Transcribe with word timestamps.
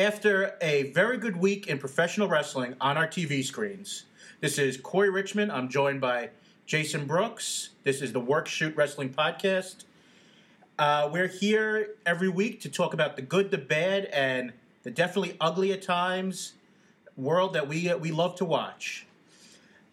after 0.00 0.56
a 0.62 0.84
very 0.92 1.18
good 1.18 1.36
week 1.36 1.66
in 1.66 1.76
professional 1.76 2.26
wrestling 2.26 2.74
on 2.80 2.96
our 2.96 3.06
TV 3.06 3.44
screens. 3.44 4.04
This 4.40 4.58
is 4.58 4.78
Corey 4.78 5.10
Richmond. 5.10 5.52
I'm 5.52 5.68
joined 5.68 6.00
by 6.00 6.30
Jason 6.64 7.06
Brooks. 7.06 7.70
This 7.84 8.00
is 8.00 8.14
the 8.14 8.20
Work 8.20 8.48
Shoot 8.48 8.74
Wrestling 8.74 9.10
Podcast. 9.10 9.84
Uh, 10.78 11.10
we're 11.12 11.26
here 11.26 11.96
every 12.06 12.30
week 12.30 12.62
to 12.62 12.70
talk 12.70 12.94
about 12.94 13.16
the 13.16 13.20
good, 13.20 13.50
the 13.50 13.58
bad, 13.58 14.06
and 14.06 14.54
the 14.84 14.90
definitely 14.90 15.36
ugly 15.38 15.70
at 15.70 15.82
times 15.82 16.54
world 17.14 17.52
that 17.52 17.68
we 17.68 17.90
uh, 17.90 17.98
we 17.98 18.10
love 18.10 18.36
to 18.36 18.46
watch. 18.46 19.06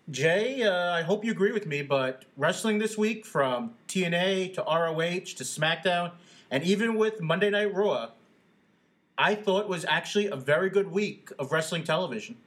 Jay, 0.10 0.64
uh, 0.64 0.94
I 0.94 1.02
hope 1.02 1.26
you 1.26 1.32
agree 1.32 1.52
with 1.52 1.68
me, 1.68 1.82
but 1.82 2.24
wrestling 2.38 2.80
this 2.80 2.98
week 2.98 3.26
from 3.26 3.74
TNA 3.90 4.54
to 4.54 4.62
ROH 4.62 5.36
to 5.36 5.44
SmackDown, 5.44 6.14
and 6.50 6.64
even 6.64 6.96
with 6.96 7.20
Monday 7.20 7.50
Night 7.50 7.74
Raw, 7.74 8.12
I 9.18 9.36
thought 9.36 9.68
was 9.68 9.86
actually 9.86 10.28
a 10.28 10.36
very 10.36 10.70
good 10.70 10.92
week 10.92 11.30
of 11.40 11.52
wrestling 11.52 11.84
television. 11.84 12.38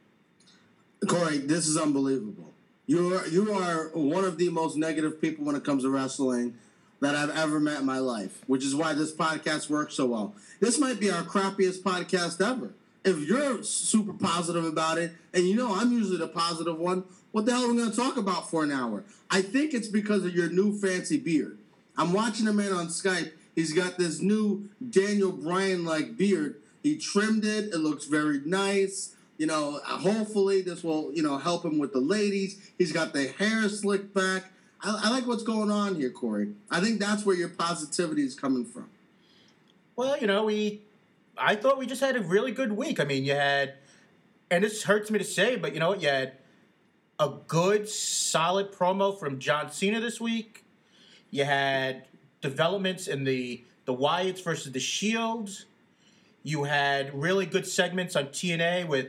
Corey, 1.07 1.39
this 1.39 1.67
is 1.67 1.77
unbelievable. 1.77 2.53
You 2.87 3.17
are 3.17 3.27
you 3.27 3.53
are 3.53 3.91
one 3.95 4.25
of 4.25 4.39
the 4.39 4.51
most 4.51 4.77
negative 4.77 5.21
people 5.21 5.45
when 5.45 5.57
it 5.57 5.65
comes 5.65 5.85
to 5.85 5.91
wrestling 5.91 6.55
that 7.01 7.15
I've 7.15 7.37
ever 7.37 7.59
met 7.59 7.81
in 7.81 7.87
my 7.87 7.99
life, 7.99 8.43
which 8.47 8.65
is 8.65 8.75
why 8.75 8.95
this 8.95 9.13
podcast 9.13 9.71
works 9.71 9.95
so 9.95 10.07
well. 10.07 10.35
This 10.61 10.79
might 10.79 11.01
be 11.01 11.11
our 11.11 11.23
crappiest 11.23 11.83
podcast 11.83 12.45
ever. 12.47 12.73
If 13.05 13.21
you're 13.21 13.63
super 13.63 14.13
positive 14.13 14.65
about 14.65 14.99
it, 14.99 15.13
and 15.33 15.49
you 15.49 15.57
know 15.57 15.75
I'm 15.75 15.91
usually 15.93 16.19
the 16.19 16.29
positive 16.29 16.79
one, 16.79 17.05
what 17.33 17.47
the 17.47 17.53
hell 17.53 17.65
are 17.65 17.73
we 17.73 17.79
going 17.79 17.91
to 17.91 17.97
talk 17.97 18.17
about 18.17 18.51
for 18.51 18.63
an 18.63 18.71
hour? 18.71 19.05
I 19.31 19.41
think 19.41 19.73
it's 19.73 19.89
because 19.89 20.25
of 20.25 20.35
your 20.35 20.51
new 20.51 20.79
fancy 20.79 21.17
beard. 21.17 21.59
I'm 21.97 22.13
watching 22.13 22.47
a 22.49 22.53
man 22.53 22.73
on 22.73 22.89
Skype. 22.89 23.33
He's 23.55 23.73
got 23.73 23.99
this 23.99 24.21
new 24.21 24.69
Daniel 24.91 25.33
Bryan 25.33 25.85
like 25.85 26.17
beard. 26.17 26.60
He 26.83 26.97
trimmed 26.97 27.45
it. 27.45 27.73
It 27.73 27.79
looks 27.79 28.07
very 28.07 28.41
nice. 28.45 29.15
You 29.39 29.47
know, 29.47 29.81
hopefully 29.85 30.61
this 30.61 30.85
will, 30.85 31.13
you 31.15 31.23
know, 31.23 31.39
help 31.39 31.65
him 31.65 31.79
with 31.79 31.93
the 31.93 32.01
ladies. 32.01 32.71
He's 32.77 32.93
got 32.93 33.13
the 33.13 33.29
hair 33.29 33.69
slicked 33.69 34.13
back. 34.15 34.53
I, 34.83 35.01
I 35.05 35.11
like 35.11 35.27
what's 35.27 35.43
going 35.43 35.71
on 35.71 35.95
here, 35.95 36.11
Corey. 36.11 36.53
I 36.71 36.81
think 36.81 37.01
that's 37.01 37.25
where 37.25 37.37
your 37.37 37.49
positivity 37.49 38.23
is 38.23 38.35
coming 38.35 38.65
from. 38.65 38.91
Well, 39.97 40.19
you 40.19 40.27
know, 40.27 40.45
we 40.45 40.83
I 41.37 41.57
thought 41.57 41.79
we 41.79 41.87
just 41.87 42.01
had 42.01 42.17
a 42.17 42.21
really 42.21 42.53
good 42.53 42.73
week. 42.73 43.01
I 43.01 43.05
mean, 43.05 43.25
you 43.25 43.33
had 43.33 43.75
and 44.51 44.65
this 44.65 44.83
hurts 44.83 45.11
me 45.11 45.19
to 45.19 45.25
say, 45.25 45.57
but 45.57 45.75
you 45.75 45.81
know 45.81 45.91
what, 45.91 46.03
you 46.03 46.09
had 46.09 46.33
a 47.19 47.33
good, 47.47 47.89
solid 47.89 48.73
promo 48.73 49.19
from 49.19 49.39
John 49.39 49.71
Cena 49.71 50.01
this 50.01 50.21
week. 50.21 50.65
You 51.31 51.45
had 51.45 52.07
developments 52.41 53.07
in 53.07 53.25
the 53.25 53.65
the 53.85 53.95
Wyatts 53.95 54.43
versus 54.43 54.73
the 54.73 54.81
Shields. 54.81 55.67
You 56.43 56.65
had 56.65 57.15
really 57.15 57.47
good 57.47 57.67
segments 57.67 58.17
on 58.17 58.27
TNA 58.27 58.89
with 58.89 59.09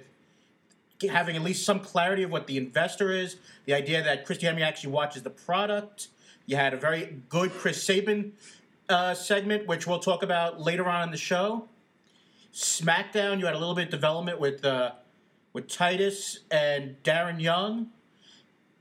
having 1.10 1.36
at 1.36 1.42
least 1.42 1.66
some 1.66 1.80
clarity 1.80 2.24
of 2.24 2.32
what 2.32 2.48
the 2.48 2.58
investor 2.58 3.12
is. 3.12 3.38
The 3.66 3.74
idea 3.74 4.04
that 4.04 4.26
Christian 4.26 4.60
actually 4.62 4.92
watches 4.92 5.24
the 5.24 5.30
product. 5.30 6.10
You 6.46 6.58
had 6.58 6.74
a 6.74 6.78
very 6.78 7.22
good 7.30 7.52
Chris 7.52 7.82
Sabin 7.82 8.34
uh, 8.90 9.14
segment, 9.14 9.68
which 9.68 9.88
we'll 9.88 10.00
talk 10.00 10.24
about 10.24 10.62
later 10.62 10.88
on 10.88 11.04
in 11.04 11.12
the 11.12 11.18
show. 11.18 11.68
SmackDown, 12.54 13.40
you 13.40 13.46
had 13.46 13.56
a 13.56 13.60
little 13.60 13.76
bit 13.76 13.86
of 13.86 13.92
development 13.92 14.40
with 14.40 14.66
uh, 14.66 14.92
with 15.54 15.68
Titus 15.68 16.40
and 16.52 17.02
Darren 17.04 17.42
Young 17.42 17.92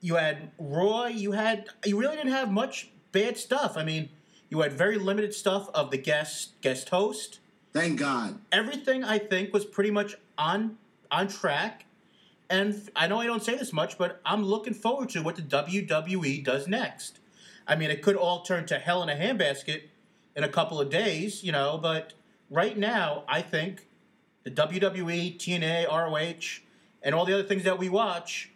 you 0.01 0.17
had 0.17 0.51
Roy, 0.59 1.09
you 1.09 1.33
had 1.33 1.69
you 1.85 1.99
really 1.99 2.17
didn't 2.17 2.33
have 2.33 2.51
much 2.51 2.91
bad 3.13 3.37
stuff. 3.37 3.77
I 3.77 3.85
mean, 3.85 4.09
you 4.49 4.61
had 4.61 4.73
very 4.73 4.99
limited 4.99 5.35
stuff 5.35 5.69
of 5.75 5.91
the 5.91 5.99
guest 5.99 6.61
guest 6.61 6.89
host. 6.89 7.40
Thank 7.73 7.99
God. 7.99 8.39
Everything 8.51 9.05
I 9.05 9.19
think 9.19 9.53
was 9.53 9.65
pretty 9.65 9.91
much 9.91 10.17
on 10.37 10.77
on 11.11 11.29
track. 11.29 11.85
And 12.49 12.91
I 12.97 13.07
know 13.07 13.21
I 13.21 13.27
don't 13.27 13.45
say 13.45 13.57
this 13.57 13.73
much, 13.73 13.97
but 13.97 14.21
I'm 14.27 14.45
looking 14.45 14.75
forward 14.75 15.09
to 15.11 15.23
what 15.23 15.37
the 15.37 15.43
WWE 15.43 16.43
does 16.45 16.67
next. 16.67 17.21
I 17.67 17.77
mean, 17.77 17.91
it 17.91 18.03
could 18.03 18.17
all 18.17 18.43
turn 18.43 18.67
to 18.67 18.79
hell 18.79 19.03
in 19.05 19.09
a 19.09 19.15
handbasket 19.15 19.83
in 20.35 20.43
a 20.43 20.49
couple 20.49 20.81
of 20.81 20.91
days, 20.91 21.45
you 21.45 21.53
know, 21.53 21.79
but 21.81 22.15
right 22.51 22.77
now, 22.77 23.23
I 23.29 23.43
think 23.43 23.87
the 24.43 24.51
WWE, 24.51 25.39
TNA, 25.39 25.89
ROH, 25.89 26.63
and 27.03 27.15
all 27.15 27.25
the 27.25 27.35
other 27.35 27.45
things 27.45 27.63
that 27.65 27.79
we 27.79 27.89
watch 27.89 28.51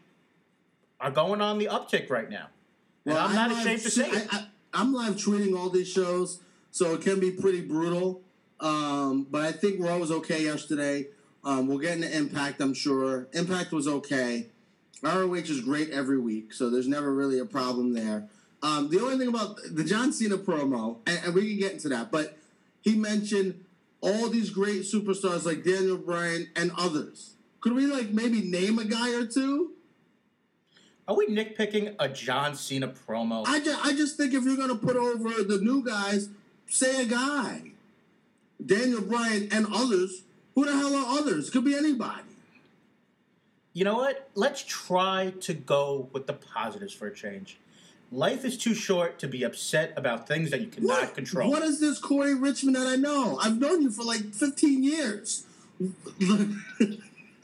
are 1.01 1.11
going 1.11 1.41
on 1.41 1.59
the 1.59 1.67
uptick 1.67 2.11
right 2.11 2.29
now. 2.29 2.49
Well, 3.05 3.17
and 3.17 3.39
I'm 3.39 3.51
not 3.51 3.59
ashamed 3.59 3.83
to 3.83 3.91
say 3.91 4.09
it. 4.09 4.29
I, 4.33 4.47
am 4.75 4.93
live 4.93 5.15
tweeting 5.15 5.57
all 5.57 5.71
these 5.71 5.89
shows, 5.89 6.41
so 6.71 6.95
it 6.95 7.03
can 7.03 7.21
be 7.21 7.31
pretty 7.31 7.61
brutal. 7.61 8.23
Um, 8.61 9.27
but 9.31 9.43
I 9.43 9.53
think 9.53 9.81
Raw 9.81 9.99
was 9.99 10.11
okay 10.11 10.45
yesterday. 10.45 11.09
Um, 11.45 11.67
we'll 11.67 11.79
get 11.79 11.97
into 11.97 12.17
Impact, 12.17 12.61
I'm 12.61 12.75
sure. 12.75 13.29
Impact 13.33 13.73
was 13.73 13.87
okay. 13.87 14.47
ROH 15.03 15.35
is 15.35 15.61
great 15.61 15.91
every 15.91 16.19
week, 16.19 16.53
so 16.55 16.71
there's 16.71 16.89
never 16.89 17.13
really 17.13 17.39
a 17.39 17.45
problem 17.45 17.93
there. 17.93 18.29
Um, 18.63 18.89
the 18.89 19.01
only 19.01 19.19
thing 19.19 19.29
about 19.29 19.59
the 19.71 19.85
John 19.85 20.13
Cena 20.13 20.39
promo, 20.39 20.97
and, 21.07 21.21
and 21.25 21.35
we 21.35 21.49
can 21.51 21.59
get 21.59 21.73
into 21.73 21.91
that, 21.91 22.11
but 22.11 22.39
he 22.81 22.95
mentioned 22.95 23.63
all 24.01 24.31
these 24.31 24.49
great 24.49 24.83
superstars 24.83 25.45
like 25.45 25.65
Daniel 25.65 25.99
Bryan 25.99 26.49
and 26.57 26.73
others. 26.79 27.35
Could 27.61 27.75
we 27.75 27.87
like 27.87 28.11
maybe 28.11 28.41
name 28.41 28.79
a 28.79 28.85
guy 28.85 29.15
or 29.15 29.27
two? 29.27 29.73
Are 31.07 31.15
we 31.15 31.27
nitpicking 31.27 31.97
a 31.99 32.09
John 32.09 32.55
Cena 32.55 32.89
promo? 32.89 33.45
I 33.47 33.61
just, 33.61 33.85
I 33.85 33.93
just 33.93 34.17
think 34.17 34.33
if 34.33 34.45
you're 34.45 34.57
going 34.57 34.71
to 34.71 34.75
put 34.75 34.97
over 34.97 35.43
the 35.43 35.59
new 35.61 35.85
guys, 35.85 36.31
say 36.67 37.03
a 37.03 37.05
guy. 37.05 37.73
Daniel 38.65 39.03
Bryan 39.03 39.49
and 39.53 39.67
others. 39.73 40.23
Who 40.55 40.65
the 40.65 40.73
hell 40.73 40.95
are 40.95 41.19
others? 41.19 41.51
Could 41.51 41.65
be 41.65 41.75
anybody. 41.77 42.23
You 43.73 43.85
know 43.85 43.97
what? 43.97 44.31
Let's 44.35 44.63
try 44.63 45.35
to 45.41 45.55
go 45.55 46.09
with 46.13 46.27
the 46.27 46.33
positives 46.33 46.95
for 46.95 47.09
a 47.09 47.15
change. 47.15 47.59
Life 48.13 48.45
is 48.45 48.57
too 48.57 48.75
short 48.75 49.19
to 49.19 49.27
be 49.27 49.43
upset 49.43 49.93
about 49.97 50.29
things 50.29 50.53
that 50.53 50.61
you 50.61 50.69
cannot 50.69 51.01
what? 51.01 51.15
control. 51.17 51.51
What 51.51 51.63
is 51.63 51.81
this 51.81 51.99
Corey 51.99 52.35
Richmond 52.35 52.77
that 52.77 52.87
I 52.87 52.95
know? 52.95 53.39
I've 53.43 53.59
known 53.59 53.83
you 53.83 53.91
for 53.91 54.05
like 54.05 54.33
15 54.33 54.85
years. 54.85 55.45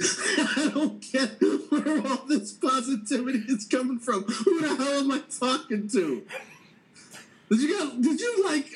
I 0.02 0.70
don't 0.72 1.00
get 1.00 1.41
where 1.70 2.06
all 2.06 2.25
this 2.28 2.52
positivity 2.52 3.41
is 3.48 3.66
coming 3.66 3.98
from. 3.98 4.22
Who 4.22 4.60
the 4.60 4.69
hell 4.69 5.00
am 5.00 5.10
I 5.10 5.22
talking 5.38 5.88
to? 5.88 6.25
Did 7.50 7.60
you 7.60 7.69
get? 7.69 8.00
Did 8.00 8.20
you 8.20 8.44
like? 8.47 8.70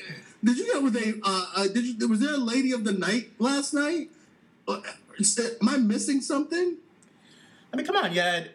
Did 0.45 0.59
you 0.59 0.65
get 0.71 0.83
with 0.83 0.95
a? 0.95 1.19
Uh, 1.23 1.45
uh, 1.55 1.67
did 1.67 1.85
you? 1.85 2.07
Was 2.07 2.19
there 2.19 2.35
a 2.35 2.37
lady 2.37 2.71
of 2.71 2.83
the 2.83 2.91
night 2.93 3.31
last 3.39 3.73
night? 3.73 4.09
Uh, 4.67 4.79
am 5.39 5.69
I 5.69 5.77
missing 5.77 6.21
something? 6.21 6.75
I 7.73 7.75
mean, 7.75 7.85
come 7.85 7.95
on, 7.95 8.13
you 8.13 8.21
had 8.21 8.51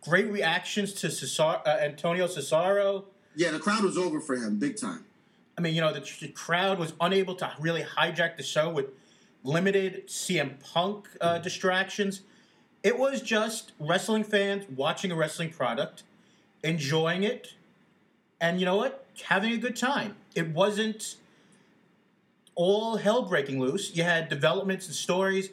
great 0.00 0.28
reactions 0.28 0.92
to 0.94 1.10
Cesar, 1.12 1.60
uh, 1.64 1.78
Antonio 1.80 2.26
Cesaro. 2.26 3.04
Yeah, 3.36 3.52
the 3.52 3.60
crowd 3.60 3.84
was 3.84 3.96
over 3.96 4.20
for 4.20 4.34
him 4.34 4.58
big 4.58 4.80
time. 4.80 5.04
I 5.56 5.60
mean, 5.60 5.76
you 5.76 5.80
know, 5.80 5.92
the, 5.92 6.00
the 6.20 6.28
crowd 6.28 6.80
was 6.80 6.92
unable 7.00 7.36
to 7.36 7.52
really 7.60 7.82
hijack 7.82 8.36
the 8.36 8.42
show 8.42 8.68
with 8.68 8.86
limited 9.44 10.08
CM 10.08 10.60
Punk 10.60 11.08
uh, 11.20 11.38
distractions. 11.38 12.22
It 12.82 12.98
was 12.98 13.22
just 13.22 13.72
wrestling 13.78 14.24
fans 14.24 14.64
watching 14.74 15.12
a 15.12 15.16
wrestling 15.16 15.50
product, 15.50 16.02
enjoying 16.64 17.22
it, 17.22 17.54
and 18.40 18.58
you 18.58 18.66
know 18.66 18.76
what? 18.76 19.06
Having 19.26 19.52
a 19.52 19.58
good 19.58 19.76
time. 19.76 20.16
It 20.34 20.48
wasn't 20.48 21.16
all 22.58 22.96
hell 22.96 23.22
breaking 23.22 23.60
loose. 23.60 23.94
You 23.94 24.02
had 24.02 24.28
developments 24.28 24.86
and 24.86 24.94
stories. 24.94 25.50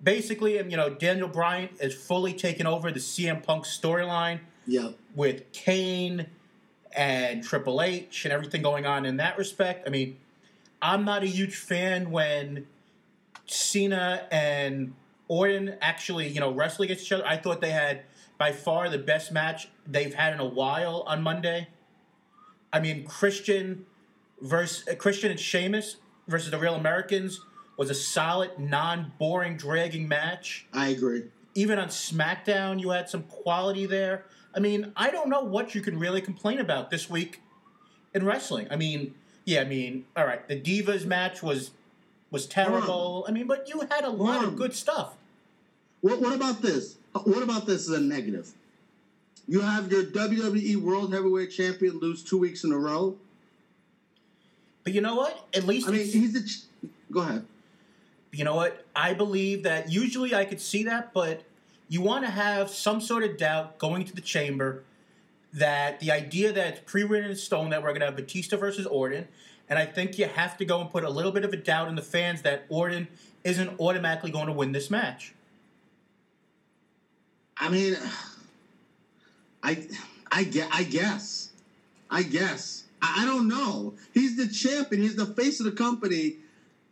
Basically, 0.00 0.54
you 0.54 0.76
know, 0.76 0.88
Daniel 0.88 1.26
Bryan 1.26 1.68
is 1.80 1.92
fully 1.92 2.32
taken 2.32 2.64
over 2.64 2.92
the 2.92 3.00
CM 3.00 3.42
Punk 3.42 3.64
storyline. 3.64 4.38
Yeah. 4.64 4.90
With 5.16 5.50
Kane 5.52 6.26
and 6.96 7.42
Triple 7.42 7.82
H 7.82 8.24
and 8.24 8.32
everything 8.32 8.62
going 8.62 8.86
on 8.86 9.04
in 9.04 9.16
that 9.16 9.36
respect. 9.36 9.86
I 9.86 9.90
mean, 9.90 10.16
I'm 10.80 11.04
not 11.04 11.24
a 11.24 11.26
huge 11.26 11.56
fan 11.56 12.12
when 12.12 12.68
Cena 13.46 14.28
and 14.30 14.94
Orton 15.26 15.74
actually, 15.80 16.28
you 16.28 16.38
know, 16.38 16.52
wrestle 16.52 16.84
against 16.84 17.02
each 17.02 17.12
other. 17.12 17.26
I 17.26 17.36
thought 17.36 17.60
they 17.60 17.72
had 17.72 18.02
by 18.38 18.52
far 18.52 18.88
the 18.88 18.98
best 18.98 19.32
match 19.32 19.68
they've 19.88 20.14
had 20.14 20.34
in 20.34 20.38
a 20.38 20.46
while 20.46 21.02
on 21.08 21.20
Monday. 21.20 21.66
I 22.72 22.78
mean, 22.78 23.04
Christian 23.04 23.86
versus 24.40 24.86
uh, 24.86 24.94
Christian 24.94 25.32
and 25.32 25.40
Sheamus 25.40 25.96
versus 26.28 26.50
the 26.50 26.58
Real 26.58 26.74
Americans 26.74 27.40
was 27.76 27.90
a 27.90 27.94
solid, 27.94 28.58
non-boring, 28.58 29.56
dragging 29.56 30.06
match. 30.06 30.66
I 30.72 30.88
agree. 30.88 31.24
Even 31.54 31.78
on 31.78 31.88
SmackDown, 31.88 32.80
you 32.80 32.90
had 32.90 33.08
some 33.08 33.24
quality 33.24 33.86
there. 33.86 34.24
I 34.54 34.60
mean, 34.60 34.92
I 34.96 35.10
don't 35.10 35.28
know 35.28 35.40
what 35.40 35.74
you 35.74 35.80
can 35.80 35.98
really 35.98 36.20
complain 36.20 36.58
about 36.58 36.90
this 36.90 37.08
week 37.08 37.40
in 38.14 38.24
wrestling. 38.24 38.68
I 38.70 38.76
mean, 38.76 39.14
yeah, 39.44 39.62
I 39.62 39.64
mean, 39.64 40.04
all 40.16 40.26
right, 40.26 40.46
the 40.46 40.60
Divas 40.60 41.06
match 41.06 41.42
was 41.42 41.70
was 42.30 42.46
terrible. 42.46 43.24
I 43.26 43.32
mean, 43.32 43.46
but 43.46 43.68
you 43.68 43.80
had 43.90 44.04
a 44.04 44.10
lot 44.10 44.44
of 44.44 44.56
good 44.56 44.74
stuff. 44.74 45.16
What, 46.02 46.20
what 46.20 46.34
about 46.34 46.60
this? 46.60 46.96
What 47.24 47.42
about 47.42 47.66
this 47.66 47.88
as 47.88 47.96
a 47.96 48.00
negative? 48.00 48.52
You 49.46 49.60
have 49.60 49.90
your 49.90 50.04
WWE 50.04 50.76
World 50.76 51.14
Heavyweight 51.14 51.50
Champion 51.50 51.98
lose 51.98 52.22
two 52.22 52.36
weeks 52.36 52.64
in 52.64 52.72
a 52.72 52.78
row. 52.78 53.16
But 54.84 54.92
you 54.94 55.00
know 55.00 55.14
what? 55.16 55.46
At 55.54 55.64
least 55.64 55.88
I 55.88 55.92
mean, 55.92 56.06
he's 56.06 56.34
a. 56.34 56.42
Ch- 56.44 56.90
Go 57.10 57.20
ahead. 57.20 57.44
you 58.32 58.44
know 58.44 58.54
what? 58.54 58.84
I 58.94 59.14
believe 59.14 59.62
that 59.62 59.90
usually 59.90 60.34
I 60.34 60.44
could 60.44 60.60
see 60.60 60.84
that, 60.84 61.12
but 61.12 61.42
you 61.88 62.00
want 62.02 62.24
to 62.24 62.30
have 62.30 62.70
some 62.70 63.00
sort 63.00 63.24
of 63.24 63.36
doubt 63.38 63.78
going 63.78 64.04
to 64.04 64.14
the 64.14 64.20
chamber 64.20 64.84
that 65.54 66.00
the 66.00 66.10
idea 66.10 66.52
that 66.52 66.66
it's 66.66 66.80
pre-written 66.90 67.30
in 67.30 67.36
stone 67.36 67.70
that 67.70 67.82
we're 67.82 67.88
going 67.88 68.00
to 68.00 68.06
have 68.06 68.16
Batista 68.16 68.58
versus 68.58 68.86
Orton, 68.86 69.26
and 69.70 69.78
I 69.78 69.86
think 69.86 70.18
you 70.18 70.26
have 70.26 70.58
to 70.58 70.64
go 70.66 70.80
and 70.82 70.90
put 70.90 71.04
a 71.04 71.10
little 71.10 71.32
bit 71.32 71.44
of 71.44 71.52
a 71.52 71.56
doubt 71.56 71.88
in 71.88 71.94
the 71.94 72.02
fans 72.02 72.42
that 72.42 72.66
Orton 72.68 73.08
isn't 73.44 73.80
automatically 73.80 74.30
going 74.30 74.46
to 74.46 74.52
win 74.52 74.72
this 74.72 74.90
match. 74.90 75.32
I 77.56 77.68
mean, 77.70 77.96
I, 79.62 79.86
I 80.30 80.44
get, 80.44 80.68
I 80.72 80.84
guess, 80.84 81.50
I 82.10 82.22
guess. 82.22 82.84
I, 83.00 83.24
don't 83.24 83.48
know. 83.48 83.94
He's 84.12 84.36
the 84.36 84.48
champion. 84.48 85.02
He's 85.02 85.16
the 85.16 85.26
face 85.26 85.60
of 85.60 85.66
the 85.66 85.72
company. 85.72 86.36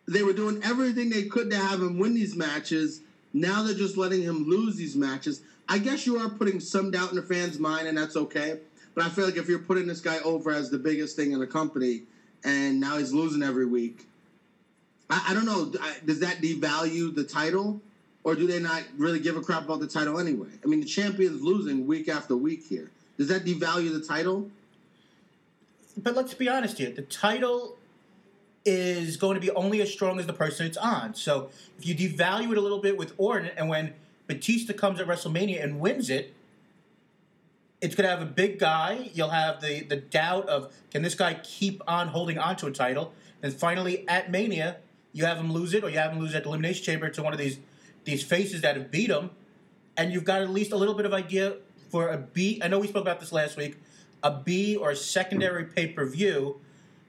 They 0.07 0.23
were 0.23 0.33
doing 0.33 0.61
everything 0.63 1.11
they 1.11 1.25
could 1.25 1.51
to 1.51 1.57
have 1.57 1.81
him 1.81 1.99
win 1.99 2.15
these 2.15 2.37
matches. 2.37 3.01
Now 3.33 3.63
they're 3.63 3.75
just 3.75 3.97
letting 3.97 4.23
him 4.23 4.49
lose 4.49 4.77
these 4.77 4.97
matches. 4.97 5.43
I 5.69 5.79
guess 5.79 6.07
you 6.07 6.19
are 6.19 6.29
putting 6.29 6.61
some 6.61 6.91
doubt 6.91 7.11
in 7.11 7.17
the 7.17 7.23
fans' 7.23 7.59
mind, 7.59 7.89
and 7.89 7.99
that's 7.99 8.17
okay. 8.17 8.61
But 8.95 9.05
I 9.05 9.09
feel 9.09 9.27
like 9.27 9.37
if 9.37 9.49
you're 9.49 9.59
putting 9.59 9.87
this 9.87 10.01
guy 10.01 10.19
over 10.21 10.53
as 10.53 10.71
the 10.71 10.79
biggest 10.79 11.17
thing 11.17 11.33
in 11.33 11.41
the 11.41 11.47
company, 11.47 12.03
and 12.45 12.81
now 12.81 12.99
he's 12.99 13.13
losing 13.13 13.43
every 13.43 13.67
week, 13.67 14.07
I, 15.11 15.27
I 15.29 15.35
don't 15.35 15.45
know. 15.45 15.73
Does 16.05 16.21
that 16.21 16.37
devalue 16.37 17.15
the 17.15 17.25
title, 17.25 17.81
or 18.25 18.35
do 18.35 18.47
they 18.47 18.61
not 18.61 18.85
really 18.97 19.19
give 19.19 19.37
a 19.37 19.41
crap 19.41 19.65
about 19.65 19.81
the 19.81 19.87
title 19.87 20.19
anyway? 20.19 20.49
I 20.65 20.69
mean, 20.69 20.81
the 20.81 20.87
champion's 20.87 21.43
losing 21.43 21.87
week 21.87 22.09
after 22.09 22.37
week 22.37 22.65
here. 22.65 22.91
Does 23.19 23.29
that 23.29 23.45
devalue 23.45 23.93
the 23.93 24.07
title? 24.07 24.51
But 25.97 26.15
let's 26.15 26.35
be 26.35 26.49
honest 26.49 26.79
here. 26.79 26.91
The 26.91 27.03
title 27.03 27.77
is 28.65 29.17
going 29.17 29.35
to 29.35 29.41
be 29.41 29.51
only 29.53 29.81
as 29.81 29.93
strong 29.93 30.19
as 30.19 30.27
the 30.27 30.33
person 30.33 30.67
it's 30.67 30.77
on. 30.77 31.15
So 31.15 31.51
if 31.79 31.87
you 31.87 31.95
devalue 31.95 32.51
it 32.53 32.59
a 32.59 32.61
little 32.61 32.81
bit 32.81 32.97
with 32.97 33.15
Orton, 33.17 33.51
and 33.57 33.69
when 33.69 33.95
Batista 34.27 34.73
comes 34.73 35.01
at 35.01 35.07
WrestleMania 35.07 35.63
and 35.63 35.81
wins 35.81 36.11
it, 36.11 36.35
it's 37.81 37.95
going 37.95 38.05
to 38.05 38.11
have 38.11 38.23
a 38.23 38.31
big 38.31 38.59
guy. 38.59 39.11
You'll 39.15 39.31
have 39.31 39.61
the, 39.61 39.83
the 39.83 39.97
doubt 39.97 40.49
of 40.49 40.73
can 40.91 41.03
this 41.03 41.15
guy 41.15 41.35
keep 41.35 41.83
on 41.87 42.09
holding 42.09 42.39
on 42.39 42.57
to 42.57 42.67
a 42.67 42.71
title? 42.71 43.13
And 43.43 43.53
finally, 43.53 44.09
at 44.09 44.31
Mania, 44.31 44.79
you 45.13 45.25
have 45.25 45.39
him 45.39 45.53
lose 45.53 45.75
it, 45.75 45.85
or 45.85 45.91
you 45.91 45.99
have 45.99 46.13
him 46.13 46.19
lose 46.19 46.35
it 46.35 46.39
at 46.39 46.43
the 46.43 46.49
Elimination 46.49 46.85
Chamber 46.85 47.09
to 47.11 47.23
one 47.23 47.33
of 47.33 47.39
these 47.39 47.59
these 48.05 48.23
faces 48.23 48.61
that 48.61 48.77
have 48.77 48.91
beat 48.91 49.11
him, 49.11 49.31
and 49.97 50.13
you've 50.13 50.25
got 50.25 50.41
at 50.41 50.49
least 50.49 50.71
a 50.71 50.77
little 50.77 50.95
bit 50.95 51.07
of 51.07 51.13
idea 51.13 51.57
for 51.91 52.09
a 52.09 52.17
beat. 52.17 52.65
I 52.65 52.69
know 52.69 52.79
we 52.79 52.87
spoke 52.87 53.03
about 53.03 53.19
this 53.19 53.33
last 53.33 53.57
week. 53.57 53.77
A 54.27 54.43
B 54.45 54.75
or 54.75 54.95
secondary 54.97 55.65
pay 55.65 55.87
per 55.87 56.05
view 56.05 56.61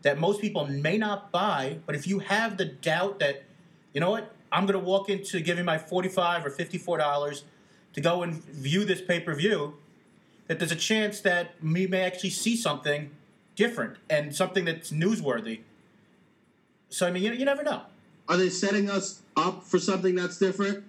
that 0.04 0.19
most 0.19 0.40
people 0.40 0.68
may 0.68 0.98
not 0.98 1.31
buy, 1.31 1.80
but 1.88 1.96
if 1.96 2.06
you 2.08 2.19
have 2.19 2.58
the 2.58 2.66
doubt 2.66 3.18
that, 3.19 3.44
you 3.92 4.00
know 4.00 4.12
what, 4.12 4.31
I'm 4.52 4.68
going 4.68 4.80
to 4.80 4.86
walk 4.86 5.10
into 5.10 5.42
giving 5.42 5.66
my 5.66 5.80
45 5.80 6.46
or 6.46 6.52
$54 6.52 7.42
to 7.94 8.02
go 8.02 8.22
and 8.22 8.44
view 8.44 8.86
this 8.86 9.02
pay 9.02 9.19
per 9.19 9.34
view, 9.34 9.74
that 10.46 10.60
there's 10.60 10.72
a 10.72 10.78
chance 10.78 11.19
that 11.22 11.56
we 11.62 11.88
may 11.88 12.02
actually 12.02 12.30
see 12.30 12.56
something 12.56 13.10
different 13.56 13.98
and 14.10 14.36
something 14.36 14.66
that's 14.66 14.92
newsworthy. 14.92 15.62
So, 16.90 17.08
I 17.08 17.12
mean, 17.12 17.24
you, 17.24 17.34
you 17.34 17.46
never 17.46 17.64
know. 17.64 17.81
Are 18.30 18.38
they 18.38 18.50
setting 18.50 18.90
us 18.90 19.24
up 19.36 19.64
for 19.64 19.80
something 19.80 20.14
that's 20.14 20.38
different, 20.38 20.84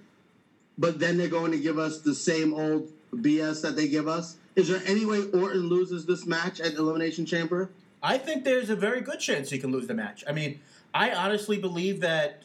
but 0.77 1.01
then 1.01 1.17
they're 1.17 1.29
going 1.29 1.53
to 1.53 1.59
give 1.59 1.79
us 1.79 2.03
the 2.03 2.15
same 2.15 2.53
old 2.53 2.93
BS 3.15 3.63
that 3.63 3.77
they 3.77 3.89
give 3.89 4.07
us? 4.07 4.37
Is 4.59 4.67
there 4.67 4.83
any 4.87 5.07
way 5.07 5.23
Orton 5.31 5.69
loses 5.69 6.05
this 6.05 6.27
match 6.27 6.59
at 6.59 6.75
Elimination 6.75 7.25
Chamber? 7.25 7.71
I 8.03 8.19
think 8.19 8.43
there's 8.43 8.71
a 8.71 8.75
very 8.75 9.01
good 9.01 9.21
chance 9.21 9.51
he 9.51 9.59
can 9.59 9.71
lose 9.71 9.87
the 9.87 9.95
match. 9.95 10.25
I 10.27 10.33
mean, 10.33 10.59
I 10.93 11.13
honestly 11.13 11.59
believe 11.59 12.01
that 12.01 12.43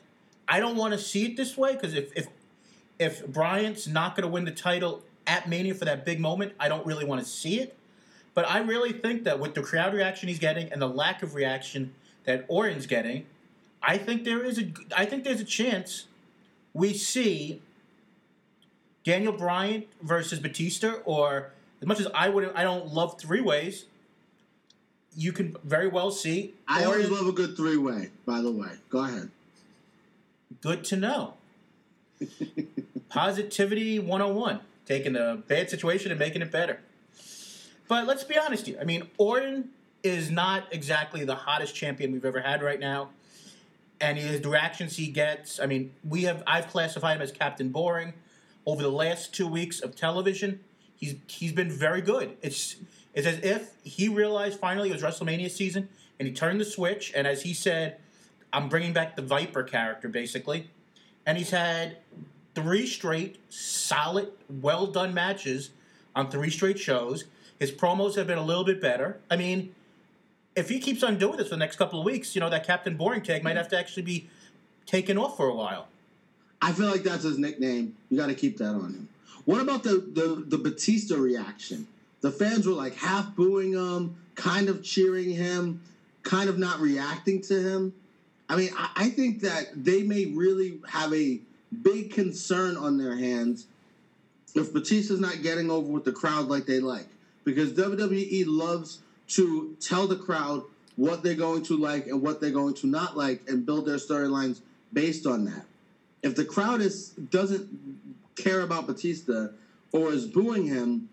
I 0.48 0.60
don't 0.60 0.76
want 0.76 0.94
to 0.94 1.00
see 1.00 1.26
it 1.26 1.38
this 1.38 1.58
way 1.58 1.74
because 1.74 1.96
if 1.96 2.16
if 2.16 2.28
if 3.00 3.26
Bryan's 3.26 3.88
not 3.88 4.16
going 4.16 4.28
to 4.28 4.32
win 4.32 4.46
the 4.46 4.52
title 4.52 5.02
at 5.26 5.50
Mania 5.50 5.74
for 5.74 5.86
that 5.86 6.06
big 6.06 6.20
moment, 6.20 6.54
I 6.60 6.70
don't 6.70 6.86
really 6.86 7.04
want 7.04 7.20
to 7.20 7.28
see 7.28 7.60
it. 7.60 7.76
But 8.36 8.48
I 8.48 8.60
really 8.60 8.92
think 8.92 9.24
that 9.24 9.40
with 9.40 9.56
the 9.56 9.64
crowd 9.64 9.96
reaction 9.96 10.30
he's 10.30 10.38
getting 10.38 10.72
and 10.72 10.80
the 10.80 10.88
lack 10.88 11.24
of 11.24 11.34
reaction 11.34 11.96
that 12.26 12.46
Orton's 12.48 12.86
getting, 12.86 13.26
I 13.82 13.98
think 13.98 14.24
there 14.24 14.44
is 14.44 14.60
a 14.60 14.72
I 14.96 15.06
think 15.06 15.24
there's 15.24 15.42
a 15.42 15.46
chance 15.46 16.06
we 16.76 16.94
see 16.94 17.64
Daniel 19.04 19.34
Bryan 19.34 19.86
versus 20.00 20.38
Batista, 20.38 20.98
or 21.06 21.53
as 21.84 21.88
much 21.88 22.00
as 22.00 22.08
I 22.16 22.30
would 22.30 22.50
I 22.56 22.64
don't 22.64 22.94
love 22.94 23.20
three 23.20 23.42
ways, 23.42 23.84
you 25.18 25.34
can 25.34 25.58
very 25.66 25.90
well 25.90 26.12
see. 26.12 26.54
I 26.66 26.86
always 26.86 27.10
love 27.10 27.28
a 27.28 27.34
good 27.34 27.58
three 27.58 27.76
way, 27.76 28.10
by 28.26 28.40
the 28.40 28.52
way. 28.52 28.70
Go 28.90 29.04
ahead. 29.04 29.30
Good 30.62 30.86
to 30.86 30.96
know. 30.96 31.34
Positivity 33.10 34.00
101. 34.00 34.62
Taking 34.86 35.18
a 35.18 35.36
bad 35.46 35.70
situation 35.70 36.10
and 36.12 36.18
making 36.18 36.42
it 36.42 36.54
better. 36.54 36.80
But 37.90 38.08
let's 38.08 38.24
be 38.24 38.38
honest 38.38 38.66
here. 38.66 38.78
I 38.80 38.86
mean, 38.86 39.10
Orton 39.18 39.72
is 40.04 40.32
not 40.32 40.64
exactly 40.72 41.26
the 41.26 41.36
hottest 41.36 41.76
champion 41.76 42.14
we've 42.14 42.24
ever 42.24 42.40
had 42.40 42.64
right 42.64 42.80
now. 42.80 43.10
And 44.00 44.18
his 44.18 44.46
reactions 44.46 44.96
he 44.96 45.08
gets, 45.08 45.60
I 45.60 45.66
mean, 45.66 45.92
we 46.08 46.24
have 46.24 46.44
I've 46.48 46.70
classified 46.70 47.18
him 47.18 47.24
as 47.24 47.34
Captain 47.34 47.70
Boring. 47.70 48.14
Over 48.66 48.82
the 48.82 48.90
last 48.90 49.34
two 49.34 49.46
weeks 49.46 49.82
of 49.82 49.94
television, 49.94 50.62
he's 51.04 51.16
he's 51.28 51.52
been 51.52 51.70
very 51.70 52.02
good. 52.02 52.38
It's 52.42 52.78
it's 53.14 53.28
as 53.28 53.40
if 53.40 53.74
he 53.84 54.08
realized 54.08 54.60
finally 54.60 54.90
it 54.90 54.94
was 54.94 55.04
WrestleMania 55.04 55.52
season 55.52 55.90
and 56.18 56.28
he 56.28 56.34
turned 56.34 56.60
the 56.62 56.66
switch. 56.66 57.12
And 57.16 57.28
as 57.28 57.44
he 57.44 57.54
said, 57.54 57.98
I'm 58.52 58.70
bringing 58.70 58.94
back 58.94 59.16
the 59.16 59.22
Viper 59.22 59.64
character, 59.64 60.08
basically. 60.08 60.70
And 61.26 61.38
he's 61.38 61.52
had 61.52 61.98
three 62.56 62.88
straight 62.88 63.40
solid, 63.50 64.30
well 64.62 64.88
done 64.88 65.14
matches 65.14 65.72
on 66.16 66.30
three 66.30 66.50
straight 66.50 66.80
shows. 66.80 67.26
His 67.60 67.72
promos 67.72 68.16
have 68.16 68.28
been 68.28 68.38
a 68.38 68.44
little 68.44 68.64
bit 68.64 68.82
better. 68.82 69.20
I 69.30 69.36
mean, 69.36 69.74
if 70.56 70.70
he 70.70 70.80
keeps 70.80 71.04
on 71.04 71.18
doing 71.18 71.38
this 71.38 71.48
for 71.48 71.56
the 71.56 71.60
next 71.60 71.78
couple 71.78 72.00
of 72.00 72.06
weeks, 72.06 72.36
you 72.36 72.42
know, 72.42 72.50
that 72.50 72.66
Captain 72.66 72.96
Boring 72.96 73.22
tag 73.22 73.44
might 73.44 73.58
have 73.58 73.68
to 73.70 73.78
actually 73.78 74.04
be 74.04 74.30
taken 74.86 75.18
off 75.18 75.38
for 75.38 75.48
a 75.48 75.56
while. 75.56 75.88
I 76.62 76.72
feel 76.72 76.88
like 76.88 77.04
that's 77.04 77.24
his 77.24 77.38
nickname. 77.38 77.96
You 78.10 78.18
got 78.18 78.28
to 78.28 78.36
keep 78.36 78.58
that 78.58 78.70
on 78.70 78.94
him. 78.94 79.10
What 79.46 79.62
about 79.62 79.84
the, 79.84 80.04
the, 80.14 80.44
the 80.48 80.58
Batista 80.58 81.18
reaction? 81.18 81.88
the 82.24 82.32
fans 82.32 82.66
were 82.66 82.74
like 82.74 82.96
half 82.96 83.36
booing 83.36 83.74
him, 83.74 84.16
kind 84.36 84.70
of 84.70 84.82
cheering 84.82 85.30
him, 85.30 85.82
kind 86.24 86.50
of 86.50 86.58
not 86.58 86.80
reacting 86.80 87.42
to 87.42 87.62
him. 87.62 87.94
I 88.50 88.56
mean, 88.56 88.70
I, 88.78 88.90
I 88.96 89.10
think 89.10 89.42
that 89.42 89.72
they 89.76 90.04
may 90.04 90.28
really 90.28 90.80
have 90.90 91.14
a 91.14 91.40
big 91.84 92.14
concern 92.14 92.78
on 92.78 92.98
their 92.98 93.16
hands 93.16 93.68
if 94.56 94.74
Batista's 94.74 95.20
not 95.20 95.42
getting 95.44 95.70
over 95.70 95.92
with 95.92 96.06
the 96.06 96.14
crowd 96.14 96.48
like 96.48 96.66
they 96.66 96.80
like. 96.80 97.08
Because 97.44 97.74
WWE 97.74 98.46
loves 98.48 99.00
to 99.30 99.76
tell 99.82 100.08
the 100.08 100.16
crowd 100.16 100.64
what 100.96 101.24
they're 101.24 101.34
going 101.34 101.64
to 101.64 101.76
like 101.76 102.08
and 102.08 102.22
what 102.22 102.40
they're 102.40 102.52
going 102.52 102.76
to 102.76 102.88
not 102.88 103.18
like 103.18 103.42
and 103.50 103.66
build 103.66 103.86
their 103.86 103.98
storylines 103.98 104.62
based 104.94 105.28
on 105.28 105.44
that. 105.44 105.66
If 106.22 106.36
the 106.36 106.46
crowd 106.46 106.80
is 106.80 107.10
doesn't 107.10 108.03
care 108.36 108.62
about 108.62 108.88
Batista 108.88 109.50
or 109.92 110.12
is 110.12 110.26
booing 110.26 110.66
him, 110.66 111.10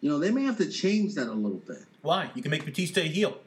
you 0.00 0.10
know, 0.10 0.18
they 0.18 0.30
may 0.30 0.44
have 0.44 0.58
to 0.58 0.70
change 0.70 1.14
that 1.14 1.28
a 1.28 1.32
little 1.32 1.62
bit. 1.66 1.84
Why? 2.02 2.30
You 2.34 2.42
can 2.42 2.50
make 2.50 2.64
Batista 2.64 3.00
a 3.00 3.04
heel. 3.04 3.38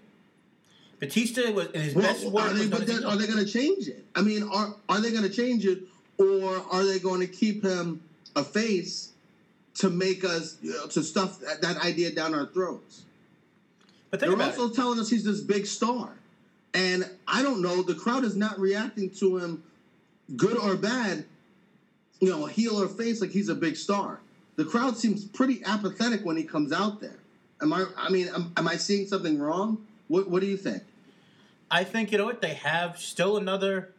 Batista 0.99 1.51
was 1.51 1.67
in 1.67 1.81
his 1.81 1.93
well, 1.93 2.05
best 2.05 2.25
work. 2.25 2.45
Are 2.45 2.53
they, 2.53 2.65
then, 2.65 3.05
are 3.05 3.15
they 3.15 3.27
going 3.27 3.43
to 3.43 3.51
change 3.51 3.87
it? 3.87 4.03
I 4.15 4.21
mean, 4.21 4.43
are 4.43 4.73
are 4.89 4.99
they 4.99 5.11
going 5.11 5.23
to 5.23 5.29
change 5.29 5.65
it, 5.65 5.83
or 6.17 6.63
are 6.71 6.83
they 6.83 6.99
going 6.99 7.21
to 7.21 7.27
keep 7.27 7.63
him 7.63 8.01
a 8.35 8.43
face 8.43 9.11
to 9.75 9.91
make 9.91 10.23
us 10.23 10.57
you 10.61 10.71
know, 10.71 10.87
to 10.87 11.03
stuff 11.03 11.39
that, 11.41 11.61
that, 11.61 11.77
idea 11.85 12.11
down 12.11 12.33
our 12.33 12.47
throats? 12.47 13.03
But 14.09 14.19
they're 14.19 14.41
also 14.41 14.69
it. 14.69 14.75
telling 14.75 14.99
us 14.99 15.09
he's 15.09 15.23
this 15.23 15.41
big 15.41 15.67
star, 15.67 16.09
and 16.73 17.07
I 17.27 17.43
don't 17.43 17.61
know. 17.61 17.83
The 17.83 17.93
crowd 17.93 18.23
is 18.23 18.35
not 18.35 18.59
reacting 18.59 19.11
to 19.11 19.37
him, 19.37 19.63
good 20.35 20.57
or 20.57 20.75
bad. 20.75 21.25
You 22.19 22.29
know, 22.29 22.45
heel 22.45 22.81
or 22.81 22.87
face, 22.87 23.21
like 23.21 23.31
he's 23.31 23.49
a 23.49 23.55
big 23.55 23.75
star 23.75 24.19
the 24.57 24.65
crowd 24.65 24.97
seems 24.97 25.23
pretty 25.23 25.63
apathetic 25.63 26.25
when 26.25 26.35
he 26.35 26.43
comes 26.43 26.73
out 26.73 26.99
there. 26.99 27.19
Am 27.61 27.71
I? 27.71 27.85
I 27.95 28.09
mean, 28.09 28.27
am, 28.27 28.51
am 28.57 28.67
I 28.67 28.75
seeing 28.75 29.07
something 29.07 29.39
wrong? 29.39 29.85
What 30.09 30.29
What 30.29 30.41
do 30.41 30.47
you 30.47 30.57
think? 30.57 30.83
I 31.71 31.83
think 31.83 32.11
you 32.11 32.17
know 32.17 32.25
what 32.25 32.41
they 32.41 32.55
have 32.55 32.97
still 32.97 33.37
another 33.37 33.93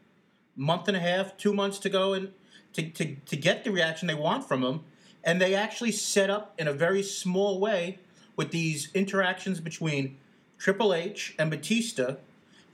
month 0.57 0.89
and 0.89 0.97
a 0.97 1.01
half, 1.01 1.37
two 1.37 1.55
months 1.55 1.79
to 1.79 1.89
go, 1.89 2.13
and 2.13 2.33
to, 2.73 2.83
to, 2.83 3.15
to 3.15 3.37
get 3.37 3.65
the 3.65 3.71
reaction 3.71 4.09
they 4.09 4.15
want 4.15 4.47
from 4.47 4.63
him. 4.63 4.81
And 5.23 5.41
they 5.41 5.55
actually 5.55 5.93
set 5.93 6.31
up 6.31 6.55
in 6.59 6.67
a 6.67 6.73
very 6.73 7.03
small 7.03 7.61
way 7.61 7.99
with 8.37 8.51
these 8.51 8.89
interactions 8.95 9.61
between 9.61 10.17
Triple 10.59 10.95
H 10.95 11.35
and 11.39 11.51
Batista 11.51 12.17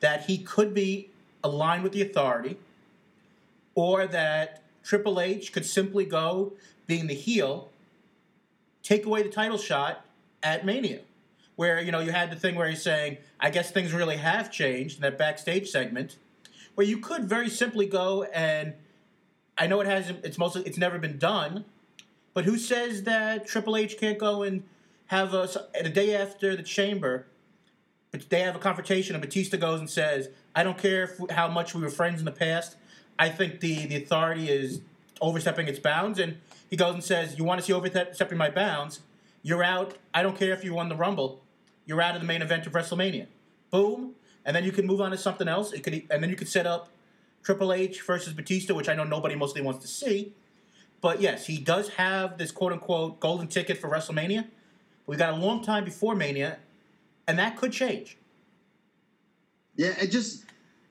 that 0.00 0.26
he 0.26 0.38
could 0.38 0.72
be 0.72 1.10
aligned 1.42 1.82
with 1.82 1.92
the 1.92 2.02
authority, 2.02 2.56
or 3.74 4.06
that 4.06 4.62
Triple 4.84 5.20
H 5.20 5.52
could 5.52 5.66
simply 5.66 6.04
go 6.04 6.52
being 6.86 7.08
the 7.08 7.14
heel 7.14 7.70
take 8.82 9.06
away 9.06 9.22
the 9.22 9.30
title 9.30 9.58
shot 9.58 10.04
at 10.42 10.64
Mania, 10.64 11.00
where 11.56 11.80
you 11.80 11.90
know 11.90 12.00
you 12.00 12.12
had 12.12 12.30
the 12.30 12.36
thing 12.36 12.54
where 12.54 12.68
he's 12.68 12.82
saying, 12.82 13.16
"I 13.40 13.50
guess 13.50 13.70
things 13.70 13.92
really 13.92 14.18
have 14.18 14.52
changed." 14.52 14.96
In 14.96 15.02
that 15.02 15.18
backstage 15.18 15.70
segment, 15.70 16.16
where 16.74 16.86
you 16.86 16.98
could 16.98 17.24
very 17.24 17.48
simply 17.48 17.86
go 17.86 18.24
and 18.24 18.74
I 19.56 19.66
know 19.66 19.80
it 19.80 19.86
hasn't. 19.86 20.24
It's 20.24 20.38
mostly. 20.38 20.62
It's 20.62 20.78
never 20.78 20.98
been 20.98 21.18
done. 21.18 21.64
But 22.32 22.44
who 22.44 22.58
says 22.58 23.04
that 23.04 23.46
Triple 23.46 23.76
H 23.76 23.96
can't 23.98 24.18
go 24.18 24.42
and 24.42 24.64
have 25.06 25.32
a 25.34 25.48
the 25.82 25.88
day 25.88 26.14
after 26.14 26.56
the 26.56 26.62
Chamber? 26.62 27.26
But 28.10 28.28
they 28.30 28.40
have 28.40 28.56
a 28.56 28.58
confrontation, 28.58 29.14
and 29.14 29.22
Batista 29.22 29.56
goes 29.56 29.80
and 29.80 29.88
says, 29.88 30.28
"I 30.54 30.64
don't 30.64 30.78
care 30.78 31.04
if, 31.04 31.30
how 31.30 31.48
much 31.48 31.74
we 31.74 31.82
were 31.82 31.90
friends 31.90 32.18
in 32.18 32.24
the 32.24 32.32
past. 32.32 32.76
I 33.18 33.28
think 33.28 33.60
the 33.60 33.86
the 33.86 33.96
authority 33.96 34.50
is 34.50 34.80
overstepping 35.20 35.68
its 35.68 35.78
bounds." 35.78 36.18
And 36.18 36.38
he 36.68 36.76
goes 36.76 36.94
and 36.94 37.04
says, 37.04 37.38
"You 37.38 37.44
want 37.44 37.60
to 37.60 37.66
see 37.66 37.72
overstepping 37.72 38.38
my 38.38 38.50
bounds? 38.50 39.00
You're 39.42 39.62
out. 39.62 39.96
I 40.12 40.22
don't 40.22 40.36
care 40.36 40.52
if 40.52 40.64
you 40.64 40.74
won 40.74 40.88
the 40.88 40.96
Rumble. 40.96 41.42
You're 41.86 42.00
out 42.00 42.14
of 42.14 42.20
the 42.22 42.26
main 42.26 42.42
event 42.42 42.66
of 42.66 42.72
WrestleMania. 42.72 43.26
Boom, 43.70 44.14
and 44.44 44.56
then 44.56 44.64
you 44.64 44.72
can 44.72 44.86
move 44.86 45.00
on 45.00 45.10
to 45.10 45.18
something 45.18 45.48
else. 45.48 45.72
It 45.72 45.82
could, 45.82 46.02
and 46.10 46.22
then 46.22 46.30
you 46.30 46.36
could 46.36 46.48
set 46.48 46.66
up 46.66 46.88
Triple 47.42 47.72
H 47.72 48.00
versus 48.02 48.32
Batista, 48.32 48.74
which 48.74 48.88
I 48.88 48.94
know 48.94 49.04
nobody 49.04 49.34
mostly 49.34 49.60
wants 49.60 49.82
to 49.82 49.88
see. 49.88 50.32
But 51.00 51.20
yes, 51.20 51.46
he 51.46 51.58
does 51.58 51.90
have 51.90 52.38
this 52.38 52.50
quote 52.50 52.72
unquote 52.72 53.20
golden 53.20 53.46
ticket 53.46 53.76
for 53.76 53.90
WrestleMania. 53.90 54.46
We 55.06 55.16
got 55.16 55.34
a 55.34 55.36
long 55.36 55.62
time 55.62 55.84
before 55.84 56.14
Mania, 56.14 56.58
and 57.28 57.38
that 57.38 57.56
could 57.56 57.72
change. 57.72 58.16
Yeah, 59.76 59.94
it 60.00 60.10
just 60.10 60.43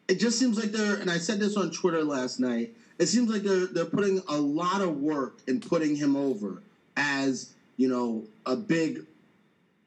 it 0.08 0.20
just 0.20 0.38
seems 0.40 0.58
like 0.58 0.72
they're 0.72 0.96
and 0.96 1.10
I 1.10 1.18
said 1.18 1.40
this 1.40 1.56
on 1.58 1.72
Twitter 1.72 2.04
last 2.04 2.40
night. 2.40 2.76
It 3.00 3.08
seems 3.08 3.30
like 3.30 3.44
they're 3.44 3.68
they're 3.68 3.86
putting 3.86 4.22
a 4.28 4.38
lot 4.38 4.82
of 4.82 4.98
work 4.98 5.40
in 5.48 5.60
putting 5.60 5.96
him 5.96 6.16
over 6.16 6.62
as, 6.96 7.54
you 7.78 7.88
know, 7.88 8.24
a 8.46 8.56
big 8.56 9.06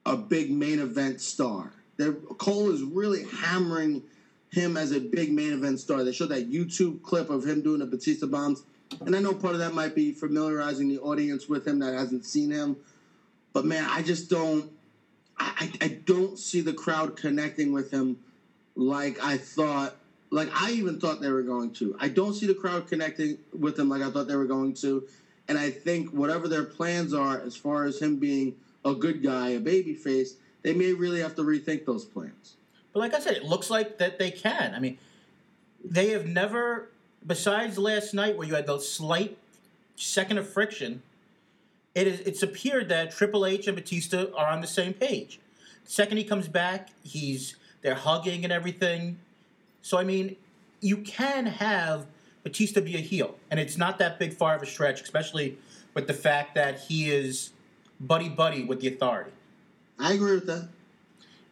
a 0.05 0.17
big 0.17 0.51
main 0.51 0.79
event 0.79 1.21
star. 1.21 1.73
They're, 1.97 2.13
Cole 2.13 2.71
is 2.71 2.83
really 2.83 3.25
hammering 3.25 4.03
him 4.51 4.77
as 4.77 4.93
a 4.93 5.01
big 5.01 5.33
main 5.33 5.53
event 5.53 5.81
star. 5.81 6.05
They 6.05 6.13
showed 6.13 6.29
that 6.29 6.51
YouTube 6.51 7.03
clip 7.03 7.31
of 7.31 7.45
him 7.45 7.63
doing 7.63 7.81
the 7.81 7.87
Batista 7.87 8.27
bombs. 8.27 8.63
And 9.01 9.17
I 9.17 9.19
know 9.19 9.35
part 9.35 9.55
of 9.55 9.61
that 9.61 9.75
might 9.75 9.95
be 9.95 10.13
familiarizing 10.13 10.89
the 10.89 10.99
audience 11.01 11.49
with 11.49 11.67
him 11.67 11.81
that 11.81 11.95
hasn't 11.95 12.25
seen 12.25 12.51
him. 12.51 12.77
But 13.53 13.65
man, 13.65 13.85
I 13.89 14.03
just 14.03 14.31
don't 14.31 14.71
I, 15.39 15.71
I 15.81 15.89
don't 15.89 16.39
see 16.39 16.61
the 16.61 16.73
crowd 16.73 17.17
connecting 17.17 17.73
with 17.73 17.91
him 17.91 18.19
like 18.75 19.23
I 19.23 19.37
thought 19.37 19.97
like 20.31 20.49
I 20.55 20.73
even 20.73 21.01
thought 21.01 21.21
they 21.21 21.31
were 21.31 21.43
going 21.43 21.73
to. 21.75 21.97
I 22.01 22.09
don't 22.09 22.35
see 22.35 22.47
the 22.47 22.55
crowd 22.55 22.89
connecting 22.89 23.39
with 23.59 23.79
him 23.79 23.89
like 23.89 24.03
I 24.03 24.11
thought 24.11 24.29
they 24.29 24.37
were 24.37 24.47
going 24.47 24.75
to. 24.75 25.07
And 25.49 25.57
I 25.57 25.71
think 25.71 26.11
whatever 26.11 26.49
their 26.49 26.65
plans 26.65 27.15
are 27.15 27.41
as 27.41 27.57
far 27.57 27.85
as 27.85 28.01
him 28.01 28.17
being 28.17 28.57
a 28.85 28.95
good 28.95 29.23
guy, 29.23 29.51
a 29.51 29.61
baby 29.61 29.95
face, 29.95 30.35
they 30.63 30.73
may 30.73 30.93
really 30.93 31.21
have 31.21 31.35
to 31.37 31.43
rethink 31.43 31.87
those 31.87 32.05
plans. 32.05 32.57
But 32.93 33.01
like 33.01 33.15
I 33.15 33.21
said, 33.21 33.35
it 33.35 33.45
looks 33.45 33.71
like 33.71 33.99
that 33.99 34.19
they 34.19 34.31
can. 34.31 34.75
I 34.75 34.81
mean, 34.81 34.99
they 35.85 36.11
have 36.11 36.27
never, 36.27 36.89
besides 37.25 37.79
last 37.79 38.15
night 38.15 38.37
where 38.37 38.47
you 38.47 38.55
had 38.55 38.67
the 38.67 38.79
slight 38.81 39.39
second 39.95 40.39
of 40.39 40.49
friction, 40.49 41.03
it 41.95 42.07
is 42.07 42.21
it's 42.21 42.43
appeared 42.43 42.89
that 42.89 43.11
Triple 43.11 43.47
H 43.47 43.67
and 43.67 43.77
Batista 43.77 44.27
are 44.37 44.49
on 44.49 44.61
the 44.61 44.67
same 44.67 44.93
page. 44.93 45.41
Second 45.85 46.19
he 46.19 46.25
comes 46.25 46.49
back, 46.49 46.91
he's 47.03 47.57
they're 47.83 47.95
hugging 47.95 48.45
and 48.45 48.53
everything. 48.53 49.19
So 49.87 49.99
I 49.99 50.03
mean, 50.03 50.35
you 50.81 50.97
can 50.97 51.47
have 51.47 52.07
Batista 52.43 52.81
be 52.81 52.97
a 52.97 53.01
heel, 53.01 53.37
and 53.53 53.61
it's 53.61 53.77
not 53.77 54.01
that 54.01 54.19
big 54.19 54.35
far 54.35 54.57
of 54.57 54.63
a 54.63 54.67
stretch, 54.67 55.01
especially 55.01 55.59
with 55.95 56.09
the 56.09 56.13
fact 56.13 56.57
that 56.57 56.81
he 56.81 57.09
is 57.09 57.51
buddy 58.01 58.29
buddy 58.29 58.65
with 58.65 58.81
the 58.81 58.89
authority. 58.89 59.31
I 59.97 60.15
agree 60.15 60.35
with 60.35 60.47
that. 60.47 60.71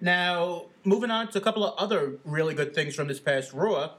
Now, 0.00 0.64
moving 0.82 1.12
on 1.12 1.28
to 1.28 1.38
a 1.38 1.40
couple 1.40 1.64
of 1.64 1.78
other 1.78 2.14
really 2.24 2.54
good 2.54 2.74
things 2.74 2.96
from 2.96 3.06
this 3.06 3.20
past 3.20 3.52
Raw, 3.52 3.92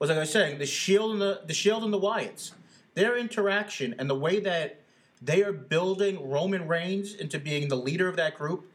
was 0.00 0.10
like 0.10 0.16
I 0.16 0.22
was 0.22 0.32
saying, 0.32 0.58
the 0.58 0.66
Shield 0.66 1.12
and 1.12 1.20
the 1.20 1.42
the 1.46 1.54
Shield 1.54 1.84
and 1.84 1.92
the 1.92 2.00
Wyatts, 2.00 2.50
their 2.94 3.16
interaction 3.16 3.94
and 4.00 4.10
the 4.10 4.18
way 4.18 4.40
that 4.40 4.80
they 5.22 5.44
are 5.44 5.52
building 5.52 6.28
Roman 6.28 6.66
Reigns 6.66 7.14
into 7.14 7.38
being 7.38 7.68
the 7.68 7.76
leader 7.76 8.08
of 8.08 8.16
that 8.16 8.36
group 8.36 8.68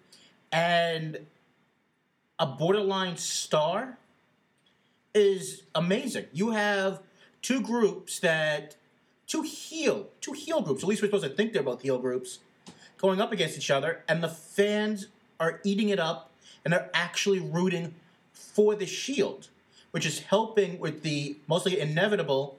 and 0.54 1.20
a 2.40 2.46
borderline 2.46 3.18
star 3.18 3.98
is 5.16 5.64
amazing. 5.74 6.26
You 6.34 6.52
have 6.52 7.02
two 7.42 7.62
groups 7.62 8.20
that 8.20 8.76
two 9.26 9.42
heel, 9.42 10.10
two 10.22 10.34
heel 10.34 10.62
groups. 10.62 10.84
At 10.84 10.90
least 10.90 11.02
we're 11.02 11.08
supposed 11.08 11.24
to 11.24 11.30
think 11.30 11.54
they're 11.54 11.64
both 11.64 11.82
heel 11.82 11.98
groups 11.98 12.40
going 12.98 13.20
up 13.20 13.32
against 13.32 13.58
each 13.58 13.72
other, 13.72 14.04
and 14.08 14.22
the 14.22 14.30
fans 14.30 15.08
are 15.40 15.60
eating 15.64 15.90
it 15.90 16.00
up, 16.00 16.32
and 16.64 16.74
they're 16.74 16.90
actually 16.94 17.40
rooting 17.40 17.96
for 18.34 18.76
the 18.76 18.86
Shield, 18.86 19.50
which 19.92 20.06
is 20.06 20.20
helping 20.20 20.80
with 20.80 21.02
the 21.02 21.38
mostly 21.48 21.80
inevitable 21.80 22.58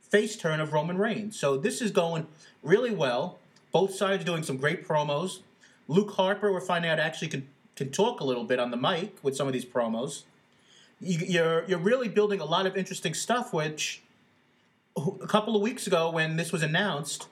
face 0.00 0.36
turn 0.36 0.60
of 0.60 0.72
Roman 0.72 0.98
Reigns. 0.98 1.38
So 1.38 1.56
this 1.56 1.80
is 1.80 1.90
going 1.90 2.26
really 2.62 2.94
well. 2.94 3.38
Both 3.72 3.94
sides 3.94 4.22
are 4.22 4.26
doing 4.26 4.42
some 4.42 4.56
great 4.56 4.86
promos. 4.86 5.38
Luke 5.88 6.12
Harper, 6.12 6.52
we're 6.52 6.60
finding 6.60 6.90
out 6.90 6.98
actually 6.98 7.28
can 7.28 7.48
can 7.74 7.90
talk 7.90 8.20
a 8.20 8.24
little 8.24 8.44
bit 8.44 8.58
on 8.60 8.70
the 8.70 8.76
mic 8.76 9.16
with 9.22 9.34
some 9.34 9.46
of 9.46 9.52
these 9.54 9.64
promos. 9.64 10.24
You're 11.02 11.64
you're 11.66 11.78
really 11.78 12.08
building 12.08 12.40
a 12.40 12.44
lot 12.44 12.66
of 12.66 12.76
interesting 12.76 13.14
stuff, 13.14 13.52
which 13.52 14.02
a 14.96 15.26
couple 15.26 15.56
of 15.56 15.62
weeks 15.62 15.86
ago 15.86 16.10
when 16.10 16.36
this 16.36 16.52
was 16.52 16.62
announced, 16.62 17.28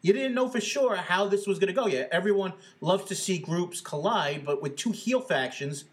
you 0.00 0.12
didn't 0.12 0.34
know 0.34 0.48
for 0.48 0.60
sure 0.60 0.96
how 0.96 1.26
this 1.28 1.46
was 1.46 1.58
going 1.58 1.68
to 1.68 1.80
go 1.80 1.86
Yeah, 1.86 2.06
Everyone 2.10 2.52
loves 2.80 3.04
to 3.06 3.14
see 3.14 3.38
groups 3.38 3.80
collide, 3.80 4.44
but 4.44 4.60
with 4.60 4.76
two 4.76 4.90
heel 4.90 5.20
factions, 5.20 5.84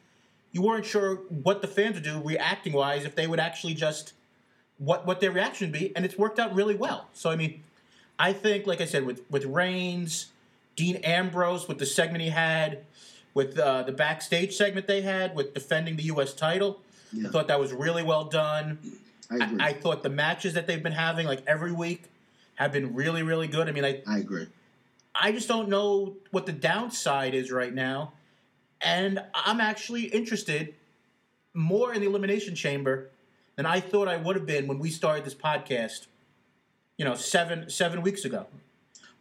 you 0.51 0.61
weren't 0.61 0.85
sure 0.85 1.17
what 1.29 1.61
the 1.61 1.67
fans 1.67 1.95
would 1.95 2.03
do 2.03 2.19
reacting 2.19 2.73
wise 2.73 3.05
if 3.05 3.15
they 3.15 3.27
would 3.27 3.39
actually 3.39 3.75
just 3.75 4.13
what 4.79 5.05
what 5.05 5.19
their 5.19 5.31
reaction 5.31 5.71
would 5.71 5.79
be, 5.79 5.95
and 5.95 6.05
it's 6.05 6.17
worked 6.17 6.39
out 6.39 6.53
really 6.55 6.75
well. 6.75 7.09
So 7.13 7.29
I 7.29 7.35
mean, 7.35 7.63
I 8.17 8.33
think, 8.33 8.65
like 8.65 8.81
I 8.81 8.85
said, 8.85 9.05
with 9.05 9.21
with 9.29 9.45
Reigns, 9.45 10.31
Dean 10.75 10.95
Ambrose, 10.97 11.67
with 11.67 11.77
the 11.77 11.85
segment 11.85 12.23
he 12.23 12.29
had, 12.29 12.85
with 13.33 13.59
uh, 13.59 13.83
the 13.83 13.91
backstage 13.91 14.55
segment 14.55 14.87
they 14.87 15.01
had 15.01 15.35
with 15.35 15.53
defending 15.53 15.97
the 15.97 16.03
U.S. 16.03 16.33
title, 16.33 16.79
yeah. 17.11 17.27
I 17.27 17.31
thought 17.31 17.47
that 17.47 17.59
was 17.59 17.73
really 17.73 18.03
well 18.03 18.25
done. 18.25 18.79
I, 19.31 19.35
I, 19.35 19.55
I 19.59 19.73
thought 19.73 20.03
the 20.03 20.09
matches 20.09 20.53
that 20.53 20.67
they've 20.67 20.81
been 20.81 20.91
having, 20.91 21.27
like 21.27 21.43
every 21.47 21.71
week, 21.71 22.03
have 22.55 22.71
been 22.71 22.93
really, 22.93 23.23
really 23.23 23.47
good. 23.47 23.69
I 23.69 23.71
mean, 23.71 23.85
I 23.85 24.01
I 24.07 24.19
agree. 24.19 24.47
I 25.15 25.31
just 25.31 25.47
don't 25.47 25.69
know 25.69 26.15
what 26.31 26.45
the 26.45 26.51
downside 26.51 27.33
is 27.33 27.51
right 27.51 27.73
now, 27.73 28.13
and 28.81 29.23
I'm 29.33 29.61
actually 29.61 30.03
interested 30.03 30.75
more 31.53 31.93
in 31.93 32.01
the 32.01 32.07
elimination 32.07 32.55
chamber 32.55 33.09
than 33.55 33.65
I 33.65 33.79
thought 33.79 34.07
I 34.07 34.17
would 34.17 34.35
have 34.35 34.45
been 34.45 34.67
when 34.67 34.79
we 34.79 34.89
started 34.89 35.25
this 35.25 35.35
podcast. 35.35 36.07
You 36.97 37.05
know, 37.05 37.15
seven 37.15 37.69
seven 37.69 38.01
weeks 38.01 38.25
ago. 38.25 38.47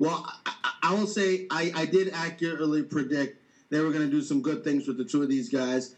Well, 0.01 0.27
I, 0.47 0.73
I 0.83 0.95
will 0.95 1.07
say 1.07 1.47
I, 1.51 1.73
I 1.75 1.87
did 1.87 2.11
accurately 2.13 2.83
predict 2.83 3.41
they 3.71 3.81
were 3.81 3.91
going 3.91 4.05
to 4.05 4.11
do 4.11 4.23
some 4.23 4.43
good 4.43 4.65
things 4.65 4.89
with 4.89 4.97
the 4.97 5.05
two 5.05 5.23
of 5.23 5.29
these 5.29 5.49
guys, 5.49 5.95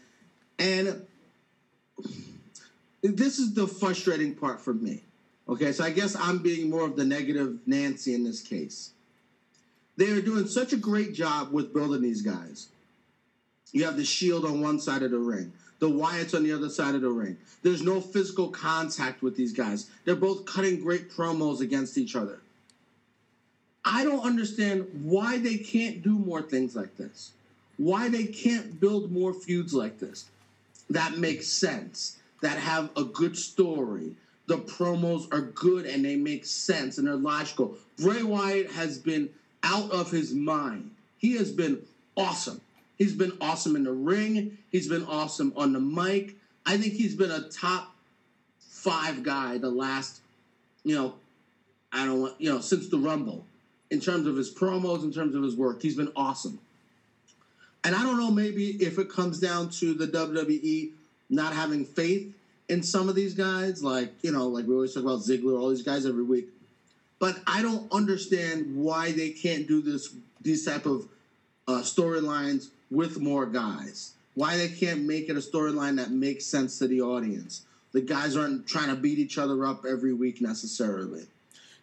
and 0.59 1.07
this 3.01 3.39
is 3.39 3.53
the 3.53 3.67
frustrating 3.67 4.35
part 4.35 4.61
for 4.61 4.73
me. 4.73 5.01
Okay, 5.49 5.71
so 5.71 5.83
I 5.83 5.89
guess 5.89 6.15
I'm 6.15 6.39
being 6.39 6.69
more 6.69 6.85
of 6.85 6.95
the 6.95 7.05
negative 7.05 7.59
Nancy 7.65 8.13
in 8.13 8.23
this 8.23 8.41
case. 8.41 8.91
They 9.97 10.11
are 10.11 10.21
doing 10.21 10.47
such 10.47 10.71
a 10.73 10.77
great 10.77 11.13
job 11.13 11.51
with 11.51 11.73
building 11.73 12.01
these 12.01 12.21
guys. 12.21 12.67
You 13.71 13.85
have 13.85 13.97
the 13.97 14.05
Shield 14.05 14.45
on 14.45 14.61
one 14.61 14.79
side 14.79 15.03
of 15.03 15.11
the 15.11 15.19
ring, 15.19 15.51
the 15.79 15.89
Wyatts 15.89 16.35
on 16.35 16.43
the 16.43 16.53
other 16.53 16.69
side 16.69 16.95
of 16.95 17.01
the 17.01 17.09
ring. 17.09 17.37
There's 17.63 17.81
no 17.81 18.01
physical 18.01 18.49
contact 18.49 19.21
with 19.21 19.35
these 19.35 19.53
guys. 19.53 19.89
They're 20.05 20.15
both 20.15 20.45
cutting 20.45 20.81
great 20.81 21.11
promos 21.11 21.61
against 21.61 21.97
each 21.97 22.15
other. 22.15 22.39
I 23.83 24.03
don't 24.03 24.25
understand 24.25 24.87
why 25.03 25.39
they 25.39 25.57
can't 25.57 26.01
do 26.01 26.17
more 26.17 26.41
things 26.41 26.75
like 26.75 26.97
this. 26.97 27.31
Why 27.77 28.09
they 28.09 28.25
can't 28.25 28.79
build 28.79 29.11
more 29.11 29.33
feuds 29.33 29.73
like 29.73 29.99
this 29.99 30.25
that 30.95 31.17
make 31.17 31.43
sense, 31.43 32.17
that 32.41 32.57
have 32.57 32.89
a 32.95 33.03
good 33.03 33.37
story, 33.37 34.15
the 34.47 34.57
promos 34.57 35.31
are 35.33 35.41
good 35.41 35.85
and 35.85 36.03
they 36.03 36.15
make 36.15 36.45
sense 36.45 36.97
and 36.97 37.07
they're 37.07 37.15
logical. 37.15 37.77
Bray 37.97 38.23
Wyatt 38.23 38.71
has 38.71 38.97
been 38.97 39.29
out 39.63 39.91
of 39.91 40.11
his 40.11 40.33
mind. 40.33 40.91
He 41.17 41.33
has 41.37 41.51
been 41.51 41.81
awesome. 42.17 42.61
He's 42.97 43.13
been 43.13 43.37
awesome 43.39 43.75
in 43.75 43.83
the 43.83 43.93
ring. 43.93 44.57
He's 44.71 44.87
been 44.87 45.05
awesome 45.05 45.53
on 45.55 45.73
the 45.73 45.79
mic. 45.79 46.35
I 46.65 46.77
think 46.77 46.93
he's 46.93 47.15
been 47.15 47.31
a 47.31 47.49
top 47.49 47.95
five 48.59 49.23
guy 49.23 49.57
the 49.57 49.69
last, 49.69 50.21
you 50.83 50.95
know, 50.95 51.15
I 51.91 52.05
don't 52.05 52.21
want, 52.21 52.41
you 52.41 52.51
know, 52.51 52.59
since 52.59 52.89
the 52.89 52.97
Rumble. 52.97 53.45
In 53.89 53.99
terms 53.99 54.25
of 54.25 54.37
his 54.37 54.53
promos, 54.53 55.03
in 55.03 55.11
terms 55.11 55.35
of 55.35 55.43
his 55.43 55.55
work, 55.55 55.81
he's 55.81 55.97
been 55.97 56.11
awesome. 56.15 56.59
And 57.83 57.95
I 57.95 58.03
don't 58.03 58.17
know, 58.17 58.31
maybe 58.31 58.71
if 58.83 58.99
it 58.99 59.09
comes 59.09 59.39
down 59.39 59.69
to 59.71 59.93
the 59.93 60.07
WWE 60.07 60.91
not 61.29 61.53
having 61.53 61.85
faith 61.85 62.33
in 62.69 62.83
some 62.83 63.09
of 63.09 63.15
these 63.15 63.33
guys, 63.33 63.83
like 63.83 64.13
you 64.21 64.31
know, 64.31 64.47
like 64.47 64.65
we 64.65 64.73
always 64.73 64.93
talk 64.93 65.03
about 65.03 65.19
Ziggler, 65.19 65.59
all 65.59 65.69
these 65.69 65.81
guys 65.81 66.05
every 66.05 66.23
week. 66.23 66.47
But 67.19 67.39
I 67.45 67.61
don't 67.61 67.91
understand 67.91 68.75
why 68.75 69.11
they 69.11 69.29
can't 69.29 69.67
do 69.67 69.81
this 69.81 70.13
these 70.41 70.65
type 70.65 70.85
of 70.85 71.07
uh, 71.67 71.81
storylines 71.81 72.69
with 72.89 73.19
more 73.19 73.45
guys. 73.45 74.13
Why 74.33 74.57
they 74.57 74.69
can't 74.69 75.03
make 75.03 75.29
it 75.29 75.35
a 75.35 75.39
storyline 75.39 75.97
that 75.97 76.11
makes 76.11 76.45
sense 76.45 76.79
to 76.79 76.87
the 76.87 77.01
audience. 77.01 77.63
The 77.91 78.01
guys 78.01 78.37
aren't 78.37 78.67
trying 78.67 78.87
to 78.87 78.95
beat 78.95 79.19
each 79.19 79.37
other 79.37 79.65
up 79.65 79.85
every 79.85 80.13
week 80.13 80.41
necessarily. 80.41 81.27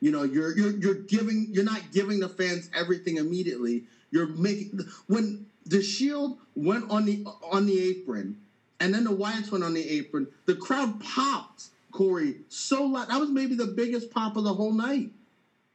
You 0.01 0.13
know, 0.13 0.23
you're 0.23 0.57
you're 0.57 0.77
you're 0.77 0.95
giving 0.95 1.49
you're 1.51 1.65
not 1.65 1.83
giving 1.93 2.21
the 2.21 2.29
fans 2.29 2.71
everything 2.75 3.17
immediately. 3.17 3.85
You're 4.11 4.27
making 4.29 4.81
when 5.07 5.47
the 5.67 5.83
Shield 5.83 6.39
went 6.55 6.91
on 6.91 7.05
the 7.05 7.25
on 7.51 7.67
the 7.67 7.81
apron, 7.91 8.39
and 8.81 8.95
then 8.95 9.05
the 9.05 9.15
Wyatts 9.15 9.51
went 9.51 9.65
on 9.65 9.75
the 9.75 9.89
apron. 9.89 10.29
The 10.47 10.55
crowd 10.55 11.01
popped 11.01 11.69
Corey 11.91 12.37
so 12.49 12.85
loud. 12.85 13.09
That 13.09 13.21
was 13.21 13.31
maybe 13.31 13.57
the 13.57 13.67
biggest 13.67 14.11
pop 14.11 14.37
of 14.37 14.45
the 14.45 14.55
whole 14.55 14.73
night, 14.73 15.11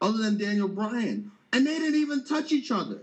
other 0.01 0.19
than 0.19 0.37
Daniel 0.37 0.69
Bryan, 0.69 1.31
and 1.51 1.67
they 1.67 1.79
didn't 1.79 1.99
even 1.99 2.25
touch 2.25 2.51
each 2.51 2.71
other. 2.71 3.01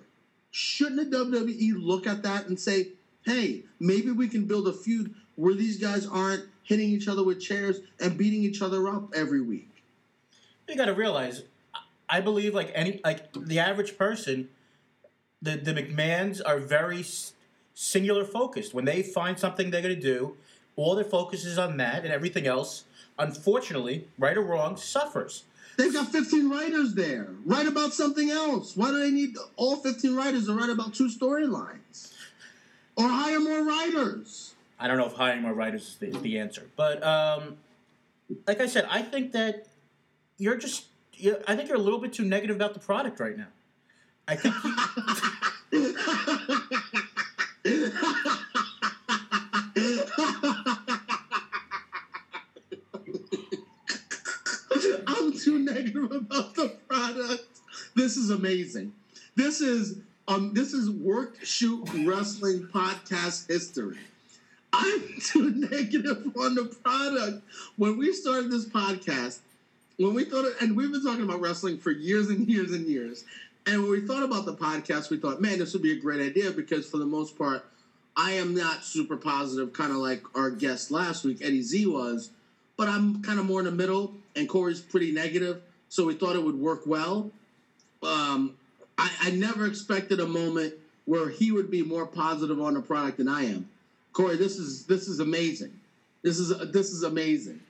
Shouldn't 0.51 1.11
the 1.11 1.19
WWE 1.19 1.75
look 1.77 2.07
at 2.07 2.23
that 2.23 2.49
and 2.49 2.59
say, 2.59 2.93
"Hey, 3.23 3.65
maybe 3.79 4.11
we 4.11 4.27
can 4.27 4.47
build 4.47 4.67
a 4.67 4.73
feud 4.73 5.15
where 5.37 5.55
these 5.55 5.79
guys 5.79 6.07
aren't 6.07 6.45
hitting 6.65 6.89
each 6.89 7.09
other 7.09 7.23
with 7.23 7.41
chairs 7.41 7.81
and 8.01 8.19
beating 8.19 8.43
each 8.43 8.63
other 8.63 8.89
up 8.89 9.13
every 9.15 9.41
week?" 9.41 9.70
You 10.71 10.77
got 10.77 10.87
to 10.87 10.95
realize, 10.95 11.43
I 12.09 12.21
believe 12.21 12.55
like 12.55 12.71
any 12.75 13.01
like 13.05 13.33
the 13.33 13.59
average 13.59 13.99
person, 13.99 14.49
the 15.43 15.57
the 15.57 15.75
McMahons 15.75 16.41
are 16.45 16.59
very 16.59 17.05
singular 17.75 18.25
focused. 18.25 18.73
When 18.73 18.85
they 18.85 19.03
find 19.03 19.39
something 19.39 19.71
they're 19.71 19.83
going 19.83 19.97
to 19.97 20.01
do, 20.01 20.37
all 20.77 20.95
their 20.95 21.05
focus 21.05 21.45
is 21.45 21.59
on 21.59 21.77
that, 21.79 22.05
and 22.05 22.13
everything 22.13 22.47
else, 22.47 22.85
unfortunately, 23.19 24.07
right 24.19 24.37
or 24.37 24.43
wrong, 24.43 24.77
suffers. 24.77 25.45
They've 25.77 25.93
got 25.93 26.13
15 26.13 26.51
writers 26.51 26.95
there. 26.95 27.29
Write 27.47 27.67
about 27.67 27.95
something 27.95 28.31
else. 28.31 28.77
Why 28.77 28.91
do 28.91 29.01
they 29.01 29.11
need 29.11 29.37
all 29.57 29.77
15 29.77 30.15
writers 30.15 30.47
to 30.47 30.53
write 30.53 30.69
about 30.69 30.95
two 30.95 31.09
storylines? 31.09 32.13
Or 32.97 33.09
hire 33.09 33.41
more 33.41 33.65
writers? 33.65 34.55
I 34.79 34.89
don't 34.89 34.99
know 34.99 35.07
if 35.07 35.15
hiring 35.15 35.43
more 35.43 35.55
writers 35.55 35.89
is 35.89 35.97
the, 35.97 36.09
is 36.09 36.21
the 36.21 36.39
answer, 36.39 36.67
but 36.77 37.03
um, 37.03 37.57
like 38.47 38.61
I 38.61 38.67
said, 38.67 38.87
I 38.91 39.03
think 39.03 39.33
that 39.33 39.67
you're 40.41 40.57
just. 40.57 40.87
you 41.15 41.37
I 41.47 41.55
think 41.55 41.69
you're 41.69 41.77
a 41.77 41.81
little 41.81 42.01
bit 42.01 42.13
too 42.13 42.25
negative 42.25 42.57
about 42.57 42.75
the 42.75 42.81
product 42.81 43.21
right 43.21 43.37
now. 43.37 43.49
I 44.27 44.37
think 44.37 44.55
I'm 55.07 55.39
too 55.39 55.59
negative 55.59 56.11
about 56.11 56.55
the 56.55 56.77
product. 56.89 57.45
This 57.95 58.17
is 58.17 58.31
amazing. 58.31 58.93
This 59.37 59.61
is 59.61 59.99
um 60.27 60.55
this 60.55 60.73
is 60.73 60.91
work 60.91 61.37
shoot 61.45 61.87
wrestling 62.07 62.69
podcast 62.73 63.49
history. 63.49 63.99
I'm 64.73 65.03
too 65.21 65.51
negative 65.71 66.33
on 66.37 66.55
the 66.55 66.65
product. 66.83 67.43
When 67.77 67.99
we 67.99 68.13
started 68.13 68.51
this 68.51 68.67
podcast, 68.67 69.41
when 70.01 70.15
we 70.15 70.25
thought, 70.25 70.47
and 70.63 70.75
we've 70.75 70.91
been 70.91 71.05
talking 71.05 71.25
about 71.25 71.43
wrestling 71.43 71.77
for 71.77 71.91
years 71.91 72.31
and 72.31 72.49
years 72.49 72.73
and 72.73 72.87
years, 72.89 73.25
and 73.67 73.83
when 73.83 73.91
we 73.91 74.01
thought 74.01 74.23
about 74.23 74.47
the 74.47 74.55
podcast, 74.55 75.11
we 75.11 75.19
thought, 75.19 75.43
man, 75.43 75.59
this 75.59 75.75
would 75.75 75.83
be 75.83 75.93
a 75.93 76.01
great 76.01 76.21
idea 76.21 76.51
because 76.51 76.89
for 76.89 76.97
the 76.97 77.05
most 77.05 77.37
part, 77.37 77.67
I 78.17 78.33
am 78.33 78.55
not 78.55 78.83
super 78.83 79.19
positive, 79.19 79.75
kind 79.75 79.93
of 79.93 79.99
like 79.99 80.23
our 80.35 80.51
guest 80.51 80.91
last 80.91 81.23
week, 81.23 81.39
Eddie 81.43 81.61
Z 81.61 81.85
was, 81.85 82.31
but 82.79 82.89
I'm 82.89 83.21
kind 83.23 83.39
of 83.39 83.45
more 83.45 83.59
in 83.59 83.67
the 83.67 83.73
middle, 83.73 84.15
and 84.35 84.49
Corey's 84.49 84.81
pretty 84.81 85.13
negative, 85.13 85.61
so 85.91 86.07
we 86.07 86.15
thought 86.15 86.35
it 86.35 86.43
would 86.43 86.59
work 86.59 86.87
well. 86.87 87.31
Um, 88.03 88.57
I, 88.97 89.11
I 89.21 89.31
never 89.33 89.67
expected 89.67 90.19
a 90.19 90.27
moment 90.27 90.73
where 91.05 91.29
he 91.29 91.53
would 91.53 91.71
be 91.71 91.83
more 91.83 92.07
positive 92.07 92.59
on 92.59 92.73
the 92.73 92.81
product 92.81 93.19
than 93.19 93.29
I 93.29 93.45
am. 93.45 93.69
Corey, 94.15 94.37
this 94.37 94.57
is 94.57 94.87
this 94.87 95.09
is 95.09 95.21
amazing. 95.21 95.79
This 96.23 96.39
is 96.39 96.57
this 96.73 96.91
is 96.91 97.03
amazing. 97.03 97.61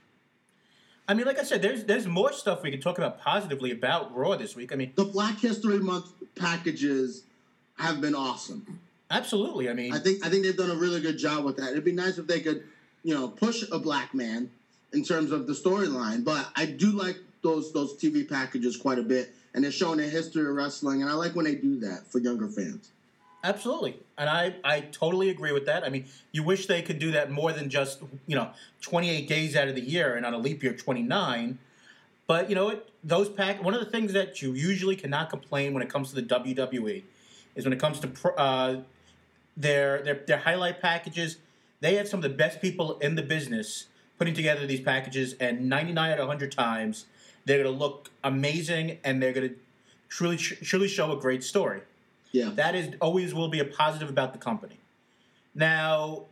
I 1.11 1.15
mean, 1.15 1.27
like 1.27 1.41
I 1.41 1.43
said, 1.43 1.61
there's 1.61 1.83
there's 1.83 2.07
more 2.07 2.33
stuff 2.33 2.63
we 2.63 2.71
can 2.71 2.81
talk 2.81 2.97
about 2.99 3.21
positively 3.21 3.73
about 3.73 4.17
Raw 4.17 4.37
this 4.37 4.55
week. 4.55 4.73
I 4.73 4.77
mean, 4.77 4.93
The 4.95 5.07
Black 5.07 5.41
History 5.41 5.81
Month 5.81 6.07
packages 6.37 7.25
have 7.79 8.01
been 8.01 8.15
awesome. 8.15 8.79
absolutely. 9.11 9.69
I 9.69 9.73
mean, 9.73 9.93
I 9.93 9.99
think 9.99 10.25
I 10.25 10.31
think 10.31 10.45
they've 10.45 10.57
done 10.57 10.71
a 10.71 10.77
really 10.77 11.01
good 11.01 11.19
job 11.19 11.45
with 11.45 11.57
that. 11.57 11.73
It'd 11.73 11.85
be 11.85 11.91
nice 11.91 12.19
if 12.19 12.29
they 12.29 12.39
could, 12.39 12.63
you 13.03 13.13
know, 13.13 13.27
push 13.27 13.65
a 13.73 13.79
black 13.81 14.15
man 14.15 14.51
in 14.93 15.03
terms 15.03 15.33
of 15.33 15.49
the 15.49 15.53
storyline. 15.53 16.25
But 16.25 16.49
I 16.55 16.67
do 16.67 16.93
like 16.93 17.17
those 17.43 17.73
those 17.73 17.95
TV 17.95 18.29
packages 18.29 18.77
quite 18.77 19.01
a 19.01 19.03
bit, 19.03 19.35
and 19.53 19.65
they're 19.65 19.73
showing 19.73 19.97
the 19.97 20.05
history 20.05 20.49
of 20.49 20.55
wrestling, 20.55 21.03
and 21.03 21.11
I 21.11 21.15
like 21.15 21.35
when 21.35 21.45
they 21.45 21.57
do 21.57 21.81
that 21.81 22.07
for 22.07 22.21
younger 22.21 22.47
fans. 22.47 22.89
Absolutely. 23.43 23.99
And 24.19 24.29
I, 24.29 24.55
I 24.63 24.81
totally 24.81 25.31
agree 25.31 25.53
with 25.53 25.65
that. 25.67 25.83
I 25.83 25.89
mean, 25.89 26.05
you 26.31 26.43
wish 26.43 26.67
they 26.67 26.83
could 26.83 26.99
do 26.99 27.11
that 27.13 27.31
more 27.31 27.53
than 27.53 27.71
just, 27.71 28.03
you 28.27 28.37
know, 28.37 28.51
28 28.83 29.27
days 29.27 29.57
out 29.57 29.69
of 29.69 29.75
the 29.75 29.81
year 29.81 30.15
and 30.15 30.27
on 30.27 30.35
a 30.35 30.39
leap 30.39 30.63
year 30.63 30.75
29. 30.75 31.59
But 32.27 32.49
you 32.49 32.55
know 32.55 32.67
what? 32.67 32.89
Those 33.03 33.29
pack 33.31 33.63
one 33.65 33.73
of 33.73 33.81
the 33.81 33.91
things 33.91 34.13
that 34.13 34.43
you 34.43 34.53
usually 34.53 34.95
cannot 34.95 35.31
complain 35.31 35.73
when 35.73 35.83
it 35.83 35.89
comes 35.89 36.11
to 36.11 36.15
the 36.17 36.23
WWE 36.23 37.03
is 37.57 37.65
when 37.65 37.73
it 37.73 37.81
comes 37.81 37.99
to 38.01 38.35
uh, 38.39 38.83
their, 39.57 40.03
their 40.03 40.15
their 40.27 40.39
highlight 40.39 40.81
packages. 40.81 41.39
They 41.81 41.95
have 41.95 42.07
some 42.07 42.19
of 42.19 42.23
the 42.23 42.37
best 42.37 42.61
people 42.61 42.99
in 42.99 43.15
the 43.15 43.23
business 43.23 43.87
putting 44.19 44.35
together 44.35 44.67
these 44.67 44.81
packages, 44.83 45.33
and 45.41 45.67
99 45.69 46.11
out 46.11 46.21
of 46.21 46.29
100 46.29 46.53
times 46.53 47.07
they're 47.47 47.63
going 47.63 47.75
to 47.75 47.79
look 47.79 48.11
amazing 48.23 48.99
and 49.03 49.23
they're 49.23 49.33
going 49.33 49.49
to 49.49 49.57
truly 50.09 50.37
truly 50.37 50.89
show 50.89 51.11
a 51.11 51.17
great 51.17 51.43
story. 51.43 51.81
Yeah, 52.33 52.51
That 52.51 52.75
is 52.75 52.95
always 53.01 53.35
will 53.35 53.49
be 53.49 53.59
a 53.59 53.65
positive 53.65 54.09
about 54.09 54.33
the 54.33 54.39
company. 54.39 54.79
Now, 55.55 56.25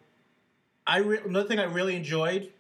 I 0.87 0.99
re- 0.99 1.21
another 1.25 1.49
thing 1.49 1.59
I 1.59 1.65
really 1.65 1.97
enjoyed 1.97 2.51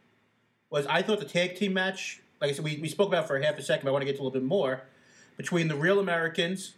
was 0.70 0.86
I 0.86 1.02
thought 1.02 1.20
the 1.20 1.24
tag 1.24 1.56
team 1.56 1.72
match, 1.72 2.20
like 2.40 2.50
I 2.50 2.52
said, 2.52 2.64
we, 2.64 2.78
we 2.78 2.88
spoke 2.88 3.08
about 3.08 3.26
for 3.26 3.38
half 3.40 3.58
a 3.58 3.62
second, 3.62 3.84
but 3.84 3.90
I 3.90 3.92
want 3.92 4.02
to 4.02 4.06
get 4.06 4.16
to 4.16 4.22
a 4.22 4.24
little 4.24 4.38
bit 4.38 4.46
more, 4.46 4.82
between 5.36 5.68
the 5.68 5.76
Real 5.76 6.00
Americans 6.00 6.74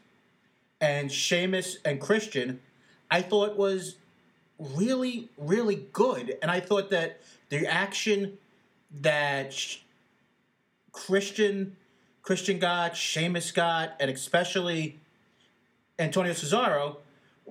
and 0.81 1.11
Sheamus 1.11 1.79
and 1.85 2.01
Christian, 2.01 2.61
I 3.11 3.23
thought 3.23 3.57
was 3.57 3.97
really, 4.59 5.29
really 5.37 5.87
good. 5.93 6.37
And 6.43 6.51
I 6.51 6.61
thought 6.61 6.91
that 6.91 7.21
the 7.49 7.67
action 7.67 8.39
that 9.01 9.55
Christian 10.93 11.77
Christian 12.23 12.59
got, 12.59 12.97
Sheamus 12.97 13.51
got, 13.51 13.97
and 13.99 14.11
especially 14.11 15.00
Antonio 16.01 16.33
Cesaro, 16.33 16.97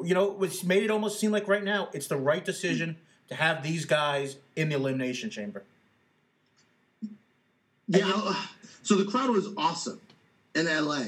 you 0.03 0.13
know, 0.13 0.29
which 0.29 0.63
made 0.63 0.83
it 0.83 0.89
almost 0.89 1.19
seem 1.19 1.31
like 1.31 1.47
right 1.47 1.63
now 1.63 1.89
it's 1.93 2.07
the 2.07 2.17
right 2.17 2.43
decision 2.43 2.97
to 3.27 3.35
have 3.35 3.63
these 3.63 3.85
guys 3.85 4.37
in 4.55 4.69
the 4.69 4.75
elimination 4.75 5.29
chamber. 5.29 5.63
yeah. 7.87 8.35
So 8.81 8.95
the 8.95 9.05
crowd 9.05 9.29
was 9.29 9.47
awesome 9.55 10.01
in 10.55 10.65
LA, 10.65 11.03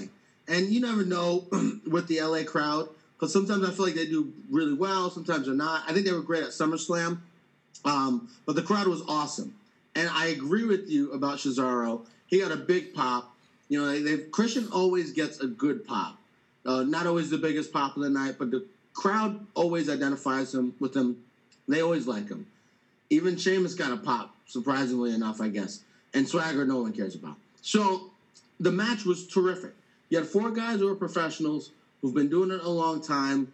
and 0.47 0.67
you 0.67 0.79
never 0.79 1.03
know 1.03 1.47
with 1.87 2.07
the 2.07 2.21
LA 2.21 2.43
crowd 2.43 2.89
because 3.13 3.33
sometimes 3.33 3.67
I 3.67 3.71
feel 3.71 3.85
like 3.85 3.95
they 3.95 4.05
do 4.05 4.31
really 4.49 4.73
well, 4.73 5.09
sometimes 5.09 5.47
they're 5.47 5.55
not. 5.55 5.83
I 5.87 5.93
think 5.93 6.05
they 6.05 6.11
were 6.11 6.21
great 6.21 6.43
at 6.43 6.49
SummerSlam, 6.49 7.19
um, 7.85 8.29
but 8.45 8.55
the 8.55 8.61
crowd 8.61 8.87
was 8.87 9.01
awesome, 9.07 9.55
and 9.95 10.09
I 10.09 10.27
agree 10.27 10.65
with 10.65 10.89
you 10.89 11.11
about 11.11 11.39
Cesaro. 11.39 12.05
He 12.27 12.39
got 12.39 12.51
a 12.51 12.57
big 12.57 12.93
pop. 12.93 13.35
You 13.67 13.81
know, 13.81 13.99
they 13.99 14.17
Christian 14.25 14.67
always 14.71 15.11
gets 15.11 15.39
a 15.39 15.47
good 15.47 15.87
pop. 15.87 16.20
Uh, 16.65 16.83
not 16.83 17.07
always 17.07 17.29
the 17.29 17.37
biggest 17.37 17.73
pop 17.73 17.95
of 17.95 18.03
the 18.03 18.09
night, 18.09 18.35
but 18.37 18.51
the 18.51 18.65
crowd 18.93 19.45
always 19.55 19.89
identifies 19.89 20.53
him 20.53 20.73
with 20.79 20.95
him. 20.95 21.23
They 21.67 21.81
always 21.81 22.07
like 22.07 22.29
him. 22.29 22.45
Even 23.09 23.35
Sheamus 23.37 23.73
got 23.73 23.91
a 23.91 23.97
pop, 23.97 24.35
surprisingly 24.45 25.13
enough, 25.13 25.41
I 25.41 25.49
guess. 25.49 25.81
And 26.13 26.27
Swagger, 26.27 26.65
no 26.65 26.81
one 26.81 26.93
cares 26.93 27.15
about. 27.15 27.35
So 27.61 28.11
the 28.59 28.71
match 28.71 29.05
was 29.05 29.27
terrific. 29.27 29.73
You 30.09 30.19
had 30.19 30.27
four 30.27 30.51
guys 30.51 30.79
who 30.79 30.87
are 30.89 30.95
professionals 30.95 31.71
who've 32.01 32.13
been 32.13 32.29
doing 32.29 32.51
it 32.51 32.61
a 32.61 32.69
long 32.69 33.01
time, 33.01 33.51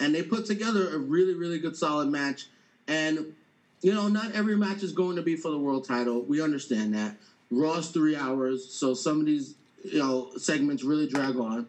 and 0.00 0.14
they 0.14 0.22
put 0.22 0.46
together 0.46 0.94
a 0.94 0.98
really, 0.98 1.34
really 1.34 1.58
good, 1.58 1.76
solid 1.76 2.08
match. 2.08 2.46
And 2.88 3.34
you 3.82 3.92
know, 3.92 4.08
not 4.08 4.32
every 4.32 4.56
match 4.56 4.82
is 4.82 4.92
going 4.92 5.16
to 5.16 5.22
be 5.22 5.36
for 5.36 5.50
the 5.50 5.58
world 5.58 5.86
title. 5.86 6.22
We 6.22 6.42
understand 6.42 6.94
that. 6.94 7.16
Raw's 7.50 7.90
three 7.90 8.16
hours, 8.16 8.64
so 8.72 8.94
some 8.94 9.20
of 9.20 9.26
these 9.26 9.54
you 9.84 9.98
know 9.98 10.30
segments 10.36 10.82
really 10.82 11.06
drag 11.06 11.36
on. 11.36 11.66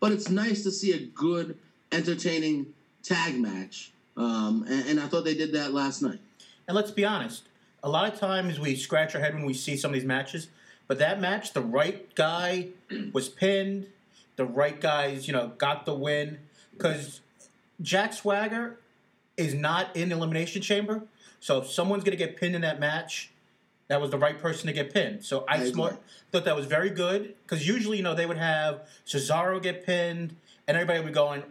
But 0.00 0.12
it's 0.12 0.28
nice 0.28 0.62
to 0.64 0.70
see 0.70 0.92
a 0.92 0.98
good, 0.98 1.56
entertaining 1.92 2.74
tag 3.02 3.38
match, 3.38 3.92
um, 4.16 4.64
and, 4.68 4.88
and 4.88 5.00
I 5.00 5.06
thought 5.06 5.24
they 5.24 5.34
did 5.34 5.52
that 5.52 5.72
last 5.72 6.02
night. 6.02 6.18
And 6.68 6.74
let's 6.74 6.90
be 6.90 7.04
honest, 7.04 7.44
a 7.82 7.88
lot 7.88 8.12
of 8.12 8.18
times 8.18 8.58
we 8.58 8.74
scratch 8.74 9.14
our 9.14 9.20
head 9.20 9.34
when 9.34 9.44
we 9.44 9.54
see 9.54 9.76
some 9.76 9.90
of 9.90 9.94
these 9.94 10.04
matches, 10.04 10.48
but 10.88 10.98
that 10.98 11.20
match, 11.20 11.52
the 11.52 11.60
right 11.60 12.14
guy 12.14 12.68
was 13.12 13.28
pinned, 13.28 13.86
the 14.36 14.44
right 14.44 14.80
guys, 14.80 15.26
you 15.26 15.32
know, 15.32 15.52
got 15.58 15.86
the 15.86 15.94
win. 15.94 16.38
Because 16.72 17.20
Jack 17.80 18.12
Swagger 18.12 18.78
is 19.36 19.54
not 19.54 19.94
in 19.96 20.10
the 20.10 20.16
Elimination 20.16 20.62
Chamber, 20.62 21.02
so 21.40 21.58
if 21.58 21.70
someone's 21.70 22.04
going 22.04 22.16
to 22.16 22.22
get 22.22 22.36
pinned 22.36 22.54
in 22.54 22.62
that 22.62 22.80
match, 22.80 23.30
that 23.88 24.00
was 24.00 24.10
the 24.10 24.18
right 24.18 24.40
person 24.40 24.66
to 24.66 24.72
get 24.72 24.92
pinned. 24.92 25.24
So 25.24 25.44
I, 25.48 25.62
I 25.62 25.70
smart, 25.70 25.96
thought 26.32 26.44
that 26.44 26.56
was 26.56 26.66
very 26.66 26.90
good 26.90 27.34
because 27.42 27.66
usually, 27.66 27.98
you 27.98 28.02
know, 28.02 28.14
they 28.14 28.26
would 28.26 28.38
have 28.38 28.86
Cesaro 29.06 29.62
get 29.62 29.86
pinned, 29.86 30.34
and 30.66 30.76
everybody 30.76 30.98
would 31.00 31.06
be 31.06 31.12
going, 31.12 31.42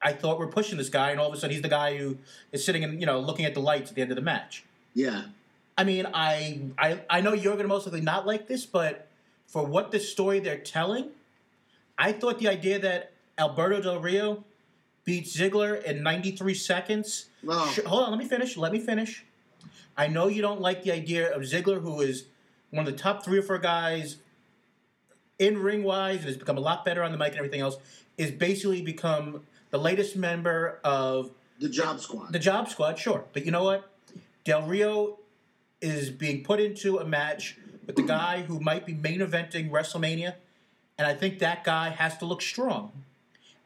I 0.00 0.12
thought 0.12 0.38
we're 0.38 0.46
pushing 0.46 0.78
this 0.78 0.88
guy, 0.88 1.10
and 1.10 1.20
all 1.20 1.28
of 1.28 1.34
a 1.34 1.36
sudden 1.36 1.52
he's 1.52 1.62
the 1.62 1.68
guy 1.68 1.96
who 1.96 2.18
is 2.52 2.64
sitting 2.64 2.84
and 2.84 3.00
you 3.00 3.06
know 3.06 3.18
looking 3.20 3.44
at 3.44 3.54
the 3.54 3.60
lights 3.60 3.90
at 3.90 3.96
the 3.96 4.02
end 4.02 4.10
of 4.10 4.16
the 4.16 4.22
match. 4.22 4.64
Yeah, 4.94 5.24
I 5.76 5.84
mean, 5.84 6.06
I 6.14 6.60
I, 6.78 7.00
I 7.10 7.20
know 7.20 7.32
you're 7.32 7.54
going 7.54 7.64
to 7.64 7.68
most 7.68 7.86
likely 7.86 8.00
not 8.00 8.26
like 8.26 8.46
this, 8.46 8.64
but 8.64 9.08
for 9.46 9.64
what 9.64 9.90
the 9.90 9.98
story 10.00 10.38
they're 10.40 10.58
telling, 10.58 11.10
I 11.98 12.12
thought 12.12 12.38
the 12.38 12.48
idea 12.48 12.78
that 12.78 13.12
Alberto 13.38 13.80
Del 13.80 14.00
Rio 14.00 14.44
beat 15.04 15.24
Ziggler 15.24 15.82
in 15.82 16.02
93 16.02 16.54
seconds. 16.54 17.26
Sh- 17.72 17.80
hold 17.86 18.04
on, 18.04 18.10
let 18.10 18.18
me 18.18 18.26
finish. 18.26 18.56
Let 18.56 18.72
me 18.72 18.78
finish. 18.78 19.24
I 19.98 20.06
know 20.06 20.28
you 20.28 20.40
don't 20.40 20.60
like 20.60 20.84
the 20.84 20.92
idea 20.92 21.34
of 21.34 21.42
Ziggler, 21.42 21.82
who 21.82 22.00
is 22.00 22.26
one 22.70 22.86
of 22.86 22.92
the 22.92 22.96
top 22.96 23.24
three 23.24 23.38
or 23.38 23.42
four 23.42 23.58
guys 23.58 24.18
in 25.40 25.58
ring 25.58 25.82
wise 25.82 26.18
and 26.18 26.26
has 26.26 26.36
become 26.36 26.56
a 26.56 26.60
lot 26.60 26.84
better 26.84 27.02
on 27.02 27.10
the 27.10 27.18
mic 27.18 27.30
and 27.30 27.38
everything 27.38 27.60
else, 27.60 27.78
is 28.16 28.30
basically 28.30 28.80
become 28.80 29.42
the 29.70 29.78
latest 29.78 30.16
member 30.16 30.78
of 30.84 31.32
The 31.58 31.68
job 31.68 32.00
squad. 32.00 32.32
the 32.32 32.38
job 32.38 32.68
squad, 32.68 32.98
sure. 32.98 33.24
But 33.32 33.44
you 33.44 33.50
know 33.50 33.64
what? 33.64 33.90
Del 34.44 34.62
Rio 34.62 35.18
is 35.80 36.10
being 36.10 36.44
put 36.44 36.60
into 36.60 36.98
a 36.98 37.04
match 37.04 37.56
with 37.84 37.96
the 37.96 38.02
guy 38.02 38.42
who 38.42 38.60
might 38.60 38.86
be 38.86 38.94
main 38.94 39.20
eventing 39.20 39.70
WrestleMania, 39.70 40.34
and 40.96 41.06
I 41.06 41.14
think 41.14 41.40
that 41.40 41.64
guy 41.64 41.90
has 41.90 42.16
to 42.18 42.24
look 42.24 42.42
strong. 42.42 42.92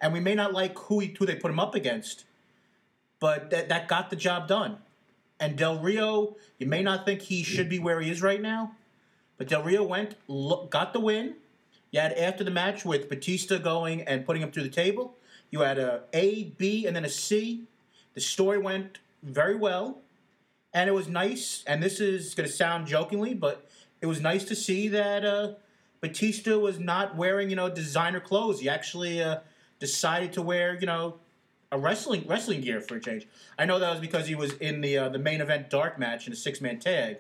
And 0.01 0.13
we 0.13 0.21
may 0.21 0.35
not 0.35 0.53
like 0.53 0.79
who, 0.79 1.01
he, 1.01 1.15
who 1.19 1.27
they 1.27 1.37
put 1.37 1.51
him 1.51 1.61
up 1.61 1.75
against, 1.75 2.25
but 3.21 3.51
that, 3.51 3.69
that 3.69 3.87
got 3.87 4.11
the 4.11 4.17
job 4.17 4.49
done. 4.49 4.79
And 5.43 5.57
Del 5.57 5.81
Rio, 5.81 6.37
you 6.59 6.69
may 6.69 6.85
not 6.85 7.05
think 7.05 7.23
he 7.23 7.43
should 7.43 7.69
be 7.69 7.81
where 7.81 8.01
he 8.01 8.09
is 8.09 8.23
right 8.23 8.41
now, 8.41 8.77
but 9.37 9.49
Del 9.49 9.65
Rio 9.65 9.83
went, 9.83 10.15
look, 10.29 10.71
got 10.71 10.93
the 10.93 11.01
win. 11.01 11.35
You 11.91 11.99
had 11.99 12.13
after 12.13 12.45
the 12.45 12.53
match 12.53 12.85
with 12.85 13.09
Batista 13.09 13.59
going 13.59 14.03
and 14.03 14.25
putting 14.25 14.41
him 14.41 14.53
through 14.53 14.63
the 14.63 14.69
table. 14.69 15.17
You 15.51 15.63
had 15.63 15.79
a 15.79 16.05
A, 16.13 16.45
B, 16.45 16.87
and 16.87 16.95
then 16.95 17.05
a 17.05 17.09
C. 17.09 17.65
The 18.15 18.21
story 18.21 18.59
went 18.59 19.01
very 19.25 19.57
well, 19.57 19.99
and 20.73 20.89
it 20.89 20.93
was 20.93 21.09
nice. 21.09 21.65
And 21.67 21.83
this 21.83 21.99
is 21.99 22.37
going 22.37 22.49
to 22.49 22.55
sound 22.55 22.87
jokingly, 22.87 23.35
but 23.35 23.69
it 24.01 24.07
was 24.07 24.21
nice 24.21 24.45
to 24.45 24.55
see 24.55 24.87
that 24.89 25.25
uh, 25.25 25.55
Batista 26.01 26.57
was 26.57 26.79
not 26.79 27.17
wearing 27.17 27.51
you 27.51 27.57
know 27.57 27.69
designer 27.69 28.21
clothes. 28.21 28.61
He 28.61 28.69
actually 28.69 29.21
uh, 29.21 29.41
decided 29.81 30.33
to 30.35 30.41
wear 30.41 30.79
you 30.79 30.87
know 30.87 31.17
a 31.73 31.79
wrestling 31.79 32.25
wrestling 32.29 32.61
gear 32.61 32.81
for 32.81 32.97
a 32.97 33.01
change. 33.01 33.27
I 33.59 33.65
know 33.65 33.79
that 33.79 33.91
was 33.91 34.01
because 34.01 34.29
he 34.29 34.35
was 34.35 34.53
in 34.55 34.83
the 34.83 34.99
uh, 34.99 35.09
the 35.09 35.19
main 35.19 35.41
event 35.41 35.71
dark 35.71 35.99
match 35.99 36.27
in 36.27 36.33
a 36.33 36.37
six 36.37 36.61
man 36.61 36.79
tag, 36.79 37.17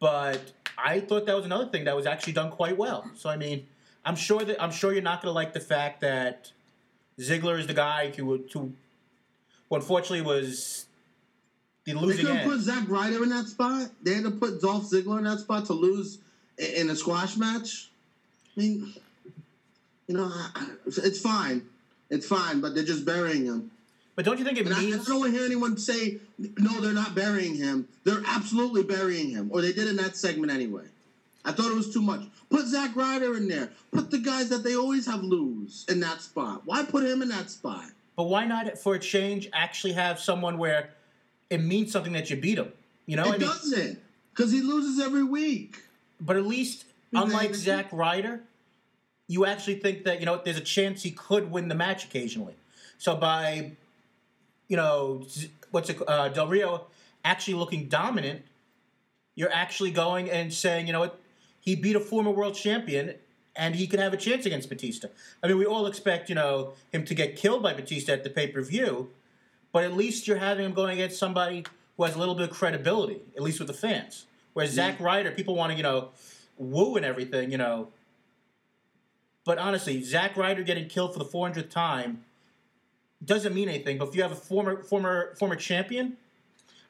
but 0.00 0.52
I 0.78 1.00
thought 1.00 1.26
that 1.26 1.36
was 1.36 1.44
another 1.44 1.66
thing 1.66 1.84
that 1.84 1.96
was 1.96 2.06
actually 2.06 2.32
done 2.32 2.50
quite 2.50 2.78
well. 2.78 3.10
So 3.16 3.28
I 3.28 3.36
mean, 3.36 3.66
I'm 4.04 4.16
sure 4.16 4.42
that 4.44 4.62
I'm 4.62 4.70
sure 4.70 4.92
you're 4.92 5.02
not 5.02 5.20
going 5.20 5.30
to 5.30 5.34
like 5.34 5.52
the 5.52 5.60
fact 5.60 6.00
that 6.00 6.52
Ziggler 7.18 7.58
is 7.58 7.66
the 7.66 7.74
guy 7.74 8.12
who 8.16 8.44
who, 8.52 8.72
who 9.68 9.76
unfortunately 9.76 10.22
was 10.22 10.86
the 11.84 11.94
losing. 11.94 12.24
They 12.24 12.32
couldn't 12.32 12.48
put. 12.48 12.60
Zack 12.60 12.88
Ryder 12.88 13.24
in 13.24 13.30
that 13.30 13.48
spot. 13.48 13.90
They 14.02 14.14
had 14.14 14.24
to 14.24 14.30
put 14.30 14.62
Dolph 14.62 14.84
Ziggler 14.84 15.18
in 15.18 15.24
that 15.24 15.40
spot 15.40 15.66
to 15.66 15.72
lose 15.72 16.18
in 16.58 16.88
a 16.90 16.96
squash 16.96 17.36
match. 17.36 17.90
I 18.56 18.60
mean, 18.60 18.94
you 20.06 20.16
know, 20.16 20.32
it's 20.86 21.20
fine. 21.20 21.68
It's 22.10 22.26
fine, 22.26 22.60
but 22.60 22.74
they're 22.74 22.84
just 22.84 23.04
burying 23.04 23.46
him. 23.46 23.70
But 24.14 24.24
don't 24.24 24.38
you 24.38 24.44
think 24.44 24.58
it 24.58 24.66
And 24.66 24.74
I, 24.74 24.78
I 24.78 24.90
don't 25.04 25.20
want 25.20 25.32
to 25.32 25.38
hear 25.38 25.44
anyone 25.46 25.76
say, 25.76 26.18
no, 26.38 26.80
they're 26.80 26.94
not 26.94 27.14
burying 27.14 27.54
him. 27.54 27.86
They're 28.04 28.22
absolutely 28.26 28.82
burying 28.82 29.30
him. 29.30 29.50
Or 29.52 29.60
they 29.60 29.72
did 29.72 29.88
in 29.88 29.96
that 29.96 30.16
segment 30.16 30.50
anyway. 30.50 30.84
I 31.44 31.52
thought 31.52 31.70
it 31.70 31.74
was 31.74 31.92
too 31.92 32.00
much. 32.02 32.22
Put 32.48 32.66
Zack 32.66 32.96
Ryder 32.96 33.36
in 33.36 33.46
there. 33.46 33.70
Put 33.92 34.10
the 34.10 34.18
guys 34.18 34.48
that 34.48 34.64
they 34.64 34.74
always 34.74 35.06
have 35.06 35.22
lose 35.22 35.84
in 35.88 36.00
that 36.00 36.22
spot. 36.22 36.62
Why 36.64 36.84
put 36.84 37.04
him 37.04 37.20
in 37.22 37.28
that 37.28 37.50
spot? 37.50 37.84
But 38.16 38.24
why 38.24 38.46
not, 38.46 38.78
for 38.78 38.94
a 38.94 38.98
change, 38.98 39.48
actually 39.52 39.92
have 39.92 40.18
someone 40.18 40.56
where 40.56 40.90
it 41.50 41.58
means 41.58 41.92
something 41.92 42.14
that 42.14 42.30
you 42.30 42.36
beat 42.36 42.58
him? 42.58 42.72
You 43.04 43.16
know, 43.16 43.24
it 43.24 43.28
I 43.28 43.30
mean, 43.32 43.40
doesn't. 43.40 43.98
Because 44.34 44.50
he 44.50 44.62
loses 44.62 44.98
every 44.98 45.22
week. 45.24 45.76
but 46.20 46.36
at 46.36 46.46
least, 46.46 46.86
unlike 47.12 47.54
Zack 47.54 47.88
Ryder, 47.92 48.40
you 49.28 49.46
actually 49.46 49.76
think 49.76 50.04
that 50.04 50.20
you 50.20 50.26
know 50.26 50.40
there's 50.44 50.56
a 50.56 50.62
chance 50.62 51.02
he 51.02 51.10
could 51.10 51.50
win 51.50 51.68
the 51.68 51.74
match 51.74 52.04
occasionally. 52.04 52.54
So 52.98 53.16
by, 53.16 53.72
you 54.68 54.76
know, 54.76 55.26
what's 55.70 55.90
it? 55.90 55.98
Uh, 56.06 56.28
Del 56.28 56.48
Rio 56.48 56.86
actually 57.24 57.54
looking 57.54 57.88
dominant, 57.88 58.42
you're 59.34 59.52
actually 59.52 59.90
going 59.90 60.30
and 60.30 60.52
saying, 60.52 60.86
you 60.86 60.92
know 60.92 61.00
what, 61.00 61.20
he 61.60 61.74
beat 61.74 61.96
a 61.96 62.00
former 62.00 62.30
world 62.30 62.54
champion. 62.54 63.14
And 63.58 63.74
he 63.74 63.86
could 63.86 64.00
have 64.00 64.12
a 64.12 64.18
chance 64.18 64.44
against 64.44 64.68
Batista. 64.68 65.08
I 65.42 65.48
mean, 65.48 65.56
we 65.56 65.64
all 65.64 65.86
expect, 65.86 66.28
you 66.28 66.34
know, 66.34 66.74
him 66.92 67.06
to 67.06 67.14
get 67.14 67.36
killed 67.36 67.62
by 67.62 67.72
Batista 67.72 68.12
at 68.12 68.22
the 68.22 68.28
pay 68.28 68.48
per 68.48 68.60
view, 68.60 69.08
but 69.72 69.82
at 69.82 69.94
least 69.94 70.28
you're 70.28 70.36
having 70.36 70.66
him 70.66 70.74
going 70.74 70.92
against 70.92 71.18
somebody 71.18 71.64
who 71.96 72.04
has 72.04 72.14
a 72.14 72.18
little 72.18 72.34
bit 72.34 72.50
of 72.50 72.54
credibility, 72.54 73.22
at 73.34 73.42
least 73.42 73.58
with 73.58 73.68
the 73.68 73.74
fans. 73.74 74.26
Whereas 74.52 74.72
Zack 74.72 75.00
Ryder, 75.00 75.30
people 75.30 75.54
want 75.54 75.72
to, 75.72 75.76
you 75.76 75.82
know, 75.82 76.10
woo 76.58 76.96
and 76.96 77.06
everything, 77.06 77.50
you 77.50 77.56
know. 77.56 77.88
But 79.46 79.58
honestly, 79.58 80.02
Zack 80.02 80.36
Ryder 80.36 80.64
getting 80.64 80.88
killed 80.88 81.12
for 81.12 81.20
the 81.20 81.24
400th 81.24 81.70
time 81.70 82.24
doesn't 83.24 83.54
mean 83.54 83.68
anything. 83.68 83.96
But 83.96 84.08
if 84.08 84.16
you 84.16 84.22
have 84.22 84.32
a 84.32 84.36
former 84.36 84.82
former 84.82 85.34
former 85.36 85.54
champion, 85.54 86.18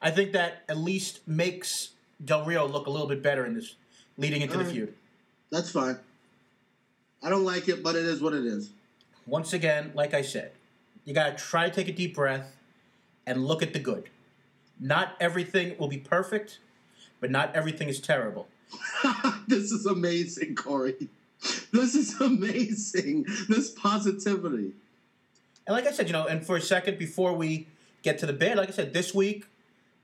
I 0.01 0.09
think 0.11 0.33
that 0.33 0.63
at 0.67 0.77
least 0.77 1.25
makes 1.27 1.91
Del 2.23 2.43
Rio 2.43 2.67
look 2.67 2.87
a 2.87 2.89
little 2.89 3.07
bit 3.07 3.21
better 3.21 3.45
in 3.45 3.53
this 3.53 3.75
leading 4.17 4.41
into 4.41 4.55
the 4.55 4.61
Alright. 4.61 4.75
feud. 4.75 4.93
That's 5.51 5.69
fine. 5.69 5.99
I 7.23 7.29
don't 7.29 7.45
like 7.45 7.69
it, 7.69 7.83
but 7.83 7.95
it 7.95 8.05
is 8.05 8.21
what 8.21 8.33
it 8.33 8.43
is. 8.43 8.71
Once 9.27 9.53
again, 9.53 9.91
like 9.93 10.15
I 10.15 10.23
said, 10.23 10.51
you 11.05 11.13
got 11.13 11.37
to 11.37 11.43
try 11.43 11.69
to 11.69 11.75
take 11.75 11.87
a 11.87 11.91
deep 11.91 12.15
breath 12.15 12.55
and 13.25 13.45
look 13.45 13.61
at 13.61 13.73
the 13.73 13.79
good. 13.79 14.09
Not 14.79 15.15
everything 15.19 15.77
will 15.77 15.87
be 15.87 15.97
perfect, 15.97 16.59
but 17.19 17.29
not 17.29 17.55
everything 17.55 17.87
is 17.87 17.99
terrible. 17.99 18.47
this 19.47 19.71
is 19.71 19.85
amazing, 19.85 20.55
Corey. 20.55 21.09
This 21.71 21.95
is 21.95 22.19
amazing. 22.21 23.25
This 23.47 23.69
positivity. 23.69 24.73
And 25.65 25.75
like 25.75 25.85
I 25.85 25.91
said, 25.91 26.07
you 26.07 26.13
know, 26.13 26.25
and 26.25 26.45
for 26.45 26.55
a 26.55 26.61
second 26.61 26.97
before 26.97 27.33
we 27.33 27.67
get 28.01 28.17
to 28.19 28.25
the 28.25 28.33
bed, 28.33 28.57
like 28.57 28.69
I 28.69 28.71
said, 28.71 28.93
this 28.93 29.13
week, 29.13 29.45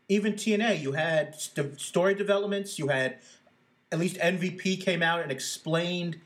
even 0.09 0.33
TNA, 0.33 0.81
you 0.81 0.91
had 0.91 1.35
st- 1.35 1.79
story 1.79 2.13
developments. 2.13 2.77
You 2.77 2.89
had 2.89 3.17
at 3.91 3.99
least 3.99 4.17
MVP 4.17 4.83
came 4.83 5.01
out 5.01 5.21
and 5.21 5.31
explained 5.31 6.19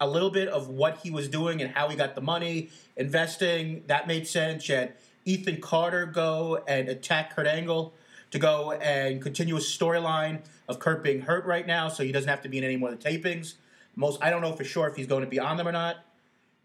a 0.00 0.08
little 0.08 0.30
bit 0.30 0.48
of 0.48 0.68
what 0.68 0.98
he 0.98 1.10
was 1.10 1.28
doing 1.28 1.62
and 1.62 1.70
how 1.70 1.88
he 1.88 1.96
got 1.96 2.14
the 2.14 2.20
money, 2.20 2.70
investing. 2.96 3.84
That 3.86 4.06
made 4.06 4.26
sense. 4.26 4.68
You 4.68 4.74
had 4.74 4.94
Ethan 5.24 5.60
Carter 5.60 6.06
go 6.06 6.62
and 6.66 6.88
attack 6.88 7.34
Kurt 7.34 7.46
Angle 7.46 7.94
to 8.30 8.38
go 8.38 8.72
and 8.72 9.22
continue 9.22 9.56
a 9.56 9.60
storyline 9.60 10.40
of 10.68 10.80
Kurt 10.80 11.02
being 11.02 11.22
hurt 11.22 11.44
right 11.46 11.66
now, 11.66 11.88
so 11.88 12.02
he 12.02 12.12
doesn't 12.12 12.28
have 12.28 12.42
to 12.42 12.48
be 12.48 12.58
in 12.58 12.64
any 12.64 12.76
more 12.76 12.90
of 12.90 13.00
the 13.00 13.08
tapings. 13.08 13.54
Most 13.96 14.22
I 14.22 14.30
don't 14.30 14.42
know 14.42 14.52
for 14.52 14.64
sure 14.64 14.88
if 14.88 14.96
he's 14.96 15.06
going 15.06 15.22
to 15.22 15.28
be 15.28 15.38
on 15.38 15.56
them 15.56 15.68
or 15.68 15.72
not, 15.72 15.96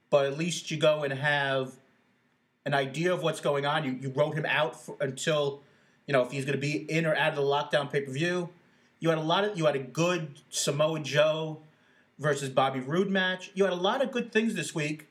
but 0.09 0.25
at 0.25 0.37
least 0.37 0.71
you 0.71 0.77
go 0.77 1.03
and 1.03 1.13
have 1.13 1.73
an 2.65 2.73
idea 2.73 3.13
of 3.13 3.23
what's 3.23 3.39
going 3.39 3.65
on. 3.65 3.83
You, 3.83 3.97
you 3.99 4.09
wrote 4.09 4.35
him 4.35 4.45
out 4.45 4.79
for, 4.79 4.95
until 4.99 5.61
you 6.07 6.13
know 6.13 6.23
if 6.23 6.31
he's 6.31 6.45
going 6.45 6.57
to 6.57 6.61
be 6.61 6.77
in 6.89 7.05
or 7.05 7.15
out 7.15 7.29
of 7.29 7.35
the 7.35 7.41
lockdown 7.41 7.91
pay 7.91 8.01
per 8.01 8.11
view. 8.11 8.49
You 8.99 9.09
had 9.09 9.17
a 9.17 9.21
lot 9.21 9.45
of 9.45 9.57
you 9.57 9.65
had 9.65 9.75
a 9.75 9.79
good 9.79 10.41
Samoa 10.49 10.99
Joe 10.99 11.61
versus 12.17 12.49
Bobby 12.49 12.79
Roode 12.79 13.09
match. 13.09 13.51
You 13.53 13.63
had 13.63 13.73
a 13.73 13.77
lot 13.77 14.03
of 14.03 14.11
good 14.11 14.31
things 14.31 14.55
this 14.55 14.75
week, 14.75 15.07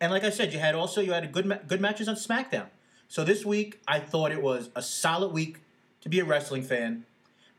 and 0.00 0.12
like 0.12 0.24
I 0.24 0.30
said, 0.30 0.52
you 0.52 0.58
had 0.58 0.74
also 0.74 1.00
you 1.00 1.12
had 1.12 1.24
a 1.24 1.28
good 1.28 1.60
good 1.66 1.80
matches 1.80 2.08
on 2.08 2.14
SmackDown. 2.14 2.66
So 3.08 3.24
this 3.24 3.44
week, 3.44 3.80
I 3.86 3.98
thought 3.98 4.32
it 4.32 4.40
was 4.40 4.70
a 4.74 4.80
solid 4.80 5.32
week 5.32 5.58
to 6.00 6.08
be 6.08 6.20
a 6.20 6.24
wrestling 6.24 6.62
fan. 6.62 7.04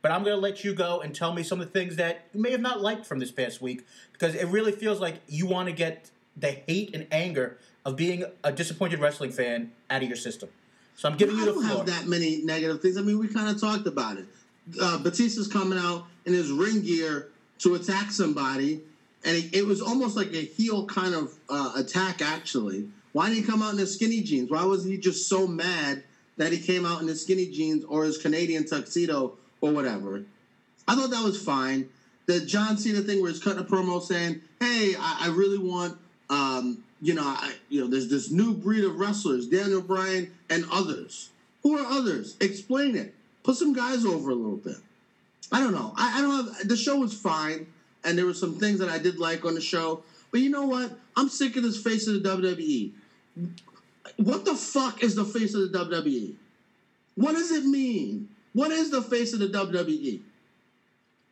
But 0.04 0.12
I'm 0.12 0.24
going 0.24 0.36
to 0.36 0.42
let 0.42 0.66
you 0.66 0.76
go 0.76 1.00
and 1.00 1.16
tell 1.16 1.34
me 1.34 1.44
some 1.44 1.62
of 1.62 1.72
the 1.72 1.80
things 1.80 1.96
that 1.96 2.28
you 2.34 2.42
may 2.42 2.52
have 2.52 2.60
not 2.60 2.82
liked 2.82 3.06
from 3.06 3.20
this 3.20 3.32
past 3.32 3.62
week 3.62 3.86
because 4.12 4.36
it 4.36 4.46
really 4.50 4.74
feels 4.74 5.00
like 5.00 5.22
you 5.30 5.48
want 5.48 5.70
to 5.70 5.74
get 5.74 6.12
the 6.36 6.52
hate 6.68 6.94
and 6.94 7.08
anger 7.10 7.58
of 7.86 7.96
being 7.96 8.26
a 8.44 8.52
disappointed 8.52 9.00
wrestling 9.00 9.32
fan 9.32 9.72
out 9.90 10.02
of 10.04 10.08
your 10.10 10.18
system. 10.18 10.50
So 10.98 11.08
I'm 11.08 11.16
giving 11.16 11.38
you 11.38 11.44
I 11.44 11.46
the 11.46 11.52
don't 11.54 11.64
floor. 11.66 11.78
have 11.78 11.86
that 11.88 12.08
many 12.08 12.42
negative 12.44 12.82
things. 12.82 12.98
I 12.98 13.02
mean, 13.02 13.18
we 13.18 13.30
kind 13.30 13.48
of 13.48 13.60
talked 13.60 13.88
about 13.88 14.18
it. 14.18 14.26
Uh, 14.80 14.98
Batista's 14.98 15.48
coming 15.48 15.80
out 15.80 16.06
in 16.26 16.34
his 16.34 16.52
ring 16.52 16.82
gear 16.82 17.30
to 17.60 17.76
attack 17.76 18.12
somebody, 18.12 18.82
and 19.24 19.38
it, 19.38 19.56
it 19.56 19.66
was 19.66 19.82
almost 19.82 20.18
like 20.18 20.34
a 20.34 20.42
heel 20.42 20.86
kind 20.86 21.16
of 21.16 21.34
uh, 21.50 21.74
attack, 21.78 22.22
actually. 22.22 22.90
Why 23.14 23.30
didn't 23.30 23.46
he 23.46 23.50
come 23.50 23.62
out 23.62 23.72
in 23.72 23.80
his 23.80 23.94
skinny 23.96 24.22
jeans? 24.22 24.50
Why 24.52 24.66
was 24.66 24.84
he 24.84 24.98
just 24.98 25.30
so 25.30 25.48
mad 25.48 26.04
that 26.36 26.52
he 26.52 26.60
came 26.60 26.86
out 26.86 27.02
in 27.02 27.08
his 27.08 27.22
skinny 27.22 27.46
jeans 27.48 27.86
or 27.86 28.04
his 28.04 28.18
Canadian 28.18 28.66
tuxedo 28.66 29.38
or 29.64 29.72
whatever? 29.72 30.26
I 30.88 30.96
thought 30.96 31.10
that 31.12 31.24
was 31.24 31.42
fine. 31.42 31.88
The 32.26 32.42
John 32.42 32.78
Cena 32.78 33.00
thing 33.00 33.22
where 33.22 33.32
he's 33.32 33.42
cutting 33.42 33.62
a 33.62 33.64
promo 33.64 34.02
saying, 34.02 34.42
"Hey, 34.60 34.94
I, 35.00 35.20
I 35.22 35.30
really 35.30 35.58
want, 35.58 35.98
um, 36.30 36.84
you 37.02 37.14
know, 37.14 37.24
I, 37.24 37.54
you 37.70 37.82
know, 37.82 37.88
there's 37.88 38.10
this 38.10 38.30
new 38.30 38.54
breed 38.54 38.84
of 38.84 38.98
wrestlers, 38.98 39.48
Daniel 39.48 39.82
Bryan 39.82 40.32
and 40.50 40.66
others. 40.70 41.30
Who 41.64 41.78
are 41.78 41.86
others? 41.86 42.36
Explain 42.42 42.96
it. 42.96 43.16
Put 43.44 43.56
some 43.56 43.74
guys 43.74 44.06
over 44.06 44.32
a 44.32 44.36
little 44.36 44.58
bit. 44.58 44.78
I 45.52 45.62
don't 45.62 45.74
know. 45.74 45.94
I, 45.96 46.20
I 46.20 46.22
don't 46.22 46.46
have. 46.46 46.68
The 46.68 46.76
show 46.76 46.98
was 46.98 47.14
fine, 47.14 47.66
and 48.04 48.18
there 48.18 48.26
were 48.26 48.34
some 48.34 48.56
things 48.60 48.80
that 48.80 48.90
I 48.90 48.98
did 48.98 49.18
like 49.18 49.46
on 49.46 49.56
the 49.56 49.62
show. 49.62 50.04
But 50.32 50.42
you 50.42 50.50
know 50.50 50.66
what? 50.66 50.92
I'm 51.16 51.30
sick 51.30 51.56
of 51.56 51.64
this 51.64 51.82
face 51.82 52.08
of 52.08 52.22
the 52.22 52.30
WWE. 52.30 52.92
What 54.18 54.44
the 54.44 54.56
fuck 54.56 55.04
is 55.04 55.16
the 55.16 55.24
face 55.24 55.54
of 55.54 55.72
the 55.72 55.80
WWE? 55.86 56.34
What 57.16 57.34
does 57.34 57.52
it 57.52 57.66
mean? 57.66 58.28
What 58.54 58.72
is 58.72 58.92
the 58.92 59.02
face 59.02 59.34
of 59.34 59.40
the 59.40 59.48
WWE? 59.48 60.22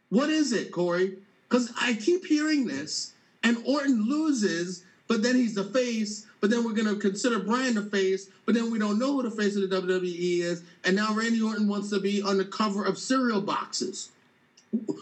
What 0.09 0.29
is 0.29 0.51
it, 0.51 0.71
Corey? 0.71 1.17
Because 1.47 1.71
I 1.79 1.93
keep 1.93 2.25
hearing 2.25 2.65
this, 2.65 3.13
and 3.43 3.57
Orton 3.65 4.03
loses, 4.07 4.83
but 5.07 5.21
then 5.21 5.35
he's 5.35 5.55
the 5.55 5.63
face, 5.63 6.25
but 6.39 6.49
then 6.49 6.63
we're 6.63 6.73
gonna 6.73 6.95
consider 6.95 7.39
Bryan 7.39 7.75
the 7.75 7.83
face, 7.83 8.27
but 8.45 8.55
then 8.55 8.71
we 8.71 8.79
don't 8.79 8.97
know 8.97 9.13
who 9.13 9.23
the 9.23 9.31
face 9.31 9.55
of 9.55 9.69
the 9.69 9.81
WWE 9.81 10.39
is, 10.39 10.63
and 10.83 10.95
now 10.95 11.13
Randy 11.13 11.41
Orton 11.41 11.67
wants 11.67 11.89
to 11.91 11.99
be 11.99 12.21
on 12.21 12.37
the 12.37 12.45
cover 12.45 12.83
of 12.83 12.97
cereal 12.97 13.41
boxes. 13.41 14.09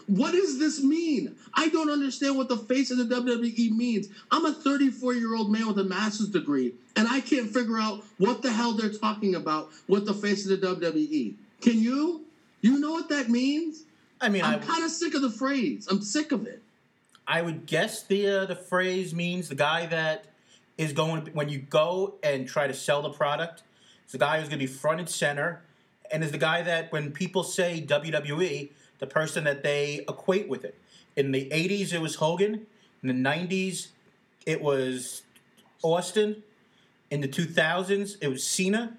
What 0.06 0.32
does 0.32 0.58
this 0.58 0.82
mean? 0.82 1.36
I 1.54 1.68
don't 1.68 1.90
understand 1.90 2.36
what 2.36 2.48
the 2.48 2.56
face 2.56 2.90
of 2.90 2.98
the 2.98 3.04
WWE 3.04 3.70
means. 3.70 4.08
I'm 4.30 4.44
a 4.44 4.52
34 4.52 5.14
year 5.14 5.34
old 5.36 5.50
man 5.50 5.68
with 5.68 5.78
a 5.78 5.84
master's 5.84 6.28
degree, 6.28 6.74
and 6.96 7.06
I 7.08 7.20
can't 7.20 7.48
figure 7.48 7.78
out 7.78 8.04
what 8.18 8.42
the 8.42 8.50
hell 8.50 8.72
they're 8.72 8.92
talking 8.92 9.36
about 9.36 9.70
with 9.86 10.06
the 10.06 10.14
face 10.14 10.48
of 10.48 10.60
the 10.60 10.66
WWE. 10.66 11.34
Can 11.60 11.80
you? 11.80 12.24
You 12.60 12.78
know 12.78 12.92
what 12.92 13.08
that 13.08 13.28
means? 13.28 13.84
I 14.20 14.28
mean, 14.28 14.42
I'm 14.44 14.60
kind 14.60 14.84
of 14.84 14.90
sick 14.90 15.14
of 15.14 15.22
the 15.22 15.30
phrase. 15.30 15.86
I'm 15.90 16.02
sick 16.02 16.32
of 16.32 16.46
it. 16.46 16.62
I 17.26 17.42
would 17.42 17.66
guess 17.66 18.02
the 18.02 18.26
uh, 18.28 18.46
the 18.46 18.56
phrase 18.56 19.14
means 19.14 19.48
the 19.48 19.54
guy 19.54 19.86
that 19.86 20.26
is 20.76 20.92
going 20.92 21.22
when 21.32 21.48
you 21.48 21.58
go 21.58 22.14
and 22.22 22.46
try 22.48 22.66
to 22.66 22.74
sell 22.74 23.02
the 23.02 23.10
product. 23.10 23.62
It's 24.04 24.12
the 24.12 24.18
guy 24.18 24.38
who's 24.40 24.48
going 24.48 24.58
to 24.58 24.66
be 24.66 24.72
front 24.72 24.98
and 25.00 25.08
center, 25.08 25.62
and 26.10 26.22
is 26.24 26.32
the 26.32 26.38
guy 26.38 26.62
that 26.62 26.90
when 26.92 27.12
people 27.12 27.44
say 27.44 27.84
WWE, 27.86 28.70
the 28.98 29.06
person 29.06 29.44
that 29.44 29.62
they 29.62 30.04
equate 30.08 30.48
with 30.48 30.64
it. 30.64 30.76
In 31.16 31.32
the 31.32 31.48
'80s, 31.50 31.92
it 31.94 32.00
was 32.00 32.16
Hogan. 32.16 32.66
In 33.02 33.08
the 33.08 33.30
'90s, 33.30 33.88
it 34.44 34.60
was 34.60 35.22
Austin. 35.82 36.42
In 37.10 37.20
the 37.22 37.28
2000s, 37.28 38.16
it 38.20 38.28
was 38.28 38.44
Cena. 38.46 38.96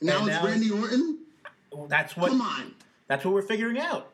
Now 0.00 0.20
And 0.20 0.28
it's 0.28 0.36
now- 0.42 0.46
Randy 0.46 0.70
Orton. 0.70 1.18
That's 1.88 2.16
what. 2.16 2.28
Come 2.30 2.40
on. 2.42 2.74
That's 3.08 3.24
what 3.24 3.34
we're 3.34 3.42
figuring 3.42 3.78
out. 3.78 4.08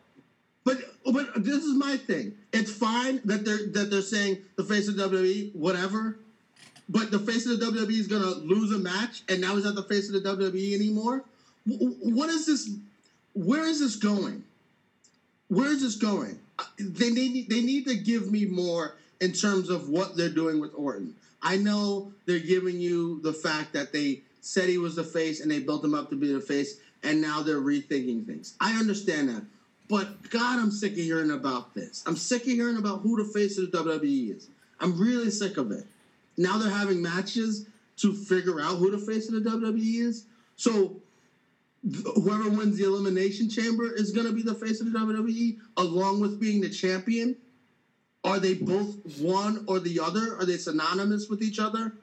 But 0.64 0.78
but 1.04 1.44
this 1.44 1.64
is 1.64 1.74
my 1.74 1.96
thing. 1.96 2.34
It's 2.52 2.70
fine 2.70 3.20
that 3.24 3.44
they're 3.44 3.66
that 3.68 3.90
they're 3.90 4.02
saying 4.02 4.38
the 4.56 4.64
face 4.64 4.88
of 4.88 4.96
WWE, 4.96 5.54
whatever. 5.54 6.18
But 6.90 7.10
the 7.10 7.18
face 7.18 7.46
of 7.46 7.60
the 7.60 7.66
WWE 7.66 7.98
is 7.98 8.06
gonna 8.06 8.26
lose 8.26 8.72
a 8.72 8.78
match, 8.78 9.22
and 9.28 9.40
now 9.40 9.54
he's 9.56 9.64
not 9.64 9.74
the 9.74 9.82
face 9.82 10.12
of 10.12 10.22
the 10.22 10.28
WWE 10.36 10.74
anymore. 10.74 11.24
What 11.66 12.30
is 12.30 12.46
this? 12.46 12.70
Where 13.34 13.66
is 13.66 13.80
this 13.80 13.96
going? 13.96 14.44
Where 15.48 15.68
is 15.68 15.82
this 15.82 15.96
going? 15.96 16.38
Uh, 16.58 16.64
They 16.78 17.10
need 17.10 17.48
they 17.48 17.60
need 17.62 17.86
to 17.86 17.94
give 17.94 18.30
me 18.30 18.44
more 18.46 18.96
in 19.20 19.32
terms 19.32 19.70
of 19.70 19.88
what 19.88 20.16
they're 20.16 20.28
doing 20.28 20.60
with 20.60 20.72
Orton. 20.74 21.14
I 21.42 21.56
know 21.56 22.12
they're 22.26 22.38
giving 22.40 22.80
you 22.80 23.20
the 23.22 23.32
fact 23.32 23.72
that 23.74 23.92
they 23.92 24.22
said 24.40 24.68
he 24.68 24.78
was 24.78 24.96
the 24.96 25.04
face 25.04 25.40
and 25.40 25.50
they 25.50 25.60
built 25.60 25.84
him 25.84 25.94
up 25.94 26.10
to 26.10 26.16
be 26.16 26.32
the 26.32 26.40
face, 26.40 26.78
and 27.02 27.20
now 27.20 27.42
they're 27.42 27.60
rethinking 27.60 28.26
things. 28.26 28.54
I 28.60 28.78
understand 28.78 29.28
that. 29.28 29.42
But 29.88 30.30
God, 30.30 30.58
I'm 30.58 30.70
sick 30.70 30.92
of 30.92 30.98
hearing 30.98 31.30
about 31.30 31.74
this. 31.74 32.02
I'm 32.06 32.16
sick 32.16 32.42
of 32.42 32.48
hearing 32.48 32.76
about 32.76 33.00
who 33.00 33.22
the 33.22 33.32
face 33.32 33.58
of 33.58 33.70
the 33.70 33.78
WWE 33.78 34.36
is. 34.36 34.48
I'm 34.80 35.00
really 35.00 35.30
sick 35.30 35.56
of 35.56 35.72
it. 35.72 35.86
Now 36.36 36.58
they're 36.58 36.70
having 36.70 37.02
matches 37.02 37.66
to 37.98 38.12
figure 38.14 38.60
out 38.60 38.76
who 38.76 38.90
the 38.90 38.98
face 38.98 39.28
of 39.28 39.42
the 39.42 39.50
WWE 39.50 40.00
is. 40.00 40.24
So 40.56 41.00
whoever 41.82 42.50
wins 42.50 42.78
the 42.78 42.84
elimination 42.84 43.48
chamber 43.48 43.92
is 43.92 44.12
going 44.12 44.26
to 44.26 44.32
be 44.32 44.42
the 44.42 44.54
face 44.54 44.80
of 44.80 44.92
the 44.92 44.98
WWE, 44.98 45.58
along 45.76 46.20
with 46.20 46.40
being 46.40 46.60
the 46.60 46.68
champion. 46.68 47.36
Are 48.24 48.38
they 48.38 48.54
both 48.54 48.96
one 49.20 49.64
or 49.68 49.78
the 49.78 50.00
other? 50.00 50.36
Are 50.36 50.44
they 50.44 50.56
synonymous 50.56 51.28
with 51.28 51.42
each 51.42 51.58
other? 51.58 51.94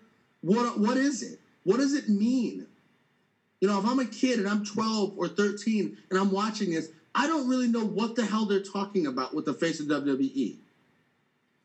What 0.42 0.80
what 0.80 0.98
is 0.98 1.22
it? 1.22 1.40
What 1.64 1.78
does 1.78 1.94
it 1.94 2.08
mean? 2.08 2.68
You 3.66 3.72
know, 3.72 3.80
if 3.80 3.86
I'm 3.88 3.98
a 3.98 4.06
kid 4.06 4.38
and 4.38 4.48
I'm 4.48 4.64
12 4.64 5.18
or 5.18 5.28
13 5.28 5.98
and 6.12 6.20
I'm 6.20 6.30
watching 6.30 6.70
this, 6.70 6.90
I 7.16 7.26
don't 7.26 7.50
really 7.50 7.68
know 7.68 7.84
what 7.84 8.16
the 8.16 8.24
hell 8.24 8.46
they're 8.46 8.62
talking 8.62 9.08
about 9.08 9.34
with 9.34 9.46
the 9.46 9.56
face 9.56 9.80
of 9.80 9.88
WWE. 9.88 10.58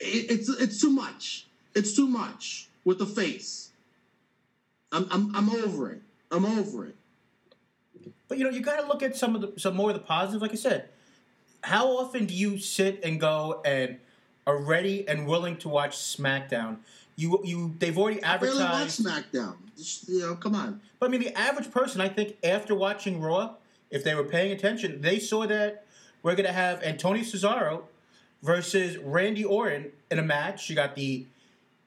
It, 0.01 0.31
it's 0.31 0.49
it's 0.49 0.81
too 0.81 0.89
much. 0.89 1.47
It's 1.75 1.95
too 1.95 2.07
much 2.07 2.71
with 2.87 3.01
the 3.01 3.05
face. 3.05 3.73
I'm 4.91 5.09
I'm 5.11 5.37
I'm 5.37 5.51
over 5.51 5.91
it. 5.91 6.01
I'm 6.31 6.47
over 6.47 6.87
it. 6.87 6.97
But 8.29 8.39
you 8.39 8.45
know, 8.45 8.51
you 8.51 8.63
got 8.63 8.81
to 8.81 8.87
look 8.87 9.03
at 9.03 9.15
some 9.15 9.35
of 9.35 9.43
the 9.43 9.61
some 9.61 9.77
more 9.77 9.91
of 9.91 9.95
the 9.95 10.01
positives. 10.01 10.41
Like 10.41 10.53
I 10.53 10.55
said, 10.55 10.89
how 11.61 11.99
often 11.99 12.25
do 12.25 12.33
you 12.33 12.57
sit 12.57 13.05
and 13.05 13.21
go 13.21 13.61
and 13.63 13.99
are 14.47 14.57
ready 14.57 15.07
and 15.07 15.27
willing 15.27 15.59
to 15.59 15.69
watch 15.69 15.99
SmackDown? 15.99 16.79
You 17.21 17.41
you 17.45 17.75
they've 17.79 17.97
already 17.97 18.23
I 18.23 18.39
barely 18.39 18.63
watch. 18.63 18.89
SmackDown. 18.89 19.57
Just, 19.77 20.09
you 20.09 20.21
know, 20.21 20.35
come 20.37 20.55
on. 20.55 20.81
But 20.99 21.07
I 21.07 21.09
mean, 21.11 21.21
the 21.21 21.37
average 21.39 21.71
person, 21.71 22.01
I 22.01 22.09
think, 22.09 22.37
after 22.43 22.75
watching 22.75 23.21
Raw, 23.21 23.55
if 23.91 24.05
they 24.05 24.15
were 24.15 24.25
paying 24.25 24.53
attention, 24.53 25.01
they 25.03 25.19
saw 25.19 25.47
that 25.47 25.85
we're 26.23 26.35
going 26.35 26.47
to 26.47 26.53
have 26.53 26.83
Antonio 26.83 27.23
Cesaro 27.23 27.83
versus 28.43 28.97
Randy 28.99 29.45
Orton 29.45 29.93
in 30.11 30.19
a 30.19 30.23
match. 30.23 30.71
You 30.71 30.77
got 30.77 30.95
the 30.95 31.27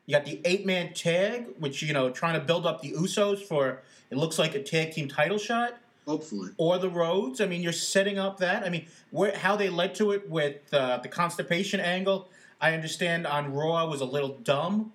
you 0.05 0.15
got 0.15 0.25
the 0.25 0.39
eight 0.45 0.65
man 0.65 0.93
tag, 0.93 1.47
which 1.59 1.81
you 1.81 1.93
know 1.93 2.09
trying 2.11 2.39
to 2.39 2.45
build 2.45 2.65
up 2.65 2.81
the 2.81 2.91
Usos 2.91 3.39
for 3.41 3.81
it 4.11 4.17
looks 4.17 4.37
like 4.37 4.53
a 4.53 4.61
tag 4.61 4.91
team 4.91 5.07
title 5.07 5.39
shot 5.39 5.77
Hopefully. 6.05 6.51
or 6.57 6.77
the 6.77 6.89
Rhodes. 6.89 7.41
I 7.41 7.47
mean, 7.47 7.61
you're 7.61 7.71
setting 7.71 8.19
up 8.19 8.37
that. 8.37 8.63
I 8.63 8.69
mean, 8.69 8.85
where, 9.09 9.35
how 9.35 9.55
they 9.55 9.69
led 9.69 9.95
to 9.95 10.11
it 10.11 10.29
with 10.29 10.71
uh, 10.73 10.97
the 10.97 11.07
constipation 11.07 11.79
angle, 11.79 12.29
I 12.61 12.73
understand 12.73 13.25
on 13.25 13.53
Raw 13.53 13.87
was 13.87 14.01
a 14.01 14.05
little 14.05 14.37
dumb, 14.43 14.91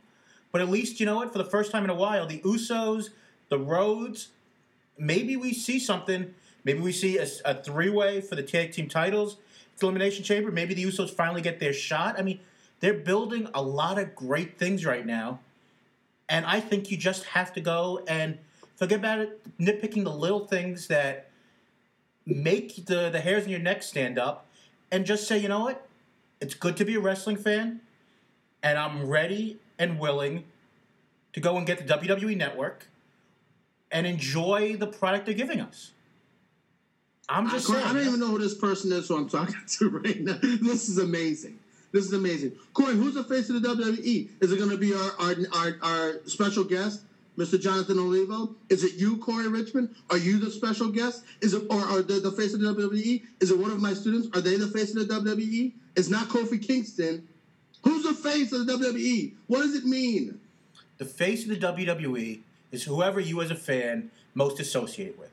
but 0.52 0.60
at 0.60 0.68
least 0.68 1.00
you 1.00 1.06
know 1.06 1.16
what? 1.16 1.32
For 1.32 1.38
the 1.38 1.44
first 1.44 1.70
time 1.70 1.84
in 1.84 1.90
a 1.90 1.94
while, 1.94 2.26
the 2.26 2.40
Usos, 2.40 3.10
the 3.48 3.58
Rhodes, 3.58 4.28
maybe 4.98 5.36
we 5.36 5.52
see 5.52 5.78
something. 5.78 6.34
Maybe 6.64 6.80
we 6.80 6.92
see 6.92 7.18
a, 7.18 7.26
a 7.44 7.54
three 7.54 7.90
way 7.90 8.20
for 8.20 8.34
the 8.34 8.42
tag 8.42 8.72
team 8.72 8.88
titles. 8.88 9.36
Elimination 9.82 10.24
Chamber. 10.24 10.50
Maybe 10.50 10.74
the 10.74 10.84
Usos 10.84 11.10
finally 11.10 11.40
get 11.40 11.60
their 11.60 11.72
shot. 11.72 12.18
I 12.18 12.22
mean, 12.22 12.40
they're 12.80 12.94
building 12.94 13.48
a 13.54 13.62
lot 13.62 13.98
of 13.98 14.14
great 14.14 14.58
things 14.58 14.84
right 14.84 15.06
now. 15.06 15.40
And 16.28 16.44
I 16.44 16.60
think 16.60 16.90
you 16.90 16.96
just 16.96 17.24
have 17.26 17.52
to 17.54 17.60
go 17.60 18.04
and 18.06 18.38
forget 18.76 18.98
about 18.98 19.20
it, 19.20 19.58
nitpicking 19.58 20.04
the 20.04 20.12
little 20.12 20.46
things 20.46 20.88
that 20.88 21.30
make 22.26 22.86
the, 22.86 23.08
the 23.10 23.20
hairs 23.20 23.44
in 23.44 23.50
your 23.50 23.60
neck 23.60 23.82
stand 23.82 24.18
up 24.18 24.46
and 24.90 25.06
just 25.06 25.26
say, 25.26 25.38
you 25.38 25.48
know 25.48 25.60
what? 25.60 25.86
It's 26.40 26.54
good 26.54 26.76
to 26.76 26.84
be 26.84 26.94
a 26.94 27.00
wrestling 27.00 27.36
fan, 27.36 27.80
and 28.62 28.78
I'm 28.78 29.08
ready 29.08 29.58
and 29.78 29.98
willing 29.98 30.44
to 31.32 31.40
go 31.40 31.56
and 31.56 31.66
get 31.66 31.78
the 31.86 31.94
WWE 31.94 32.36
network 32.36 32.88
and 33.90 34.06
enjoy 34.06 34.76
the 34.76 34.86
product 34.86 35.26
they're 35.26 35.34
giving 35.34 35.60
us. 35.60 35.92
I'm 37.28 37.50
just 37.50 37.68
I, 37.70 37.74
saying. 37.74 37.86
I 37.86 37.92
don't 37.92 38.06
even 38.06 38.20
know 38.20 38.28
who 38.28 38.38
this 38.38 38.54
person 38.54 38.90
is 38.92 39.08
who 39.08 39.16
I'm 39.16 39.28
talking 39.28 39.54
to 39.66 39.88
right 40.04 40.20
now. 40.20 40.38
This 40.42 40.88
is 40.88 40.98
amazing. 40.98 41.58
This 41.92 42.04
is 42.04 42.12
amazing. 42.12 42.52
Corey, 42.74 42.94
who's 42.94 43.14
the 43.14 43.24
face 43.24 43.48
of 43.50 43.60
the 43.60 43.68
WWE? 43.68 44.28
Is 44.40 44.52
it 44.52 44.58
going 44.58 44.70
to 44.70 44.76
be 44.76 44.94
our, 44.94 45.12
our 45.20 45.34
our 45.54 45.76
our 45.82 46.20
special 46.26 46.64
guest, 46.64 47.02
Mr. 47.36 47.60
Jonathan 47.60 47.98
Olivo? 47.98 48.54
Is 48.68 48.84
it 48.84 48.94
you, 48.94 49.18
Corey 49.18 49.48
Richmond? 49.48 49.94
Are 50.10 50.18
you 50.18 50.38
the 50.38 50.50
special 50.50 50.90
guest? 50.90 51.24
Is 51.40 51.54
it 51.54 51.64
or 51.70 51.80
are 51.80 52.02
the, 52.02 52.14
the 52.20 52.32
face 52.32 52.54
of 52.54 52.60
the 52.60 52.74
WWE? 52.74 53.22
Is 53.40 53.50
it 53.50 53.58
one 53.58 53.70
of 53.70 53.80
my 53.80 53.94
students? 53.94 54.28
Are 54.36 54.40
they 54.40 54.56
the 54.56 54.68
face 54.68 54.94
of 54.96 55.06
the 55.08 55.14
WWE? 55.14 55.72
It's 55.96 56.08
not 56.08 56.28
Kofi 56.28 56.64
Kingston. 56.64 57.27
Who's 57.82 58.02
the 58.02 58.14
face 58.14 58.52
of 58.52 58.66
the 58.66 58.72
WWE? 58.72 59.32
What 59.46 59.62
does 59.62 59.74
it 59.74 59.84
mean? 59.84 60.40
the 60.98 61.04
face 61.04 61.44
of 61.44 61.48
the 61.48 61.56
WWE 61.56 62.40
is 62.72 62.82
whoever 62.84 63.18
you 63.20 63.40
as 63.40 63.50
a 63.50 63.54
fan 63.54 64.10
most 64.34 64.60
associate 64.60 65.18
with. 65.18 65.30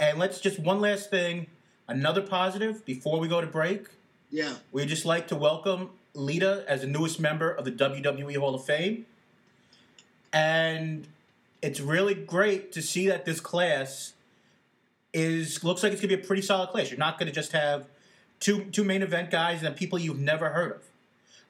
And 0.00 0.18
let's 0.18 0.40
just 0.40 0.58
one 0.58 0.80
last 0.80 1.10
thing, 1.10 1.46
another 1.86 2.22
positive 2.22 2.84
before 2.84 3.20
we 3.20 3.28
go 3.28 3.40
to 3.40 3.46
break. 3.46 3.86
Yeah. 4.30 4.54
We'd 4.72 4.88
just 4.88 5.04
like 5.04 5.28
to 5.28 5.36
welcome 5.36 5.90
Lita 6.14 6.64
as 6.66 6.80
the 6.80 6.86
newest 6.86 7.20
member 7.20 7.50
of 7.50 7.64
the 7.64 7.72
WWE 7.72 8.36
Hall 8.36 8.54
of 8.54 8.64
Fame. 8.64 9.06
And 10.32 11.06
it's 11.62 11.80
really 11.80 12.14
great 12.14 12.72
to 12.72 12.82
see 12.82 13.06
that 13.08 13.24
this 13.24 13.40
class 13.40 14.14
is 15.12 15.62
looks 15.62 15.82
like 15.82 15.92
it's 15.92 16.00
gonna 16.00 16.16
be 16.16 16.22
a 16.22 16.26
pretty 16.26 16.42
solid 16.42 16.68
class. 16.70 16.90
You're 16.90 16.98
not 16.98 17.18
gonna 17.18 17.32
just 17.32 17.52
have 17.52 17.86
two 18.40 18.64
two 18.64 18.84
main 18.84 19.02
event 19.02 19.30
guys 19.30 19.62
and 19.62 19.76
people 19.76 19.98
you've 19.98 20.18
never 20.18 20.50
heard 20.50 20.72
of. 20.72 20.82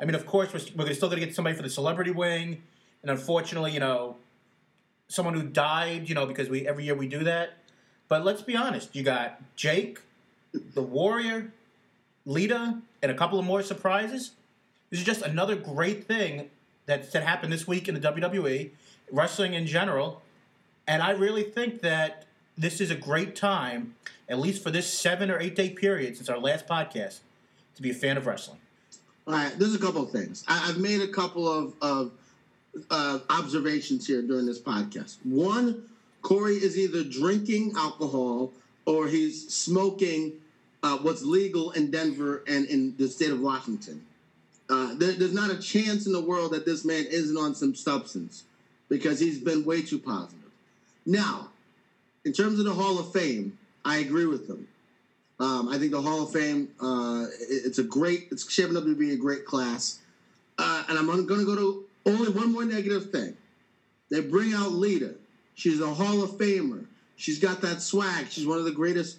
I 0.00 0.04
mean, 0.04 0.14
of 0.14 0.26
course, 0.26 0.52
we're, 0.52 0.84
we're 0.84 0.94
still 0.94 1.08
gonna 1.08 1.20
get 1.20 1.34
somebody 1.34 1.56
for 1.56 1.62
the 1.62 1.70
celebrity 1.70 2.10
wing, 2.10 2.62
and 3.02 3.10
unfortunately, 3.10 3.72
you 3.72 3.80
know, 3.80 4.16
someone 5.08 5.34
who 5.34 5.42
died, 5.42 6.08
you 6.08 6.14
know, 6.14 6.26
because 6.26 6.48
we 6.48 6.66
every 6.66 6.84
year 6.84 6.94
we 6.94 7.08
do 7.08 7.24
that. 7.24 7.58
But 8.08 8.24
let's 8.24 8.42
be 8.42 8.56
honest, 8.56 8.94
you 8.94 9.02
got 9.02 9.40
Jake, 9.56 10.00
the 10.52 10.82
Warrior, 10.82 11.52
Lita, 12.24 12.78
and 13.02 13.12
a 13.12 13.14
couple 13.14 13.38
of 13.38 13.44
more 13.44 13.62
surprises. 13.62 14.32
This 14.90 15.00
is 15.00 15.06
just 15.06 15.22
another 15.22 15.56
great 15.56 16.04
thing 16.04 16.50
that, 16.86 17.10
that 17.12 17.24
happened 17.24 17.52
this 17.52 17.66
week 17.66 17.88
in 17.88 17.94
the 17.94 18.00
WWE, 18.00 18.70
wrestling 19.10 19.54
in 19.54 19.66
general. 19.66 20.22
And 20.86 21.02
I 21.02 21.10
really 21.10 21.42
think 21.42 21.80
that 21.82 22.24
this 22.56 22.80
is 22.80 22.90
a 22.90 22.94
great 22.94 23.34
time, 23.34 23.96
at 24.28 24.38
least 24.38 24.62
for 24.62 24.70
this 24.70 24.92
seven 24.92 25.30
or 25.30 25.40
eight 25.40 25.56
day 25.56 25.70
period 25.70 26.16
since 26.16 26.28
our 26.28 26.38
last 26.38 26.66
podcast, 26.66 27.20
to 27.74 27.82
be 27.82 27.90
a 27.90 27.94
fan 27.94 28.16
of 28.16 28.26
wrestling. 28.26 28.58
Right, 29.26 29.52
there's 29.58 29.74
a 29.74 29.78
couple 29.78 30.04
of 30.04 30.10
things. 30.10 30.44
I, 30.46 30.68
I've 30.68 30.78
made 30.78 31.00
a 31.00 31.08
couple 31.08 31.48
of, 31.48 31.74
of 31.82 32.12
uh, 32.90 33.18
observations 33.28 34.06
here 34.06 34.22
during 34.22 34.46
this 34.46 34.60
podcast. 34.60 35.16
One, 35.24 35.82
Corey 36.22 36.54
is 36.54 36.78
either 36.78 37.02
drinking 37.02 37.72
alcohol 37.76 38.52
or 38.84 39.08
he's 39.08 39.52
smoking 39.52 40.34
uh, 40.84 40.98
what's 40.98 41.22
legal 41.22 41.72
in 41.72 41.90
Denver 41.90 42.44
and 42.46 42.66
in 42.66 42.94
the 42.98 43.08
state 43.08 43.30
of 43.30 43.40
Washington. 43.40 44.04
Uh, 44.68 44.94
there, 44.94 45.12
there's 45.12 45.34
not 45.34 45.50
a 45.50 45.58
chance 45.58 46.06
in 46.06 46.12
the 46.12 46.20
world 46.20 46.52
that 46.52 46.64
this 46.64 46.84
man 46.84 47.04
isn't 47.10 47.36
on 47.36 47.54
some 47.54 47.74
substance 47.74 48.44
because 48.88 49.18
he's 49.18 49.40
been 49.40 49.64
way 49.64 49.82
too 49.82 49.98
positive. 49.98 50.50
Now, 51.04 51.48
in 52.24 52.32
terms 52.32 52.60
of 52.60 52.64
the 52.64 52.74
Hall 52.74 52.98
of 52.98 53.12
Fame, 53.12 53.58
I 53.84 53.98
agree 53.98 54.26
with 54.26 54.46
them. 54.46 54.68
Um, 55.38 55.68
I 55.68 55.78
think 55.78 55.92
the 55.92 56.00
Hall 56.00 56.22
of 56.22 56.32
Fame, 56.32 56.68
uh, 56.80 57.26
it's 57.40 57.78
a 57.78 57.82
great, 57.82 58.28
it's 58.30 58.50
shaping 58.50 58.76
up 58.76 58.84
to 58.84 58.96
be 58.96 59.12
a 59.12 59.16
great 59.16 59.44
class. 59.44 59.98
Uh, 60.58 60.84
and 60.88 60.98
I'm 60.98 61.06
going 61.06 61.26
to 61.26 61.44
go 61.44 61.54
to 61.54 61.84
only 62.06 62.30
one 62.30 62.52
more 62.52 62.64
negative 62.64 63.10
thing. 63.10 63.36
They 64.10 64.20
bring 64.20 64.54
out 64.54 64.72
Lita. 64.72 65.14
She's 65.54 65.80
a 65.80 65.92
Hall 65.92 66.22
of 66.22 66.30
Famer. 66.32 66.86
She's 67.16 67.38
got 67.38 67.60
that 67.62 67.82
swag. 67.82 68.28
She's 68.30 68.46
one 68.46 68.58
of 68.58 68.64
the 68.64 68.72
greatest 68.72 69.18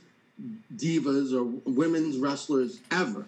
divas 0.75 1.33
or 1.33 1.43
women's 1.69 2.17
wrestlers 2.17 2.79
ever. 2.91 3.25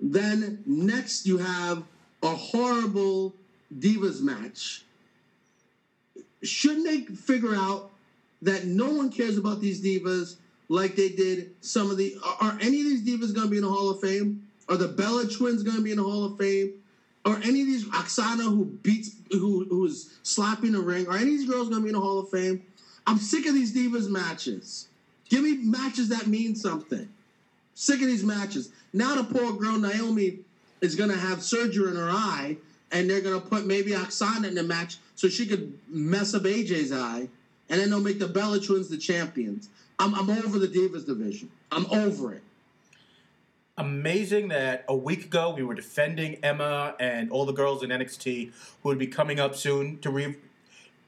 Then 0.00 0.62
next 0.66 1.26
you 1.26 1.38
have 1.38 1.82
a 2.22 2.34
horrible 2.34 3.34
divas 3.76 4.20
match. 4.20 4.82
Shouldn't 6.42 6.84
they 6.84 7.14
figure 7.14 7.54
out 7.54 7.90
that 8.42 8.64
no 8.66 8.90
one 8.90 9.10
cares 9.10 9.38
about 9.38 9.60
these 9.60 9.82
divas 9.82 10.36
like 10.68 10.96
they 10.96 11.08
did 11.08 11.54
some 11.60 11.90
of 11.90 11.96
the? 11.96 12.16
Are 12.40 12.56
any 12.60 12.80
of 12.80 12.86
these 12.86 13.02
divas 13.02 13.34
going 13.34 13.46
to 13.46 13.50
be 13.50 13.56
in 13.56 13.62
the 13.62 13.70
Hall 13.70 13.90
of 13.90 14.00
Fame? 14.00 14.46
Are 14.68 14.76
the 14.76 14.88
Bella 14.88 15.26
twins 15.26 15.62
going 15.62 15.76
to 15.76 15.82
be 15.82 15.90
in 15.90 15.96
the 15.96 16.02
Hall 16.04 16.24
of 16.24 16.38
Fame? 16.38 16.74
Are 17.24 17.36
any 17.36 17.60
of 17.62 17.66
these 17.66 17.84
Aksana 17.86 18.44
who 18.44 18.64
beats 18.64 19.10
who 19.30 19.66
who's 19.68 20.18
slapping 20.22 20.72
the 20.72 20.80
ring? 20.80 21.06
Are 21.08 21.16
any 21.16 21.34
of 21.34 21.38
these 21.38 21.48
girls 21.48 21.68
going 21.68 21.80
to 21.80 21.84
be 21.84 21.90
in 21.90 21.94
the 21.94 22.00
Hall 22.00 22.18
of 22.18 22.30
Fame? 22.30 22.62
I'm 23.06 23.18
sick 23.18 23.46
of 23.46 23.54
these 23.54 23.74
divas 23.74 24.08
matches. 24.08 24.88
Give 25.28 25.42
me 25.42 25.56
matches 25.56 26.08
that 26.10 26.26
mean 26.26 26.54
something. 26.54 27.08
Sick 27.74 28.00
of 28.00 28.06
these 28.06 28.24
matches. 28.24 28.70
Now 28.92 29.14
the 29.20 29.24
poor 29.24 29.52
girl 29.52 29.78
Naomi 29.78 30.40
is 30.80 30.94
going 30.94 31.10
to 31.10 31.16
have 31.16 31.42
surgery 31.42 31.90
in 31.90 31.96
her 31.96 32.10
eye, 32.10 32.56
and 32.92 33.08
they're 33.08 33.20
going 33.20 33.40
to 33.40 33.46
put 33.46 33.66
maybe 33.66 33.92
Aksana 33.92 34.48
in 34.48 34.54
the 34.54 34.62
match 34.62 34.98
so 35.14 35.28
she 35.28 35.46
could 35.46 35.78
mess 35.88 36.34
up 36.34 36.42
AJ's 36.42 36.92
eye, 36.92 37.28
and 37.68 37.80
then 37.80 37.90
they'll 37.90 38.00
make 38.00 38.18
the 38.18 38.28
Bella 38.28 38.60
Twins 38.60 38.88
the 38.88 38.96
champions. 38.96 39.68
I'm, 39.98 40.14
I'm 40.14 40.30
over 40.30 40.58
the 40.58 40.68
Divas 40.68 41.04
division. 41.04 41.50
I'm 41.72 41.86
over 41.90 42.32
it. 42.32 42.42
Amazing 43.76 44.48
that 44.48 44.84
a 44.88 44.96
week 44.96 45.24
ago 45.24 45.54
we 45.54 45.62
were 45.62 45.74
defending 45.74 46.36
Emma 46.42 46.94
and 46.98 47.30
all 47.30 47.44
the 47.46 47.52
girls 47.52 47.82
in 47.82 47.90
NXT 47.90 48.52
who 48.82 48.88
would 48.88 48.98
be 48.98 49.06
coming 49.06 49.38
up 49.38 49.54
soon 49.54 49.98
to 50.00 50.10
re 50.10 50.36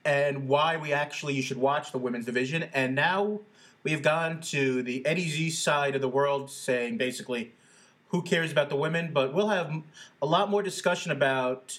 and 0.04 0.48
why 0.48 0.76
we 0.76 0.92
actually 0.92 1.34
you 1.34 1.42
should 1.42 1.58
watch 1.58 1.92
the 1.92 1.98
women's 1.98 2.26
division. 2.26 2.64
And 2.74 2.94
now 2.94 3.40
we've 3.82 4.02
gone 4.02 4.40
to 4.42 4.82
the 4.82 5.04
Eddie 5.04 5.28
Z 5.28 5.50
side 5.50 5.94
of 5.94 6.00
the 6.00 6.08
world 6.08 6.50
saying 6.50 6.96
basically 6.96 7.52
who 8.08 8.22
cares 8.22 8.50
about 8.50 8.70
the 8.70 8.76
women, 8.76 9.10
but 9.12 9.32
we'll 9.32 9.48
have 9.48 9.72
a 10.20 10.26
lot 10.26 10.50
more 10.50 10.62
discussion 10.62 11.12
about 11.12 11.78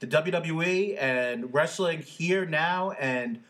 the 0.00 0.06
WWE 0.06 0.96
and 1.00 1.52
wrestling 1.52 2.00
here 2.00 2.44
now 2.44 2.92
and 2.92 3.42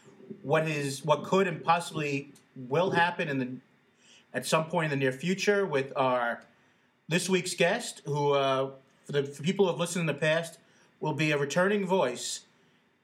what 0.42 0.68
is 0.68 1.04
what 1.04 1.24
could 1.24 1.46
and 1.46 1.62
possibly 1.64 2.32
will 2.56 2.90
happen 2.90 3.28
in 3.28 3.38
the 3.38 3.48
at 4.32 4.46
some 4.46 4.66
point 4.66 4.92
in 4.92 4.98
the 4.98 5.04
near 5.04 5.12
future 5.12 5.66
with 5.66 5.92
our 5.96 6.44
this 7.08 7.28
week's 7.28 7.54
guest, 7.54 8.02
who 8.06 8.32
uh, 8.32 8.70
for 9.04 9.12
the 9.12 9.24
for 9.24 9.42
people 9.42 9.66
who 9.66 9.72
have 9.72 9.80
listened 9.80 10.00
in 10.00 10.06
the 10.06 10.14
past, 10.14 10.58
will 11.00 11.12
be 11.12 11.32
a 11.32 11.38
returning 11.38 11.86
voice. 11.86 12.40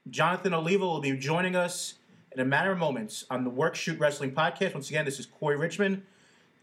Jonathan 0.09 0.53
Olivo 0.53 0.85
will 0.85 1.01
be 1.01 1.17
joining 1.17 1.55
us 1.55 1.95
in 2.31 2.39
a 2.39 2.45
matter 2.45 2.71
of 2.71 2.77
moments 2.77 3.25
on 3.29 3.43
the 3.43 3.49
Work 3.49 3.75
Shoot 3.75 3.99
Wrestling 3.99 4.31
podcast. 4.31 4.73
Once 4.73 4.89
again, 4.89 5.03
this 5.03 5.19
is 5.19 5.25
Corey 5.25 5.57
Richmond, 5.57 6.03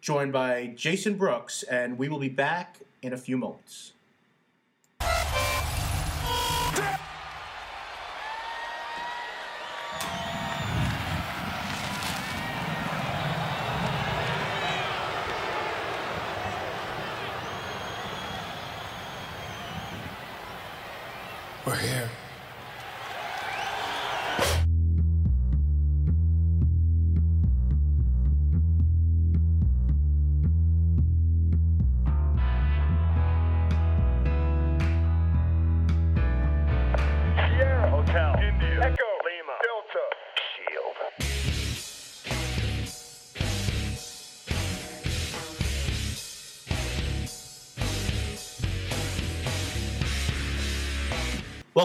joined 0.01 0.33
by 0.33 0.73
Jason 0.75 1.17
Brooks, 1.19 1.63
and 1.65 1.99
we 1.99 2.09
will 2.09 2.19
be 2.19 2.29
back 2.29 2.79
in 3.03 3.13
a 3.13 3.19
few 3.19 3.37
moments. 3.37 3.93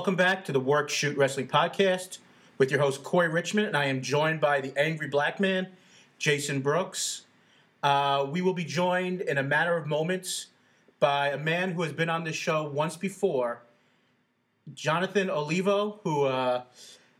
Welcome 0.09 0.25
back 0.25 0.43
to 0.45 0.51
the 0.51 0.59
Work 0.59 0.89
Shoot 0.89 1.15
Wrestling 1.15 1.47
Podcast 1.47 2.17
with 2.57 2.71
your 2.71 2.79
host 2.79 3.03
Corey 3.03 3.27
Richmond, 3.27 3.67
and 3.67 3.77
I 3.77 3.85
am 3.85 4.01
joined 4.01 4.41
by 4.41 4.59
the 4.59 4.75
angry 4.75 5.07
black 5.07 5.39
man, 5.39 5.67
Jason 6.17 6.61
Brooks. 6.61 7.27
Uh, 7.83 8.25
we 8.27 8.41
will 8.41 8.55
be 8.55 8.63
joined 8.63 9.21
in 9.21 9.37
a 9.37 9.43
matter 9.43 9.77
of 9.77 9.85
moments 9.85 10.47
by 10.99 11.27
a 11.27 11.37
man 11.37 11.73
who 11.73 11.83
has 11.83 11.93
been 11.93 12.09
on 12.09 12.23
this 12.23 12.35
show 12.35 12.67
once 12.67 12.97
before, 12.97 13.61
Jonathan 14.73 15.29
Olivo, 15.29 15.99
who 16.03 16.23
uh, 16.23 16.63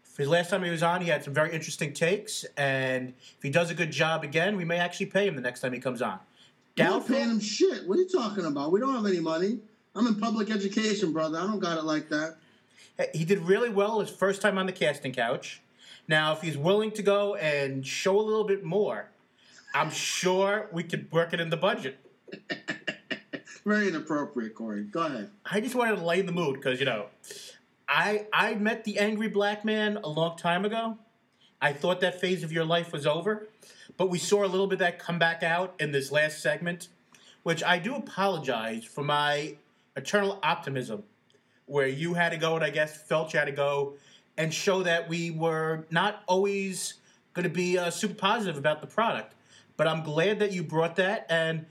for 0.01 0.23
his 0.23 0.27
last 0.27 0.49
time 0.49 0.63
he 0.63 0.71
was 0.71 0.81
on, 0.81 0.99
he 1.01 1.09
had 1.09 1.23
some 1.23 1.31
very 1.35 1.53
interesting 1.53 1.93
takes, 1.93 2.43
and 2.57 3.13
if 3.37 3.43
he 3.43 3.51
does 3.51 3.69
a 3.69 3.75
good 3.75 3.91
job 3.91 4.23
again, 4.23 4.57
we 4.57 4.65
may 4.65 4.79
actually 4.79 5.05
pay 5.05 5.27
him 5.27 5.35
the 5.35 5.43
next 5.43 5.59
time 5.59 5.73
he 5.73 5.79
comes 5.79 6.01
on. 6.01 6.17
Doubtful. 6.75 7.15
paying 7.15 7.29
him 7.29 7.39
shit. 7.39 7.87
What 7.87 7.99
are 7.99 8.01
you 8.01 8.09
talking 8.09 8.45
about? 8.45 8.71
We 8.71 8.79
don't 8.79 8.95
have 8.95 9.05
any 9.05 9.19
money. 9.19 9.59
I'm 9.93 10.07
in 10.07 10.15
public 10.15 10.49
education, 10.49 11.13
brother. 11.13 11.37
I 11.37 11.41
don't 11.41 11.59
got 11.59 11.77
it 11.77 11.83
like 11.83 12.09
that. 12.09 12.37
He 13.13 13.25
did 13.25 13.39
really 13.39 13.69
well 13.69 13.99
his 13.99 14.09
first 14.09 14.41
time 14.41 14.57
on 14.57 14.65
the 14.65 14.71
casting 14.71 15.13
couch. 15.13 15.61
Now, 16.07 16.33
if 16.33 16.41
he's 16.41 16.57
willing 16.57 16.91
to 16.91 17.03
go 17.03 17.35
and 17.35 17.85
show 17.85 18.19
a 18.19 18.21
little 18.21 18.43
bit 18.43 18.63
more, 18.63 19.09
I'm 19.73 19.91
sure 19.91 20.67
we 20.71 20.83
could 20.83 21.11
work 21.11 21.33
it 21.33 21.39
in 21.39 21.49
the 21.49 21.57
budget. 21.57 21.97
Very 23.65 23.89
inappropriate, 23.89 24.55
Corey. 24.55 24.83
Go 24.83 25.01
ahead. 25.01 25.29
I 25.45 25.61
just 25.61 25.75
wanted 25.75 25.97
to 25.97 26.03
lighten 26.03 26.25
the 26.25 26.31
mood 26.31 26.55
because 26.55 26.79
you 26.79 26.85
know, 26.85 27.07
I 27.87 28.25
I 28.33 28.55
met 28.55 28.83
the 28.83 28.97
angry 28.97 29.27
black 29.27 29.63
man 29.63 29.97
a 30.03 30.09
long 30.09 30.37
time 30.37 30.65
ago. 30.65 30.97
I 31.61 31.73
thought 31.73 32.01
that 32.01 32.19
phase 32.19 32.43
of 32.43 32.51
your 32.51 32.65
life 32.65 32.91
was 32.91 33.05
over, 33.05 33.49
but 33.97 34.09
we 34.09 34.17
saw 34.17 34.45
a 34.45 34.47
little 34.47 34.67
bit 34.67 34.75
of 34.75 34.79
that 34.79 34.99
come 34.99 35.19
back 35.19 35.43
out 35.43 35.75
in 35.79 35.91
this 35.91 36.11
last 36.11 36.41
segment, 36.41 36.87
which 37.43 37.63
I 37.63 37.77
do 37.79 37.95
apologize 37.95 38.85
for 38.85 39.03
my 39.03 39.55
eternal 39.95 40.39
optimism, 40.41 41.03
where 41.69 41.87
you 41.87 42.15
had 42.15 42.29
to 42.29 42.37
go 42.37 42.55
and 42.55 42.63
I 42.63 42.71
guess 42.71 43.01
felt 43.03 43.31
you 43.33 43.39
had 43.39 43.45
to 43.45 43.51
go 43.51 43.93
and 44.37 44.53
show 44.53 44.83
that 44.83 45.07
we 45.07 45.31
were 45.31 45.85
not 45.91 46.23
always 46.27 46.95
going 47.33 47.43
to 47.43 47.49
be 47.49 47.77
uh, 47.77 47.91
super 47.91 48.15
positive 48.15 48.57
about 48.57 48.81
the 48.81 48.87
product. 48.87 49.35
But 49.77 49.87
I'm 49.87 50.03
glad 50.03 50.39
that 50.39 50.51
you 50.51 50.63
brought 50.63 50.95
that, 50.97 51.25
and 51.29 51.65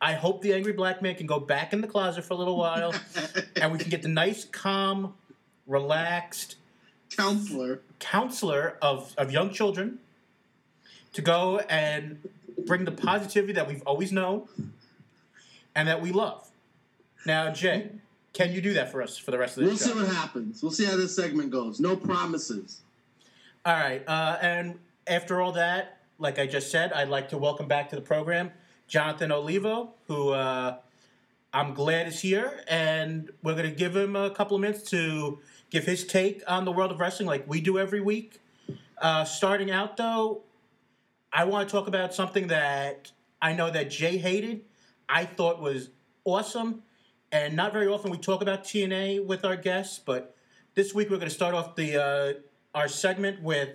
I 0.00 0.14
hope 0.14 0.42
the 0.42 0.54
angry 0.54 0.72
black 0.72 1.02
man 1.02 1.14
can 1.14 1.26
go 1.26 1.38
back 1.38 1.72
in 1.72 1.80
the 1.80 1.86
closet 1.86 2.24
for 2.24 2.34
a 2.34 2.36
little 2.36 2.56
while, 2.56 2.94
and 3.56 3.70
we 3.70 3.78
can 3.78 3.90
get 3.90 4.02
the 4.02 4.08
nice, 4.08 4.44
calm, 4.44 5.14
relaxed 5.66 6.56
Counselor. 7.10 7.80
counselor 8.00 8.76
of, 8.82 9.14
of 9.16 9.30
young 9.30 9.52
children 9.52 9.98
to 11.12 11.22
go 11.22 11.58
and 11.68 12.18
bring 12.66 12.84
the 12.84 12.92
positivity 12.92 13.52
that 13.52 13.68
we've 13.68 13.82
always 13.82 14.10
known 14.10 14.48
and 15.74 15.86
that 15.86 16.00
we 16.00 16.10
love. 16.10 16.50
Now, 17.26 17.52
Jay, 17.52 17.90
can 18.34 18.52
you 18.52 18.60
do 18.60 18.74
that 18.74 18.92
for 18.92 19.00
us 19.00 19.16
for 19.16 19.30
the 19.30 19.38
rest 19.38 19.56
of 19.56 19.62
the 19.62 19.62
day? 19.62 19.68
We'll 19.70 19.78
show? 19.78 19.84
see 19.84 19.98
what 19.98 20.14
happens. 20.14 20.62
We'll 20.62 20.72
see 20.72 20.84
how 20.84 20.96
this 20.96 21.16
segment 21.16 21.50
goes. 21.50 21.80
No 21.80 21.96
promises. 21.96 22.82
All 23.64 23.72
right. 23.72 24.02
Uh, 24.06 24.36
and 24.42 24.78
after 25.06 25.40
all 25.40 25.52
that, 25.52 25.98
like 26.18 26.38
I 26.38 26.46
just 26.46 26.70
said, 26.70 26.92
I'd 26.92 27.08
like 27.08 27.30
to 27.30 27.38
welcome 27.38 27.68
back 27.68 27.88
to 27.90 27.96
the 27.96 28.02
program 28.02 28.50
Jonathan 28.88 29.32
Olivo, 29.32 29.94
who 30.08 30.30
uh, 30.30 30.76
I'm 31.52 31.74
glad 31.74 32.08
is 32.08 32.20
here. 32.20 32.60
And 32.68 33.30
we're 33.42 33.54
going 33.54 33.70
to 33.70 33.74
give 33.74 33.96
him 33.96 34.16
a 34.16 34.30
couple 34.30 34.56
of 34.56 34.60
minutes 34.60 34.90
to 34.90 35.38
give 35.70 35.84
his 35.84 36.04
take 36.04 36.42
on 36.46 36.64
the 36.64 36.72
world 36.72 36.90
of 36.90 37.00
wrestling 37.00 37.28
like 37.28 37.48
we 37.48 37.60
do 37.60 37.78
every 37.78 38.00
week. 38.00 38.40
Uh, 38.98 39.24
starting 39.24 39.70
out, 39.70 39.96
though, 39.96 40.42
I 41.32 41.44
want 41.44 41.68
to 41.68 41.72
talk 41.72 41.88
about 41.88 42.14
something 42.14 42.48
that 42.48 43.12
I 43.40 43.52
know 43.52 43.70
that 43.70 43.90
Jay 43.90 44.18
hated, 44.18 44.62
I 45.08 45.24
thought 45.24 45.60
was 45.60 45.90
awesome. 46.24 46.82
And 47.34 47.56
not 47.56 47.72
very 47.72 47.88
often 47.88 48.12
we 48.12 48.18
talk 48.18 48.42
about 48.42 48.62
TNA 48.62 49.26
with 49.26 49.44
our 49.44 49.56
guests, 49.56 49.98
but 49.98 50.36
this 50.76 50.94
week 50.94 51.10
we're 51.10 51.16
going 51.16 51.28
to 51.28 51.34
start 51.34 51.52
off 51.52 51.74
the 51.74 52.00
uh, 52.00 52.32
our 52.76 52.86
segment 52.86 53.42
with 53.42 53.70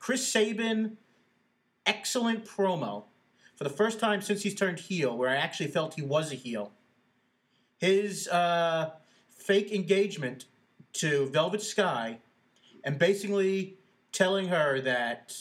Chris 0.00 0.26
Sabin. 0.26 0.96
Excellent 1.86 2.44
promo 2.44 3.04
for 3.54 3.62
the 3.62 3.70
first 3.70 4.00
time 4.00 4.20
since 4.20 4.42
he's 4.42 4.56
turned 4.56 4.80
heel, 4.80 5.16
where 5.16 5.30
I 5.30 5.36
actually 5.36 5.68
felt 5.68 5.94
he 5.94 6.02
was 6.02 6.32
a 6.32 6.34
heel. 6.34 6.72
His 7.78 8.26
uh, 8.26 8.90
fake 9.30 9.70
engagement 9.70 10.46
to 10.94 11.26
Velvet 11.26 11.62
Sky 11.62 12.18
and 12.82 12.98
basically 12.98 13.78
telling 14.10 14.48
her 14.48 14.80
that 14.80 15.32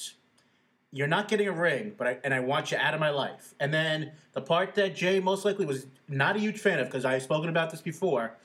you're 0.96 1.08
not 1.08 1.28
getting 1.28 1.46
a 1.46 1.52
ring, 1.52 1.94
but 1.98 2.08
I, 2.08 2.18
and 2.24 2.34
I 2.34 2.40
want 2.40 2.72
you 2.72 2.78
out 2.78 2.94
of 2.94 3.02
my 3.02 3.10
life. 3.10 3.54
And 3.60 3.74
then 3.74 4.14
the 4.32 4.40
part 4.40 4.76
that 4.76 4.96
Jay 4.96 5.20
most 5.20 5.44
likely 5.44 5.66
was 5.66 5.88
not 6.08 6.38
a 6.38 6.40
huge 6.40 6.58
fan 6.58 6.80
of 6.80 6.88
because 6.88 7.04
I've 7.04 7.22
spoken 7.22 7.50
about 7.50 7.70
this 7.70 7.82
before, 7.82 8.38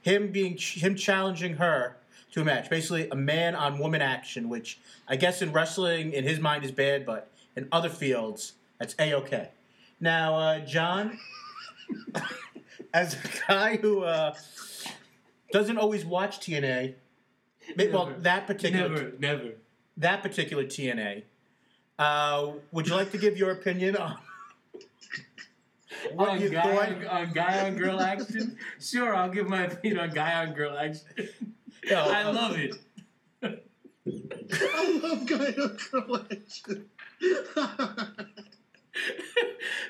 him 0.00 0.32
being 0.32 0.56
him 0.56 0.94
challenging 0.94 1.56
her 1.56 1.98
to 2.32 2.40
a 2.40 2.44
match, 2.46 2.70
basically 2.70 3.10
a 3.10 3.14
man 3.14 3.54
on 3.54 3.78
woman 3.78 4.00
action, 4.00 4.48
which 4.48 4.78
I 5.06 5.16
guess 5.16 5.42
in 5.42 5.52
wrestling 5.52 6.14
in 6.14 6.24
his 6.24 6.40
mind 6.40 6.64
is 6.64 6.72
bad, 6.72 7.04
but 7.04 7.30
in 7.54 7.68
other 7.70 7.90
fields 7.90 8.54
that's 8.78 8.94
a 8.98 9.12
okay. 9.14 9.50
Now, 10.00 10.34
uh, 10.34 10.60
John, 10.60 11.18
as 12.94 13.14
a 13.14 13.18
guy 13.48 13.76
who 13.76 14.04
uh, 14.04 14.34
doesn't 15.52 15.76
always 15.76 16.06
watch 16.06 16.40
TNA, 16.40 16.94
ma- 17.76 17.84
well, 17.92 18.14
that 18.20 18.46
particular 18.46 18.88
Never, 18.88 19.12
never. 19.18 19.50
that 19.98 20.22
particular 20.22 20.64
TNA. 20.64 21.24
Uh, 21.98 22.52
would 22.72 22.86
you 22.86 22.94
like 22.94 23.10
to 23.10 23.18
give 23.18 23.36
your 23.36 23.50
opinion 23.50 23.96
on 23.96 24.16
what 26.14 26.28
on 26.30 26.40
you 26.40 26.48
guy, 26.50 26.62
thought? 26.62 26.88
on, 26.88 27.06
on 27.06 27.32
guy 27.32 27.66
on 27.66 27.76
girl 27.76 28.00
action? 28.00 28.56
Sure, 28.80 29.14
I'll 29.14 29.30
give 29.30 29.48
my 29.48 29.64
opinion 29.64 30.00
on 30.00 30.10
guy 30.10 30.46
on 30.46 30.54
girl 30.54 30.76
action. 30.76 31.06
Yeah, 31.84 32.04
I 32.04 32.30
love 32.30 32.56
it. 32.56 32.76
I 33.42 35.00
love 35.02 35.26
guy 35.26 35.54
on 35.60 35.78
girl 35.90 36.26
action. 36.30 36.86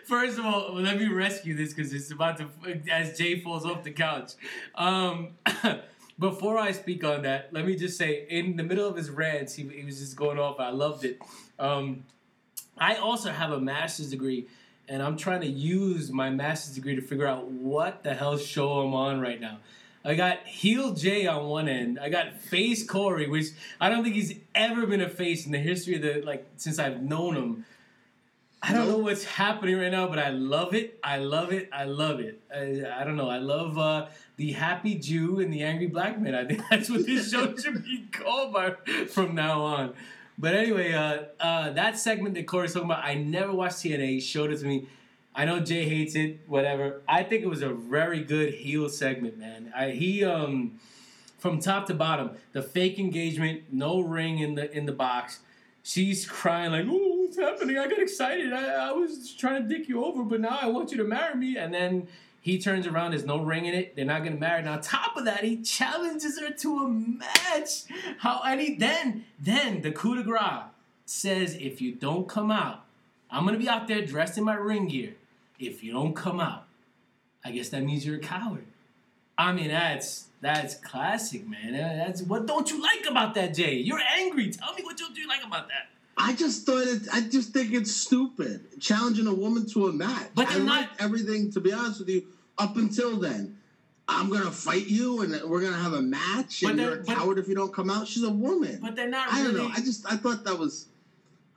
First 0.05 0.39
of 0.39 0.47
all, 0.47 0.75
let 0.75 0.99
me 0.99 1.09
rescue 1.09 1.55
this 1.57 1.75
because 1.75 1.93
it's 1.93 2.11
about 2.11 2.39
to 2.39 2.49
as 2.91 3.17
Jay 3.19 3.41
falls 3.41 3.65
off 3.67 3.85
the 3.85 3.91
couch. 3.91 4.33
Um, 4.75 5.31
before 6.19 6.59
I 6.59 6.73
speak 6.73 7.05
on 7.05 7.23
that, 7.23 7.53
let 7.53 7.67
me 7.67 7.77
just 7.77 7.97
say, 7.99 8.27
in 8.29 8.57
the 8.57 8.63
middle 8.63 8.89
of 8.89 8.97
his 8.97 9.11
rants, 9.11 9.55
he, 9.55 9.69
he 9.69 9.85
was 9.85 9.99
just 9.99 10.17
going 10.17 10.39
off. 10.39 10.59
I 10.59 10.71
loved 10.71 11.05
it. 11.05 11.21
Um, 11.59 12.05
I 12.77 12.97
also 12.97 13.31
have 13.31 13.51
a 13.51 13.61
master's 13.61 14.11
degree, 14.11 14.47
and 14.89 15.03
I'm 15.03 15.17
trying 15.17 15.41
to 15.41 15.49
use 15.49 16.11
my 16.11 16.31
master's 16.31 16.75
degree 16.75 16.95
to 16.95 17.03
figure 17.03 17.27
out 17.27 17.49
what 17.49 18.05
the 18.05 18.15
hell 18.15 18.39
show 18.39 18.81
I'm 18.81 18.95
on 18.95 19.21
right 19.21 19.41
now. 19.41 19.59
I 20.05 20.15
got 20.15 20.47
heel 20.47 20.95
Jay 20.95 21.27
on 21.27 21.49
one 21.49 21.69
end. 21.69 21.99
I 21.99 22.09
got 22.09 22.41
face 22.41 22.87
Corey, 22.87 23.29
which 23.29 23.47
I 23.81 23.89
don't 23.89 24.05
think 24.05 24.15
he's 24.15 24.35
ever 24.55 24.87
been 24.87 25.01
a 25.01 25.09
face 25.09 25.45
in 25.45 25.53
the 25.53 25.59
history 25.59 25.97
of 25.97 26.03
the 26.03 26.23
like 26.23 26.47
since 26.57 26.79
I've 26.79 27.03
known 27.03 27.35
him. 27.35 27.65
I 28.61 28.73
don't 28.73 28.89
know 28.89 28.99
what's 28.99 29.25
happening 29.25 29.79
right 29.79 29.91
now, 29.91 30.09
but 30.09 30.19
I 30.19 30.31
love 30.31 30.75
it. 30.75 30.99
I 31.03 31.19
love 31.19 31.53
it. 31.53 31.69
I 31.73 31.85
love 31.85 32.19
it. 32.21 32.41
I, 32.53 33.01
I 33.01 33.05
don't 33.05 33.17
know. 33.17 33.29
I 33.29 33.39
love 33.39 33.79
uh, 33.79 34.07
the 34.37 34.53
happy 34.53 34.97
Jew 34.97 35.39
and 35.39 35.53
the 35.53 35.63
angry 35.63 35.87
black 35.87 36.21
man. 36.21 36.35
I 36.35 36.45
think 36.45 36.63
that's 36.71 36.91
what 36.91 37.07
this 37.07 37.31
show 37.31 37.55
should 37.57 37.85
be 37.85 38.07
called 38.11 38.53
by, 38.53 38.75
from 39.09 39.35
now 39.35 39.63
on. 39.63 39.95
But 40.39 40.55
anyway, 40.55 40.93
uh, 40.93 41.22
uh, 41.41 41.70
that 41.70 41.99
segment 41.99 42.34
that 42.36 42.47
Corey's 42.47 42.72
talking 42.72 42.89
about, 42.89 43.05
I 43.05 43.14
never 43.14 43.53
watched 43.53 43.78
TNA. 43.78 44.09
He 44.09 44.20
showed 44.20 44.53
it 44.53 44.59
to 44.61 44.66
me. 44.66 44.86
I 45.34 45.45
know 45.45 45.61
Jay 45.61 45.89
hates 45.89 46.14
it. 46.14 46.41
Whatever. 46.47 47.03
I 47.09 47.24
think 47.24 47.43
it 47.43 47.49
was 47.49 47.62
a 47.62 47.70
very 47.70 48.22
good 48.22 48.55
heel 48.55 48.89
segment, 48.89 49.36
man. 49.36 49.72
I, 49.76 49.91
he 49.91 50.24
um, 50.24 50.78
from 51.39 51.61
top 51.61 51.86
to 51.86 51.95
bottom, 51.95 52.30
the 52.53 52.62
fake 52.62 52.99
engagement, 52.99 53.62
no 53.72 54.01
ring 54.01 54.39
in 54.39 54.55
the 54.55 54.70
in 54.76 54.86
the 54.86 54.93
box. 54.93 55.41
She's 55.82 56.26
crying 56.26 56.72
like, 56.72 56.86
"Oh, 56.89 57.22
what's 57.22 57.39
happening? 57.39 57.78
I 57.78 57.89
got 57.89 57.99
excited. 57.99 58.53
I, 58.53 58.89
I 58.89 58.93
was 58.93 59.32
trying 59.34 59.62
to 59.62 59.68
dick 59.68 59.89
you 59.89 60.05
over, 60.05 60.22
but 60.22 60.41
now 60.41 60.59
I 60.61 60.66
want 60.66 60.91
you 60.91 60.97
to 60.99 61.05
marry 61.05 61.34
me." 61.34 61.57
And 61.57 61.72
then 61.72 62.09
he 62.41 62.59
turns 62.59 62.86
around. 62.86 63.11
There's 63.11 63.24
no 63.24 63.43
ring 63.43 63.66
in 63.66 63.74
it. 63.74 63.97
They're 63.97 64.05
not 64.05 64.22
getting 64.22 64.39
married. 64.39 64.61
And 64.61 64.68
on 64.68 64.80
top 64.80 65.16
of 65.16 65.24
that, 65.24 65.45
he 65.45 65.61
challenges 65.62 66.41
her 66.41 66.51
to 66.51 66.78
a 66.78 66.89
match. 66.89 67.84
How? 68.18 68.43
He 68.57 68.76
then 68.76 69.24
then 69.39 69.82
the 69.82 69.93
coup 69.93 70.16
de 70.16 70.22
grace 70.22 70.64
says, 71.05 71.55
"If 71.55 71.80
you 71.80 71.93
don't 71.93 72.28
come 72.28 72.51
out, 72.51 72.84
I'm 73.30 73.45
gonna 73.45 73.59
be 73.59 73.68
out 73.68 73.89
there 73.89 74.05
dressed 74.05 74.39
in 74.39 74.45
my 74.45 74.55
ring 74.55 74.89
gear. 74.89 75.14
If 75.59 75.82
you 75.82 75.93
don't 75.93 76.14
come 76.14 76.41
out, 76.41 76.66
I 77.45 77.51
guess 77.51 77.68
that 77.70 77.82
means 77.82 78.07
you're 78.07 78.16
a 78.16 78.20
coward." 78.20 78.66
I 79.36 79.53
mean, 79.53 79.68
that's 79.68 80.26
that's 80.41 80.74
classic, 80.76 81.49
man. 81.49 81.72
That's 81.72 82.22
what 82.22 82.47
don't 82.47 82.70
you 82.70 82.80
like 82.80 83.07
about 83.09 83.34
that, 83.34 83.55
Jay? 83.55 83.74
You're 83.74 84.03
angry. 84.16 84.51
Tell 84.51 84.74
me 84.74 84.82
what 84.82 84.99
you 85.01 85.28
like 85.28 85.45
about 85.45 85.68
that. 85.68 85.89
I 86.21 86.35
just 86.35 86.66
thought 86.66 86.87
it. 86.87 87.03
I 87.12 87.21
just 87.23 87.53
think 87.53 87.73
it's 87.73 87.95
stupid 87.95 88.81
challenging 88.81 89.27
a 89.27 89.35
woman 89.35 89.66
to 89.71 89.87
a 89.87 89.93
match. 89.93 90.29
But 90.35 90.49
I 90.49 90.55
they're 90.55 90.62
not- 90.64 90.81
liked 90.81 91.01
everything 91.03 91.51
to 91.53 91.61
be 91.61 91.73
honest 91.73 92.01
with 92.01 92.09
you 92.09 92.25
up 92.59 92.77
until 92.77 93.16
then. 93.16 93.57
I'm 94.11 94.31
gonna 94.31 94.51
fight 94.51 94.87
you, 94.87 95.21
and 95.21 95.31
we're 95.51 95.61
gonna 95.61 95.77
have 95.77 95.93
a 95.93 96.01
match, 96.03 96.62
But 96.62 96.71
and 96.73 96.81
you're 96.81 96.95
a 96.95 96.97
but- 97.05 97.07
coward 97.14 97.39
if 97.39 97.47
you 97.47 97.55
don't 97.55 97.73
come 97.73 97.91
out. 97.91 98.09
She's 98.09 98.23
a 98.25 98.31
woman. 98.31 98.79
But 98.83 98.97
they're 98.97 99.09
not 99.09 99.33
I 99.33 99.43
don't 99.45 99.57
know. 99.57 99.71
I 99.73 99.81
just 99.81 100.11
I 100.11 100.16
thought 100.16 100.45
that 100.45 100.59
was. 100.59 100.87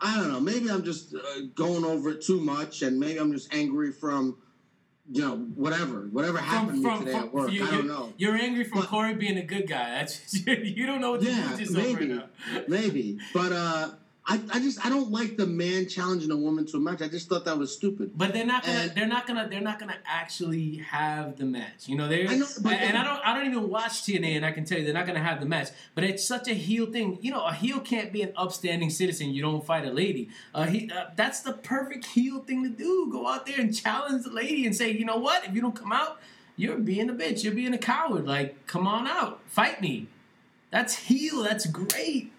I 0.03 0.15
don't 0.17 0.31
know. 0.31 0.39
Maybe 0.39 0.69
I'm 0.69 0.83
just 0.83 1.13
uh, 1.13 1.19
going 1.55 1.85
over 1.85 2.09
it 2.09 2.21
too 2.21 2.39
much, 2.41 2.81
and 2.81 2.99
maybe 2.99 3.19
I'm 3.19 3.31
just 3.31 3.53
angry 3.53 3.91
from, 3.91 4.35
you 5.11 5.21
know, 5.21 5.37
whatever, 5.55 6.07
whatever 6.11 6.39
happened 6.39 6.83
to 6.83 6.89
me 6.91 6.99
today 7.05 7.13
at 7.13 7.31
work. 7.31 7.51
You, 7.51 7.67
I 7.67 7.69
don't 7.69 7.87
know. 7.87 8.11
You're 8.17 8.33
angry 8.35 8.63
from 8.63 8.79
But- 8.79 8.87
Corey 8.89 9.13
being 9.13 9.37
a 9.37 9.43
good 9.45 9.67
guy. 9.67 9.89
That's 9.99 10.45
you 10.45 10.87
don't 10.87 11.01
know 11.01 11.11
what 11.11 11.19
to 11.21 11.27
do 11.27 11.31
Yeah, 11.31 11.55
with 11.55 11.71
maybe, 11.71 11.93
right 11.93 12.09
now. 12.09 12.23
maybe. 12.67 13.19
But 13.31 13.51
uh, 13.53 13.89
I, 14.23 14.39
I 14.53 14.59
just 14.59 14.85
I 14.85 14.89
don't 14.89 15.09
like 15.11 15.35
the 15.35 15.47
man 15.47 15.87
challenging 15.87 16.29
a 16.29 16.37
woman 16.37 16.67
to 16.67 16.77
a 16.77 16.79
match. 16.79 17.01
I 17.01 17.07
just 17.07 17.27
thought 17.27 17.43
that 17.45 17.57
was 17.57 17.73
stupid. 17.73 18.11
But 18.15 18.33
they're 18.33 18.45
not 18.45 18.63
gonna. 18.63 18.77
And- 18.77 18.91
they're 18.91 19.07
not 19.07 19.25
gonna. 19.25 19.47
They're 19.49 19.61
not 19.61 19.79
gonna 19.79 19.97
actually 20.05 20.75
have 20.77 21.37
the 21.37 21.45
match. 21.45 21.87
You 21.87 21.97
know, 21.97 22.07
they. 22.07 22.25
But- 22.27 22.73
and 22.73 22.95
I 22.97 23.03
don't. 23.03 23.19
I 23.25 23.33
don't 23.35 23.47
even 23.47 23.67
watch 23.67 24.03
TNA, 24.03 24.35
and 24.37 24.45
I 24.45 24.51
can 24.51 24.63
tell 24.63 24.77
you 24.77 24.85
they're 24.85 24.93
not 24.93 25.07
gonna 25.07 25.23
have 25.23 25.39
the 25.39 25.47
match. 25.47 25.69
But 25.95 26.03
it's 26.03 26.23
such 26.23 26.47
a 26.47 26.53
heel 26.53 26.85
thing. 26.85 27.17
You 27.21 27.31
know, 27.31 27.43
a 27.43 27.51
heel 27.51 27.79
can't 27.79 28.13
be 28.13 28.21
an 28.21 28.31
upstanding 28.37 28.91
citizen. 28.91 29.31
You 29.33 29.41
don't 29.41 29.65
fight 29.65 29.85
a 29.85 29.91
lady. 29.91 30.29
Uh, 30.53 30.65
he, 30.65 30.91
uh, 30.91 31.05
that's 31.15 31.39
the 31.39 31.53
perfect 31.53 32.05
heel 32.05 32.41
thing 32.43 32.63
to 32.63 32.69
do. 32.69 33.09
Go 33.11 33.27
out 33.27 33.47
there 33.47 33.59
and 33.59 33.75
challenge 33.75 34.23
the 34.25 34.31
lady 34.31 34.67
and 34.67 34.75
say, 34.75 34.91
you 34.91 35.03
know 35.03 35.17
what? 35.17 35.45
If 35.45 35.55
you 35.55 35.61
don't 35.61 35.75
come 35.75 35.91
out, 35.91 36.19
you're 36.55 36.77
being 36.77 37.09
a 37.09 37.13
bitch. 37.13 37.43
You're 37.43 37.55
being 37.55 37.73
a 37.73 37.79
coward. 37.79 38.27
Like, 38.27 38.67
come 38.67 38.85
on 38.85 39.07
out, 39.07 39.41
fight 39.47 39.81
me. 39.81 40.07
That's 40.69 40.95
heel. 40.95 41.41
That's 41.41 41.65
great. 41.65 42.31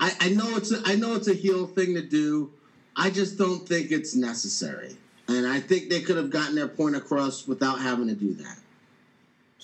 I, 0.00 0.12
I 0.20 0.28
know 0.30 0.56
it's 0.56 0.72
a, 0.72 0.80
I 0.84 0.96
know 0.96 1.14
it's 1.14 1.28
a 1.28 1.34
heel 1.34 1.66
thing 1.66 1.94
to 1.94 2.02
do. 2.02 2.52
I 2.96 3.10
just 3.10 3.38
don't 3.38 3.66
think 3.66 3.90
it's 3.92 4.14
necessary, 4.14 4.96
and 5.28 5.46
I 5.46 5.60
think 5.60 5.88
they 5.90 6.00
could 6.02 6.16
have 6.16 6.30
gotten 6.30 6.54
their 6.54 6.68
point 6.68 6.96
across 6.96 7.46
without 7.46 7.80
having 7.80 8.08
to 8.08 8.14
do 8.14 8.34
that. 8.34 8.58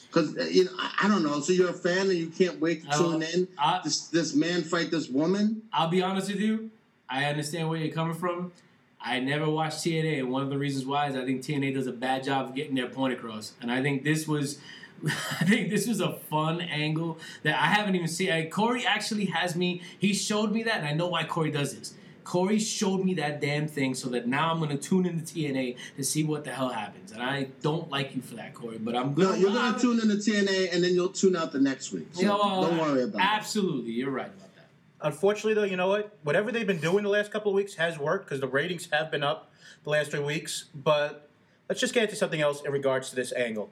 Because 0.09 0.37
uh, 0.37 0.45
you 0.45 0.65
know, 0.65 0.71
I, 0.79 1.05
I 1.05 1.09
don't 1.09 1.23
know. 1.23 1.41
So 1.41 1.53
you're 1.53 1.71
a 1.71 1.75
fan 1.75 2.09
and 2.09 2.15
you 2.19 2.29
can't 2.29 2.61
wait 2.61 2.85
to 2.91 2.97
tune 2.97 3.23
in. 3.23 3.49
I- 3.59 3.81
this 3.85 4.09
this 4.09 4.35
man 4.35 4.63
fight 4.63 4.91
this 4.91 5.09
woman. 5.09 5.63
I'll 5.73 5.89
be 5.89 6.03
honest 6.03 6.29
with 6.29 6.41
you. 6.41 6.71
I 7.09 7.25
understand 7.25 7.69
where 7.69 7.79
you're 7.79 7.95
coming 7.95 8.15
from. 8.15 8.53
I 9.01 9.21
never 9.21 9.49
watched 9.49 9.79
TNA, 9.85 10.19
and 10.19 10.31
one 10.31 10.43
of 10.43 10.51
the 10.51 10.59
reasons 10.59 10.85
why 10.85 11.09
is 11.09 11.15
I 11.15 11.25
think 11.25 11.43
TNA 11.43 11.75
does 11.75 11.87
a 11.87 11.93
bad 11.93 12.25
job 12.25 12.49
of 12.49 12.55
getting 12.55 12.75
their 12.75 12.89
point 12.89 13.13
across. 13.13 13.53
And 13.61 13.71
I 13.71 13.81
think 13.81 14.03
this 14.03 14.27
was, 14.27 14.59
I 15.07 15.45
think 15.45 15.71
this 15.71 15.87
was 15.87 16.01
a 16.01 16.13
fun 16.15 16.61
angle 16.61 17.19
that 17.43 17.55
I 17.61 17.67
haven't 17.67 17.95
even 17.97 18.09
seen. 18.09 18.31
Uh, 18.31 18.43
Corey 18.51 18.87
actually 18.87 19.27
has 19.27 19.55
me. 19.57 19.83
He 19.99 20.15
showed 20.15 20.53
me 20.53 20.63
that, 20.65 20.79
and 20.79 20.87
I 20.87 20.93
know 20.93 21.09
why 21.09 21.25
Corey 21.25 21.51
does 21.51 21.77
this. 21.79 21.95
Corey 22.25 22.59
showed 22.59 23.05
me 23.05 23.15
that 23.15 23.41
damn 23.41 23.69
thing 23.69 23.95
so 23.95 24.09
that 24.09 24.27
now 24.27 24.51
I'm 24.51 24.59
gonna 24.59 24.77
tune 24.77 25.07
in 25.07 25.19
into 25.21 25.33
TNA 25.35 25.77
to 25.97 26.03
see 26.03 26.25
what 26.25 26.43
the 26.45 26.51
hell 26.51 26.71
happens. 26.71 27.13
And 27.13 27.23
I 27.23 27.49
don't 27.63 27.89
like 27.89 28.17
you 28.17 28.23
for 28.23 28.35
that, 28.35 28.53
Corey, 28.53 28.79
but 28.79 28.97
I'm 28.97 29.11
No, 29.15 29.27
gonna. 29.29 29.39
you're 29.39 29.53
gonna 29.53 29.79
tune 29.79 30.01
in 30.01 30.09
to 30.09 30.17
TNA 30.17 30.75
and 30.75 30.83
then 30.83 30.93
you'll 30.93 31.11
tune 31.11 31.37
out 31.37 31.53
the 31.53 31.61
next 31.61 31.93
week. 31.93 32.09
So 32.13 32.21
You 32.23 32.27
know, 32.27 32.41
uh, 32.41 32.61
don't 32.69 32.79
worry 32.79 33.03
about 33.05 33.21
it. 33.21 33.25
Absolutely, 33.25 33.93
you're 33.93 34.11
right 34.11 34.27
about 34.27 34.55
that. 34.57 34.67
Unfortunately, 35.03 35.55
though, 35.55 35.63
you 35.63 35.77
know 35.77 35.87
what? 35.87 36.17
Whatever 36.25 36.51
they've 36.51 36.67
been 36.67 36.81
doing 36.81 37.05
the 37.05 37.11
last 37.11 37.31
couple 37.31 37.53
of 37.53 37.55
weeks 37.55 37.75
has 37.77 37.97
worked 37.97 38.25
because 38.27 38.41
the 38.41 38.49
ratings 38.49 38.89
have 38.91 39.09
been 39.13 39.23
up 39.23 39.53
the 39.85 39.91
last 39.91 40.11
three 40.11 40.19
weeks. 40.19 40.65
But 40.75 41.29
let's 41.69 41.81
just 41.81 41.95
get 41.95 42.03
into 42.05 42.17
something 42.17 42.41
else 42.41 42.61
in 42.65 42.73
regards 42.73 43.09
to 43.11 43.15
this 43.15 43.33
angle. 43.35 43.71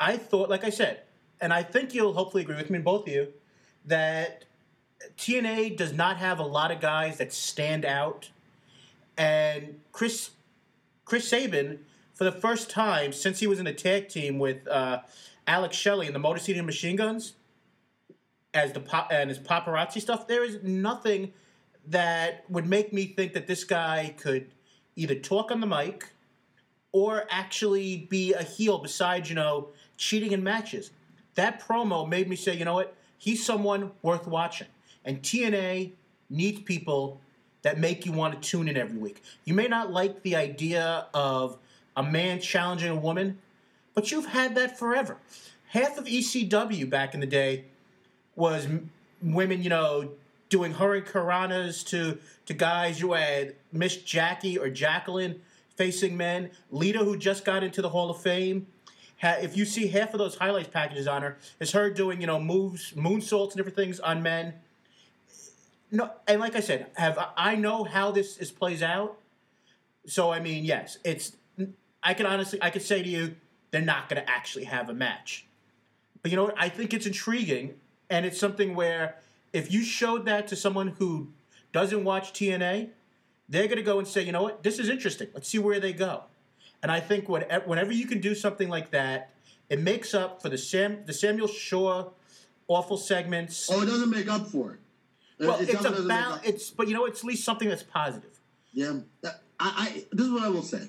I 0.00 0.16
thought, 0.16 0.48
like 0.48 0.64
I 0.64 0.70
said, 0.70 1.02
and 1.40 1.52
I 1.52 1.62
think 1.62 1.94
you'll 1.94 2.14
hopefully 2.14 2.42
agree 2.42 2.56
with 2.56 2.70
me, 2.70 2.78
both 2.78 3.02
of 3.06 3.12
you, 3.12 3.28
that 3.84 4.44
TNA 5.16 5.76
does 5.76 5.92
not 5.92 6.16
have 6.16 6.38
a 6.38 6.44
lot 6.44 6.70
of 6.70 6.80
guys 6.80 7.18
that 7.18 7.32
stand 7.32 7.84
out. 7.84 8.30
And 9.16 9.80
Chris 9.92 10.30
Chris 11.04 11.28
Sabin, 11.28 11.80
for 12.14 12.24
the 12.24 12.32
first 12.32 12.70
time 12.70 13.12
since 13.12 13.40
he 13.40 13.46
was 13.46 13.58
in 13.58 13.66
a 13.66 13.74
tag 13.74 14.08
team 14.08 14.38
with 14.38 14.66
uh, 14.68 15.00
Alex 15.46 15.76
Shelley 15.76 16.06
in 16.06 16.12
the 16.12 16.18
Motor 16.18 16.40
City 16.40 16.60
Machine 16.60 16.96
Guns, 16.96 17.34
as 18.54 18.72
the 18.72 18.80
pop 18.80 19.08
and 19.12 19.28
his 19.28 19.38
paparazzi 19.38 20.00
stuff, 20.00 20.26
there 20.26 20.44
is 20.44 20.62
nothing 20.62 21.32
that 21.86 22.44
would 22.48 22.66
make 22.66 22.92
me 22.92 23.06
think 23.06 23.32
that 23.32 23.46
this 23.46 23.64
guy 23.64 24.14
could 24.16 24.50
either 24.96 25.14
talk 25.14 25.50
on 25.50 25.60
the 25.60 25.66
mic 25.66 26.08
or 26.92 27.24
actually 27.30 28.06
be 28.10 28.32
a 28.32 28.42
heel 28.42 28.78
besides, 28.78 29.28
you 29.28 29.34
know, 29.34 29.68
cheating 30.00 30.32
in 30.32 30.42
matches. 30.42 30.90
That 31.34 31.60
promo 31.60 32.08
made 32.08 32.28
me 32.28 32.34
say, 32.34 32.56
you 32.56 32.64
know 32.64 32.74
what? 32.74 32.94
He's 33.18 33.44
someone 33.44 33.92
worth 34.02 34.26
watching. 34.26 34.66
And 35.04 35.22
TNA 35.22 35.92
needs 36.30 36.62
people 36.62 37.20
that 37.62 37.78
make 37.78 38.06
you 38.06 38.12
want 38.12 38.40
to 38.40 38.48
tune 38.48 38.66
in 38.66 38.76
every 38.76 38.98
week. 38.98 39.22
You 39.44 39.52
may 39.54 39.68
not 39.68 39.92
like 39.92 40.22
the 40.22 40.34
idea 40.36 41.06
of 41.12 41.58
a 41.96 42.02
man 42.02 42.40
challenging 42.40 42.88
a 42.90 42.96
woman, 42.96 43.38
but 43.94 44.10
you've 44.10 44.26
had 44.26 44.54
that 44.54 44.78
forever. 44.78 45.18
half 45.68 45.98
of 45.98 46.06
ECW 46.06 46.88
back 46.88 47.14
in 47.14 47.20
the 47.20 47.26
day 47.26 47.66
was 48.34 48.64
m- 48.64 48.90
women, 49.22 49.62
you 49.62 49.68
know, 49.68 50.10
doing 50.48 50.74
hurricanranas 50.74 51.86
to 51.86 52.18
to 52.46 52.54
guys. 52.54 53.00
You 53.00 53.12
had 53.12 53.54
Miss 53.70 53.96
Jackie 53.96 54.58
or 54.58 54.70
Jacqueline 54.70 55.40
facing 55.76 56.16
men. 56.16 56.50
Lita, 56.70 56.98
who 57.00 57.16
just 57.16 57.44
got 57.44 57.62
into 57.62 57.82
the 57.82 57.90
Hall 57.90 58.10
of 58.10 58.20
Fame. 58.20 58.66
If 59.22 59.56
you 59.56 59.64
see 59.64 59.88
half 59.88 60.14
of 60.14 60.18
those 60.18 60.36
highlights 60.36 60.68
packages 60.68 61.06
on 61.06 61.22
her, 61.22 61.38
is 61.58 61.72
her 61.72 61.90
doing 61.90 62.20
you 62.20 62.26
know 62.26 62.40
moves, 62.40 62.92
moonsaults, 62.92 63.48
and 63.48 63.56
different 63.56 63.76
things 63.76 64.00
on 64.00 64.22
men. 64.22 64.54
No, 65.92 66.10
and 66.26 66.40
like 66.40 66.56
I 66.56 66.60
said, 66.60 66.86
have 66.94 67.18
I 67.36 67.56
know 67.56 67.84
how 67.84 68.10
this 68.10 68.38
is 68.38 68.50
plays 68.50 68.82
out. 68.82 69.18
So 70.06 70.32
I 70.32 70.40
mean, 70.40 70.64
yes, 70.64 70.98
it's. 71.04 71.36
I 72.02 72.14
can 72.14 72.24
honestly, 72.24 72.58
I 72.62 72.70
could 72.70 72.82
say 72.82 73.02
to 73.02 73.08
you, 73.08 73.36
they're 73.70 73.82
not 73.82 74.08
going 74.08 74.22
to 74.22 74.30
actually 74.30 74.64
have 74.64 74.88
a 74.88 74.94
match. 74.94 75.44
But 76.22 76.30
you 76.30 76.36
know 76.36 76.44
what? 76.44 76.54
I 76.56 76.70
think 76.70 76.94
it's 76.94 77.06
intriguing, 77.06 77.74
and 78.08 78.24
it's 78.24 78.38
something 78.38 78.74
where 78.74 79.16
if 79.52 79.72
you 79.72 79.82
showed 79.82 80.24
that 80.26 80.46
to 80.48 80.56
someone 80.56 80.88
who 80.98 81.28
doesn't 81.72 82.04
watch 82.04 82.32
TNA, 82.32 82.90
they're 83.48 83.66
going 83.66 83.76
to 83.76 83.82
go 83.82 83.98
and 83.98 84.06
say, 84.06 84.22
you 84.22 84.32
know 84.32 84.42
what? 84.42 84.62
This 84.62 84.78
is 84.78 84.88
interesting. 84.88 85.28
Let's 85.34 85.48
see 85.48 85.58
where 85.58 85.80
they 85.80 85.92
go. 85.92 86.24
And 86.82 86.90
I 86.90 87.00
think 87.00 87.28
when, 87.28 87.42
whenever 87.66 87.92
you 87.92 88.06
can 88.06 88.20
do 88.20 88.34
something 88.34 88.68
like 88.68 88.90
that, 88.90 89.30
it 89.68 89.80
makes 89.80 90.14
up 90.14 90.42
for 90.42 90.48
the 90.48 90.58
Sam 90.58 91.04
the 91.06 91.12
Samuel 91.12 91.46
Shaw 91.46 92.10
awful 92.66 92.96
segments. 92.96 93.68
Oh, 93.70 93.82
it 93.82 93.86
doesn't 93.86 94.10
make 94.10 94.28
up 94.28 94.46
for 94.46 94.72
it. 94.72 94.80
Well, 95.46 95.58
it 95.58 95.68
it's 95.68 95.84
about 95.84 96.46
it's, 96.46 96.70
but 96.70 96.88
you 96.88 96.94
know, 96.94 97.04
it's 97.06 97.20
at 97.20 97.24
least 97.24 97.44
something 97.44 97.68
that's 97.68 97.82
positive. 97.82 98.40
Yeah, 98.72 99.00
I, 99.24 99.32
I 99.58 100.04
this 100.12 100.26
is 100.26 100.32
what 100.32 100.42
I 100.42 100.48
will 100.48 100.62
say. 100.62 100.88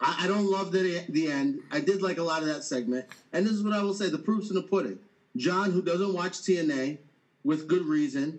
I, 0.00 0.24
I 0.24 0.26
don't 0.26 0.50
love 0.50 0.72
the 0.72 1.04
the 1.08 1.30
end. 1.30 1.60
I 1.70 1.80
did 1.80 2.02
like 2.02 2.18
a 2.18 2.22
lot 2.22 2.42
of 2.42 2.48
that 2.48 2.64
segment, 2.64 3.06
and 3.32 3.46
this 3.46 3.52
is 3.52 3.62
what 3.62 3.72
I 3.72 3.82
will 3.82 3.94
say: 3.94 4.08
the 4.08 4.18
proof's 4.18 4.50
in 4.50 4.54
the 4.54 4.62
pudding. 4.62 4.98
John, 5.36 5.70
who 5.70 5.82
doesn't 5.82 6.14
watch 6.14 6.32
TNA 6.32 6.98
with 7.44 7.68
good 7.68 7.84
reason, 7.84 8.38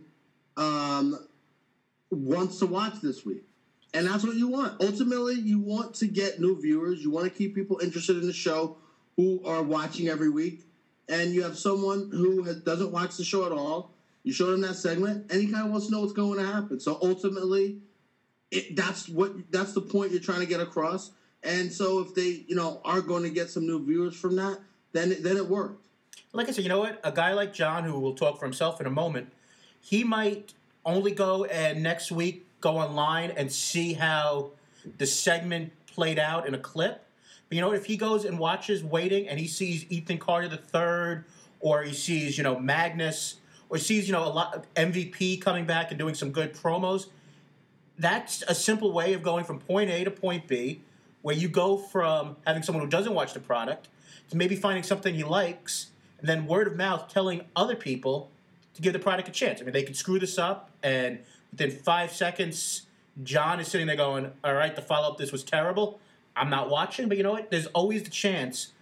um, 0.55 1.28
wants 2.09 2.57
to 2.59 2.65
watch 2.65 2.95
this 3.01 3.26
week, 3.26 3.43
and 3.93 4.07
that's 4.07 4.23
what 4.23 4.35
you 4.35 4.47
want. 4.47 4.81
Ultimately, 4.81 5.35
you 5.35 5.59
want 5.59 5.95
to 5.95 6.07
get 6.07 6.39
new 6.39 6.59
viewers. 6.59 7.01
You 7.01 7.11
want 7.11 7.25
to 7.25 7.38
keep 7.38 7.55
people 7.55 7.79
interested 7.79 8.17
in 8.17 8.27
the 8.27 8.33
show 8.33 8.77
who 9.15 9.41
are 9.45 9.63
watching 9.63 10.07
every 10.07 10.29
week, 10.29 10.65
and 11.09 11.33
you 11.33 11.43
have 11.43 11.57
someone 11.57 12.09
who 12.11 12.43
has, 12.43 12.57
doesn't 12.57 12.91
watch 12.91 13.17
the 13.17 13.23
show 13.23 13.45
at 13.45 13.51
all. 13.51 13.91
You 14.23 14.33
show 14.33 14.47
them 14.51 14.61
that 14.61 14.75
segment, 14.75 15.31
and 15.31 15.41
he 15.41 15.47
kind 15.47 15.65
of 15.65 15.71
wants 15.71 15.88
to 15.88 15.91
know 15.93 16.01
what's 16.01 16.13
going 16.13 16.39
to 16.39 16.45
happen. 16.45 16.79
So 16.79 16.99
ultimately, 17.01 17.79
it, 18.51 18.75
that's 18.75 19.07
what 19.07 19.51
that's 19.51 19.73
the 19.73 19.81
point 19.81 20.11
you're 20.11 20.21
trying 20.21 20.41
to 20.41 20.45
get 20.45 20.59
across. 20.59 21.11
And 21.43 21.71
so 21.71 21.99
if 21.99 22.13
they, 22.13 22.43
you 22.47 22.55
know, 22.55 22.81
are 22.83 23.01
going 23.01 23.23
to 23.23 23.29
get 23.29 23.49
some 23.49 23.65
new 23.65 23.83
viewers 23.83 24.15
from 24.15 24.35
that, 24.35 24.59
then 24.91 25.11
it, 25.13 25.23
then 25.23 25.38
it 25.38 25.47
worked. 25.47 25.85
Like 26.33 26.49
I 26.49 26.51
said, 26.51 26.63
you 26.63 26.69
know 26.69 26.79
what? 26.79 26.99
A 27.03 27.11
guy 27.11 27.33
like 27.33 27.53
John, 27.53 27.83
who 27.83 27.99
will 27.99 28.15
talk 28.15 28.39
for 28.39 28.45
himself 28.45 28.81
in 28.81 28.88
a 28.88 28.91
moment, 28.91 29.31
he 29.79 30.03
might 30.03 30.53
only 30.85 31.11
go 31.11 31.45
and 31.45 31.81
next 31.81 32.11
week 32.11 32.46
go 32.62 32.78
online 32.78 33.32
and 33.32 33.51
see 33.51 33.93
how 33.93 34.51
the 34.97 35.05
segment 35.05 35.72
played 35.88 36.20
out 36.20 36.47
in 36.47 36.53
a 36.53 36.60
clip. 36.60 37.03
But 37.49 37.55
you 37.55 37.62
know? 37.62 37.72
If 37.72 37.86
he 37.86 37.97
goes 37.97 38.26
and 38.26 38.39
watches 38.39 38.84
waiting 38.84 39.28
and 39.28 39.39
he 39.39 39.47
sees 39.47 39.86
Ethan 39.89 40.18
Carter 40.18 40.47
the 40.47 40.58
third, 40.58 41.26
or 41.60 41.84
he 41.84 41.93
sees 41.93 42.38
you 42.38 42.43
know 42.43 42.60
Magnus, 42.60 43.36
or 43.70 43.78
sees 43.78 44.08
you 44.08 44.14
know 44.14 44.26
a 44.26 44.30
lot 44.30 44.55
of 44.55 44.74
MVP 44.76 45.41
coming 45.41 45.66
back 45.66 45.91
and 45.91 45.97
doing 45.97 46.16
some 46.16 46.32
good 46.32 46.53
promos, 46.53 47.08
that's 47.97 48.43
a 48.47 48.55
simple 48.55 48.91
way 48.91 49.14
of 49.14 49.24
going 49.24 49.43
from 49.43 49.60
point 49.60 49.89
A 49.89 50.03
to 50.03 50.12
point 50.12 50.47
B, 50.47 50.82
where 51.22 51.36
you 51.36 51.47
go 51.47 51.78
from 51.78 52.36
having 52.45 52.64
someone 52.64 52.84
who 52.84 52.89
doesn't 52.89 53.14
watch 53.14 53.34
the 53.34 53.39
product 53.39 53.88
to 54.30 54.38
maybe 54.38 54.55
finding 54.55 54.84
something 54.84 55.16
he 55.16 55.24
likes, 55.24 55.88
and 56.20 56.28
then 56.28 56.45
word 56.45 56.68
of 56.68 56.76
mouth 56.76 57.08
telling 57.12 57.41
other 57.55 57.76
people 57.76 58.30
to 58.74 58.82
give 58.82 58.93
the 58.93 58.99
product 58.99 59.28
a 59.28 59.32
chance. 59.32 59.62
I 59.62 59.64
mean, 59.64 59.74
they 59.74 59.84
could 59.84 59.95
screw 59.95 60.20
this 60.20 60.38
up, 60.38 60.70
and 60.84 61.20
within 61.51 61.71
five 61.71 62.11
seconds, 62.11 62.83
John 63.23 63.59
is 63.59 63.67
sitting 63.67 63.87
there 63.87 63.95
going, 63.95 64.31
"All 64.43 64.53
right, 64.53 64.75
the 64.75 64.81
follow 64.81 65.09
up, 65.09 65.17
this 65.17 65.31
was 65.31 65.43
terrible. 65.43 65.99
I'm 66.35 66.49
not 66.49 66.69
watching." 66.69 67.07
But 67.07 67.17
you 67.17 67.23
know 67.23 67.31
what? 67.31 67.51
There's 67.51 67.67
always 67.67 68.03
the 68.03 68.09
chance 68.09 68.73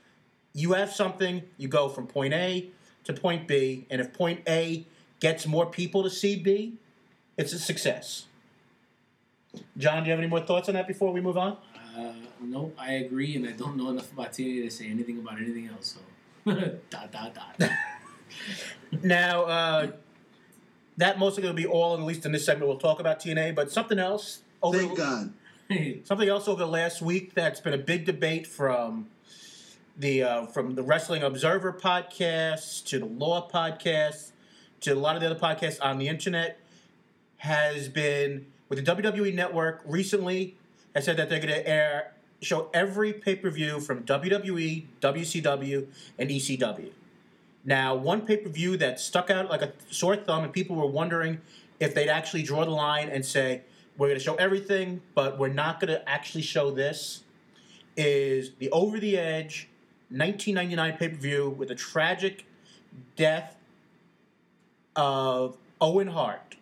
you 0.53 0.74
have 0.74 0.91
something, 0.91 1.43
you 1.57 1.68
go 1.68 1.89
from 1.89 2.07
point 2.07 2.34
A 2.34 2.70
to 3.03 3.13
point 3.13 3.47
B, 3.47 3.86
and 3.89 4.01
if 4.01 4.13
point 4.13 4.41
A 4.47 4.86
gets 5.20 5.45
more 5.45 5.66
people 5.66 6.03
to 6.03 6.09
see 6.09 6.36
B, 6.36 6.74
it's 7.38 7.53
a 7.53 7.59
success. 7.59 8.26
John, 9.78 10.03
do 10.03 10.07
you 10.07 10.11
have 10.11 10.20
any 10.20 10.28
more 10.30 10.41
thoughts 10.41 10.68
on 10.70 10.76
that 10.76 10.88
before 10.88 11.11
we 11.11 11.22
move 11.22 11.38
on? 11.38 11.57
Uh, 11.97 12.13
nope, 12.41 12.76
I 12.80 12.93
agree, 12.93 13.36
and 13.36 13.47
I 13.47 13.51
don't 13.51 13.78
know 13.78 13.89
enough 13.89 14.11
about 14.11 14.34
TNA 14.34 14.63
to 14.63 14.72
say 14.72 14.88
anything 14.88 15.20
about 15.20 15.38
anything 15.38 15.68
else. 15.68 15.97
So, 16.45 16.51
dot 16.89 17.11
dot 17.11 17.34
dot. 17.34 17.70
Now, 19.01 19.43
uh, 19.43 19.88
that 20.98 21.20
mostly 21.20 21.43
going 21.43 21.56
to 21.56 21.62
be 21.62 21.68
all, 21.68 21.93
at 21.93 22.02
least 22.02 22.26
in 22.26 22.32
this 22.32 22.46
segment, 22.46 22.68
we'll 22.68 22.78
talk 22.78 23.00
about 23.00 23.20
TNA, 23.20 23.56
but 23.56 23.72
something 23.72 24.00
else. 24.00 24.41
Over, 24.62 24.78
Thank 24.78 24.98
God. 24.98 25.34
Something 26.04 26.30
else 26.30 26.48
over 26.48 26.60
the 26.60 26.68
last 26.68 27.02
week 27.02 27.34
that's 27.34 27.60
been 27.60 27.74
a 27.74 27.78
big 27.80 28.06
debate 28.06 28.46
from 28.46 29.08
the 29.98 30.22
uh, 30.22 30.46
from 30.46 30.76
the 30.76 30.84
Wrestling 30.84 31.24
Observer 31.24 31.74
podcast 31.74 32.86
to 32.86 33.00
the 33.00 33.06
Law 33.06 33.50
podcast 33.50 34.32
to 34.82 34.91
a 34.91 34.96
lot 34.96 35.16
of 35.16 35.24
the 35.24 35.32
other 35.32 35.39
podcasts 35.39 35.80
on 35.82 35.98
the 35.98 36.08
internet 36.08 36.60
has 37.38 37.89
been 37.89 38.46
with 38.70 38.84
the 38.84 38.91
WWE 38.91 39.34
Network 39.34 39.82
recently 39.86 40.56
has 40.93 41.06
said 41.06 41.18
that 41.18 41.30
they're 41.30 41.39
going 41.39 41.54
to 41.54 41.68
air 41.68 42.14
show 42.41 42.70
every 42.74 43.14
pay 43.14 43.36
per 43.36 43.50
view 43.50 43.80
from 43.80 44.04
WWE, 44.04 44.86
WCW, 45.02 45.88
and 46.20 46.30
ECW. 46.30 46.91
Now, 47.66 47.95
one 47.95 48.22
pay 48.22 48.38
per 48.38 48.49
view 48.49 48.78
that 48.78 48.99
stuck 48.99 49.30
out 49.30 49.49
like 49.49 49.63
a 49.63 49.74
sore 49.89 50.16
thumb, 50.16 50.43
and 50.43 50.53
people 50.53 50.76
were 50.76 50.86
wondering 50.86 51.41
if 51.80 51.95
they'd 51.95 52.09
actually 52.09 52.43
draw 52.43 52.63
the 52.63 52.72
line 52.72 53.09
and 53.09 53.26
say, 53.26 53.63
we're 53.97 54.07
going 54.07 54.20
to 54.20 54.24
show 54.24 54.36
everything, 54.36 55.01
but 55.13 55.39
we're 55.39 55.47
not 55.47 55.80
going 55.80 55.91
to 55.93 56.07
actually 56.07 56.43
show 56.43 56.70
this, 56.70 57.24
is 57.97 58.51
the 58.59 58.70
Over 58.72 58.99
the 58.99 59.18
Edge 59.18 59.70
1999 60.09 60.97
pay 60.97 61.09
per 61.09 61.16
view 61.16 61.49
with 61.49 61.72
a 61.72 61.76
tragic 61.76 62.45
death 63.16 63.55
of 64.95 65.57
Owen 65.82 66.07
Hart. 66.07 66.55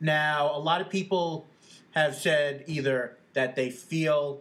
Now, 0.00 0.54
a 0.54 0.58
lot 0.58 0.80
of 0.80 0.88
people 0.88 1.46
have 1.92 2.14
said 2.14 2.64
either 2.66 3.16
that 3.34 3.56
they 3.56 3.70
feel 3.70 4.40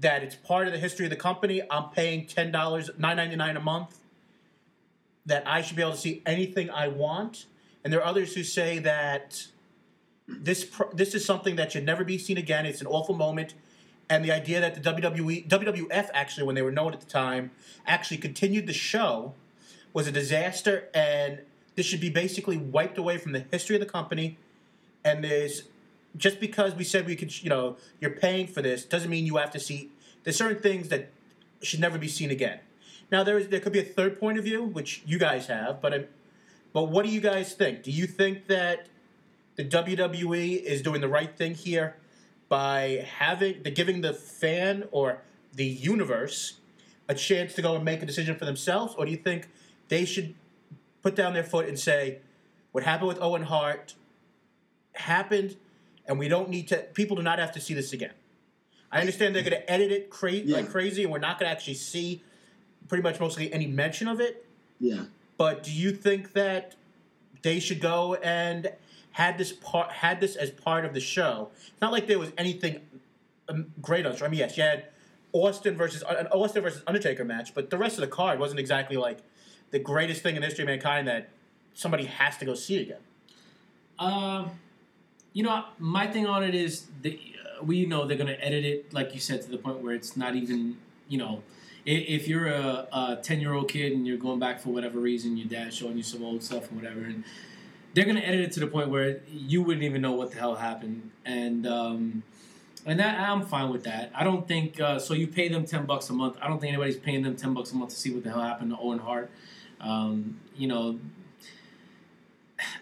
that 0.00 0.22
it's 0.22 0.36
part 0.36 0.66
of 0.68 0.72
the 0.72 0.78
history 0.78 1.06
of 1.06 1.10
the 1.10 1.16
company. 1.16 1.60
I'm 1.70 1.90
paying 1.90 2.26
ten 2.26 2.52
dollars, 2.52 2.90
nine 2.96 3.16
ninety 3.16 3.36
nine 3.36 3.56
a 3.56 3.60
month. 3.60 3.98
That 5.28 5.46
I 5.46 5.62
should 5.62 5.76
be 5.76 5.82
able 5.82 5.92
to 5.92 5.98
see 5.98 6.22
anything 6.26 6.70
I 6.70 6.88
want, 6.88 7.46
and 7.84 7.92
there 7.92 8.00
are 8.00 8.06
others 8.06 8.34
who 8.34 8.42
say 8.42 8.78
that 8.80 9.46
this 10.26 10.64
pr- 10.64 10.92
this 10.92 11.14
is 11.14 11.24
something 11.24 11.56
that 11.56 11.72
should 11.72 11.84
never 11.84 12.04
be 12.04 12.18
seen 12.18 12.38
again. 12.38 12.66
It's 12.66 12.80
an 12.80 12.86
awful 12.86 13.14
moment, 13.14 13.54
and 14.10 14.24
the 14.24 14.32
idea 14.32 14.60
that 14.60 14.74
the 14.74 14.80
WWE 14.80 15.48
WWF 15.48 16.08
actually, 16.12 16.46
when 16.46 16.54
they 16.54 16.62
were 16.62 16.72
known 16.72 16.92
at 16.92 17.00
the 17.00 17.06
time, 17.06 17.50
actually 17.86 18.18
continued 18.18 18.66
the 18.66 18.72
show 18.72 19.34
was 19.92 20.06
a 20.06 20.12
disaster, 20.12 20.88
and 20.94 21.40
this 21.74 21.86
should 21.86 22.00
be 22.00 22.10
basically 22.10 22.56
wiped 22.56 22.98
away 22.98 23.18
from 23.18 23.32
the 23.32 23.44
history 23.50 23.76
of 23.76 23.80
the 23.80 23.86
company. 23.86 24.38
And 25.04 25.22
there's 25.22 25.62
just 26.16 26.40
because 26.40 26.74
we 26.74 26.84
said 26.84 27.06
we 27.06 27.16
could, 27.16 27.42
you 27.42 27.50
know, 27.50 27.76
you're 28.00 28.10
paying 28.10 28.46
for 28.46 28.62
this 28.62 28.84
doesn't 28.84 29.10
mean 29.10 29.26
you 29.26 29.36
have 29.36 29.50
to 29.52 29.60
see. 29.60 29.90
There's 30.24 30.36
certain 30.36 30.60
things 30.62 30.88
that 30.88 31.10
should 31.62 31.80
never 31.80 31.98
be 31.98 32.08
seen 32.08 32.30
again. 32.30 32.60
Now 33.10 33.24
there 33.24 33.38
is 33.38 33.48
there 33.48 33.60
could 33.60 33.72
be 33.72 33.78
a 33.78 33.84
third 33.84 34.18
point 34.20 34.38
of 34.38 34.44
view, 34.44 34.62
which 34.64 35.02
you 35.06 35.18
guys 35.18 35.46
have, 35.46 35.80
but 35.80 35.94
i 35.94 36.04
but 36.74 36.84
what 36.90 37.04
do 37.06 37.10
you 37.10 37.20
guys 37.20 37.54
think? 37.54 37.82
Do 37.82 37.90
you 37.90 38.06
think 38.06 38.46
that 38.48 38.88
the 39.56 39.64
WWE 39.64 40.62
is 40.62 40.82
doing 40.82 41.00
the 41.00 41.08
right 41.08 41.34
thing 41.34 41.54
here 41.54 41.96
by 42.48 43.06
having 43.18 43.62
the 43.62 43.70
giving 43.70 44.02
the 44.02 44.12
fan 44.12 44.84
or 44.92 45.22
the 45.54 45.64
universe 45.64 46.60
a 47.08 47.14
chance 47.14 47.54
to 47.54 47.62
go 47.62 47.74
and 47.74 47.84
make 47.84 48.02
a 48.02 48.06
decision 48.06 48.36
for 48.36 48.44
themselves, 48.44 48.94
or 48.98 49.06
do 49.06 49.10
you 49.10 49.16
think 49.16 49.48
they 49.88 50.04
should 50.04 50.34
put 51.02 51.16
down 51.16 51.32
their 51.32 51.42
foot 51.42 51.66
and 51.66 51.78
say, 51.78 52.18
"What 52.72 52.84
happened 52.84 53.08
with 53.08 53.20
Owen 53.22 53.42
Hart 53.44 53.94
happened, 54.92 55.56
and 56.06 56.18
we 56.18 56.28
don't 56.28 56.50
need 56.50 56.68
to. 56.68 56.76
People 56.94 57.16
do 57.16 57.22
not 57.22 57.38
have 57.38 57.52
to 57.52 57.60
see 57.60 57.72
this 57.74 57.92
again." 57.94 58.12
I 58.92 59.00
understand 59.00 59.34
they're 59.34 59.42
going 59.42 59.52
to 59.60 59.70
edit 59.70 59.90
it 59.92 60.08
cra- 60.10 60.32
Yeah. 60.32 60.56
like 60.56 60.70
crazy, 60.70 61.02
and 61.02 61.12
we're 61.12 61.18
not 61.18 61.38
going 61.38 61.46
to 61.48 61.52
actually 61.52 61.74
see 61.74 62.22
pretty 62.88 63.02
much 63.02 63.20
mostly 63.20 63.52
any 63.52 63.66
mention 63.66 64.08
of 64.08 64.20
it. 64.20 64.46
Yeah. 64.80 65.04
But 65.36 65.62
do 65.62 65.72
you 65.72 65.92
think 65.92 66.32
that 66.32 66.74
they 67.42 67.60
should 67.60 67.80
go 67.80 68.14
and 68.16 68.72
had 69.12 69.38
this 69.38 69.52
part 69.52 69.92
had 69.92 70.20
this 70.20 70.36
as 70.36 70.50
part 70.50 70.84
of 70.84 70.94
the 70.94 71.00
show? 71.00 71.50
It's 71.68 71.80
not 71.80 71.92
like 71.92 72.06
there 72.06 72.18
was 72.18 72.32
anything 72.36 72.80
um, 73.48 73.72
great 73.80 74.04
on. 74.06 74.12
the 74.12 74.18
show. 74.18 74.26
I 74.26 74.28
mean, 74.28 74.40
yes, 74.40 74.56
you 74.56 74.62
had 74.62 74.86
Austin 75.32 75.76
versus 75.76 76.02
an 76.08 76.26
Austin 76.28 76.62
versus 76.62 76.82
Undertaker 76.86 77.24
match, 77.24 77.54
but 77.54 77.70
the 77.70 77.78
rest 77.78 77.96
of 77.96 78.00
the 78.00 78.08
card 78.08 78.38
wasn't 78.38 78.60
exactly 78.60 78.96
like 78.96 79.18
the 79.70 79.78
greatest 79.78 80.22
thing 80.22 80.34
in 80.34 80.40
the 80.40 80.46
history 80.46 80.62
of 80.62 80.68
mankind 80.68 81.06
that 81.08 81.28
somebody 81.74 82.04
has 82.04 82.36
to 82.38 82.44
go 82.44 82.54
see 82.54 82.80
again. 82.80 82.98
Um, 83.98 84.50
you 85.32 85.42
know, 85.42 85.64
my 85.78 86.06
thing 86.06 86.26
on 86.26 86.42
it 86.42 86.54
is 86.54 86.86
the, 87.02 87.20
uh, 87.44 87.62
we 87.62 87.84
know 87.86 88.06
they're 88.06 88.16
gonna 88.16 88.36
edit 88.40 88.64
it, 88.64 88.92
like 88.92 89.14
you 89.14 89.20
said, 89.20 89.42
to 89.42 89.50
the 89.50 89.58
point 89.58 89.78
where 89.80 89.94
it's 89.94 90.16
not 90.16 90.34
even, 90.34 90.78
you 91.08 91.18
know, 91.18 91.42
if 91.88 92.28
you're 92.28 92.46
a 92.46 93.18
10 93.22 93.40
year 93.40 93.54
old 93.54 93.68
kid 93.68 93.92
and 93.92 94.06
you're 94.06 94.18
going 94.18 94.38
back 94.38 94.60
for 94.60 94.70
whatever 94.70 94.98
reason, 94.98 95.36
your 95.36 95.48
dad's 95.48 95.76
showing 95.76 95.96
you 95.96 96.02
some 96.02 96.22
old 96.22 96.42
stuff 96.42 96.70
and 96.70 96.80
whatever, 96.80 97.00
and 97.00 97.24
they're 97.94 98.04
gonna 98.04 98.20
edit 98.20 98.40
it 98.40 98.52
to 98.52 98.60
the 98.60 98.66
point 98.66 98.90
where 98.90 99.20
you 99.30 99.62
wouldn't 99.62 99.84
even 99.84 100.02
know 100.02 100.12
what 100.12 100.30
the 100.30 100.38
hell 100.38 100.56
happened, 100.56 101.10
and 101.24 101.66
um, 101.66 102.22
and 102.84 103.00
that 103.00 103.18
I'm 103.18 103.44
fine 103.44 103.70
with 103.70 103.84
that. 103.84 104.10
I 104.14 104.24
don't 104.24 104.46
think 104.46 104.80
uh, 104.80 104.98
so. 104.98 105.14
You 105.14 105.26
pay 105.26 105.48
them 105.48 105.64
ten 105.64 105.86
bucks 105.86 106.10
a 106.10 106.12
month. 106.12 106.36
I 106.40 106.48
don't 106.48 106.60
think 106.60 106.72
anybody's 106.72 106.96
paying 106.96 107.22
them 107.22 107.36
ten 107.36 107.54
bucks 107.54 107.72
a 107.72 107.76
month 107.76 107.90
to 107.90 107.96
see 107.96 108.12
what 108.12 108.22
the 108.22 108.30
hell 108.30 108.42
happened 108.42 108.70
to 108.70 108.78
Owen 108.78 108.98
Hart. 108.98 109.30
Um, 109.80 110.40
you 110.56 110.68
know, 110.68 110.98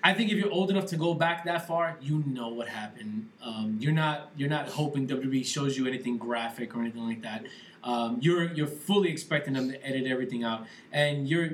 I 0.03 0.15
think 0.15 0.31
if 0.31 0.39
you're 0.39 0.51
old 0.51 0.71
enough 0.71 0.87
to 0.87 0.97
go 0.97 1.15
back 1.15 1.45
that 1.45 1.67
far, 1.67 1.97
you 2.01 2.23
know 2.27 2.49
what 2.49 2.69
happened. 2.69 3.29
Um, 3.43 3.77
you're 3.81 3.93
not 3.93 4.31
you're 4.37 4.49
not 4.49 4.69
hoping 4.69 5.07
WWE 5.07 5.45
shows 5.47 5.77
you 5.77 5.87
anything 5.87 6.19
graphic 6.19 6.75
or 6.75 6.81
anything 6.81 7.07
like 7.07 7.23
that. 7.23 7.45
Um, 7.87 8.19
you're 8.21 8.53
you're 8.53 8.67
fully 8.67 9.11
expecting 9.11 9.55
them 9.55 9.71
to 9.71 9.87
edit 9.87 10.07
everything 10.07 10.43
out, 10.43 10.67
and 10.93 11.29
you're 11.29 11.51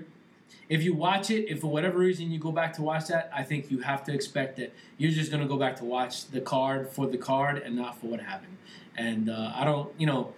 if 0.68 0.82
you 0.82 0.94
watch 0.94 1.30
it, 1.30 1.50
if 1.50 1.60
for 1.60 1.66
whatever 1.66 1.98
reason 1.98 2.30
you 2.30 2.38
go 2.38 2.50
back 2.50 2.72
to 2.74 2.82
watch 2.82 3.08
that, 3.08 3.30
I 3.34 3.42
think 3.42 3.70
you 3.70 3.80
have 3.80 4.02
to 4.04 4.14
expect 4.14 4.56
that 4.56 4.72
you're 4.96 5.10
just 5.10 5.30
gonna 5.30 5.46
go 5.46 5.58
back 5.58 5.76
to 5.76 5.84
watch 5.84 6.28
the 6.28 6.40
card 6.40 6.88
for 6.88 7.06
the 7.06 7.18
card 7.18 7.58
and 7.58 7.76
not 7.76 8.00
for 8.00 8.06
what 8.06 8.20
happened. 8.20 8.56
And 8.96 9.28
uh, 9.28 9.52
I 9.54 9.64
don't, 9.64 9.92
you 9.98 10.06
know, 10.06 10.32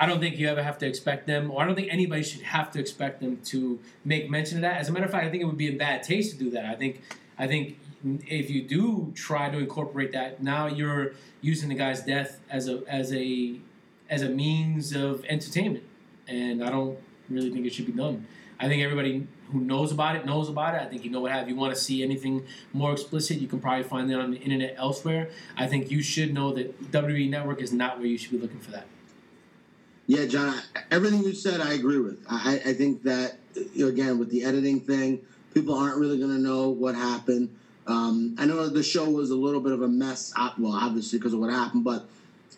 I 0.00 0.06
don't 0.06 0.18
think 0.18 0.38
you 0.38 0.48
ever 0.48 0.62
have 0.62 0.78
to 0.78 0.86
expect 0.86 1.28
them, 1.28 1.52
or 1.52 1.62
I 1.62 1.66
don't 1.66 1.76
think 1.76 1.92
anybody 1.92 2.24
should 2.24 2.42
have 2.42 2.72
to 2.72 2.80
expect 2.80 3.20
them 3.20 3.38
to 3.46 3.78
make 4.04 4.28
mention 4.28 4.58
of 4.58 4.62
that. 4.62 4.78
As 4.78 4.88
a 4.88 4.92
matter 4.92 5.04
of 5.04 5.12
fact, 5.12 5.24
I 5.24 5.30
think 5.30 5.42
it 5.42 5.46
would 5.46 5.56
be 5.56 5.68
in 5.68 5.78
bad 5.78 6.02
taste 6.02 6.32
to 6.32 6.38
do 6.38 6.50
that. 6.50 6.64
I 6.64 6.74
think, 6.74 7.02
I 7.38 7.46
think 7.46 7.78
if 8.26 8.50
you 8.50 8.62
do 8.62 9.12
try 9.14 9.50
to 9.50 9.58
incorporate 9.58 10.12
that, 10.12 10.42
now 10.42 10.66
you're 10.66 11.12
using 11.40 11.68
the 11.68 11.74
guy's 11.76 12.00
death 12.02 12.40
as 12.50 12.68
a 12.68 12.82
as 12.88 13.12
a 13.12 13.60
as 14.10 14.22
a 14.22 14.28
means 14.28 14.94
of 14.94 15.24
entertainment, 15.26 15.84
and 16.26 16.62
I 16.62 16.70
don't 16.70 16.98
really 17.28 17.50
think 17.50 17.66
it 17.66 17.72
should 17.72 17.86
be 17.86 17.92
done. 17.92 18.26
I 18.60 18.68
think 18.68 18.82
everybody 18.82 19.26
who 19.52 19.60
knows 19.60 19.92
about 19.92 20.16
it 20.16 20.26
knows 20.26 20.48
about 20.48 20.74
it. 20.74 20.82
I 20.82 20.86
think 20.86 21.04
you 21.04 21.10
know 21.10 21.20
what 21.20 21.32
have. 21.32 21.48
You 21.48 21.56
want 21.56 21.74
to 21.74 21.80
see 21.80 22.02
anything 22.02 22.44
more 22.72 22.92
explicit, 22.92 23.38
you 23.38 23.48
can 23.48 23.60
probably 23.60 23.84
find 23.84 24.10
it 24.10 24.14
on 24.14 24.32
the 24.32 24.38
internet 24.38 24.74
elsewhere. 24.76 25.30
I 25.56 25.66
think 25.66 25.90
you 25.90 26.02
should 26.02 26.34
know 26.34 26.52
that 26.52 26.90
WWE 26.90 27.30
Network 27.30 27.62
is 27.62 27.72
not 27.72 27.98
where 27.98 28.06
you 28.06 28.18
should 28.18 28.32
be 28.32 28.38
looking 28.38 28.60
for 28.60 28.72
that. 28.72 28.86
Yeah, 30.06 30.24
John, 30.24 30.58
everything 30.90 31.22
you 31.22 31.34
said, 31.34 31.60
I 31.60 31.74
agree 31.74 31.98
with. 31.98 32.24
I, 32.28 32.60
I 32.64 32.72
think 32.72 33.02
that, 33.02 33.36
you 33.74 33.88
again, 33.88 34.18
with 34.18 34.30
the 34.30 34.42
editing 34.42 34.80
thing, 34.80 35.20
people 35.52 35.74
aren't 35.74 35.98
really 35.98 36.18
going 36.18 36.30
to 36.30 36.40
know 36.40 36.70
what 36.70 36.94
happened. 36.94 37.54
Um, 37.86 38.34
I 38.38 38.46
know 38.46 38.68
the 38.68 38.82
show 38.82 39.08
was 39.08 39.30
a 39.30 39.34
little 39.36 39.60
bit 39.60 39.72
of 39.72 39.82
a 39.82 39.88
mess, 39.88 40.32
uh, 40.36 40.50
well, 40.58 40.72
obviously 40.72 41.18
because 41.18 41.34
of 41.34 41.40
what 41.40 41.50
happened, 41.50 41.84
but 41.84 42.06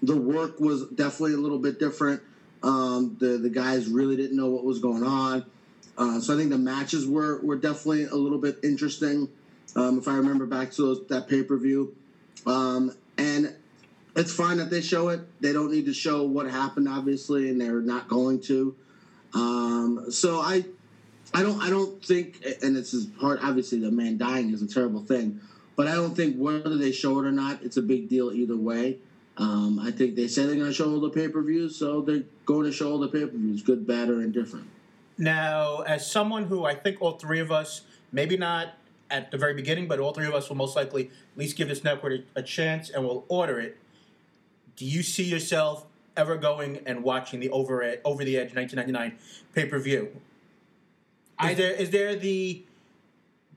the 0.02 0.16
work 0.16 0.60
was 0.60 0.86
definitely 0.88 1.34
a 1.34 1.38
little 1.38 1.58
bit 1.58 1.78
different. 1.78 2.22
Um, 2.62 3.16
the 3.18 3.38
the 3.38 3.50
guys 3.50 3.88
really 3.88 4.16
didn't 4.16 4.36
know 4.36 4.48
what 4.48 4.64
was 4.64 4.78
going 4.78 5.02
on, 5.02 5.44
uh, 5.96 6.20
so 6.20 6.34
I 6.34 6.36
think 6.36 6.50
the 6.50 6.58
matches 6.58 7.06
were 7.06 7.40
were 7.42 7.56
definitely 7.56 8.04
a 8.04 8.14
little 8.14 8.38
bit 8.38 8.58
interesting. 8.62 9.28
Um, 9.76 9.98
if 9.98 10.08
I 10.08 10.14
remember 10.14 10.46
back 10.46 10.72
to 10.72 10.82
those, 10.82 11.06
that 11.08 11.28
pay 11.28 11.42
per 11.42 11.56
view, 11.56 11.94
um, 12.46 12.92
and 13.16 13.54
it's 14.16 14.32
fine 14.32 14.56
that 14.58 14.70
they 14.70 14.80
show 14.80 15.08
it. 15.08 15.20
They 15.40 15.52
don't 15.52 15.70
need 15.70 15.86
to 15.86 15.94
show 15.94 16.24
what 16.24 16.46
happened, 16.50 16.88
obviously, 16.88 17.48
and 17.48 17.60
they're 17.60 17.80
not 17.80 18.08
going 18.08 18.40
to. 18.42 18.74
Um, 19.34 20.06
so 20.10 20.40
I, 20.40 20.64
I 21.32 21.42
don't, 21.42 21.60
I 21.62 21.70
don't 21.70 22.04
think, 22.04 22.44
and 22.62 22.74
this 22.74 22.92
is 22.92 23.06
part. 23.06 23.40
Obviously, 23.42 23.78
the 23.78 23.90
man 23.90 24.18
dying 24.18 24.50
is 24.50 24.62
a 24.62 24.66
terrible 24.66 25.02
thing, 25.02 25.40
but 25.76 25.86
I 25.86 25.94
don't 25.94 26.14
think 26.16 26.36
whether 26.36 26.76
they 26.76 26.92
show 26.92 27.18
it 27.20 27.26
or 27.26 27.32
not, 27.32 27.62
it's 27.62 27.76
a 27.76 27.82
big 27.82 28.08
deal 28.08 28.32
either 28.32 28.56
way. 28.56 28.98
Um, 29.40 29.80
I 29.82 29.90
think 29.90 30.16
they 30.16 30.28
said 30.28 30.48
they're 30.48 30.56
going 30.56 30.68
to 30.68 30.74
show 30.74 30.92
all 30.92 31.00
the 31.00 31.08
pay 31.08 31.26
per 31.26 31.40
views, 31.42 31.74
so 31.74 32.02
they're 32.02 32.24
going 32.44 32.66
to 32.66 32.72
show 32.72 32.92
all 32.92 32.98
the 32.98 33.08
pay 33.08 33.24
per 33.24 33.36
views, 33.36 33.62
good, 33.62 33.86
bad, 33.86 34.10
or 34.10 34.20
indifferent. 34.20 34.68
Now, 35.16 35.80
as 35.80 36.10
someone 36.10 36.44
who 36.44 36.66
I 36.66 36.74
think 36.74 37.00
all 37.00 37.12
three 37.12 37.40
of 37.40 37.50
us, 37.50 37.82
maybe 38.12 38.36
not 38.36 38.74
at 39.10 39.30
the 39.30 39.38
very 39.38 39.54
beginning, 39.54 39.88
but 39.88 39.98
all 39.98 40.12
three 40.12 40.26
of 40.26 40.34
us 40.34 40.50
will 40.50 40.56
most 40.56 40.76
likely 40.76 41.06
at 41.06 41.38
least 41.38 41.56
give 41.56 41.68
this 41.68 41.82
network 41.82 42.20
a, 42.36 42.40
a 42.40 42.42
chance 42.42 42.90
and 42.90 43.02
will 43.02 43.24
order 43.28 43.58
it. 43.58 43.78
Do 44.76 44.84
you 44.84 45.02
see 45.02 45.24
yourself 45.24 45.86
ever 46.18 46.36
going 46.36 46.80
and 46.84 47.02
watching 47.02 47.40
the 47.40 47.48
over 47.48 47.96
over 48.04 48.24
the 48.24 48.36
edge 48.36 48.54
1999 48.54 49.18
pay 49.54 49.64
per 49.64 49.78
view? 49.78 50.20
Is 51.42 51.56
there 51.56 51.72
is 51.72 51.90
there 51.90 52.14
the 52.14 52.62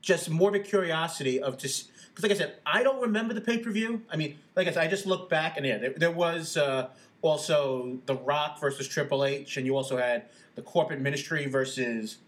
just 0.00 0.30
morbid 0.30 0.64
curiosity 0.64 1.40
of 1.40 1.58
just 1.58 1.90
because 2.14 2.22
like 2.22 2.32
I 2.32 2.34
said, 2.38 2.54
I 2.64 2.82
don't 2.82 3.00
remember 3.02 3.34
the 3.34 3.40
pay 3.40 3.58
per 3.58 3.70
view. 3.70 4.02
I 4.10 4.16
mean, 4.16 4.38
like 4.54 4.68
I 4.68 4.70
said, 4.72 4.84
I 4.84 4.88
just 4.88 5.04
look 5.06 5.28
back 5.28 5.56
and 5.56 5.66
yeah, 5.66 5.78
there, 5.78 5.90
there 5.96 6.10
was 6.12 6.56
uh, 6.56 6.88
also 7.22 7.98
The 8.06 8.14
Rock 8.14 8.60
versus 8.60 8.86
Triple 8.86 9.24
H, 9.24 9.56
and 9.56 9.66
you 9.66 9.76
also 9.76 9.96
had 9.96 10.24
the 10.54 10.62
Corporate 10.62 11.00
Ministry 11.00 11.46
versus 11.46 12.18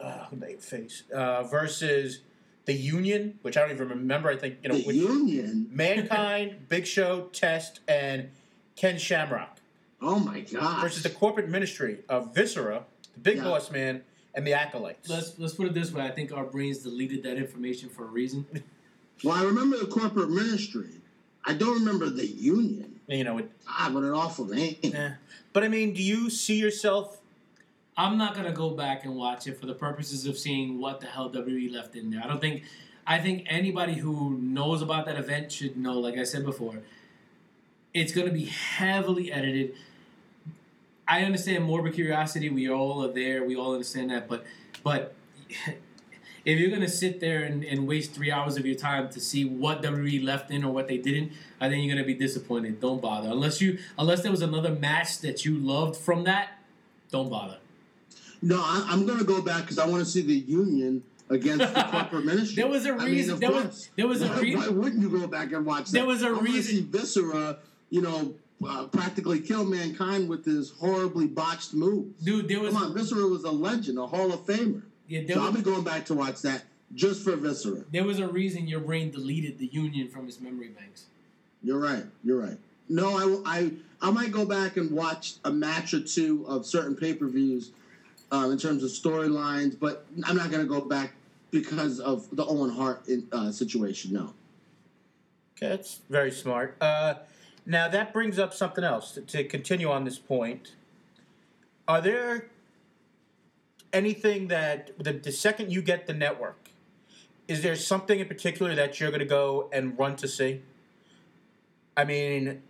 uh, 0.00 0.26
who 0.26 0.36
they 0.36 0.54
face 0.56 1.04
uh, 1.14 1.44
versus 1.44 2.20
the 2.66 2.74
Union, 2.74 3.38
which 3.42 3.56
I 3.56 3.60
don't 3.62 3.70
even 3.70 3.88
remember. 3.88 4.28
I 4.28 4.36
think 4.36 4.56
you 4.62 4.68
know 4.68 4.76
the 4.76 4.84
which, 4.84 4.96
Union. 4.96 5.68
Mankind, 5.72 6.68
Big 6.68 6.86
Show, 6.86 7.28
Test, 7.32 7.80
and 7.88 8.30
Ken 8.76 8.98
Shamrock 8.98 9.58
Oh 10.02 10.18
my 10.18 10.40
god! 10.40 10.82
versus 10.82 11.02
the 11.02 11.10
corporate 11.10 11.48
ministry 11.48 12.00
of 12.08 12.34
Viscera, 12.34 12.84
the 13.14 13.20
Big 13.20 13.36
Yeah. 13.38 13.44
Boss 13.44 13.70
Man, 13.70 14.02
and 14.34 14.46
the 14.46 14.52
Acolytes. 14.52 15.08
Let's 15.08 15.38
let's 15.38 15.54
put 15.54 15.66
it 15.68 15.74
this 15.74 15.92
way. 15.92 16.02
I 16.04 16.10
think 16.10 16.32
our 16.32 16.44
brains 16.44 16.78
deleted 16.78 17.22
that 17.22 17.36
information 17.36 17.88
for 17.88 18.02
a 18.04 18.08
reason. 18.08 18.44
Well, 19.22 19.36
I 19.36 19.44
remember 19.44 19.78
the 19.78 19.86
corporate 19.86 20.30
ministry. 20.30 20.88
I 21.44 21.54
don't 21.54 21.78
remember 21.78 22.08
the 22.10 22.26
Union. 22.26 23.00
you 23.06 23.24
know, 23.24 23.38
it, 23.38 23.50
Ah, 23.68 23.90
what 23.92 24.02
an 24.02 24.10
awful 24.12 24.46
name. 24.46 24.76
eh. 24.82 25.10
but 25.52 25.62
I 25.62 25.68
mean, 25.68 25.92
do 25.94 26.02
you 26.02 26.30
see 26.30 26.56
yourself? 26.58 27.20
I'm 27.96 28.18
not 28.18 28.34
gonna 28.34 28.52
go 28.52 28.70
back 28.70 29.04
and 29.04 29.14
watch 29.14 29.46
it 29.46 29.58
for 29.60 29.66
the 29.66 29.74
purposes 29.74 30.26
of 30.26 30.36
seeing 30.36 30.80
what 30.80 31.00
the 31.00 31.06
hell 31.06 31.30
WWE 31.30 31.72
left 31.72 31.94
in 31.94 32.10
there. 32.10 32.20
I 32.22 32.26
don't 32.26 32.40
think. 32.40 32.64
I 33.06 33.18
think 33.18 33.44
anybody 33.48 33.94
who 33.94 34.36
knows 34.38 34.80
about 34.82 35.04
that 35.06 35.16
event 35.16 35.52
should 35.52 35.76
know. 35.76 36.00
Like 36.00 36.16
I 36.18 36.24
said 36.24 36.44
before, 36.44 36.80
it's 37.92 38.12
gonna 38.12 38.32
be 38.32 38.46
heavily 38.46 39.30
edited. 39.30 39.74
I 41.06 41.22
understand 41.22 41.64
morbid 41.64 41.92
curiosity. 41.94 42.48
We 42.48 42.68
all 42.70 43.04
are 43.04 43.12
there. 43.12 43.44
We 43.44 43.54
all 43.56 43.72
understand 43.74 44.10
that. 44.10 44.26
But 44.28 44.44
but 44.82 45.14
if 46.44 46.58
you're 46.58 46.70
gonna 46.70 46.88
sit 46.88 47.20
there 47.20 47.42
and, 47.42 47.64
and 47.64 47.86
waste 47.86 48.12
three 48.12 48.30
hours 48.30 48.56
of 48.56 48.66
your 48.66 48.74
time 48.76 49.08
to 49.10 49.20
see 49.20 49.44
what 49.44 49.82
WWE 49.82 50.22
left 50.24 50.50
in 50.50 50.64
or 50.64 50.72
what 50.72 50.88
they 50.88 50.98
didn't, 50.98 51.32
I 51.60 51.68
think 51.68 51.84
you're 51.84 51.94
gonna 51.94 52.06
be 52.06 52.14
disappointed. 52.14 52.80
Don't 52.80 53.00
bother 53.00 53.28
unless 53.30 53.60
you 53.60 53.78
unless 53.98 54.22
there 54.22 54.30
was 54.30 54.42
another 54.42 54.70
match 54.70 55.20
that 55.20 55.44
you 55.44 55.56
loved 55.56 55.96
from 55.96 56.24
that. 56.24 56.58
Don't 57.10 57.30
bother. 57.30 57.58
No, 58.42 58.58
I, 58.58 58.86
I'm 58.90 59.06
going 59.06 59.18
to 59.18 59.24
go 59.24 59.40
back 59.40 59.62
because 59.62 59.78
I 59.78 59.86
want 59.86 60.04
to 60.04 60.10
see 60.10 60.20
the 60.20 60.34
Union 60.34 61.02
against 61.30 61.72
the 61.72 61.82
corporate 61.90 62.26
ministry. 62.26 62.56
There 62.62 62.70
was 62.70 62.84
a 62.84 62.90
I 62.92 62.96
mean, 62.98 63.06
reason- 63.06 63.40
there 63.40 63.50
was- 63.52 63.88
there 63.96 64.06
was 64.06 64.20
a 64.20 64.28
why, 64.28 64.40
rea- 64.40 64.56
Why 64.56 64.68
wouldn't 64.68 65.00
you 65.00 65.08
go 65.08 65.26
back 65.26 65.52
and 65.52 65.64
watch 65.64 65.86
that? 65.86 65.92
There 65.92 66.04
was 66.04 66.22
a 66.22 66.26
I 66.26 66.40
reason- 66.40 66.62
see 66.62 66.80
Viscera, 66.82 67.58
you 67.88 68.02
know, 68.02 68.34
uh, 68.68 68.84
practically 68.88 69.40
kill 69.40 69.64
mankind 69.64 70.28
with 70.28 70.44
his 70.44 70.72
horribly 70.72 71.26
botched 71.26 71.72
moves. 71.72 72.22
Dude, 72.22 72.48
there 72.48 72.60
was 72.60 72.74
Come 72.74 72.82
on, 72.82 72.94
Viscera 72.94 73.26
was 73.26 73.44
a 73.44 73.50
legend, 73.50 73.98
a 73.98 74.06
Hall 74.06 74.30
of 74.30 74.40
Famer. 74.44 74.82
Yeah, 75.08 75.22
there 75.26 75.36
So 75.36 75.42
I'll 75.42 75.52
was, 75.52 75.56
be 75.56 75.62
going 75.62 75.84
back 75.84 76.06
to 76.06 76.14
watch 76.14 76.42
that 76.42 76.64
just 76.94 77.22
for 77.24 77.34
Viscera. 77.36 77.84
there 77.90 78.04
was 78.04 78.18
a 78.20 78.28
reason 78.28 78.66
your 78.68 78.80
brain 78.80 79.10
deleted 79.10 79.58
the 79.58 79.66
Union 79.66 80.08
from 80.08 80.26
its 80.28 80.40
memory 80.40 80.68
banks. 80.68 81.06
You're 81.62 81.78
right. 81.80 82.04
You're 82.22 82.40
right. 82.40 82.58
No, 82.88 83.42
I, 83.44 83.58
I, 83.58 83.70
I 84.02 84.10
might 84.10 84.30
go 84.30 84.44
back 84.44 84.76
and 84.76 84.90
watch 84.90 85.34
a 85.44 85.50
match 85.50 85.94
or 85.94 86.00
two 86.00 86.44
of 86.46 86.66
certain 86.66 86.94
pay 86.94 87.14
per 87.14 87.26
views 87.26 87.70
um, 88.30 88.52
in 88.52 88.58
terms 88.58 88.84
of 88.84 88.90
storylines, 88.90 89.78
but 89.78 90.04
I'm 90.24 90.36
not 90.36 90.50
going 90.50 90.62
to 90.62 90.68
go 90.68 90.82
back 90.82 91.12
because 91.50 92.00
of 92.00 92.28
the 92.36 92.44
Owen 92.44 92.70
Hart 92.70 93.08
in, 93.08 93.26
uh, 93.32 93.50
situation. 93.50 94.12
No. 94.12 94.34
Okay, 95.56 95.68
that's 95.68 96.00
very 96.10 96.30
smart. 96.30 96.76
Uh, 96.80 97.14
now 97.64 97.88
that 97.88 98.12
brings 98.12 98.38
up 98.38 98.52
something 98.52 98.84
else 98.84 99.12
to, 99.12 99.22
to 99.22 99.44
continue 99.44 99.90
on 99.90 100.04
this 100.04 100.18
point. 100.18 100.72
Are 101.86 102.00
there 102.00 102.48
anything 103.94 104.48
that 104.48 104.90
the, 104.98 105.12
the 105.12 105.32
second 105.32 105.72
you 105.72 105.80
get 105.80 106.06
the 106.06 106.12
network, 106.12 106.68
is 107.48 107.62
there 107.62 107.76
something 107.76 108.18
in 108.18 108.28
particular 108.28 108.74
that 108.74 109.00
you're 109.00 109.10
going 109.10 109.20
to 109.20 109.26
go 109.26 109.70
and 109.72 109.98
run 109.98 110.16
to 110.16 110.28
see? 110.28 110.62
I 111.96 112.04
mean, 112.04 112.62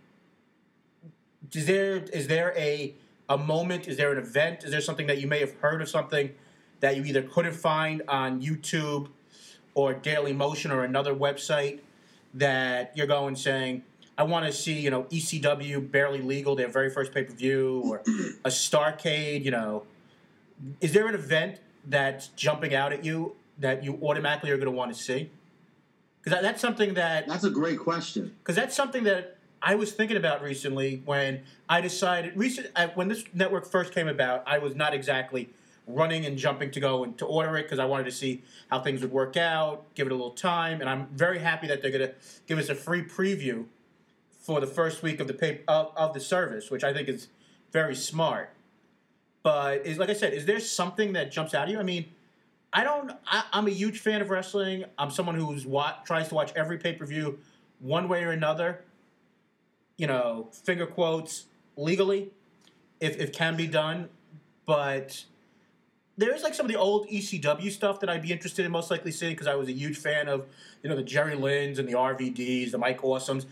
is 1.51 1.65
there 1.65 1.97
is 1.97 2.27
there 2.27 2.53
a 2.55 2.95
a 3.27 3.37
moment? 3.37 3.87
Is 3.87 3.97
there 3.97 4.11
an 4.11 4.19
event? 4.19 4.63
Is 4.63 4.71
there 4.71 4.81
something 4.81 5.07
that 5.07 5.19
you 5.19 5.27
may 5.27 5.39
have 5.39 5.53
heard 5.55 5.81
of 5.81 5.89
something 5.89 6.31
that 6.79 6.95
you 6.95 7.03
either 7.03 7.23
couldn't 7.23 7.53
find 7.53 8.03
on 8.07 8.41
YouTube 8.41 9.07
or 9.73 9.93
Daily 9.93 10.33
Motion 10.33 10.71
or 10.71 10.83
another 10.83 11.15
website 11.15 11.79
that 12.33 12.91
you're 12.95 13.07
going 13.07 13.35
saying, 13.35 13.83
I 14.17 14.23
want 14.23 14.45
to 14.45 14.53
see, 14.53 14.79
you 14.79 14.89
know, 14.89 15.03
ECW 15.03 15.91
barely 15.91 16.21
legal, 16.21 16.55
their 16.55 16.67
very 16.67 16.89
first 16.89 17.13
pay 17.13 17.23
per 17.23 17.33
view, 17.33 17.81
or 17.85 18.01
a 18.45 18.49
Starcade, 18.49 19.43
you 19.43 19.51
know. 19.51 19.83
Is 20.81 20.93
there 20.93 21.07
an 21.07 21.15
event 21.15 21.59
that's 21.87 22.27
jumping 22.29 22.73
out 22.73 22.93
at 22.93 23.03
you 23.03 23.35
that 23.59 23.83
you 23.83 23.99
automatically 24.01 24.51
are 24.51 24.57
going 24.57 24.65
to 24.65 24.71
want 24.71 24.93
to 24.93 24.99
see? 24.99 25.29
Because 26.21 26.37
that, 26.37 26.41
that's 26.41 26.61
something 26.61 26.95
that 26.95 27.27
That's 27.27 27.43
a 27.43 27.49
great 27.49 27.79
question. 27.79 28.35
because 28.39 28.55
that's 28.55 28.75
something 28.75 29.03
that 29.03 29.37
I 29.61 29.75
was 29.75 29.91
thinking 29.91 30.17
about 30.17 30.41
recently 30.41 31.01
when 31.05 31.41
I 31.69 31.81
decided 31.81 32.35
recent 32.35 32.67
when 32.95 33.07
this 33.07 33.23
network 33.33 33.65
first 33.65 33.93
came 33.93 34.07
about. 34.07 34.43
I 34.47 34.57
was 34.57 34.75
not 34.75 34.93
exactly 34.93 35.49
running 35.87 36.25
and 36.25 36.37
jumping 36.37 36.71
to 36.71 36.79
go 36.79 37.03
and 37.03 37.15
to 37.19 37.25
order 37.25 37.55
it 37.57 37.63
because 37.63 37.77
I 37.77 37.85
wanted 37.85 38.05
to 38.05 38.11
see 38.11 38.43
how 38.69 38.79
things 38.81 39.01
would 39.01 39.11
work 39.11 39.37
out, 39.37 39.93
give 39.93 40.07
it 40.07 40.11
a 40.11 40.15
little 40.15 40.31
time, 40.31 40.81
and 40.81 40.89
I'm 40.89 41.07
very 41.13 41.39
happy 41.39 41.67
that 41.67 41.81
they're 41.81 41.91
going 41.91 42.07
to 42.07 42.15
give 42.47 42.57
us 42.57 42.69
a 42.69 42.75
free 42.75 43.03
preview 43.03 43.65
for 44.39 44.59
the 44.59 44.67
first 44.67 45.03
week 45.03 45.19
of 45.19 45.27
the 45.27 45.33
pay, 45.33 45.61
of, 45.67 45.91
of 45.95 46.13
the 46.13 46.19
service, 46.19 46.71
which 46.71 46.83
I 46.83 46.91
think 46.91 47.07
is 47.07 47.27
very 47.71 47.95
smart. 47.95 48.49
But 49.45 49.85
is 49.85 49.99
like 49.99 50.09
I 50.09 50.13
said, 50.13 50.33
is 50.33 50.45
there 50.45 50.59
something 50.59 51.13
that 51.13 51.31
jumps 51.31 51.53
out 51.53 51.67
at 51.67 51.69
you? 51.69 51.79
I 51.79 51.83
mean, 51.83 52.05
I 52.73 52.83
don't. 52.83 53.11
I, 53.27 53.43
I'm 53.53 53.67
a 53.67 53.71
huge 53.71 53.99
fan 53.99 54.19
of 54.23 54.31
wrestling. 54.31 54.85
I'm 54.97 55.11
someone 55.11 55.35
who's 55.35 55.67
wa- 55.67 55.97
tries 56.03 56.29
to 56.29 56.33
watch 56.33 56.51
every 56.55 56.79
pay 56.79 56.93
per 56.93 57.05
view, 57.05 57.37
one 57.77 58.09
way 58.09 58.23
or 58.23 58.31
another. 58.31 58.81
You 59.97 60.07
know, 60.07 60.47
finger 60.51 60.87
quotes 60.87 61.45
legally, 61.77 62.31
if 62.99 63.19
if 63.19 63.33
can 63.33 63.55
be 63.55 63.67
done. 63.67 64.09
But 64.65 65.25
there 66.17 66.33
is 66.33 66.41
like 66.41 66.55
some 66.55 66.65
of 66.65 66.71
the 66.71 66.79
old 66.79 67.07
ECW 67.07 67.69
stuff 67.69 67.99
that 67.99 68.09
I'd 68.09 68.23
be 68.23 68.31
interested 68.31 68.65
in 68.65 68.71
most 68.71 68.89
likely 68.89 69.11
seeing 69.11 69.33
because 69.33 69.45
I 69.45 69.53
was 69.53 69.69
a 69.69 69.73
huge 69.73 69.99
fan 69.99 70.27
of 70.27 70.47
you 70.81 70.89
know 70.89 70.95
the 70.95 71.03
Jerry 71.03 71.35
Lynn's 71.35 71.77
and 71.77 71.87
the 71.87 71.93
RVDs, 71.93 72.71
the 72.71 72.79
Mike 72.79 73.01
Awesomes, 73.01 73.45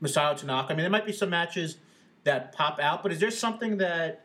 Masato 0.00 0.36
Tanaka. 0.36 0.72
I 0.72 0.76
mean, 0.76 0.84
there 0.84 0.90
might 0.90 1.04
be 1.04 1.12
some 1.12 1.30
matches 1.30 1.78
that 2.22 2.52
pop 2.52 2.78
out, 2.78 3.02
but 3.02 3.10
is 3.10 3.18
there 3.18 3.32
something 3.32 3.78
that 3.78 4.24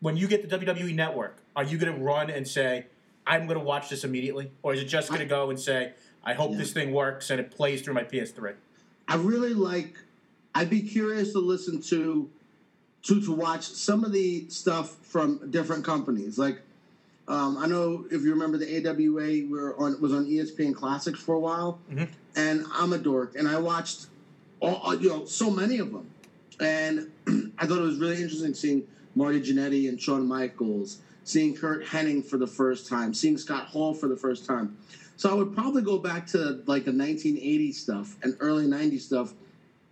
when 0.00 0.16
you 0.16 0.28
get 0.28 0.48
the 0.48 0.58
WWE 0.58 0.94
Network, 0.94 1.38
are 1.54 1.64
you 1.64 1.78
going 1.78 1.92
to 1.92 1.98
run 2.00 2.30
and 2.30 2.46
say, 2.46 2.86
"I'm 3.26 3.46
going 3.46 3.58
to 3.58 3.64
watch 3.64 3.88
this 3.88 4.04
immediately," 4.04 4.50
or 4.62 4.74
is 4.74 4.80
it 4.80 4.86
just 4.86 5.08
going 5.08 5.20
to 5.20 5.26
go 5.26 5.50
and 5.50 5.58
say, 5.58 5.92
"I 6.24 6.34
hope 6.34 6.52
Yeah. 6.52 6.58
this 6.58 6.72
thing 6.72 6.92
works 6.92 7.30
and 7.30 7.40
it 7.40 7.50
plays 7.50 7.82
through 7.82 7.94
my 7.94 8.04
PS3"? 8.04 8.54
I 9.08 9.16
really 9.16 9.54
like. 9.54 9.98
I'd 10.54 10.70
be 10.70 10.80
curious 10.82 11.32
to 11.32 11.38
listen 11.38 11.80
to, 11.82 12.30
to 13.04 13.20
to 13.20 13.32
watch 13.32 13.64
some 13.64 14.04
of 14.04 14.12
the 14.12 14.48
stuff 14.48 14.96
from 15.02 15.50
different 15.50 15.84
companies. 15.84 16.38
Like, 16.38 16.60
um, 17.28 17.56
I 17.58 17.66
know 17.66 18.06
if 18.10 18.22
you 18.22 18.30
remember 18.32 18.56
the 18.58 18.76
AWA 18.86 19.26
we 19.26 19.44
were 19.48 19.76
on 19.78 20.00
was 20.00 20.12
on 20.12 20.26
ESPN 20.26 20.74
Classics 20.74 21.20
for 21.20 21.34
a 21.34 21.40
while, 21.40 21.78
Mhm. 21.92 22.08
and 22.36 22.64
I'm 22.72 22.92
a 22.92 22.98
dork, 22.98 23.34
and 23.36 23.46
I 23.48 23.58
watched, 23.58 24.06
all- 24.60 24.94
you 24.94 25.08
know, 25.10 25.24
so 25.26 25.50
many 25.50 25.78
of 25.78 25.92
them, 25.92 26.06
and 26.58 27.10
I 27.58 27.66
thought 27.66 27.78
it 27.78 27.82
was 27.82 27.98
really 27.98 28.16
interesting 28.22 28.54
seeing 28.54 28.86
Marty 29.16 29.40
Jannetty 29.40 29.88
and 29.88 30.00
Shawn 30.00 30.28
Michaels, 30.28 30.98
seeing 31.24 31.56
Curt 31.56 31.84
Hennig 31.84 32.24
for 32.24 32.36
the 32.36 32.46
first 32.46 32.86
time, 32.86 33.12
seeing 33.12 33.36
Scott 33.38 33.66
Hall 33.66 33.92
for 33.94 34.06
the 34.06 34.16
first 34.16 34.46
time. 34.46 34.76
So 35.16 35.30
I 35.30 35.34
would 35.34 35.54
probably 35.54 35.82
go 35.82 35.98
back 35.98 36.26
to 36.28 36.62
like 36.66 36.84
the 36.84 36.92
1980s 36.92 37.74
stuff 37.74 38.16
and 38.22 38.36
early 38.38 38.66
90s 38.66 39.00
stuff. 39.00 39.32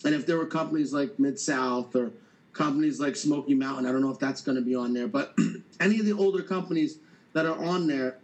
And 0.05 0.15
if 0.15 0.27
there 0.27 0.37
were 0.37 0.47
companies 0.47 0.93
like 0.93 1.19
Mid 1.19 1.41
South 1.41 1.97
or 1.97 2.13
companies 2.53 3.01
like 3.01 3.17
Smoky 3.17 3.55
Mountain, 3.55 3.87
I 3.87 3.93
don't 3.93 4.03
know 4.03 4.11
if 4.11 4.19
that's 4.19 4.43
going 4.43 4.57
to 4.57 4.63
be 4.63 4.75
on 4.75 4.93
there, 4.93 5.09
but 5.09 5.35
any 5.81 5.99
of 5.99 6.05
the 6.05 6.13
older 6.13 6.43
companies 6.43 6.99
that 7.33 7.47
are 7.47 7.59
on 7.65 7.87
there 7.87 8.19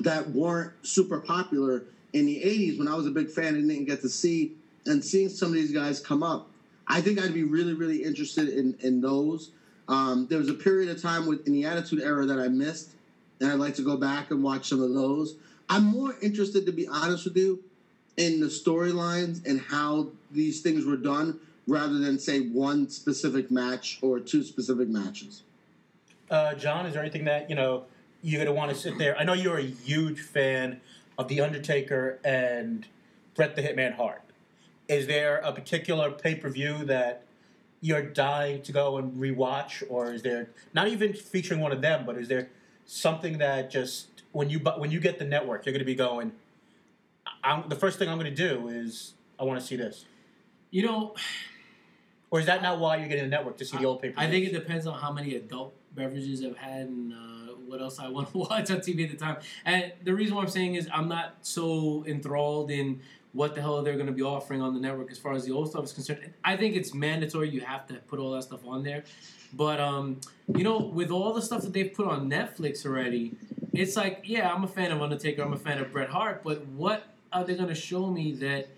that 0.00 0.30
weren't 0.30 0.72
super 0.86 1.20
popular 1.20 1.84
in 2.12 2.26
the 2.26 2.40
80s 2.42 2.78
when 2.78 2.88
I 2.88 2.94
was 2.94 3.06
a 3.06 3.10
big 3.10 3.28
fan 3.28 3.56
and 3.56 3.68
didn't 3.68 3.86
get 3.86 4.00
to 4.02 4.08
see 4.08 4.52
and 4.86 5.04
seeing 5.04 5.28
some 5.28 5.48
of 5.48 5.54
these 5.54 5.72
guys 5.72 6.00
come 6.00 6.22
up, 6.22 6.48
I 6.86 7.00
think 7.00 7.20
I'd 7.20 7.34
be 7.34 7.44
really, 7.44 7.74
really 7.74 8.04
interested 8.04 8.48
in, 8.48 8.76
in 8.80 9.00
those. 9.00 9.50
Um, 9.88 10.26
there 10.28 10.38
was 10.38 10.48
a 10.48 10.54
period 10.54 10.88
of 10.90 11.02
time 11.02 11.26
with 11.26 11.46
in 11.46 11.52
the 11.52 11.64
Attitude 11.64 12.00
Era 12.00 12.24
that 12.26 12.38
I 12.38 12.48
missed, 12.48 12.90
and 13.40 13.50
I'd 13.50 13.58
like 13.58 13.74
to 13.76 13.82
go 13.82 13.96
back 13.96 14.30
and 14.30 14.42
watch 14.42 14.68
some 14.68 14.80
of 14.82 14.94
those. 14.94 15.34
I'm 15.68 15.84
more 15.84 16.14
interested, 16.20 16.66
to 16.66 16.72
be 16.72 16.86
honest 16.86 17.24
with 17.24 17.36
you, 17.36 17.62
in 18.16 18.40
the 18.40 18.46
storylines 18.46 19.44
and 19.46 19.60
how 19.60 20.08
these 20.30 20.60
things 20.60 20.84
were 20.84 20.96
done 20.96 21.40
rather 21.66 21.98
than 21.98 22.18
say 22.18 22.40
one 22.40 22.88
specific 22.88 23.50
match 23.50 23.98
or 24.02 24.20
two 24.20 24.42
specific 24.42 24.88
matches. 24.88 25.42
Uh, 26.30 26.54
John, 26.54 26.86
is 26.86 26.94
there 26.94 27.02
anything 27.02 27.24
that 27.24 27.48
you 27.48 27.56
know 27.56 27.84
you're 28.22 28.42
gonna 28.44 28.56
want 28.56 28.70
to 28.70 28.76
sit 28.76 28.98
there? 28.98 29.16
I 29.18 29.24
know 29.24 29.34
you're 29.34 29.58
a 29.58 29.62
huge 29.62 30.20
fan 30.20 30.80
of 31.18 31.28
the 31.28 31.40
Undertaker 31.40 32.18
and 32.24 32.86
Bret 33.34 33.56
the 33.56 33.62
Hitman 33.62 33.94
Hart. 33.94 34.22
Is 34.88 35.06
there 35.06 35.38
a 35.38 35.52
particular 35.52 36.10
pay 36.10 36.34
per 36.34 36.48
view 36.48 36.84
that 36.84 37.24
you're 37.82 38.02
dying 38.02 38.62
to 38.62 38.72
go 38.72 38.96
and 38.96 39.20
rewatch, 39.20 39.82
or 39.90 40.14
is 40.14 40.22
there 40.22 40.48
not 40.72 40.88
even 40.88 41.12
featuring 41.12 41.60
one 41.60 41.72
of 41.72 41.82
them, 41.82 42.06
but 42.06 42.16
is 42.16 42.28
there 42.28 42.48
something 42.86 43.38
that 43.38 43.70
just 43.70 44.22
when 44.30 44.48
you 44.48 44.60
when 44.60 44.90
you 44.90 45.00
get 45.00 45.18
the 45.18 45.24
network, 45.26 45.66
you're 45.66 45.74
gonna 45.74 45.84
be 45.84 45.96
going? 45.96 46.32
I'm, 47.44 47.68
the 47.68 47.76
first 47.76 47.98
thing 47.98 48.08
I'm 48.08 48.18
gonna 48.18 48.30
do 48.30 48.68
is 48.68 49.14
I 49.38 49.44
want 49.44 49.60
to 49.60 49.66
see 49.66 49.76
this, 49.76 50.04
You 50.70 50.86
know, 50.86 51.14
or 52.30 52.38
is 52.38 52.46
that 52.46 52.62
not 52.62 52.78
why 52.78 52.98
you're 52.98 53.08
getting 53.08 53.24
the 53.24 53.30
network 53.30 53.58
to 53.58 53.64
see 53.64 53.76
the 53.76 53.84
old 53.84 54.00
pay 54.00 54.10
per 54.10 54.20
view? 54.20 54.28
I 54.28 54.30
think 54.30 54.46
it 54.46 54.52
depends 54.52 54.86
on 54.86 54.98
how 54.98 55.12
many 55.12 55.34
adult 55.34 55.74
beverages 55.94 56.44
I've 56.44 56.56
had 56.56 56.86
and 56.86 57.12
uh, 57.12 57.52
what 57.66 57.80
else 57.80 57.98
I 57.98 58.08
want 58.16 58.30
to 58.30 58.38
watch 58.38 58.70
on 58.70 58.78
TV 58.78 59.04
at 59.04 59.10
the 59.10 59.16
time. 59.16 59.38
And 59.64 59.92
the 60.04 60.14
reason 60.14 60.36
why 60.36 60.42
I'm 60.42 60.48
saying 60.48 60.76
is 60.76 60.88
I'm 60.92 61.08
not 61.08 61.38
so 61.42 62.04
enthralled 62.06 62.70
in 62.70 63.00
what 63.32 63.54
the 63.54 63.60
hell 63.60 63.78
are 63.78 63.82
they're 63.82 63.94
going 63.94 64.06
to 64.06 64.12
be 64.12 64.22
offering 64.22 64.60
on 64.60 64.74
the 64.74 64.80
network 64.80 65.10
as 65.10 65.18
far 65.18 65.32
as 65.32 65.44
the 65.44 65.52
old 65.52 65.70
stuff 65.70 65.84
is 65.84 65.92
concerned. 65.92 66.32
I 66.44 66.56
think 66.56 66.76
it's 66.76 66.92
mandatory. 66.92 67.48
You 67.48 67.62
have 67.62 67.86
to 67.88 67.94
put 67.94 68.18
all 68.18 68.32
that 68.32 68.42
stuff 68.42 68.66
on 68.66 68.82
there. 68.82 69.04
But 69.54 69.80
um, 69.80 70.20
you 70.54 70.64
know, 70.64 70.78
with 70.78 71.10
all 71.10 71.32
the 71.32 71.42
stuff 71.42 71.62
that 71.62 71.72
they've 71.72 71.92
put 71.92 72.06
on 72.06 72.30
Netflix 72.30 72.86
already, 72.86 73.36
it's 73.72 73.96
like, 73.96 74.22
yeah, 74.24 74.52
I'm 74.52 74.64
a 74.64 74.68
fan 74.68 74.92
of 74.92 75.02
Undertaker. 75.02 75.42
I'm 75.42 75.52
a 75.52 75.58
fan 75.58 75.78
of 75.78 75.92
Bret 75.92 76.08
Hart. 76.08 76.42
But 76.42 76.66
what 76.66 77.04
are 77.32 77.44
they 77.44 77.54
going 77.54 77.68
to 77.68 77.74
show 77.74 78.06
me 78.10 78.32
that? 78.36 78.68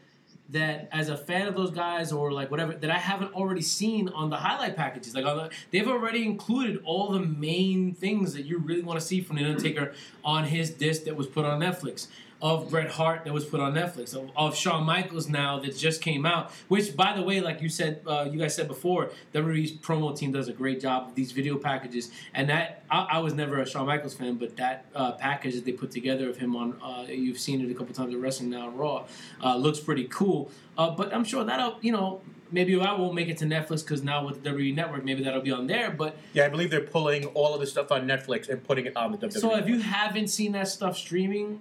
that 0.51 0.91
as 0.93 1.09
a 1.09 1.17
fan 1.17 1.49
of 1.49 1.55
those 1.55 1.71
guys 1.71 2.13
or 2.13 2.31
like 2.31 2.51
whatever 2.51 2.75
that 2.75 2.91
I 2.91 2.99
haven't 2.99 3.33
already 3.33 3.63
seen 3.63 4.11
on 4.11 4.29
the 4.29 4.37
highlight 4.37 4.77
packages. 4.77 5.15
Like 5.15 5.25
the, 5.25 5.51
they've 5.71 5.89
already 5.89 6.25
included 6.25 6.83
all 6.85 7.11
the 7.13 7.21
main 7.21 7.95
things 7.95 8.35
that 8.35 8.45
you 8.45 8.59
really 8.59 8.83
want 8.83 9.01
to 9.01 9.05
see 9.05 9.23
from 9.23 9.37
the 9.37 9.45
Undertaker 9.45 9.95
on 10.23 10.45
his 10.45 10.71
disc 10.71 11.05
that 11.05 11.17
was 11.17 11.27
put 11.27 11.47
on 11.47 11.61
Netflix. 11.61 12.09
Of 12.45 12.69
Bret 12.69 12.91
Hart 12.91 13.25
that 13.25 13.33
was 13.33 13.47
put 13.47 13.59
on 13.59 13.73
Netflix, 13.73 14.15
of, 14.15 14.31
of 14.37 14.55
Shawn 14.55 14.85
Michaels 14.85 15.31
now 15.31 15.59
that 15.61 15.79
just 15.79 16.03
came 16.03 16.27
out. 16.27 16.51
Which, 16.69 16.95
by 16.95 17.17
the 17.17 17.23
way, 17.23 17.41
like 17.41 17.63
you 17.63 17.71
said, 17.71 18.03
uh, 18.07 18.29
you 18.31 18.39
guys 18.39 18.55
said 18.55 18.69
before, 18.69 19.11
WWE's 19.33 19.73
promo 19.73 20.15
team 20.15 20.31
does 20.31 20.47
a 20.49 20.53
great 20.53 20.79
job 20.79 21.09
of 21.09 21.15
these 21.15 21.33
video 21.33 21.57
packages. 21.57 22.11
And 22.35 22.51
that 22.51 22.85
I, 22.91 23.07
I 23.13 23.19
was 23.21 23.33
never 23.33 23.61
a 23.61 23.67
Shawn 23.67 23.87
Michaels 23.87 24.13
fan, 24.13 24.35
but 24.35 24.57
that 24.59 24.85
uh, 24.95 25.13
package 25.13 25.55
that 25.55 25.65
they 25.65 25.73
put 25.73 25.91
together 25.91 26.29
of 26.29 26.37
him 26.37 26.55
on, 26.55 26.77
uh, 26.83 27.07
you've 27.09 27.39
seen 27.39 27.63
it 27.63 27.71
a 27.71 27.75
couple 27.75 27.95
times 27.95 28.13
at 28.13 28.21
Wrestling 28.21 28.51
Now 28.51 28.69
Raw, 28.69 29.07
uh, 29.43 29.57
looks 29.57 29.81
pretty 29.81 30.05
cool. 30.05 30.51
Uh, 30.77 30.91
but 30.91 31.15
I'm 31.15 31.25
sure 31.25 31.45
that'll, 31.45 31.79
you 31.81 31.93
know, 31.93 32.21
maybe 32.51 32.79
I 32.79 32.93
won't 32.95 33.15
make 33.15 33.29
it 33.29 33.39
to 33.39 33.47
Netflix 33.47 33.83
because 33.83 34.03
now 34.03 34.25
with 34.27 34.43
the 34.43 34.51
WWE 34.51 34.75
Network, 34.75 35.05
maybe 35.05 35.25
that'll 35.25 35.43
be 35.43 35.51
on 35.51 35.67
there. 35.67 35.91
But 35.91 36.17
yeah, 36.33 36.47
I 36.47 36.49
believe 36.49 36.71
they're 36.71 36.81
pulling 36.81 37.27
all 37.27 37.55
of 37.55 37.61
the 37.61 37.67
stuff 37.67 37.91
on 37.91 38.07
Netflix 38.07 38.49
and 38.49 38.63
putting 38.63 38.87
it 38.87 38.97
on 38.97 39.13
the 39.13 39.19
WWE. 39.19 39.41
so 39.41 39.57
if 39.57 39.69
you 39.69 39.81
haven't 39.81 40.29
seen 40.29 40.53
that 40.53 40.69
stuff 40.69 40.97
streaming, 40.97 41.61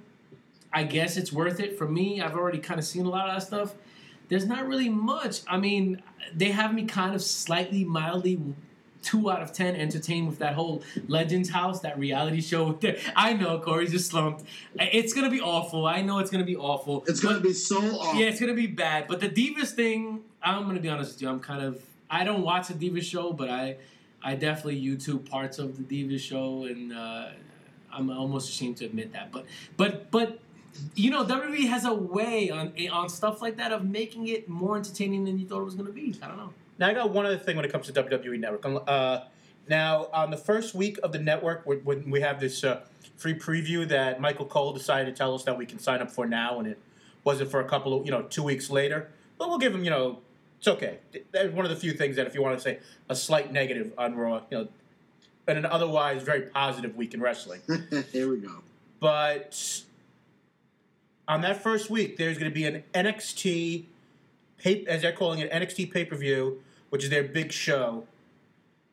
I 0.74 0.84
guess 0.84 1.18
it's 1.18 1.32
worth 1.32 1.60
it. 1.60 1.78
For 1.78 1.88
me, 1.88 2.22
I've 2.22 2.36
already 2.36 2.60
kind 2.60 2.80
of 2.80 2.86
seen 2.86 3.06
a 3.06 3.10
lot 3.10 3.30
of 3.30 3.36
that 3.36 3.48
stuff. 3.48 3.76
There's 4.30 4.46
not 4.46 4.68
really 4.68 4.90
much. 4.90 5.42
I 5.48 5.58
mean, 5.58 6.02
they 6.34 6.52
have 6.52 6.74
me 6.74 6.86
kind 6.86 7.14
of 7.14 7.22
slightly, 7.22 7.84
mildly 7.84 8.42
two 9.04 9.30
out 9.30 9.42
of 9.42 9.52
ten 9.52 9.76
entertained 9.76 10.28
with 10.28 10.40
that 10.40 10.54
whole 10.56 10.82
Legends 11.08 11.50
House, 11.50 11.82
that 11.82 12.00
reality 12.00 12.42
show. 12.42 12.80
I 13.16 13.34
know 13.34 13.60
Corey's 13.60 13.92
just 13.92 14.10
slumped. 14.10 14.44
It's 14.76 15.14
gonna 15.14 15.30
be 15.30 15.42
awful. 15.42 15.86
I 15.86 16.02
know 16.02 16.20
it's 16.20 16.32
gonna 16.32 16.46
be 16.46 16.56
awful. 16.56 17.04
It's 17.08 17.20
going 17.20 17.36
to 17.36 17.42
be 17.42 17.54
so 17.54 17.78
awful. 17.78 18.20
yeah, 18.20 18.28
it's 18.28 18.40
gonna 18.40 18.54
be 18.54 18.68
bad. 18.68 19.08
But 19.08 19.20
the 19.20 19.30
Divas 19.30 19.72
thing, 19.72 20.22
I'm 20.42 20.66
gonna 20.66 20.80
be 20.80 20.90
honest 20.90 21.14
with 21.14 21.22
you. 21.22 21.30
I'm 21.30 21.40
kind 21.40 21.64
of 21.64 21.84
I 22.10 22.24
don't 22.24 22.42
watch 22.42 22.70
the 22.70 22.74
Divas 22.74 23.04
show, 23.04 23.34
but 23.34 23.50
I 23.50 23.78
I 24.24 24.36
definitely 24.36 24.82
YouTube 24.82 25.30
parts 25.30 25.60
of 25.60 25.78
the 25.78 25.84
Divas 25.84 26.22
show, 26.22 26.64
and 26.64 26.94
uh, 26.94 27.28
I'm 27.92 28.10
almost 28.10 28.50
ashamed 28.50 28.78
to 28.78 28.86
admit 28.86 29.14
that. 29.14 29.32
But 29.32 29.46
but 29.76 30.10
but 30.12 30.40
you 30.96 31.10
know, 31.12 31.24
WWE 31.26 31.68
has 31.70 31.86
a 31.86 31.94
way 31.94 32.50
on 32.50 32.74
on 32.92 33.10
stuff 33.10 33.42
like 33.42 33.58
that 33.58 33.72
of 33.72 33.84
making 33.86 34.28
it 34.28 34.48
more 34.50 34.78
entertaining 34.78 35.26
than 35.26 35.38
you 35.40 35.46
thought 35.48 35.62
it 35.62 35.66
was 35.66 35.76
gonna 35.76 35.92
be. 35.92 36.16
I 36.22 36.28
don't 36.28 36.38
know. 36.38 36.54
Now 36.80 36.88
I 36.90 36.94
got 36.94 37.12
one 37.12 37.26
other 37.26 37.38
thing 37.38 37.56
when 37.56 37.66
it 37.66 37.72
comes 37.72 37.86
to 37.88 37.94
WWE 37.94 38.40
Network. 38.40 38.88
Uh, 38.88 39.22
now 39.70 40.08
on 40.14 40.32
the 40.32 40.38
first 40.38 40.74
week 40.76 40.98
of 41.04 41.12
the 41.12 41.20
network, 41.20 41.66
when- 41.66 41.80
when 41.86 42.10
we 42.10 42.22
have 42.22 42.40
this 42.40 42.64
uh, 42.64 42.82
free 43.16 43.34
preview 43.34 43.88
that 43.88 44.20
Michael 44.20 44.46
Cole 44.46 44.74
decided 44.74 45.06
to 45.06 45.18
tell 45.18 45.34
us 45.36 45.44
that 45.44 45.58
we 45.58 45.66
can 45.66 45.80
sign 45.80 46.02
up 46.02 46.12
for 46.12 46.26
now, 46.26 46.60
and 46.60 46.68
it 46.68 46.80
wasn't 47.24 47.50
for 47.52 47.60
a 47.62 47.66
couple 47.66 47.98
of 47.98 48.06
you 48.06 48.12
know 48.12 48.24
two 48.24 48.44
weeks 48.44 48.70
later. 48.70 49.10
But 49.38 49.50
we'll 49.50 49.60
give 49.60 49.74
him 49.74 49.84
you 49.84 49.90
know 49.92 50.20
it's 50.58 50.68
okay. 50.68 51.00
That's 51.32 51.54
one 51.54 51.66
of 51.66 51.72
the 51.72 51.78
few 51.78 51.94
things 51.94 52.16
that 52.16 52.26
if 52.28 52.34
you 52.36 52.42
want 52.42 52.58
to 52.58 52.64
say 52.64 52.80
a 53.10 53.16
slight 53.16 53.52
negative 53.54 53.94
on 53.98 54.16
Raw, 54.16 54.42
you 54.50 54.58
know, 54.58 54.68
and 55.48 55.58
an 55.58 55.66
otherwise 55.66 56.24
very 56.24 56.42
positive 56.44 56.96
week 56.96 57.14
in 57.14 57.22
wrestling. 57.22 57.62
Here 58.12 58.30
we 58.30 58.40
go. 58.40 58.64
But 59.00 59.84
on 61.28 61.42
that 61.42 61.62
first 61.62 61.90
week, 61.90 62.18
there's 62.18 62.38
going 62.38 62.52
to 62.52 62.54
be 62.54 62.66
an 62.66 62.84
NXT, 62.94 63.86
pay, 64.58 64.86
as 64.86 65.02
they're 65.02 65.12
calling 65.12 65.40
it, 65.40 65.52
NXT 65.52 65.92
pay 65.92 66.06
per 66.06 66.16
view, 66.16 66.62
which 66.90 67.04
is 67.04 67.10
their 67.10 67.24
big 67.24 67.52
show, 67.52 68.06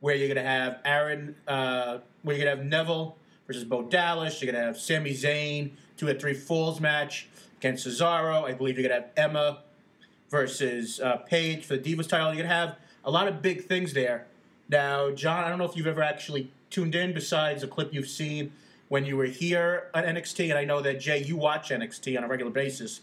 where 0.00 0.14
you're 0.14 0.28
going 0.28 0.36
to 0.36 0.50
have 0.50 0.78
Aaron, 0.84 1.34
uh, 1.46 1.98
where 2.22 2.36
you're 2.36 2.44
going 2.44 2.56
to 2.56 2.62
have 2.62 2.70
Neville 2.70 3.16
versus 3.46 3.64
Bo 3.64 3.82
Dallas. 3.82 4.40
You're 4.40 4.52
going 4.52 4.60
to 4.60 4.66
have 4.66 4.78
Sami 4.78 5.12
Zayn, 5.12 5.72
two 5.96 6.08
at 6.08 6.20
three 6.20 6.34
falls 6.34 6.80
match 6.80 7.28
against 7.58 7.86
Cesaro. 7.86 8.44
I 8.44 8.52
believe 8.52 8.78
you're 8.78 8.88
going 8.88 9.02
to 9.02 9.06
have 9.06 9.16
Emma 9.16 9.58
versus 10.30 11.00
uh, 11.00 11.16
Paige 11.16 11.64
for 11.64 11.76
the 11.76 11.82
Divas 11.82 12.08
title. 12.08 12.28
You're 12.28 12.44
gonna 12.44 12.54
have 12.54 12.76
a 13.04 13.10
lot 13.10 13.28
of 13.28 13.42
big 13.42 13.66
things 13.66 13.92
there. 13.92 14.26
Now, 14.68 15.10
John, 15.10 15.44
I 15.44 15.48
don't 15.48 15.58
know 15.58 15.64
if 15.64 15.76
you've 15.76 15.88
ever 15.88 16.02
actually 16.02 16.50
tuned 16.70 16.94
in 16.94 17.12
besides 17.12 17.62
a 17.64 17.66
clip 17.66 17.92
you've 17.92 18.08
seen 18.08 18.52
when 18.90 19.04
you 19.04 19.16
were 19.16 19.26
here 19.26 19.84
at 19.94 20.04
NXT, 20.04 20.50
and 20.50 20.58
I 20.58 20.64
know 20.64 20.80
that 20.80 20.98
Jay, 20.98 21.22
you 21.22 21.36
watch 21.36 21.70
NXT 21.70 22.18
on 22.18 22.24
a 22.24 22.28
regular 22.28 22.50
basis. 22.50 23.02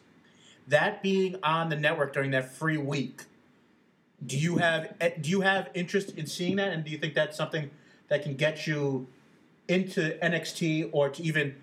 That 0.68 1.02
being 1.02 1.38
on 1.42 1.70
the 1.70 1.78
network 1.78 2.14
during 2.14 2.32
that 2.32 2.52
free 2.52 2.78
week, 2.78 3.24
do 4.26 4.38
you 4.38 4.58
have 4.58 4.94
eh, 5.00 5.12
do 5.22 5.30
you 5.30 5.42
have 5.42 5.70
interest 5.74 6.10
in 6.18 6.28
seeing 6.28 6.58
that, 6.58 6.74
and 6.74 6.84
do 6.84 6.92
you 6.92 6.98
think 6.98 7.14
that's 7.14 7.38
something 7.38 7.72
that 8.10 8.22
can 8.22 8.36
get 8.36 8.68
you 8.68 9.08
into 9.70 10.18
NXT 10.22 10.90
or 10.92 11.08
to 11.08 11.24
even 11.24 11.56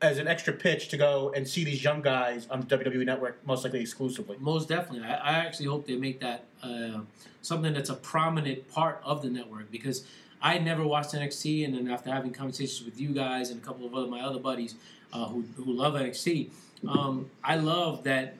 as 0.00 0.16
an 0.16 0.26
extra 0.26 0.54
pitch 0.54 0.88
to 0.88 0.96
go 0.96 1.30
and 1.36 1.46
see 1.46 1.62
these 1.62 1.84
young 1.84 2.00
guys 2.00 2.46
on 2.50 2.62
the 2.62 2.78
WWE 2.78 3.04
Network, 3.04 3.46
most 3.46 3.62
likely 3.62 3.80
exclusively? 3.80 4.38
Most 4.40 4.70
definitely. 4.70 5.06
I, 5.06 5.16
I 5.16 5.32
actually 5.44 5.66
hope 5.66 5.86
they 5.86 5.96
make 5.96 6.18
that 6.20 6.44
uh, 6.62 7.00
something 7.42 7.74
that's 7.74 7.90
a 7.90 7.94
prominent 7.94 8.66
part 8.68 9.02
of 9.04 9.20
the 9.20 9.28
network 9.28 9.70
because 9.70 10.06
I 10.42 10.58
never 10.58 10.86
watched 10.86 11.12
NXT, 11.12 11.64
and 11.64 11.74
then 11.74 11.90
after 11.90 12.10
having 12.10 12.32
conversations 12.32 12.84
with 12.84 13.00
you 13.00 13.10
guys 13.10 13.50
and 13.50 13.62
a 13.62 13.64
couple 13.64 13.86
of 13.86 13.94
other 13.94 14.06
my 14.06 14.20
other 14.20 14.38
buddies 14.38 14.74
uh, 15.12 15.26
who 15.26 15.44
who 15.56 15.72
love 15.72 15.94
NXT, 15.94 16.50
um, 16.88 17.30
I 17.44 17.56
love 17.56 18.04
that. 18.04 18.36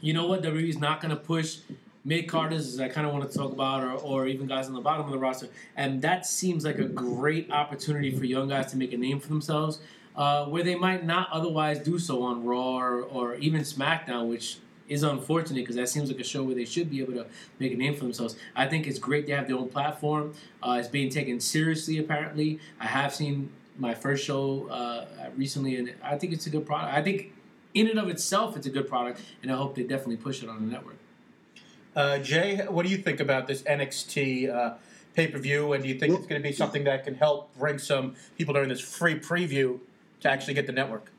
You 0.00 0.12
know 0.12 0.26
what? 0.26 0.42
WWE 0.42 0.68
is 0.68 0.78
not 0.78 1.00
going 1.00 1.10
to 1.10 1.20
push 1.20 1.58
mid 2.04 2.26
carders, 2.26 2.66
as 2.66 2.80
I 2.80 2.88
kind 2.88 3.06
of 3.06 3.12
want 3.12 3.30
to 3.30 3.38
talk 3.38 3.52
about, 3.52 3.82
or, 3.82 3.92
or 3.92 4.26
even 4.26 4.46
guys 4.46 4.66
on 4.66 4.74
the 4.74 4.80
bottom 4.80 5.06
of 5.06 5.12
the 5.12 5.18
roster, 5.18 5.48
and 5.76 6.02
that 6.02 6.26
seems 6.26 6.64
like 6.64 6.78
a 6.78 6.84
great 6.84 7.50
opportunity 7.50 8.16
for 8.16 8.24
young 8.24 8.48
guys 8.48 8.70
to 8.72 8.76
make 8.76 8.92
a 8.92 8.98
name 8.98 9.20
for 9.20 9.28
themselves. 9.28 9.80
Uh, 10.14 10.44
where 10.44 10.62
they 10.62 10.74
might 10.74 11.06
not 11.06 11.26
otherwise 11.32 11.78
do 11.78 11.98
so 11.98 12.22
on 12.22 12.44
Raw 12.44 12.76
or, 12.76 13.00
or 13.00 13.34
even 13.36 13.62
SmackDown, 13.62 14.28
which 14.28 14.58
is 14.92 15.02
unfortunate 15.02 15.60
because 15.60 15.76
that 15.76 15.88
seems 15.88 16.10
like 16.10 16.20
a 16.20 16.24
show 16.24 16.42
where 16.42 16.54
they 16.54 16.64
should 16.64 16.90
be 16.90 17.00
able 17.00 17.14
to 17.14 17.26
make 17.58 17.72
a 17.72 17.76
name 17.76 17.94
for 17.94 18.04
themselves. 18.04 18.36
I 18.54 18.66
think 18.66 18.86
it's 18.86 18.98
great 18.98 19.26
they 19.26 19.32
have 19.32 19.48
their 19.48 19.56
own 19.56 19.68
platform. 19.68 20.34
Uh, 20.62 20.76
it's 20.78 20.88
being 20.88 21.10
taken 21.10 21.40
seriously, 21.40 21.98
apparently. 21.98 22.60
I 22.78 22.86
have 22.86 23.14
seen 23.14 23.50
my 23.78 23.94
first 23.94 24.24
show 24.24 24.68
uh, 24.68 25.06
recently, 25.36 25.76
and 25.76 25.94
I 26.02 26.18
think 26.18 26.32
it's 26.32 26.46
a 26.46 26.50
good 26.50 26.66
product. 26.66 26.94
I 26.94 27.02
think 27.02 27.32
in 27.74 27.88
and 27.88 27.98
of 27.98 28.08
itself, 28.08 28.56
it's 28.56 28.66
a 28.66 28.70
good 28.70 28.86
product, 28.86 29.22
and 29.42 29.50
I 29.50 29.56
hope 29.56 29.74
they 29.74 29.82
definitely 29.82 30.18
push 30.18 30.42
it 30.42 30.48
on 30.48 30.60
the 30.60 30.70
network. 30.70 30.96
Uh, 31.96 32.18
Jay, 32.18 32.56
what 32.68 32.84
do 32.84 32.90
you 32.90 32.98
think 32.98 33.20
about 33.20 33.46
this 33.46 33.62
NXT 33.62 34.54
uh, 34.54 34.74
pay 35.14 35.28
per 35.28 35.38
view? 35.38 35.72
And 35.72 35.82
do 35.82 35.88
you 35.88 35.98
think 35.98 36.14
it's 36.14 36.26
going 36.26 36.40
to 36.42 36.48
be 36.48 36.54
something 36.54 36.84
that 36.84 37.04
can 37.04 37.14
help 37.14 37.54
bring 37.58 37.78
some 37.78 38.14
people 38.36 38.54
during 38.54 38.68
this 38.68 38.80
free 38.80 39.18
preview 39.18 39.78
to 40.20 40.30
actually 40.30 40.54
get 40.54 40.66
the 40.66 40.72
network? 40.72 41.10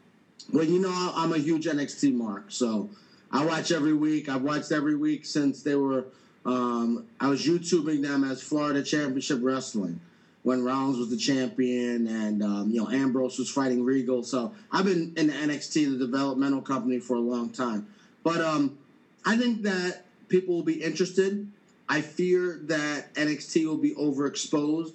Well, 0.51 0.63
you 0.63 0.79
know, 0.79 1.11
I'm 1.15 1.31
a 1.33 1.37
huge 1.37 1.65
NXT 1.65 2.13
mark, 2.13 2.45
so 2.49 2.89
I 3.33 3.43
watch 3.43 3.71
every 3.71 3.93
week. 3.93 4.29
I've 4.29 4.43
watched 4.43 4.71
every 4.71 4.95
week 4.95 5.25
since 5.25 5.63
they 5.63 5.75
were. 5.75 6.05
Um, 6.45 7.07
I 7.19 7.29
was 7.29 7.45
YouTubing 7.45 8.03
them 8.03 8.23
as 8.23 8.43
Florida 8.43 8.83
Championship 8.83 9.39
Wrestling 9.41 9.99
when 10.43 10.63
Rollins 10.63 10.99
was 10.99 11.09
the 11.09 11.17
champion, 11.17 12.05
and 12.05 12.43
um, 12.43 12.69
you 12.69 12.79
know 12.79 12.89
Ambrose 12.89 13.39
was 13.39 13.49
fighting 13.49 13.83
Regal. 13.83 14.23
So 14.23 14.53
I've 14.71 14.85
been 14.85 15.13
in 15.17 15.27
the 15.27 15.33
NXT, 15.33 15.97
the 15.97 16.05
developmental 16.05 16.61
company, 16.61 16.99
for 16.99 17.15
a 17.15 17.21
long 17.21 17.49
time. 17.49 17.87
But 18.23 18.39
um, 18.39 18.77
I 19.25 19.35
think 19.35 19.63
that 19.63 20.05
people 20.27 20.55
will 20.55 20.63
be 20.63 20.83
interested. 20.83 21.49
I 21.89 22.01
fear 22.01 22.59
that 22.63 23.13
NXT 23.15 23.65
will 23.65 23.77
be 23.77 23.95
overexposed 23.95 24.93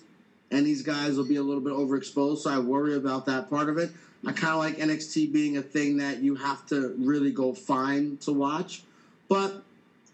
and 0.50 0.66
these 0.66 0.82
guys 0.82 1.16
will 1.16 1.26
be 1.26 1.36
a 1.36 1.42
little 1.42 1.62
bit 1.62 1.72
overexposed. 1.72 2.38
So 2.38 2.50
I 2.50 2.58
worry 2.58 2.96
about 2.96 3.26
that 3.26 3.50
part 3.50 3.68
of 3.68 3.78
it. 3.78 3.90
I 4.26 4.32
kind 4.32 4.54
of 4.54 4.58
like 4.58 4.76
NXT 4.78 5.32
being 5.32 5.56
a 5.56 5.62
thing 5.62 5.98
that 5.98 6.22
you 6.22 6.34
have 6.36 6.66
to 6.66 6.94
really 6.98 7.30
go 7.30 7.54
find 7.54 8.20
to 8.22 8.32
watch. 8.32 8.82
But 9.28 9.62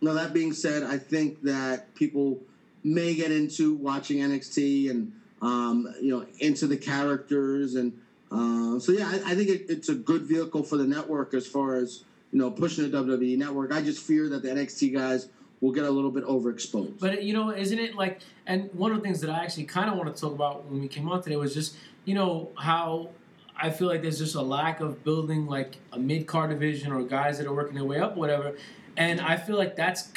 now 0.02 0.12
that 0.14 0.34
being 0.34 0.52
said, 0.52 0.82
I 0.82 0.98
think 0.98 1.42
that 1.42 1.94
people 1.94 2.40
may 2.82 3.14
get 3.14 3.30
into 3.30 3.74
watching 3.74 4.18
NXT 4.18 4.90
and 4.90 5.12
um, 5.40 5.92
you 6.00 6.10
know 6.16 6.26
into 6.38 6.66
the 6.66 6.76
characters 6.76 7.74
and 7.74 7.98
uh, 8.30 8.80
so 8.80 8.92
yeah, 8.92 9.06
I, 9.06 9.32
I 9.32 9.34
think 9.34 9.48
it, 9.48 9.66
it's 9.68 9.88
a 9.88 9.94
good 9.94 10.22
vehicle 10.22 10.64
for 10.64 10.76
the 10.76 10.84
network 10.84 11.34
as 11.34 11.46
far 11.46 11.76
as 11.76 12.02
you 12.32 12.38
know 12.38 12.50
pushing 12.50 12.90
the 12.90 12.98
WWE 12.98 13.38
network. 13.38 13.72
I 13.72 13.80
just 13.80 14.02
fear 14.02 14.28
that 14.30 14.42
the 14.42 14.48
NXT 14.48 14.92
guys 14.92 15.28
will 15.64 15.72
get 15.72 15.84
a 15.84 15.90
little 15.90 16.10
bit 16.10 16.24
overexposed. 16.24 16.98
But 17.00 17.22
you 17.22 17.32
know, 17.32 17.50
isn't 17.50 17.78
it 17.78 17.94
like? 17.94 18.20
And 18.46 18.68
one 18.74 18.92
of 18.92 18.98
the 18.98 19.02
things 19.02 19.20
that 19.22 19.30
I 19.30 19.42
actually 19.42 19.64
kind 19.64 19.90
of 19.90 19.96
want 19.96 20.14
to 20.14 20.20
talk 20.20 20.34
about 20.34 20.66
when 20.66 20.80
we 20.82 20.88
came 20.88 21.08
on 21.10 21.22
today 21.22 21.36
was 21.36 21.54
just 21.54 21.76
you 22.04 22.14
know 22.14 22.50
how 22.56 23.08
I 23.56 23.70
feel 23.70 23.88
like 23.88 24.02
there's 24.02 24.18
just 24.18 24.34
a 24.34 24.42
lack 24.42 24.80
of 24.80 25.02
building 25.04 25.46
like 25.46 25.76
a 25.92 25.98
mid 25.98 26.26
card 26.26 26.50
division 26.50 26.92
or 26.92 27.02
guys 27.02 27.38
that 27.38 27.46
are 27.46 27.54
working 27.54 27.74
their 27.74 27.84
way 27.84 27.98
up, 27.98 28.14
whatever. 28.14 28.56
And 28.96 29.20
I 29.20 29.36
feel 29.36 29.56
like 29.56 29.74
that's. 29.74 30.10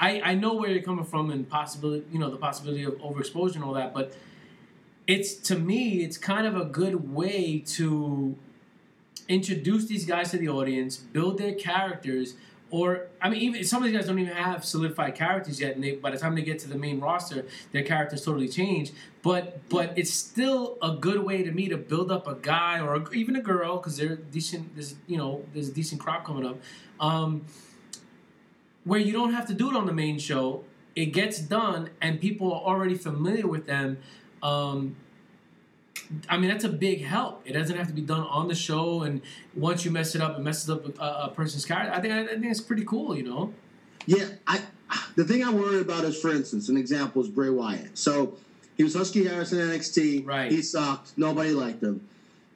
I, 0.00 0.20
I 0.20 0.34
know 0.34 0.54
where 0.54 0.70
you're 0.70 0.82
coming 0.82 1.04
from 1.04 1.30
and 1.30 1.48
possibility 1.48 2.06
you 2.12 2.18
know 2.18 2.30
the 2.30 2.36
possibility 2.36 2.84
of 2.84 2.94
overexposure 2.94 3.56
and 3.56 3.64
all 3.64 3.74
that, 3.74 3.92
but 3.92 4.16
it's 5.06 5.34
to 5.34 5.58
me 5.58 6.02
it's 6.02 6.16
kind 6.16 6.46
of 6.46 6.56
a 6.56 6.64
good 6.64 7.12
way 7.12 7.58
to 7.76 8.36
introduce 9.28 9.86
these 9.86 10.06
guys 10.06 10.30
to 10.30 10.38
the 10.38 10.48
audience, 10.48 10.96
build 10.96 11.36
their 11.36 11.54
characters, 11.54 12.34
or 12.70 13.06
I 13.20 13.30
mean, 13.30 13.40
even 13.40 13.64
some 13.64 13.82
of 13.82 13.88
these 13.88 13.96
guys 13.96 14.06
don't 14.06 14.18
even 14.18 14.34
have 14.34 14.64
solidified 14.64 15.14
characters 15.14 15.60
yet, 15.60 15.74
and 15.74 15.82
they, 15.82 15.92
by 15.92 16.10
the 16.10 16.18
time 16.18 16.34
they 16.34 16.42
get 16.42 16.58
to 16.60 16.68
the 16.68 16.76
main 16.76 17.00
roster, 17.00 17.46
their 17.72 17.82
characters 17.82 18.24
totally 18.24 18.48
change. 18.48 18.92
But 19.22 19.68
but 19.68 19.96
it's 19.96 20.12
still 20.12 20.76
a 20.82 20.92
good 20.92 21.24
way 21.24 21.42
to 21.42 21.50
me 21.50 21.68
to 21.68 21.76
build 21.76 22.10
up 22.10 22.26
a 22.26 22.34
guy 22.34 22.80
or 22.80 22.94
a, 22.94 23.10
even 23.12 23.36
a 23.36 23.40
girl 23.40 23.78
because 23.78 23.96
they're 23.96 24.16
decent. 24.16 24.74
There's 24.74 24.96
you 25.06 25.16
know 25.16 25.44
there's 25.54 25.68
a 25.68 25.72
decent 25.72 26.00
crop 26.00 26.24
coming 26.24 26.44
up, 26.44 26.58
um, 27.00 27.46
where 28.84 29.00
you 29.00 29.12
don't 29.12 29.32
have 29.32 29.46
to 29.46 29.54
do 29.54 29.70
it 29.70 29.76
on 29.76 29.86
the 29.86 29.94
main 29.94 30.18
show. 30.18 30.64
It 30.94 31.06
gets 31.06 31.38
done, 31.38 31.90
and 32.00 32.20
people 32.20 32.52
are 32.52 32.60
already 32.60 32.96
familiar 32.96 33.46
with 33.46 33.66
them. 33.66 33.98
Um, 34.42 34.96
I 36.28 36.38
mean, 36.38 36.48
that's 36.48 36.64
a 36.64 36.68
big 36.68 37.04
help. 37.04 37.42
It 37.44 37.52
doesn't 37.52 37.76
have 37.76 37.88
to 37.88 37.92
be 37.92 38.02
done 38.02 38.20
on 38.20 38.48
the 38.48 38.54
show, 38.54 39.02
and 39.02 39.20
once 39.54 39.84
you 39.84 39.90
mess 39.90 40.14
it 40.14 40.20
up, 40.20 40.38
it 40.38 40.42
messes 40.42 40.70
up 40.70 40.98
a, 40.98 41.26
a 41.26 41.32
person's 41.34 41.64
character. 41.64 41.92
I 41.92 42.00
think 42.00 42.12
I 42.12 42.26
think 42.26 42.46
it's 42.46 42.60
pretty 42.60 42.84
cool, 42.84 43.16
you 43.16 43.22
know. 43.22 43.52
Yeah, 44.06 44.26
I. 44.46 44.60
The 45.16 45.24
thing 45.24 45.44
I 45.44 45.52
worry 45.52 45.80
about 45.80 46.04
is, 46.04 46.18
for 46.18 46.30
instance, 46.30 46.70
an 46.70 46.78
example 46.78 47.20
is 47.20 47.28
Bray 47.28 47.50
Wyatt. 47.50 47.98
So 47.98 48.38
he 48.78 48.84
was 48.84 48.94
Husky 48.94 49.26
Harris 49.26 49.52
on 49.52 49.58
NXT. 49.58 50.26
Right. 50.26 50.50
He 50.50 50.62
sucked. 50.62 51.18
Nobody 51.18 51.50
liked 51.50 51.82
him. 51.82 52.08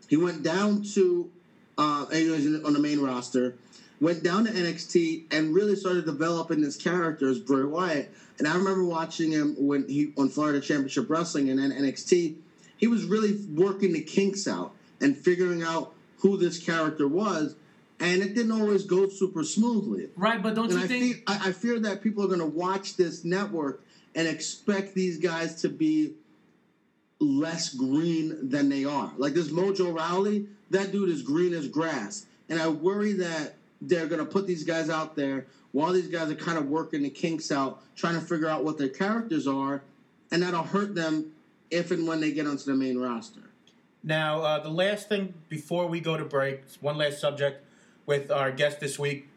He 0.09 0.17
went 0.17 0.43
down 0.43 0.83
to, 0.95 1.31
uh, 1.77 2.07
and 2.11 2.19
he 2.19 2.29
was 2.29 2.47
on 2.65 2.73
the 2.73 2.79
main 2.79 3.01
roster. 3.01 3.57
Went 4.01 4.23
down 4.23 4.47
to 4.47 4.51
NXT 4.53 5.33
and 5.33 5.55
really 5.55 5.77
started 5.77 6.07
developing 6.07 6.63
his 6.63 6.77
character 6.77 7.29
as 7.29 7.39
Bray 7.39 7.65
Wyatt. 7.65 8.15
And 8.39 8.49
I 8.49 8.57
remember 8.57 8.85
watching 8.85 9.31
him 9.31 9.55
when 9.59 9.87
he 9.89 10.13
on 10.17 10.29
Florida 10.29 10.61
Championship 10.61 11.11
Wrestling 11.11 11.51
and 11.51 11.59
then 11.59 11.71
NXT 11.71 12.37
he 12.83 12.89
was 12.89 13.05
really 13.05 13.39
working 13.55 13.93
the 13.93 14.01
kinks 14.01 14.49
out 14.49 14.75
and 15.01 15.17
figuring 15.17 15.63
out 15.63 15.95
who 16.19 16.37
this 16.37 16.59
character 16.59 17.07
was, 17.07 17.55
and 18.01 18.21
it 18.21 18.35
didn't 18.35 18.51
always 18.51 18.83
go 18.83 19.09
super 19.09 19.45
smoothly. 19.45 20.09
Right, 20.17 20.43
but 20.43 20.57
don't 20.57 20.65
And 20.65 20.73
you 20.73 20.79
I, 20.81 20.89
think? 20.89 21.15
fear, 21.15 21.23
I, 21.29 21.49
I 21.49 21.53
fear 21.53 21.79
that 21.79 22.03
people 22.03 22.25
are 22.25 22.27
going 22.27 22.41
to 22.41 22.45
watch 22.45 22.97
this 22.97 23.25
network 23.25 23.85
and 24.17 24.27
expect 24.27 24.95
these 24.95 25.19
guys 25.19 25.63
to 25.63 25.69
be 25.69 26.15
less 27.21 27.73
green 27.73 28.49
than 28.49 28.69
they 28.69 28.85
are. 28.85 29.13
Like 29.17 29.35
this 29.35 29.51
Mojo 29.51 29.95
Rawley, 29.95 30.49
that 30.71 30.91
dude 30.91 31.09
is 31.09 31.23
green 31.23 31.55
as 31.55 31.69
grass, 31.69 32.27
and 32.49 32.61
I 32.61 32.67
worry 32.67 33.13
that 33.13 33.55
they're 33.81 34.09
going 34.09 34.19
to 34.19 34.27
put 34.27 34.49
these 34.49 34.65
guys 34.65 34.91
out 34.91 35.15
there 35.15 35.47
while 35.71 35.93
these 35.93 36.09
guys 36.09 36.33
are 36.33 36.35
kind 36.35 36.59
of 36.59 36.67
working 36.67 37.05
the 37.05 37.11
kinks 37.11 37.53
out, 37.53 37.81
trying 37.95 38.17
to 38.17 38.21
figure 38.21 38.49
out 38.49 38.65
what 38.65 38.77
their 38.77 38.89
characters 38.89 39.47
are, 39.47 39.83
and 40.33 40.43
that'll 40.43 40.65
hurt 40.65 40.97
them 40.97 41.31
if 41.73 41.91
and 41.91 42.07
when 42.07 42.21
they 42.21 42.31
get 42.31 42.47
onto 42.47 42.65
the 42.65 42.75
main 42.75 42.99
roster. 42.99 43.41
Now, 44.05 44.41
uh, 44.41 44.59
the 44.59 44.69
last 44.69 45.09
thing 45.09 45.35
before 45.49 45.87
we 45.87 46.01
go 46.01 46.17
to 46.17 46.25
break, 46.25 46.63
one 46.81 46.99
last 46.99 47.21
subject 47.21 47.65
with 48.05 48.31
our 48.31 48.53
guest 48.53 48.81
this 48.81 48.99
week, 48.99 49.29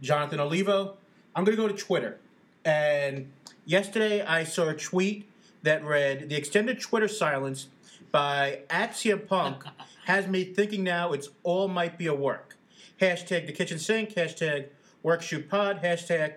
Jonathan 0.00 0.40
Olivo. 0.40 0.96
I'm 1.34 1.44
going 1.44 1.56
to 1.56 1.62
go 1.62 1.68
to 1.68 1.74
Twitter. 1.74 2.18
And 2.64 3.32
yesterday 3.64 4.22
I 4.22 4.44
saw 4.44 4.68
a 4.68 4.74
tweet 4.74 5.28
that 5.62 5.84
read 5.84 6.28
The 6.28 6.36
extended 6.36 6.80
Twitter 6.80 7.08
silence 7.08 7.68
by 8.10 8.60
at 8.68 8.92
CM 8.92 9.26
Punk 9.26 9.64
has 10.04 10.26
me 10.26 10.44
thinking 10.44 10.82
now 10.82 11.12
it's 11.12 11.30
all 11.42 11.68
might 11.68 11.96
be 11.96 12.06
a 12.06 12.14
work. 12.14 12.56
Hashtag 13.00 13.46
the 13.46 13.52
kitchen 13.52 13.78
sink, 13.78 14.14
hashtag 14.14 14.66
work 15.02 15.22
shoot 15.22 15.48
pod, 15.48 15.82
hashtag 15.82 16.34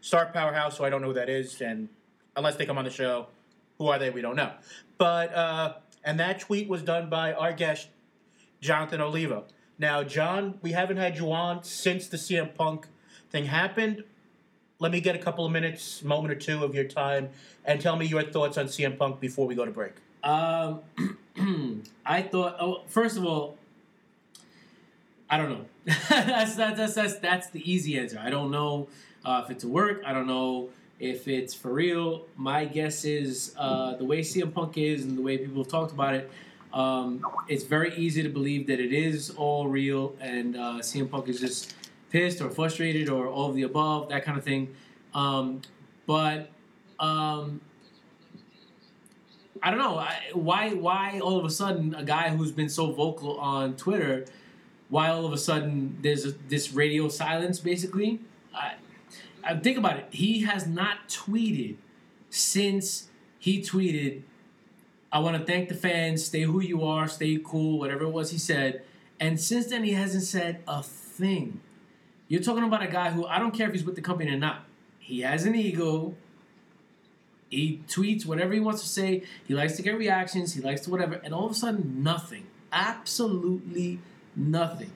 Star 0.00 0.26
Powerhouse, 0.26 0.76
so 0.76 0.84
I 0.84 0.90
don't 0.90 1.00
know 1.00 1.08
who 1.08 1.14
that 1.14 1.28
is. 1.28 1.60
And 1.60 1.88
unless 2.36 2.56
they 2.56 2.66
come 2.66 2.78
on 2.78 2.84
the 2.84 2.90
show, 2.90 3.26
who 3.78 3.88
are 3.88 3.98
they? 3.98 4.10
We 4.10 4.20
don't 4.20 4.36
know. 4.36 4.52
But 4.98 5.34
uh, 5.34 5.74
and 6.04 6.18
that 6.20 6.40
tweet 6.40 6.68
was 6.68 6.82
done 6.82 7.10
by 7.10 7.32
our 7.32 7.52
guest 7.52 7.88
Jonathan 8.60 9.00
Olivo. 9.00 9.44
Now, 9.78 10.02
John, 10.02 10.58
we 10.62 10.72
haven't 10.72 10.96
had 10.96 11.18
you 11.18 11.32
on 11.32 11.62
since 11.64 12.08
the 12.08 12.16
CM 12.16 12.54
Punk 12.54 12.86
thing 13.30 13.46
happened. 13.46 14.04
Let 14.78 14.92
me 14.92 15.00
get 15.00 15.14
a 15.14 15.18
couple 15.18 15.44
of 15.44 15.52
minutes, 15.52 16.02
moment 16.02 16.32
or 16.32 16.36
two 16.36 16.64
of 16.64 16.74
your 16.74 16.84
time, 16.84 17.30
and 17.64 17.80
tell 17.80 17.96
me 17.96 18.06
your 18.06 18.22
thoughts 18.22 18.56
on 18.56 18.66
CM 18.66 18.96
Punk 18.98 19.20
before 19.20 19.46
we 19.46 19.54
go 19.54 19.64
to 19.64 19.70
break. 19.70 19.92
Um, 20.22 20.80
I 22.06 22.22
thought. 22.22 22.56
Oh, 22.60 22.82
first 22.86 23.16
of 23.16 23.24
all, 23.24 23.56
I 25.28 25.36
don't 25.36 25.50
know. 25.50 25.64
that's, 26.08 26.56
that's 26.56 26.76
that's 26.78 26.94
that's 26.94 27.18
that's 27.18 27.50
the 27.50 27.70
easy 27.70 27.98
answer. 27.98 28.18
I 28.22 28.30
don't 28.30 28.50
know 28.50 28.88
uh, 29.24 29.42
if 29.44 29.50
it's 29.50 29.64
a 29.64 29.68
work. 29.68 30.02
I 30.06 30.12
don't 30.12 30.26
know 30.26 30.70
if 30.98 31.28
it's 31.28 31.54
for 31.54 31.72
real. 31.72 32.26
My 32.36 32.64
guess 32.64 33.04
is 33.04 33.54
uh, 33.58 33.96
the 33.96 34.04
way 34.04 34.20
CM 34.20 34.52
Punk 34.52 34.78
is 34.78 35.04
and 35.04 35.16
the 35.16 35.22
way 35.22 35.38
people 35.38 35.62
have 35.62 35.70
talked 35.70 35.92
about 35.92 36.14
it. 36.14 36.30
Um, 36.72 37.24
it's 37.48 37.64
very 37.64 37.94
easy 37.96 38.22
to 38.22 38.28
believe 38.28 38.66
that 38.66 38.80
it 38.80 38.92
is 38.92 39.30
all 39.30 39.66
real, 39.68 40.14
and 40.20 40.56
uh, 40.56 40.80
CM 40.80 41.10
Punk 41.10 41.28
is 41.28 41.40
just 41.40 41.74
pissed 42.10 42.40
or 42.40 42.50
frustrated 42.50 43.08
or 43.08 43.26
all 43.26 43.48
of 43.48 43.56
the 43.56 43.62
above, 43.62 44.08
that 44.10 44.24
kind 44.24 44.36
of 44.36 44.44
thing. 44.44 44.74
Um, 45.14 45.62
but 46.06 46.50
um, 46.98 47.60
I 49.62 49.70
don't 49.70 49.78
know 49.78 49.98
I, 49.98 50.16
why. 50.32 50.74
Why 50.74 51.20
all 51.20 51.38
of 51.38 51.44
a 51.44 51.50
sudden 51.50 51.94
a 51.94 52.04
guy 52.04 52.30
who's 52.30 52.52
been 52.52 52.68
so 52.68 52.92
vocal 52.92 53.38
on 53.38 53.76
Twitter, 53.76 54.26
why 54.88 55.08
all 55.08 55.24
of 55.24 55.32
a 55.32 55.38
sudden 55.38 55.98
there's 56.02 56.26
a, 56.26 56.32
this 56.48 56.72
radio 56.72 57.08
silence? 57.08 57.58
Basically, 57.58 58.20
I, 58.54 58.74
Think 59.54 59.78
about 59.78 59.98
it. 59.98 60.08
He 60.10 60.42
has 60.42 60.66
not 60.66 61.08
tweeted 61.08 61.76
since 62.30 63.08
he 63.38 63.60
tweeted. 63.60 64.22
I 65.12 65.20
want 65.20 65.36
to 65.36 65.44
thank 65.44 65.68
the 65.68 65.74
fans. 65.74 66.24
Stay 66.24 66.42
who 66.42 66.60
you 66.60 66.84
are. 66.84 67.08
Stay 67.08 67.38
cool. 67.42 67.78
Whatever 67.78 68.04
it 68.04 68.10
was 68.10 68.30
he 68.30 68.38
said. 68.38 68.82
And 69.20 69.40
since 69.40 69.66
then, 69.66 69.84
he 69.84 69.92
hasn't 69.92 70.24
said 70.24 70.62
a 70.66 70.82
thing. 70.82 71.60
You're 72.28 72.42
talking 72.42 72.64
about 72.64 72.82
a 72.82 72.88
guy 72.88 73.10
who 73.10 73.24
I 73.24 73.38
don't 73.38 73.52
care 73.52 73.68
if 73.68 73.72
he's 73.72 73.84
with 73.84 73.94
the 73.94 74.02
company 74.02 74.30
or 74.30 74.36
not. 74.36 74.64
He 74.98 75.20
has 75.20 75.44
an 75.44 75.54
ego. 75.54 76.14
He 77.48 77.82
tweets 77.86 78.26
whatever 78.26 78.52
he 78.52 78.60
wants 78.60 78.82
to 78.82 78.88
say. 78.88 79.22
He 79.46 79.54
likes 79.54 79.76
to 79.76 79.82
get 79.82 79.96
reactions. 79.96 80.54
He 80.54 80.60
likes 80.60 80.80
to 80.82 80.90
whatever. 80.90 81.20
And 81.22 81.32
all 81.32 81.46
of 81.46 81.52
a 81.52 81.54
sudden, 81.54 82.02
nothing. 82.02 82.48
Absolutely 82.72 84.00
nothing. 84.34 84.90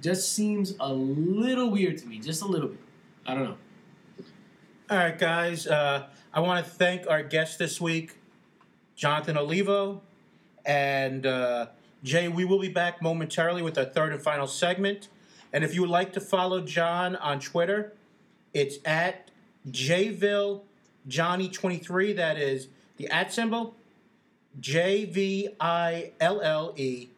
Just 0.00 0.32
seems 0.32 0.74
a 0.78 0.92
little 0.92 1.70
weird 1.70 1.98
to 1.98 2.06
me. 2.06 2.20
Just 2.20 2.42
a 2.42 2.46
little 2.46 2.68
bit. 2.68 2.78
I 3.26 3.34
don't 3.34 3.44
know. 3.44 3.56
All 4.88 4.96
right, 4.96 5.18
guys. 5.18 5.66
Uh, 5.66 6.06
I 6.32 6.38
want 6.38 6.64
to 6.64 6.70
thank 6.70 7.10
our 7.10 7.20
guest 7.20 7.58
this 7.58 7.80
week, 7.80 8.18
Jonathan 8.94 9.36
Olivo, 9.36 10.00
and 10.64 11.26
uh, 11.26 11.66
Jay. 12.04 12.28
We 12.28 12.44
will 12.44 12.60
be 12.60 12.68
back 12.68 13.02
momentarily 13.02 13.62
with 13.62 13.76
our 13.78 13.84
third 13.84 14.12
and 14.12 14.22
final 14.22 14.46
segment. 14.46 15.08
And 15.52 15.64
if 15.64 15.74
you 15.74 15.80
would 15.80 15.90
like 15.90 16.12
to 16.12 16.20
follow 16.20 16.60
John 16.60 17.16
on 17.16 17.40
Twitter, 17.40 17.94
it's 18.54 18.76
at 18.84 19.32
Jville 19.68 20.60
Johnny 21.08 21.48
23. 21.48 22.12
That 22.12 22.38
is 22.38 22.68
the 22.96 23.08
at 23.08 23.32
symbol 23.32 23.74
J 24.60 25.04
V 25.04 25.48
I 25.58 26.12
L 26.20 26.40
L 26.40 26.72
E 26.76 27.08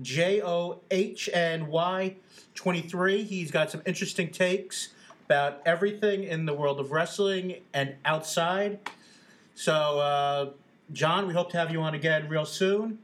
J 0.00 0.40
O 0.40 0.80
H 0.90 1.28
N 1.34 1.66
Y 1.66 2.14
23. 2.54 3.22
He's 3.24 3.50
got 3.50 3.70
some 3.70 3.82
interesting 3.84 4.30
takes 4.30 4.94
about 5.28 5.60
everything 5.66 6.24
in 6.24 6.46
the 6.46 6.54
world 6.54 6.80
of 6.80 6.90
wrestling 6.90 7.56
and 7.74 7.94
outside. 8.06 8.78
So, 9.54 9.74
uh, 9.98 10.50
John, 10.90 11.26
we 11.26 11.34
hope 11.34 11.50
to 11.50 11.58
have 11.58 11.70
you 11.70 11.82
on 11.82 11.94
again 11.94 12.30
real 12.30 12.46
soon. 12.46 13.00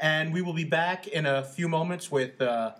And 0.00 0.32
we 0.32 0.40
will 0.40 0.54
be 0.54 0.64
back 0.64 1.08
in 1.08 1.26
a 1.26 1.42
few 1.42 1.68
moments 1.68 2.10
with 2.10 2.40
uh, 2.40 2.72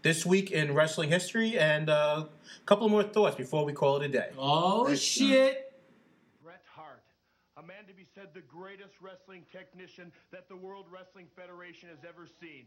this 0.00 0.24
week 0.24 0.52
in 0.52 0.72
wrestling 0.72 1.10
history 1.10 1.58
and 1.58 1.90
uh, 1.90 2.24
a 2.24 2.64
couple 2.64 2.88
more 2.88 3.02
thoughts 3.02 3.36
before 3.36 3.66
we 3.66 3.74
call 3.74 4.00
it 4.00 4.06
a 4.06 4.08
day. 4.08 4.30
Oh, 4.38 4.86
Thanks, 4.86 5.02
shit. 5.02 5.74
Bret 6.42 6.62
Hart, 6.74 7.02
a 7.58 7.62
man 7.62 7.84
to 7.88 7.92
be 7.92 8.06
said 8.14 8.28
the 8.32 8.40
greatest 8.40 8.94
wrestling 9.02 9.42
technician 9.52 10.10
that 10.32 10.48
the 10.48 10.56
World 10.56 10.86
Wrestling 10.90 11.26
Federation 11.36 11.90
has 11.90 11.98
ever 12.08 12.26
seen. 12.40 12.64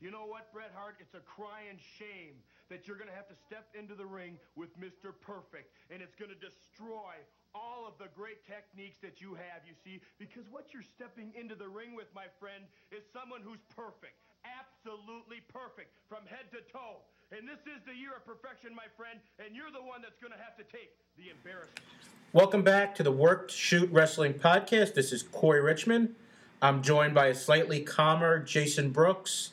You 0.00 0.08
know 0.08 0.24
what, 0.24 0.48
Bret 0.48 0.72
Hart? 0.72 0.96
It's 0.96 1.12
a 1.12 1.20
crying 1.28 1.76
shame 1.76 2.40
that 2.72 2.88
you're 2.88 2.96
going 2.96 3.12
to 3.12 3.14
have 3.14 3.28
to 3.28 3.36
step 3.36 3.68
into 3.76 3.92
the 3.92 4.08
ring 4.08 4.40
with 4.56 4.72
Mr. 4.80 5.12
Perfect, 5.12 5.76
and 5.92 6.00
it's 6.00 6.16
going 6.16 6.32
to 6.32 6.40
destroy 6.40 7.20
all 7.52 7.84
of 7.84 8.00
the 8.00 8.08
great 8.16 8.40
techniques 8.48 8.96
that 9.04 9.20
you 9.20 9.36
have, 9.36 9.60
you 9.68 9.76
see, 9.76 10.00
because 10.16 10.48
what 10.48 10.72
you're 10.72 10.86
stepping 10.96 11.36
into 11.36 11.52
the 11.52 11.68
ring 11.68 11.92
with, 11.92 12.08
my 12.16 12.32
friend, 12.40 12.64
is 12.88 13.04
someone 13.12 13.44
who's 13.44 13.60
perfect. 13.76 14.16
Absolutely 14.40 15.44
perfect 15.52 15.92
from 16.08 16.24
head 16.24 16.48
to 16.56 16.64
toe. 16.72 17.04
And 17.28 17.44
this 17.44 17.60
is 17.68 17.84
the 17.84 17.92
year 17.92 18.16
of 18.16 18.24
perfection, 18.24 18.72
my 18.72 18.88
friend, 18.96 19.20
and 19.36 19.52
you're 19.52 19.68
the 19.68 19.84
one 19.84 20.00
that's 20.00 20.16
going 20.16 20.32
to 20.32 20.40
have 20.40 20.56
to 20.56 20.64
take 20.64 20.96
the 21.20 21.28
embarrassment. 21.28 21.84
Welcome 22.32 22.64
back 22.64 22.96
to 22.96 23.04
the 23.04 23.12
Work 23.12 23.52
Shoot 23.52 23.92
Wrestling 23.92 24.32
Podcast. 24.32 24.96
This 24.96 25.12
is 25.12 25.20
Corey 25.20 25.60
Richmond. 25.60 26.16
I'm 26.64 26.80
joined 26.80 27.12
by 27.12 27.28
a 27.28 27.36
slightly 27.36 27.84
calmer 27.84 28.40
Jason 28.40 28.96
Brooks. 28.96 29.52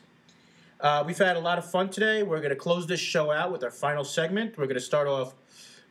Uh, 0.79 1.03
we've 1.05 1.17
had 1.17 1.35
a 1.35 1.39
lot 1.39 1.57
of 1.57 1.69
fun 1.69 1.89
today. 1.89 2.21
We're 2.21 2.37
going 2.37 2.51
to 2.51 2.55
close 2.55 2.85
this 2.85 2.99
show 2.99 3.31
out 3.31 3.51
with 3.51 3.63
our 3.63 3.71
final 3.71 4.03
segment. 4.03 4.57
We're 4.57 4.65
going 4.65 4.75
to 4.75 4.79
start 4.79 5.07
off 5.07 5.33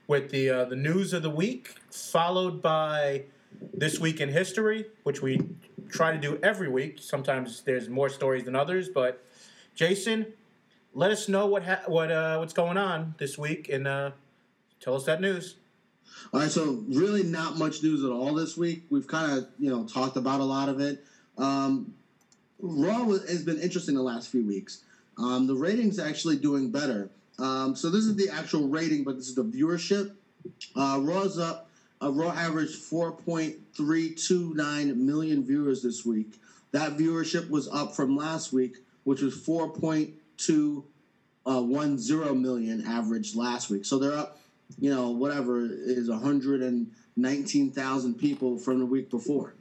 with 0.06 0.30
the 0.30 0.48
uh, 0.48 0.64
the 0.66 0.76
news 0.76 1.12
of 1.12 1.22
the 1.22 1.30
week, 1.30 1.74
followed 1.90 2.62
by 2.62 3.24
this 3.74 3.98
week 3.98 4.20
in 4.20 4.28
history, 4.28 4.86
which 5.02 5.22
we 5.22 5.40
try 5.88 6.12
to 6.12 6.18
do 6.18 6.38
every 6.40 6.68
week. 6.68 6.98
Sometimes 7.00 7.62
there's 7.62 7.88
more 7.88 8.08
stories 8.08 8.44
than 8.44 8.54
others, 8.54 8.88
but 8.88 9.24
Jason, 9.74 10.26
let 10.94 11.10
us 11.10 11.28
know 11.28 11.46
what 11.46 11.64
ha- 11.64 11.82
what 11.86 12.12
uh, 12.12 12.36
what's 12.36 12.52
going 12.52 12.76
on 12.76 13.16
this 13.18 13.36
week 13.36 13.68
and 13.68 13.88
uh, 13.88 14.12
tell 14.80 14.94
us 14.94 15.04
that 15.06 15.20
news. 15.20 15.56
All 16.32 16.38
right, 16.38 16.50
so 16.50 16.84
really 16.86 17.24
not 17.24 17.58
much 17.58 17.82
news 17.82 18.04
at 18.04 18.10
all 18.10 18.34
this 18.34 18.56
week. 18.56 18.84
We've 18.88 19.06
kind 19.08 19.32
of 19.32 19.48
you 19.58 19.68
know 19.68 19.84
talked 19.84 20.16
about 20.16 20.40
a 20.40 20.44
lot 20.44 20.68
of 20.68 20.78
it. 20.80 21.04
Um, 21.36 21.94
Raw 22.60 23.04
has 23.04 23.42
been 23.42 23.58
interesting 23.58 23.94
the 23.94 24.02
last 24.02 24.28
few 24.30 24.44
weeks. 24.44 24.82
Um, 25.18 25.46
the 25.46 25.54
ratings 25.54 25.98
actually 25.98 26.36
doing 26.36 26.70
better. 26.70 27.08
Um, 27.38 27.74
so 27.76 27.90
this 27.90 28.04
is 28.04 28.16
the 28.16 28.30
actual 28.30 28.68
rating, 28.68 29.04
but 29.04 29.16
this 29.16 29.28
is 29.28 29.34
the 29.34 29.44
viewership. 29.44 30.12
Uh, 30.74 30.98
Raw's 31.02 31.38
up. 31.38 31.68
Uh, 32.02 32.10
Raw 32.12 32.30
averaged 32.30 32.82
4.329 32.82 34.96
million 34.96 35.44
viewers 35.44 35.82
this 35.82 36.04
week. 36.04 36.40
That 36.72 36.98
viewership 36.98 37.48
was 37.48 37.68
up 37.68 37.94
from 37.94 38.16
last 38.16 38.52
week, 38.52 38.78
which 39.04 39.22
was 39.22 39.34
4.210 39.34 40.82
uh, 41.46 41.62
average 42.90 43.34
last 43.34 43.70
week. 43.70 43.86
So 43.86 43.98
they're 43.98 44.16
up, 44.16 44.38
you 44.78 44.94
know, 44.94 45.08
whatever 45.10 45.64
is 45.64 46.10
119,000 46.10 48.14
people 48.14 48.58
from 48.58 48.78
the 48.78 48.86
week 48.86 49.10
before. 49.10 49.54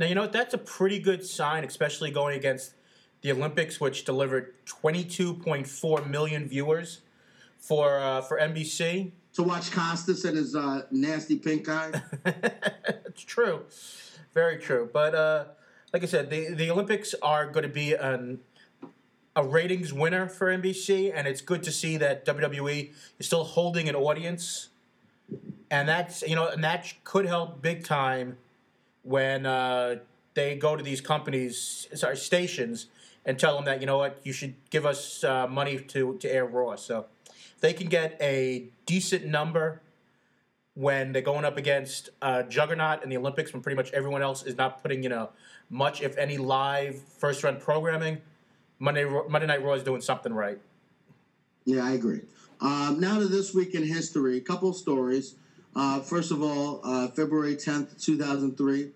Now, 0.00 0.06
you 0.06 0.14
know 0.14 0.22
what? 0.22 0.32
That's 0.32 0.54
a 0.54 0.58
pretty 0.58 0.98
good 0.98 1.26
sign, 1.26 1.62
especially 1.62 2.10
going 2.10 2.34
against 2.34 2.72
the 3.20 3.32
Olympics, 3.32 3.78
which 3.82 4.06
delivered 4.06 4.54
22.4 4.64 6.08
million 6.08 6.48
viewers 6.48 7.02
for 7.58 8.00
uh, 8.00 8.22
for 8.22 8.40
NBC. 8.40 9.10
To 9.34 9.42
watch 9.42 9.70
Costas 9.70 10.24
and 10.24 10.38
his 10.38 10.56
uh, 10.56 10.86
nasty 10.90 11.36
pink 11.36 11.68
eye. 11.68 12.00
it's 12.24 13.22
true, 13.22 13.66
very 14.32 14.56
true. 14.56 14.88
But 14.90 15.14
uh, 15.14 15.44
like 15.92 16.02
I 16.02 16.06
said, 16.06 16.30
the 16.30 16.54
the 16.54 16.70
Olympics 16.70 17.14
are 17.20 17.50
going 17.50 17.64
to 17.64 17.68
be 17.68 17.92
an 17.92 18.40
a 19.36 19.44
ratings 19.44 19.92
winner 19.92 20.30
for 20.30 20.46
NBC, 20.46 21.12
and 21.14 21.28
it's 21.28 21.42
good 21.42 21.62
to 21.64 21.70
see 21.70 21.98
that 21.98 22.24
WWE 22.24 22.90
is 23.18 23.26
still 23.26 23.44
holding 23.44 23.86
an 23.86 23.96
audience, 23.96 24.68
and 25.70 25.86
that's 25.86 26.22
you 26.22 26.36
know, 26.36 26.48
and 26.48 26.64
that 26.64 26.90
could 27.04 27.26
help 27.26 27.60
big 27.60 27.84
time 27.84 28.38
when 29.02 29.46
uh, 29.46 29.96
they 30.34 30.56
go 30.56 30.76
to 30.76 30.82
these 30.82 31.00
companies, 31.00 31.88
sorry, 31.94 32.16
stations, 32.16 32.86
and 33.24 33.38
tell 33.38 33.54
them 33.56 33.64
that 33.64 33.80
you 33.80 33.86
know 33.86 33.98
what, 33.98 34.20
you 34.22 34.32
should 34.32 34.54
give 34.70 34.86
us 34.86 35.24
uh, 35.24 35.46
money 35.46 35.78
to 35.78 36.16
to 36.18 36.32
air 36.32 36.44
Raw. 36.44 36.76
So 36.76 37.06
they 37.60 37.72
can 37.72 37.88
get 37.88 38.16
a 38.20 38.68
decent 38.86 39.26
number 39.26 39.82
when 40.74 41.12
they're 41.12 41.22
going 41.22 41.44
up 41.44 41.56
against 41.56 42.10
uh, 42.22 42.42
Juggernaut 42.44 43.02
in 43.02 43.10
the 43.10 43.16
Olympics, 43.16 43.52
when 43.52 43.62
pretty 43.62 43.76
much 43.76 43.90
everyone 43.92 44.22
else 44.22 44.44
is 44.44 44.56
not 44.56 44.82
putting 44.82 45.02
you 45.02 45.08
know 45.08 45.30
much, 45.68 46.02
if 46.02 46.16
any, 46.16 46.38
live 46.38 47.00
first 47.18 47.44
run 47.44 47.58
programming. 47.60 48.18
Monday 48.78 49.04
Monday 49.04 49.46
Night 49.46 49.62
Raw 49.62 49.74
is 49.74 49.82
doing 49.82 50.00
something 50.00 50.32
right. 50.32 50.58
Yeah, 51.64 51.84
I 51.84 51.92
agree. 51.92 52.22
Um, 52.60 52.98
now 52.98 53.18
to 53.18 53.26
this 53.26 53.54
week 53.54 53.74
in 53.74 53.82
history, 53.82 54.36
a 54.38 54.40
couple 54.40 54.72
stories. 54.72 55.34
Uh, 55.74 56.00
first 56.00 56.30
of 56.30 56.42
all, 56.42 56.80
uh, 56.84 57.08
February 57.08 57.54
10th, 57.56 58.02
2003. 58.02 58.90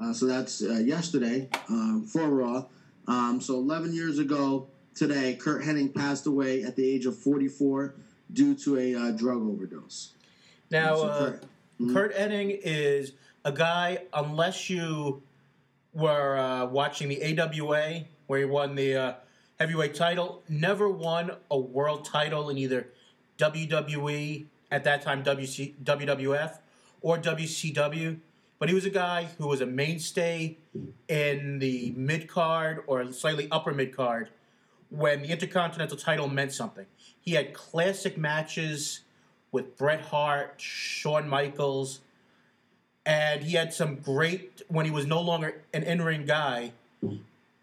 Uh, 0.00 0.12
so 0.12 0.26
that's 0.26 0.62
uh, 0.62 0.74
yesterday 0.74 1.48
um, 1.68 2.04
for 2.06 2.28
Raw. 2.28 2.64
Um, 3.06 3.40
so 3.40 3.54
11 3.56 3.94
years 3.94 4.18
ago 4.18 4.68
today, 4.94 5.34
Curt 5.34 5.62
Hennig 5.62 5.94
passed 5.94 6.26
away 6.26 6.62
at 6.62 6.76
the 6.76 6.88
age 6.88 7.06
of 7.06 7.16
44 7.16 7.94
due 8.32 8.54
to 8.56 8.78
a 8.78 8.94
uh, 8.94 9.10
drug 9.12 9.38
overdose. 9.38 10.12
Now, 10.70 10.96
So 10.96 11.08
uh, 11.08 11.18
Curt- 11.18 11.44
Mhm. 11.80 11.92
Curt 11.94 12.16
Hennig 12.16 12.58
is 12.64 13.12
a 13.44 13.52
guy, 13.52 14.02
unless 14.12 14.68
you 14.68 15.22
were 15.94 16.36
uh, 16.36 16.66
watching 16.66 17.08
the 17.08 17.22
AWA, 17.22 18.02
where 18.26 18.38
he 18.40 18.44
won 18.44 18.74
the 18.74 18.96
uh, 18.96 19.12
heavyweight 19.60 19.94
title, 19.94 20.42
never 20.48 20.88
won 20.88 21.30
a 21.52 21.56
world 21.58 22.04
title 22.04 22.50
in 22.50 22.58
either 22.58 22.88
WWE, 23.38 24.46
at 24.70 24.84
that 24.84 25.02
time 25.02 25.22
WC, 25.22 25.74
WWF, 25.82 26.58
or 27.00 27.18
WCW. 27.18 28.18
But 28.58 28.68
he 28.68 28.74
was 28.74 28.84
a 28.84 28.90
guy 28.90 29.28
who 29.38 29.46
was 29.46 29.60
a 29.60 29.66
mainstay 29.66 30.56
in 31.08 31.58
the 31.60 31.92
mid 31.96 32.28
card 32.28 32.82
or 32.86 33.12
slightly 33.12 33.48
upper 33.50 33.72
mid 33.72 33.94
card 33.94 34.30
when 34.90 35.22
the 35.22 35.28
Intercontinental 35.28 35.96
title 35.96 36.28
meant 36.28 36.52
something. 36.52 36.86
He 37.20 37.32
had 37.32 37.54
classic 37.54 38.16
matches 38.16 39.02
with 39.52 39.76
Bret 39.76 40.00
Hart, 40.00 40.54
Shawn 40.58 41.28
Michaels, 41.28 42.00
and 43.06 43.42
he 43.42 43.56
had 43.56 43.72
some 43.72 43.96
great 43.96 44.62
when 44.68 44.84
he 44.84 44.90
was 44.90 45.06
no 45.06 45.20
longer 45.20 45.62
an 45.72 45.84
in-ring 45.84 46.26
guy. 46.26 46.72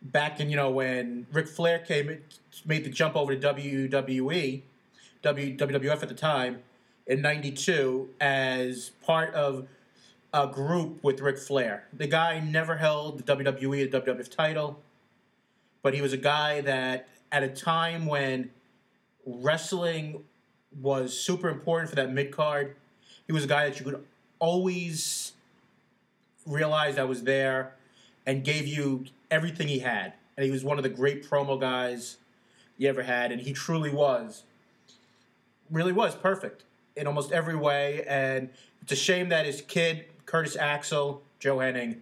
Back 0.01 0.39
in 0.39 0.49
you 0.49 0.55
know 0.55 0.69
when 0.69 1.27
Ric 1.31 1.47
Flair 1.47 1.79
came, 1.79 2.19
made 2.65 2.85
the 2.85 2.89
jump 2.89 3.15
over 3.15 3.35
to 3.35 3.53
WWE, 3.53 4.61
WWF 5.23 6.03
at 6.03 6.07
the 6.07 6.15
time 6.15 6.59
in 7.07 7.21
'92 7.21 8.09
as 8.19 8.91
part 9.05 9.33
of 9.33 9.67
a 10.33 10.47
group 10.47 11.01
with 11.01 11.21
Ric 11.21 11.37
Flair. 11.37 11.85
The 11.93 12.07
guy 12.07 12.39
never 12.39 12.75
held 12.75 13.19
the 13.19 13.35
WWE 13.35 13.85
or 13.85 14.01
WWF 14.01 14.29
title, 14.29 14.79
but 15.81 15.93
he 15.93 16.01
was 16.01 16.11
a 16.11 16.17
guy 16.17 16.59
that 16.61 17.07
at 17.31 17.43
a 17.43 17.47
time 17.47 18.05
when 18.05 18.49
wrestling 19.25 20.23
was 20.81 21.17
super 21.17 21.49
important 21.49 21.89
for 21.89 21.95
that 21.95 22.11
mid 22.11 22.31
card, 22.31 22.75
he 23.27 23.33
was 23.33 23.45
a 23.45 23.47
guy 23.47 23.69
that 23.69 23.79
you 23.79 23.85
could 23.85 24.03
always 24.39 25.31
realize 26.45 26.95
that 26.95 27.07
was 27.07 27.23
there 27.23 27.73
and 28.25 28.43
gave 28.43 28.67
you 28.67 29.05
everything 29.31 29.67
he 29.67 29.79
had. 29.79 30.13
And 30.35 30.45
he 30.45 30.51
was 30.51 30.65
one 30.65 30.77
of 30.77 30.83
the 30.83 30.89
great 30.89 31.27
promo 31.27 31.59
guys 31.59 32.17
you 32.77 32.89
ever 32.89 33.03
had, 33.03 33.31
and 33.31 33.41
he 33.41 33.53
truly 33.53 33.89
was. 33.89 34.43
Really 35.71 35.93
was 35.93 36.13
perfect 36.13 36.63
in 36.95 37.07
almost 37.07 37.31
every 37.31 37.55
way, 37.55 38.03
and 38.07 38.49
it's 38.81 38.91
a 38.91 38.95
shame 38.95 39.29
that 39.29 39.45
his 39.45 39.61
kid, 39.61 40.05
Curtis 40.25 40.55
Axel, 40.55 41.21
Joe 41.39 41.57
Hennig, 41.57 41.97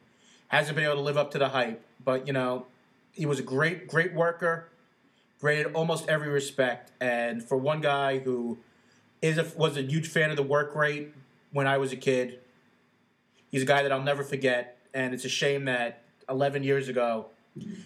hasn't 0.47 0.75
been 0.75 0.85
able 0.85 0.95
to 0.95 1.01
live 1.01 1.17
up 1.17 1.31
to 1.31 1.37
the 1.37 1.49
hype. 1.49 1.83
But, 2.03 2.27
you 2.27 2.33
know, 2.33 2.65
he 3.11 3.25
was 3.25 3.39
a 3.39 3.43
great, 3.43 3.87
great 3.87 4.13
worker, 4.13 4.67
great 5.39 5.65
in 5.65 5.73
almost 5.73 6.07
every 6.07 6.29
respect. 6.29 6.91
And 7.01 7.43
for 7.43 7.57
one 7.57 7.81
guy 7.81 8.19
who 8.19 8.57
is 9.21 9.37
a, 9.37 9.45
was 9.55 9.77
a 9.77 9.81
huge 9.81 10.07
fan 10.07 10.29
of 10.29 10.35
the 10.35 10.43
work 10.43 10.75
rate 10.75 11.13
when 11.51 11.67
I 11.67 11.77
was 11.77 11.91
a 11.91 11.95
kid, 11.95 12.39
he's 13.49 13.61
a 13.61 13.65
guy 13.65 13.83
that 13.83 13.91
I'll 13.91 14.03
never 14.03 14.23
forget. 14.23 14.77
And 14.93 15.13
it's 15.13 15.25
a 15.25 15.29
shame 15.29 15.65
that 15.65 16.03
11 16.29 16.63
years 16.63 16.87
ago, 16.87 17.27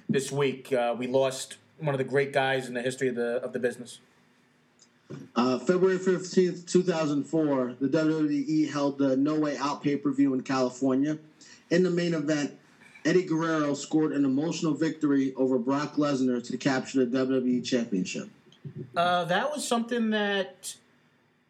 this 0.09 0.31
week, 0.31 0.71
uh, 0.73 0.95
we 0.97 1.07
lost 1.07 1.57
one 1.79 1.93
of 1.93 1.99
the 1.99 2.03
great 2.03 2.33
guys 2.33 2.67
in 2.67 2.73
the 2.73 2.81
history 2.81 3.07
of 3.07 3.15
the 3.15 3.37
of 3.43 3.53
the 3.53 3.59
business. 3.59 3.99
Uh, 5.35 5.59
February 5.59 5.97
15th, 5.97 6.67
2004, 6.67 7.75
the 7.79 7.87
WWE 7.87 8.71
held 8.71 8.97
the 8.97 9.15
No 9.15 9.39
Way 9.39 9.57
Out 9.57 9.83
pay 9.83 9.95
per 9.95 10.11
view 10.11 10.33
in 10.33 10.41
California. 10.41 11.17
In 11.69 11.83
the 11.83 11.89
main 11.89 12.13
event, 12.13 12.57
Eddie 13.05 13.23
Guerrero 13.23 13.73
scored 13.73 14.11
an 14.11 14.25
emotional 14.25 14.73
victory 14.73 15.33
over 15.35 15.57
Brock 15.57 15.95
Lesnar 15.95 16.45
to 16.45 16.57
capture 16.57 17.05
the 17.05 17.25
WWE 17.25 17.63
Championship. 17.63 18.29
Uh, 18.95 19.23
that 19.25 19.49
was 19.49 19.65
something 19.65 20.09
that 20.09 20.75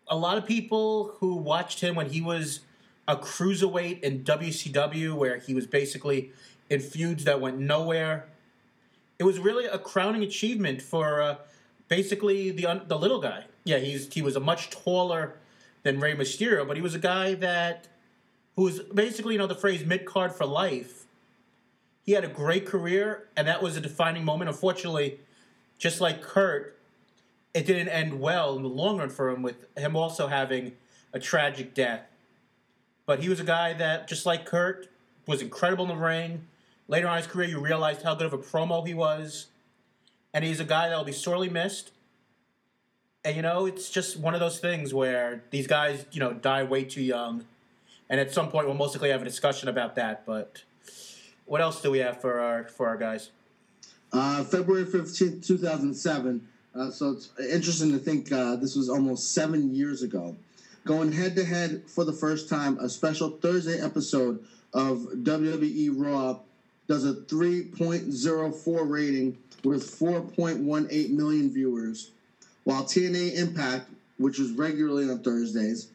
a 0.08 0.16
lot 0.16 0.38
of 0.38 0.46
people 0.46 1.16
who 1.20 1.36
watched 1.36 1.82
him 1.82 1.96
when 1.96 2.10
he 2.10 2.22
was 2.22 2.60
a 3.08 3.16
cruiserweight 3.16 4.02
in 4.02 4.24
WCW, 4.24 5.16
where 5.16 5.38
he 5.38 5.54
was 5.54 5.66
basically 5.66 6.32
in 6.70 6.80
feuds 6.80 7.24
that 7.24 7.42
went 7.42 7.58
nowhere. 7.58 8.28
It 9.18 9.24
was 9.24 9.40
really 9.40 9.66
a 9.66 9.80
crowning 9.80 10.22
achievement 10.22 10.82
for 10.82 11.22
uh, 11.22 11.36
basically 11.88 12.52
the 12.52 12.82
the 12.88 12.98
little 12.98 13.20
guy. 13.20 13.46
Yeah, 13.64 13.78
he's 13.78 14.14
he 14.14 14.22
was 14.22 14.36
a 14.36 14.40
much 14.40 14.70
taller 14.70 15.36
than 15.84 16.00
Rey 16.00 16.16
Mysterio, 16.16 16.68
but 16.68 16.76
he 16.76 16.82
was 16.82 16.96
a 16.96 17.00
guy 17.00 17.34
that 17.36 17.88
who 18.56 18.64
was 18.64 18.80
basically 18.80 19.34
you 19.34 19.40
know 19.40 19.48
the 19.48 19.56
phrase 19.56 19.86
mid 19.86 20.06
card 20.06 20.34
for 20.34 20.46
life. 20.46 21.06
He 22.04 22.14
had 22.14 22.24
a 22.24 22.30
great 22.30 22.66
career, 22.66 23.28
and 23.36 23.48
that 23.48 23.62
was 23.62 23.76
a 23.76 23.82
defining 23.82 24.24
moment. 24.24 24.50
Unfortunately, 24.50 25.20
just 25.78 26.00
like 26.00 26.22
Curt, 26.22 26.78
it 27.54 27.66
didn't 27.66 27.90
end 27.90 28.20
well 28.20 28.56
in 28.56 28.64
the 28.64 28.70
long 28.70 28.98
run 28.98 29.10
for 29.10 29.30
him, 29.30 29.42
with 29.42 29.66
him 29.78 29.96
also 29.96 30.28
having 30.28 30.74
a 31.14 31.20
tragic 31.20 31.74
death. 31.74 32.04
But 33.06 33.20
he 33.20 33.30
was 33.30 33.40
a 33.40 33.44
guy 33.44 33.74
that, 33.74 34.08
just 34.08 34.26
like 34.26 34.46
Curt, 34.46 34.88
was 35.26 35.42
incredible 35.42 35.84
in 35.86 35.90
the 35.90 36.04
ring. 36.04 36.46
Later 36.88 37.08
on 37.08 37.18
in 37.18 37.24
his 37.24 37.32
career, 37.32 37.50
you 37.50 37.60
realized 37.60 38.04
how 38.04 38.16
good 38.16 38.28
of 38.28 38.34
a 38.34 38.38
promo 38.38 38.86
he 38.86 38.94
was. 38.94 39.48
And 40.34 40.44
he's 40.44 40.60
a 40.60 40.66
guy 40.66 40.90
that 40.90 40.98
will 40.98 41.04
be 41.04 41.12
sorely 41.12 41.50
missed. 41.50 41.92
And, 43.24 43.36
you 43.36 43.42
know, 43.42 43.66
it's 43.66 43.90
just 43.90 44.18
one 44.18 44.34
of 44.34 44.40
those 44.40 44.60
things 44.60 44.94
where 44.94 45.44
these 45.52 45.68
guys, 45.68 46.06
you 46.12 46.20
know, 46.20 46.34
die 46.34 46.64
way 46.64 46.84
too 46.84 47.02
young. 47.02 47.46
And 48.10 48.20
at 48.20 48.32
some 48.32 48.50
point, 48.50 48.68
we'll 48.68 48.76
most 48.76 48.96
likely 48.96 49.10
have 49.10 49.22
a 49.22 49.26
discussion 49.26 49.68
about 49.68 49.96
that. 49.96 50.26
But 50.26 50.64
what 51.46 51.62
else 51.62 51.82
do 51.82 51.92
we 51.92 52.00
have 52.00 52.22
for 52.22 52.40
our 52.40 52.66
for 52.66 52.88
our 52.88 52.98
guys? 52.98 53.32
Uh, 54.14 54.44
February 54.44 54.86
15th, 54.86 55.46
2007. 55.46 56.48
Uh, 56.74 56.92
so 56.92 57.12
it's 57.12 57.30
interesting 57.52 57.92
to 57.92 57.98
think 57.98 58.32
uh, 58.32 58.56
this 58.56 58.76
was 58.76 58.90
almost 58.90 59.34
seven 59.34 59.74
years 59.74 60.04
ago. 60.04 60.36
Going 60.86 61.12
head 61.12 61.36
to 61.36 61.44
head 61.44 61.84
for 61.88 62.06
the 62.06 62.14
first 62.14 62.48
time, 62.48 62.78
a 62.80 62.88
special 62.88 63.32
Thursday 63.32 63.82
episode 63.82 64.44
of 64.74 65.00
WWE 65.16 65.92
Raw 65.94 66.40
does 66.88 67.04
a 67.04 67.14
3.04 67.14 68.90
rating 68.90 69.38
with 69.68 70.00
4.18 70.00 71.12
million 71.12 71.54
viewers, 71.54 72.10
while 72.64 72.84
TNA 72.84 73.36
Impact, 73.36 73.88
which 74.18 74.40
was 74.40 74.52
regularly 74.52 75.10
on 75.10 75.20
Thursdays, 75.20 75.90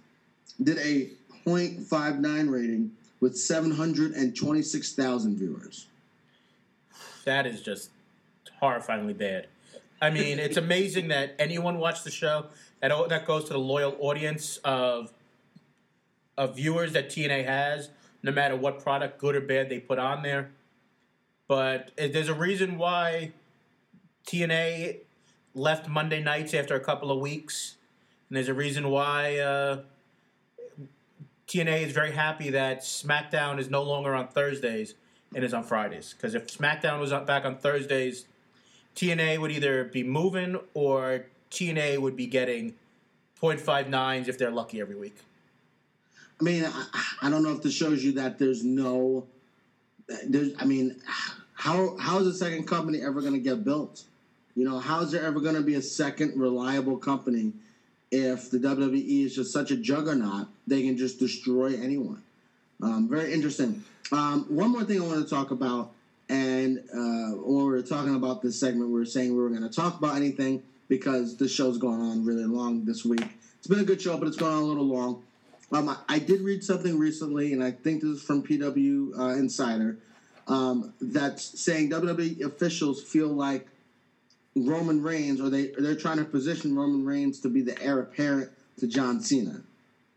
did 0.63 0.77
a 0.79 1.09
0.59 1.47 2.53
rating 2.53 2.93
with 3.21 3.35
726,000 3.37 5.37
viewers. 5.37 5.87
That 7.25 7.47
is 7.47 7.63
just 7.63 7.89
horrifyingly 8.61 9.17
bad. 9.17 9.47
I 10.01 10.11
mean, 10.11 10.41
it's 10.41 10.57
amazing 10.57 11.09
that 11.09 11.35
anyone 11.39 11.79
watched 11.79 12.05
the 12.05 12.11
show. 12.11 12.47
That 12.81 13.09
that 13.09 13.27
goes 13.27 13.45
to 13.45 13.53
the 13.53 13.61
loyal 13.61 13.95
audience 14.01 14.57
of 14.65 15.13
of 16.37 16.57
viewers 16.57 16.95
that 16.95 17.09
TNA 17.09 17.45
has, 17.45 17.91
no 18.25 18.33
matter 18.33 18.57
what 18.57 18.83
product, 18.83 19.21
good 19.21 19.37
or 19.37 19.41
bad, 19.41 19.69
they 19.69 19.79
put 19.79 20.01
on 20.01 20.25
there. 20.25 20.51
But 21.47 21.93
eh, 21.97 22.09
there's 22.09 22.29
a 22.29 22.35
reason 22.35 22.77
why 22.79 23.31
TNA 24.27 24.99
left 25.55 25.89
Monday 25.89 26.23
nights 26.23 26.55
after 26.55 26.75
a 26.75 26.81
couple 26.81 27.11
of 27.11 27.19
weeks, 27.21 27.77
and 28.29 28.37
there's 28.37 28.49
a 28.49 28.55
reason 28.55 28.91
why 28.91 29.39
uh, 29.39 29.81
TNA 31.47 31.83
is 31.83 31.93
very 31.93 32.13
happy 32.13 32.51
that 32.51 32.81
SmackDown 32.81 33.59
is 33.59 33.69
no 33.69 33.83
longer 33.83 34.15
on 34.15 34.29
Thursdays 34.29 34.95
and 35.35 35.45
is 35.45 35.53
on 35.53 35.65
Fridays. 35.65 36.15
Because 36.17 36.35
if 36.35 36.47
SmackDown 36.47 37.01
was 37.01 37.11
back 37.11 37.45
on 37.45 37.57
Thursdays, 37.57 38.27
TNA 38.97 39.39
would 39.39 39.51
either 39.51 39.85
be 39.85 40.03
moving 40.03 40.59
or 40.75 41.27
TNA 41.51 41.99
would 41.99 42.17
be 42.17 42.27
getting 42.27 42.75
0.59s 43.41 44.29
if 44.29 44.39
they're 44.39 44.51
lucky 44.51 44.81
every 44.81 44.97
week. 44.97 45.17
I 46.41 46.45
mean, 46.45 46.65
I, 46.65 46.87
I 47.23 47.31
don't 47.31 47.43
know 47.43 47.53
if 47.53 47.63
this 47.63 47.75
shows 47.75 48.03
you 48.03 48.13
that 48.13 48.39
there's 48.39 48.65
no, 48.65 49.27
there's. 50.27 50.53
I 50.59 50.65
mean, 50.65 51.01
how 51.55 51.97
how 51.99 52.19
is 52.19 52.27
a 52.27 52.35
second 52.35 52.67
company 52.67 53.01
ever 53.03 53.21
going 53.21 53.35
to 53.35 53.39
get 53.39 53.63
built? 53.63 54.05
You 54.55 54.69
know, 54.69 54.79
how 54.79 55.01
is 55.01 55.13
there 55.13 55.25
ever 55.25 55.41
going 55.41 55.55
to 55.55 55.63
be 55.63 55.75
a 55.75 55.83
second 55.83 56.39
reliable 56.39 56.99
company 56.99 57.53
if 58.11 58.51
the 58.51 58.59
WWE 58.59 59.25
is 59.25 59.35
just 59.35 59.53
such 59.53 59.71
a 59.71 59.77
juggernaut? 59.77 60.49
They 60.67 60.83
can 60.83 60.97
just 60.97 61.19
destroy 61.19 61.75
anyone. 61.75 62.23
Um, 62.83 63.09
very 63.09 63.33
interesting. 63.33 63.83
Um, 64.11 64.45
one 64.49 64.71
more 64.71 64.85
thing 64.85 65.01
I 65.01 65.07
want 65.07 65.27
to 65.27 65.35
talk 65.35 65.53
about, 65.53 65.93
and 66.29 66.79
uh, 66.93 67.37
when 67.37 67.65
we 67.65 67.71
were 67.71 67.83
talking 67.83 68.15
about 68.15 68.43
this 68.43 68.59
segment, 68.59 68.91
we 68.91 68.99
were 68.99 69.07
saying 69.07 69.35
we 69.35 69.43
were 69.43 69.49
going 69.49 69.63
to 69.63 69.75
talk 69.75 69.99
about 69.99 70.17
anything 70.17 70.63
because 70.89 71.37
this 71.37 71.51
show's 71.51 71.79
going 71.79 72.01
on 72.01 72.25
really 72.25 72.45
long 72.45 72.85
this 72.85 73.05
week. 73.05 73.25
It's 73.59 73.67
been 73.67 73.81
a 73.81 73.85
good 73.85 74.03
show, 74.03 74.19
but 74.19 74.29
it's 74.29 74.37
gone 74.37 74.53
on 74.53 74.63
a 74.63 74.67
little 74.67 74.85
long. 74.85 75.23
Um, 75.71 75.89
I, 75.89 75.97
I 76.09 76.19
did 76.19 76.43
read 76.43 76.63
something 76.63 76.99
recently, 76.99 77.55
and 77.55 77.65
I 77.65 77.71
think 77.71 78.03
this 78.03 78.11
is 78.11 78.23
from 78.23 78.43
PW 78.43 79.19
uh, 79.19 79.29
Insider, 79.39 79.97
um, 80.49 80.93
that's 81.01 81.61
saying 81.61 81.91
WWE 81.91 82.43
officials 82.43 83.03
feel 83.03 83.29
like 83.29 83.69
Roman 84.55 85.03
Reigns, 85.03 85.41
or 85.41 85.49
they 85.49 85.73
they're 85.79 85.97
trying 85.97 86.19
to 86.19 86.25
position 86.25 86.77
Roman 86.77 87.05
Reigns 87.05 87.41
to 87.41 87.49
be 87.49 87.63
the 87.63 87.81
heir 87.83 88.01
apparent 88.01 88.51
to 88.79 88.87
John 88.87 89.21
Cena. 89.21 89.63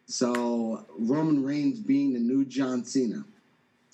So 0.07 0.85
Roman 0.99 1.43
Reigns 1.43 1.79
being 1.79 2.13
the 2.13 2.19
new 2.19 2.45
John 2.45 2.83
Cena. 2.83 3.23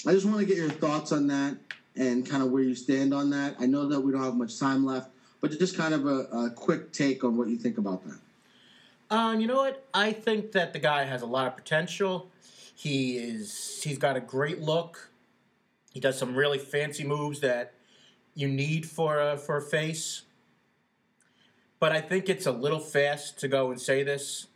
I 0.05 0.13
just 0.13 0.25
want 0.25 0.39
to 0.39 0.45
get 0.45 0.57
your 0.57 0.69
thoughts 0.69 1.11
on 1.11 1.27
that 1.27 1.57
and 1.95 2.27
kind 2.27 2.41
of 2.41 2.49
where 2.49 2.63
you 2.63 2.75
stand 2.75 3.13
on 3.13 3.29
that. 3.31 3.55
I 3.59 3.65
know 3.65 3.87
that 3.89 3.99
we 3.99 4.11
don't 4.11 4.23
have 4.23 4.35
much 4.35 4.59
time 4.59 4.85
left, 4.85 5.11
but 5.41 5.51
just 5.51 5.77
kind 5.77 5.93
of 5.93 6.05
a, 6.05 6.19
a 6.31 6.49
quick 6.49 6.91
take 6.91 7.23
on 7.23 7.37
what 7.37 7.47
you 7.47 7.57
think 7.57 7.77
about 7.77 8.03
that. 8.05 8.19
Um, 9.15 9.41
you 9.41 9.47
know 9.47 9.57
what? 9.57 9.85
I 9.93 10.11
think 10.13 10.53
that 10.53 10.73
the 10.73 10.79
guy 10.79 11.03
has 11.03 11.21
a 11.21 11.25
lot 11.25 11.47
of 11.47 11.55
potential. 11.55 12.29
He 12.75 13.17
is 13.17 13.81
he's 13.83 13.97
got 13.97 14.17
a 14.17 14.21
great 14.21 14.59
look. 14.59 15.11
He 15.93 15.99
does 15.99 16.17
some 16.17 16.35
really 16.35 16.57
fancy 16.57 17.03
moves 17.03 17.41
that 17.41 17.73
you 18.33 18.47
need 18.47 18.85
for 18.85 19.19
a, 19.19 19.37
for 19.37 19.57
a 19.57 19.61
face. 19.61 20.23
But 21.81 21.91
I 21.91 21.99
think 21.99 22.29
it's 22.29 22.45
a 22.45 22.53
little 22.53 22.79
fast 22.79 23.37
to 23.39 23.49
go 23.49 23.71
and 23.71 23.81
say 23.81 24.03
this. 24.03 24.47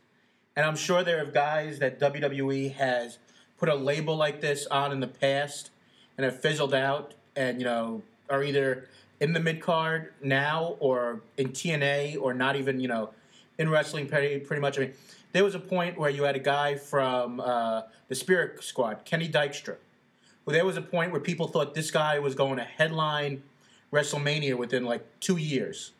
And 0.56 0.64
I'm 0.64 0.76
sure 0.76 1.04
there 1.04 1.20
are 1.20 1.26
guys 1.26 1.78
that 1.80 2.00
WWE 2.00 2.72
has 2.76 3.18
put 3.58 3.68
a 3.68 3.74
label 3.74 4.16
like 4.16 4.40
this 4.40 4.66
on 4.68 4.92
in 4.92 5.00
the 5.00 5.06
past 5.08 5.68
and 6.16 6.24
have 6.24 6.40
fizzled 6.40 6.72
out 6.72 7.12
and, 7.36 7.58
you 7.58 7.66
know, 7.66 8.02
are 8.30 8.42
either 8.42 8.88
in 9.20 9.32
the 9.32 9.40
mid 9.40 9.60
card 9.60 10.12
now 10.22 10.76
or 10.78 11.20
in 11.36 11.48
TNA 11.48 12.20
or 12.20 12.34
not 12.34 12.56
even 12.56 12.80
you 12.80 12.88
know 12.88 13.10
in 13.58 13.68
wrestling 13.68 14.06
pretty 14.08 14.38
pretty 14.40 14.60
much. 14.60 14.78
I 14.78 14.82
mean, 14.82 14.92
there 15.32 15.44
was 15.44 15.54
a 15.54 15.60
point 15.60 15.98
where 15.98 16.10
you 16.10 16.24
had 16.24 16.36
a 16.36 16.40
guy 16.40 16.76
from 16.76 17.40
uh, 17.40 17.82
the 18.08 18.14
Spirit 18.14 18.62
Squad, 18.62 19.04
Kenny 19.04 19.28
Dykstra. 19.28 19.76
Well, 20.44 20.54
there 20.54 20.64
was 20.64 20.76
a 20.76 20.82
point 20.82 21.12
where 21.12 21.20
people 21.20 21.48
thought 21.48 21.74
this 21.74 21.90
guy 21.90 22.18
was 22.18 22.34
going 22.34 22.56
to 22.58 22.64
headline 22.64 23.42
WrestleMania 23.92 24.54
within 24.54 24.84
like 24.84 25.04
two 25.20 25.36
years. 25.36 25.92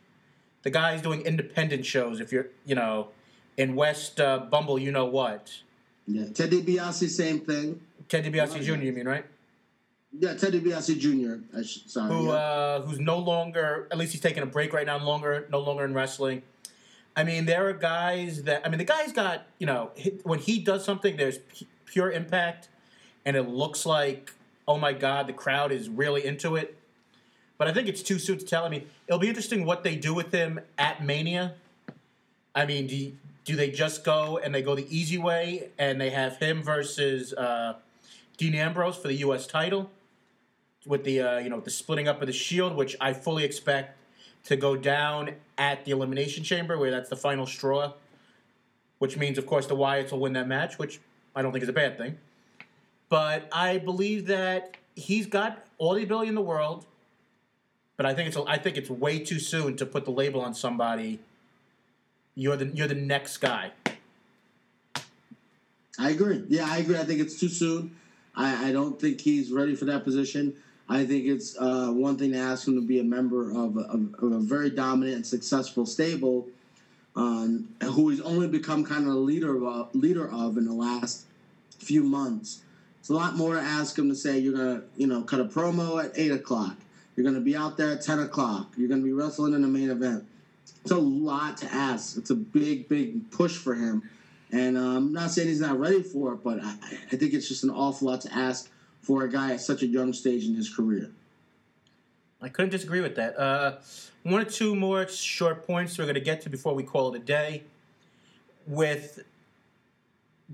The 0.66 0.72
guy's 0.72 1.00
doing 1.00 1.20
independent 1.20 1.86
shows. 1.86 2.18
If 2.18 2.32
you're, 2.32 2.48
you 2.64 2.74
know, 2.74 3.10
in 3.56 3.76
West 3.76 4.20
uh, 4.20 4.38
Bumble, 4.50 4.80
you 4.80 4.90
know 4.90 5.04
what? 5.04 5.58
Yeah, 6.08 6.24
Ted 6.34 6.50
DiBiase, 6.50 7.08
same 7.08 7.38
thing. 7.38 7.80
Ted 8.08 8.24
DiBiase 8.24 8.64
Jr. 8.64 8.82
You 8.82 8.92
mean 8.92 9.06
right? 9.06 9.24
Yeah, 10.18 10.34
Ted 10.34 10.54
DiBiase 10.54 10.98
Jr. 10.98 11.56
I 11.56 11.62
sh- 11.62 11.84
sorry. 11.86 12.12
Who 12.12 12.26
yeah. 12.26 12.32
uh, 12.32 12.82
who's 12.82 12.98
no 12.98 13.16
longer? 13.16 13.86
At 13.92 13.96
least 13.96 14.10
he's 14.10 14.20
taking 14.20 14.42
a 14.42 14.46
break 14.46 14.72
right 14.72 14.86
now. 14.86 14.98
Longer, 14.98 15.46
no 15.52 15.60
longer 15.60 15.84
in 15.84 15.94
wrestling. 15.94 16.42
I 17.14 17.22
mean, 17.22 17.46
there 17.46 17.68
are 17.68 17.72
guys 17.72 18.42
that. 18.42 18.66
I 18.66 18.68
mean, 18.68 18.78
the 18.78 18.84
guy's 18.84 19.12
got 19.12 19.46
you 19.60 19.68
know 19.68 19.92
he- 19.94 20.18
when 20.24 20.40
he 20.40 20.58
does 20.58 20.84
something, 20.84 21.16
there's 21.16 21.38
pu- 21.38 21.66
pure 21.84 22.10
impact, 22.10 22.70
and 23.24 23.36
it 23.36 23.48
looks 23.48 23.86
like 23.86 24.32
oh 24.66 24.78
my 24.78 24.92
god, 24.92 25.28
the 25.28 25.32
crowd 25.32 25.70
is 25.70 25.88
really 25.88 26.26
into 26.26 26.56
it. 26.56 26.75
But 27.58 27.68
I 27.68 27.72
think 27.72 27.88
it's 27.88 28.02
too 28.02 28.18
soon 28.18 28.38
to 28.38 28.44
tell. 28.44 28.64
I 28.64 28.68
mean, 28.68 28.86
it'll 29.06 29.18
be 29.18 29.28
interesting 29.28 29.64
what 29.64 29.82
they 29.82 29.96
do 29.96 30.14
with 30.14 30.32
him 30.32 30.60
at 30.76 31.04
Mania. 31.04 31.54
I 32.54 32.66
mean, 32.66 32.86
do 32.86 33.12
do 33.44 33.56
they 33.56 33.70
just 33.70 34.04
go 34.04 34.38
and 34.38 34.54
they 34.54 34.62
go 34.62 34.74
the 34.74 34.86
easy 34.94 35.18
way 35.18 35.70
and 35.78 36.00
they 36.00 36.10
have 36.10 36.38
him 36.38 36.62
versus 36.62 37.32
uh, 37.34 37.74
Dean 38.36 38.54
Ambrose 38.54 38.96
for 38.96 39.08
the 39.08 39.14
U.S. 39.14 39.46
title 39.46 39.90
with 40.84 41.04
the 41.04 41.20
uh, 41.20 41.38
you 41.38 41.48
know 41.48 41.60
the 41.60 41.70
splitting 41.70 42.08
up 42.08 42.20
of 42.20 42.26
the 42.26 42.32
Shield, 42.32 42.76
which 42.76 42.96
I 43.00 43.12
fully 43.12 43.44
expect 43.44 43.96
to 44.44 44.56
go 44.56 44.76
down 44.76 45.30
at 45.58 45.84
the 45.84 45.90
Elimination 45.92 46.44
Chamber, 46.44 46.78
where 46.78 46.90
that's 46.90 47.08
the 47.08 47.16
final 47.16 47.46
straw. 47.46 47.92
Which 48.98 49.18
means, 49.18 49.36
of 49.36 49.46
course, 49.46 49.66
the 49.66 49.76
Wyatts 49.76 50.10
will 50.10 50.20
win 50.20 50.32
that 50.34 50.48
match, 50.48 50.78
which 50.78 51.00
I 51.34 51.42
don't 51.42 51.52
think 51.52 51.62
is 51.62 51.68
a 51.68 51.74
bad 51.74 51.98
thing. 51.98 52.16
But 53.10 53.46
I 53.52 53.76
believe 53.76 54.26
that 54.28 54.76
he's 54.94 55.26
got 55.26 55.64
all 55.76 55.94
the 55.94 56.02
ability 56.02 56.28
in 56.28 56.34
the 56.34 56.40
world. 56.40 56.86
But 57.96 58.06
I 58.06 58.14
think 58.14 58.28
it's 58.28 58.36
I 58.46 58.58
think 58.58 58.76
it's 58.76 58.90
way 58.90 59.18
too 59.18 59.38
soon 59.38 59.76
to 59.76 59.86
put 59.86 60.04
the 60.04 60.10
label 60.10 60.40
on 60.40 60.54
somebody. 60.54 61.20
You're 62.34 62.56
the 62.56 62.66
you're 62.66 62.88
the 62.88 62.94
next 62.94 63.38
guy. 63.38 63.72
I 65.98 66.10
agree. 66.10 66.44
Yeah, 66.48 66.66
I 66.68 66.78
agree. 66.78 66.98
I 66.98 67.04
think 67.04 67.20
it's 67.20 67.40
too 67.40 67.48
soon. 67.48 67.96
I, 68.34 68.68
I 68.68 68.72
don't 68.72 69.00
think 69.00 69.20
he's 69.20 69.50
ready 69.50 69.74
for 69.74 69.86
that 69.86 70.04
position. 70.04 70.54
I 70.88 71.04
think 71.04 71.24
it's 71.24 71.56
uh, 71.58 71.88
one 71.88 72.16
thing 72.16 72.32
to 72.32 72.38
ask 72.38 72.68
him 72.68 72.74
to 72.74 72.86
be 72.86 73.00
a 73.00 73.04
member 73.04 73.50
of 73.50 73.76
a, 73.76 73.80
of, 73.80 74.32
a 74.32 74.38
very 74.38 74.70
dominant 74.70 75.16
and 75.16 75.26
successful 75.26 75.84
stable, 75.84 76.46
um, 77.16 77.68
who 77.82 78.10
he's 78.10 78.20
only 78.20 78.46
become 78.46 78.84
kind 78.84 79.06
of 79.06 79.14
a 79.14 79.16
leader 79.16 79.66
of, 79.66 79.94
leader 79.94 80.30
of 80.30 80.58
in 80.58 80.66
the 80.66 80.74
last 80.74 81.24
few 81.78 82.04
months. 82.04 82.60
It's 83.00 83.08
a 83.08 83.14
lot 83.14 83.36
more 83.36 83.54
to 83.54 83.60
ask 83.60 83.98
him 83.98 84.08
to 84.10 84.14
say 84.14 84.38
you're 84.38 84.52
gonna, 84.52 84.82
you 84.96 85.06
know, 85.06 85.22
cut 85.22 85.40
a 85.40 85.44
promo 85.44 86.04
at 86.04 86.12
eight 86.16 86.30
o'clock. 86.30 86.76
You're 87.16 87.24
gonna 87.24 87.40
be 87.40 87.56
out 87.56 87.76
there 87.76 87.92
at 87.92 88.02
ten 88.02 88.20
o'clock. 88.20 88.72
You're 88.76 88.88
gonna 88.88 89.02
be 89.02 89.12
wrestling 89.12 89.54
in 89.54 89.62
the 89.62 89.68
main 89.68 89.90
event. 89.90 90.26
It's 90.82 90.90
a 90.92 90.96
lot 90.96 91.56
to 91.58 91.72
ask. 91.72 92.16
It's 92.16 92.30
a 92.30 92.34
big, 92.34 92.88
big 92.88 93.30
push 93.30 93.56
for 93.56 93.74
him. 93.74 94.08
And 94.52 94.76
um, 94.76 94.96
I'm 94.96 95.12
not 95.12 95.30
saying 95.30 95.48
he's 95.48 95.60
not 95.60 95.78
ready 95.80 96.02
for 96.02 96.34
it, 96.34 96.44
but 96.44 96.62
I, 96.62 96.76
I 97.12 97.16
think 97.16 97.32
it's 97.34 97.48
just 97.48 97.64
an 97.64 97.70
awful 97.70 98.08
lot 98.08 98.20
to 98.22 98.32
ask 98.32 98.70
for 99.02 99.24
a 99.24 99.28
guy 99.28 99.52
at 99.52 99.60
such 99.60 99.82
a 99.82 99.86
young 99.86 100.12
stage 100.12 100.44
in 100.44 100.54
his 100.54 100.72
career. 100.72 101.10
I 102.40 102.48
couldn't 102.48 102.70
disagree 102.70 103.00
with 103.00 103.16
that. 103.16 103.38
Uh, 103.38 103.76
one 104.22 104.40
or 104.40 104.44
two 104.44 104.74
more 104.74 105.06
short 105.08 105.66
points 105.66 105.98
we're 105.98 106.04
going 106.04 106.14
to 106.14 106.20
get 106.20 106.42
to 106.42 106.50
before 106.50 106.74
we 106.74 106.82
call 106.82 107.14
it 107.14 107.16
a 107.16 107.24
day. 107.24 107.62
With 108.66 109.24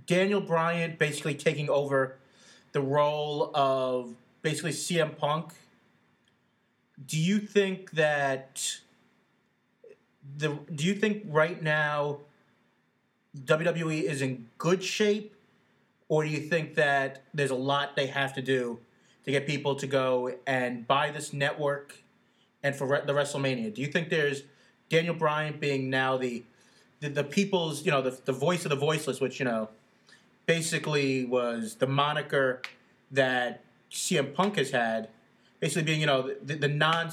Daniel 0.06 0.40
Bryan 0.40 0.96
basically 0.98 1.34
taking 1.34 1.68
over 1.68 2.16
the 2.72 2.80
role 2.80 3.50
of 3.54 4.14
basically 4.42 4.72
CM 4.72 5.16
Punk, 5.16 5.52
do 7.06 7.18
you 7.18 7.38
think 7.38 7.92
that 7.92 8.80
the 10.36 10.58
do 10.74 10.84
you 10.84 10.94
think 10.94 11.24
right 11.28 11.62
now 11.62 12.18
WWE 13.36 14.02
is 14.02 14.22
in 14.22 14.46
good 14.58 14.82
shape, 14.82 15.34
or 16.08 16.24
do 16.24 16.28
you 16.28 16.40
think 16.40 16.74
that 16.74 17.22
there's 17.32 17.50
a 17.50 17.56
lot 17.56 17.96
they 17.96 18.06
have 18.06 18.34
to 18.34 18.42
do 18.42 18.78
to 19.24 19.30
get 19.30 19.46
people 19.46 19.74
to 19.76 19.86
go 19.86 20.34
and 20.46 20.86
buy 20.86 21.10
this 21.10 21.32
network 21.32 21.96
and 22.62 22.76
for 22.76 22.86
re- 22.86 23.02
the 23.06 23.12
WrestleMania? 23.12 23.72
Do 23.74 23.80
you 23.80 23.86
think 23.86 24.10
there's 24.10 24.42
Daniel 24.88 25.14
Bryan 25.14 25.58
being 25.58 25.88
now 25.90 26.16
the 26.16 26.42
the, 27.00 27.08
the 27.08 27.24
people's 27.24 27.84
you 27.84 27.90
know 27.90 28.02
the, 28.02 28.18
the 28.24 28.32
voice 28.32 28.64
of 28.64 28.70
the 28.70 28.76
voiceless, 28.76 29.20
which 29.20 29.38
you 29.38 29.44
know 29.44 29.68
basically 30.46 31.24
was 31.24 31.76
the 31.76 31.86
moniker 31.86 32.60
that 33.10 33.62
CM 33.90 34.34
Punk 34.34 34.56
has 34.56 34.70
had, 34.70 35.08
basically 35.62 35.84
being 35.84 36.00
you 36.00 36.06
know 36.06 36.34
the, 36.42 36.56
the 36.56 36.68
non 36.68 37.10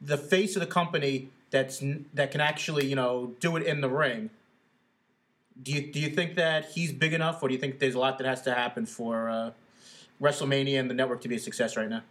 the 0.00 0.16
face 0.16 0.56
of 0.56 0.60
the 0.60 0.66
company 0.66 1.28
that's 1.50 1.84
that 2.14 2.32
can 2.32 2.40
actually 2.40 2.86
you 2.86 2.96
know 2.96 3.34
do 3.38 3.56
it 3.56 3.64
in 3.64 3.80
the 3.80 3.88
ring. 3.88 4.30
Do 5.62 5.70
you 5.70 5.92
do 5.92 6.00
you 6.00 6.08
think 6.08 6.34
that 6.34 6.70
he's 6.70 6.92
big 6.92 7.12
enough, 7.12 7.40
or 7.42 7.48
do 7.48 7.54
you 7.54 7.60
think 7.60 7.78
there's 7.78 7.94
a 7.94 7.98
lot 8.00 8.18
that 8.18 8.26
has 8.26 8.42
to 8.42 8.54
happen 8.54 8.86
for 8.86 9.28
uh, 9.28 9.50
WrestleMania 10.20 10.80
and 10.80 10.90
the 10.90 10.94
network 10.94 11.20
to 11.20 11.28
be 11.28 11.36
a 11.36 11.38
success 11.38 11.76
right 11.76 11.88
now? 11.88 12.02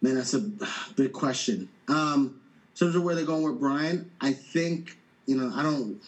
Man, 0.00 0.16
that's 0.16 0.34
a 0.34 0.40
big 0.96 1.12
question. 1.12 1.68
Um, 1.86 2.40
in 2.74 2.78
terms 2.78 2.96
of 2.96 3.04
where 3.04 3.14
they're 3.14 3.26
going 3.26 3.44
with 3.44 3.60
Bryan, 3.60 4.10
I 4.20 4.32
think 4.32 4.96
you 5.26 5.36
know 5.36 5.52
I 5.54 5.62
don't 5.62 6.00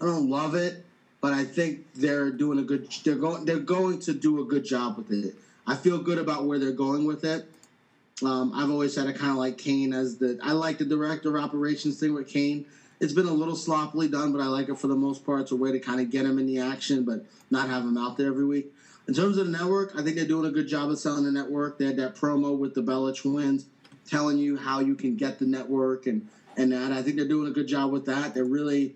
I 0.00 0.06
don't 0.06 0.30
love 0.30 0.54
it, 0.54 0.84
but 1.20 1.32
I 1.32 1.44
think 1.44 1.84
they're 1.96 2.30
doing 2.30 2.60
a 2.60 2.62
good. 2.62 2.88
They're 3.04 3.16
going 3.16 3.44
they're 3.44 3.58
going 3.58 3.98
to 4.00 4.14
do 4.14 4.40
a 4.40 4.44
good 4.44 4.64
job 4.64 4.96
with 4.96 5.10
it. 5.10 5.34
I 5.66 5.74
feel 5.74 5.98
good 5.98 6.18
about 6.18 6.46
where 6.46 6.58
they're 6.58 6.72
going 6.72 7.06
with 7.06 7.24
it. 7.24 7.50
Um, 8.22 8.52
I've 8.54 8.70
always 8.70 8.94
said 8.94 9.06
I 9.06 9.12
kind 9.12 9.32
of 9.32 9.36
like 9.36 9.58
Kane 9.58 9.92
as 9.92 10.16
the. 10.16 10.38
I 10.42 10.52
like 10.52 10.78
the 10.78 10.84
director 10.84 11.38
operations 11.38 11.98
thing 11.98 12.14
with 12.14 12.28
Kane. 12.28 12.64
It's 12.98 13.12
been 13.12 13.26
a 13.26 13.32
little 13.32 13.56
sloppily 13.56 14.08
done, 14.08 14.32
but 14.32 14.40
I 14.40 14.46
like 14.46 14.70
it 14.70 14.78
for 14.78 14.86
the 14.86 14.96
most 14.96 15.26
part. 15.26 15.42
It's 15.42 15.52
a 15.52 15.56
way 15.56 15.70
to 15.72 15.78
kind 15.78 16.00
of 16.00 16.10
get 16.10 16.24
him 16.24 16.38
in 16.38 16.46
the 16.46 16.58
action, 16.58 17.04
but 17.04 17.26
not 17.50 17.68
have 17.68 17.82
him 17.82 17.98
out 17.98 18.16
there 18.16 18.28
every 18.28 18.44
week. 18.44 18.72
In 19.06 19.12
terms 19.12 19.36
of 19.36 19.46
the 19.46 19.52
network, 19.52 19.92
I 19.94 20.02
think 20.02 20.16
they're 20.16 20.26
doing 20.26 20.46
a 20.46 20.50
good 20.50 20.66
job 20.66 20.90
of 20.90 20.98
selling 20.98 21.24
the 21.24 21.30
network. 21.30 21.78
They 21.78 21.86
had 21.86 21.96
that 21.98 22.16
promo 22.16 22.56
with 22.56 22.74
the 22.74 22.80
Bella 22.82 23.14
twins, 23.14 23.66
telling 24.06 24.38
you 24.38 24.56
how 24.56 24.80
you 24.80 24.94
can 24.94 25.14
get 25.16 25.38
the 25.38 25.46
network 25.46 26.06
and 26.06 26.26
and 26.56 26.72
that. 26.72 26.92
I 26.92 27.02
think 27.02 27.16
they're 27.16 27.28
doing 27.28 27.48
a 27.48 27.52
good 27.52 27.68
job 27.68 27.90
with 27.92 28.06
that. 28.06 28.34
They're 28.34 28.44
really, 28.44 28.94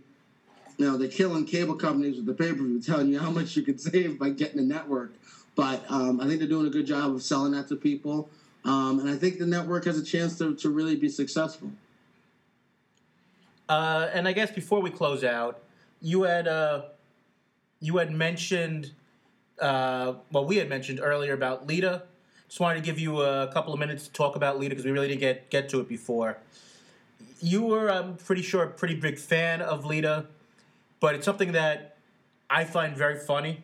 you 0.79 0.87
know, 0.87 0.97
they're 0.97 1.09
killing 1.09 1.45
cable 1.45 1.75
companies 1.75 2.17
with 2.17 2.27
the 2.27 2.33
pay 2.33 2.53
per 2.53 2.63
view, 2.63 2.81
telling 2.81 3.09
you 3.09 3.19
how 3.19 3.31
much 3.31 3.55
you 3.55 3.63
can 3.63 3.77
save 3.77 4.19
by 4.19 4.31
getting 4.31 4.57
the 4.57 4.63
network. 4.63 5.13
But 5.61 5.85
um, 5.91 6.23
I 6.23 6.27
think 6.27 6.39
they're 6.39 6.49
doing 6.49 6.67
a 6.67 6.71
good 6.71 6.87
job 6.87 7.15
of 7.15 7.23
selling 7.23 7.53
that 7.53 7.69
to 7.69 7.77
people. 7.77 8.31
Um, 8.65 8.99
and 8.99 9.11
I 9.11 9.15
think 9.15 9.39
the 9.39 9.45
network 9.45 9.85
has 9.85 9.99
a 9.99 10.03
chance 10.03 10.39
to, 10.39 10.55
to 10.55 10.71
really 10.71 10.97
be 10.97 11.11
successful. 11.11 11.71
Uh, 13.69 14.09
and 14.15 14.27
I 14.27 14.33
guess 14.33 14.51
before 14.51 14.81
we 14.81 14.89
close 14.89 15.23
out, 15.23 15.61
you 16.01 16.23
had 16.23 16.49
uh, 16.49 16.85
you 17.79 17.99
had 17.99 18.11
mentioned, 18.11 18.93
uh, 19.61 20.15
well, 20.33 20.47
we 20.47 20.57
had 20.57 20.71
mentioned 20.71 20.99
earlier 21.03 21.35
about 21.35 21.67
Lita. 21.67 22.05
Just 22.49 22.59
wanted 22.59 22.77
to 22.77 22.87
give 22.87 22.99
you 22.99 23.21
a 23.21 23.51
couple 23.53 23.75
of 23.75 23.79
minutes 23.79 24.07
to 24.07 24.13
talk 24.15 24.37
about 24.37 24.59
Lita 24.59 24.71
because 24.71 24.87
we 24.87 24.93
really 24.93 25.09
didn't 25.09 25.21
get 25.21 25.51
get 25.51 25.69
to 25.69 25.81
it 25.81 25.91
before. 25.91 26.39
You 27.43 27.67
were, 27.67 27.91
I'm 27.91 28.17
pretty 28.17 28.41
sure, 28.41 28.63
a 28.63 28.67
pretty 28.67 28.95
big 28.95 29.19
fan 29.19 29.61
of 29.61 29.85
Lita, 29.85 30.25
but 31.01 31.15
it's 31.17 31.27
something 31.27 31.53
that 31.53 31.99
I 32.49 32.65
find 32.65 32.97
very 32.97 33.19
funny. 33.19 33.63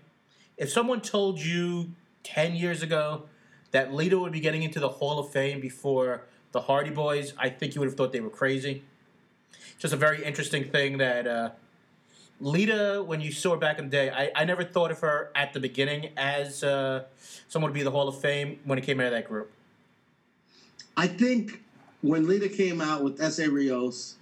If 0.57 0.71
someone 0.71 1.01
told 1.01 1.41
you 1.41 1.93
ten 2.23 2.55
years 2.55 2.83
ago 2.83 3.25
that 3.73 3.93
Lita 3.93 4.19
would 4.19 4.33
be 4.33 4.41
getting 4.41 4.63
into 4.63 4.81
the 4.81 4.89
Hall 4.89 5.19
of 5.19 5.31
Fame 5.31 5.61
before 5.61 6.23
the 6.53 6.63
Hardy 6.63 6.91
Boys, 6.91 7.35
I 7.39 7.51
think 7.51 7.75
you 7.75 7.81
would 7.81 7.89
have 7.89 7.97
thought 7.97 8.13
they 8.13 8.21
were 8.21 8.31
crazy 8.31 8.83
just 9.79 9.93
a 9.93 9.97
very 9.97 10.25
interesting 10.25 10.65
thing 10.65 10.99
that 10.99 11.27
uh, 11.27 11.51
Lita, 12.41 13.03
when 13.07 13.21
you 13.21 13.33
saw 13.33 13.53
her 13.53 13.57
back 13.57 13.79
in 13.79 13.87
the 13.87 13.91
day, 13.91 14.11
I, 14.11 14.31
I 14.35 14.45
never 14.45 14.65
thought 14.65 14.91
of 14.91 15.01
her 15.01 15.31
at 15.35 15.53
the 15.53 15.61
beginning 15.61 16.11
as 16.17 16.65
uh, 16.65 17.05
someone 17.49 17.71
to 17.71 17.75
be 17.75 17.81
in 17.81 17.85
the 17.85 17.91
Hall 17.91 18.09
of 18.09 18.19
Fame 18.21 18.59
when 18.65 18.79
it 18.79 18.83
came 18.83 19.01
out 19.01 19.07
of 19.07 19.13
that 19.13 19.29
group. 19.29 19.51
I 20.97 21.07
think 21.07 21.63
when 22.03 22.27
Lita 22.27 22.49
came 22.49 22.81
out 22.81 23.05
with 23.05 23.21
Essa 23.21 23.51
Rios, 23.51 24.17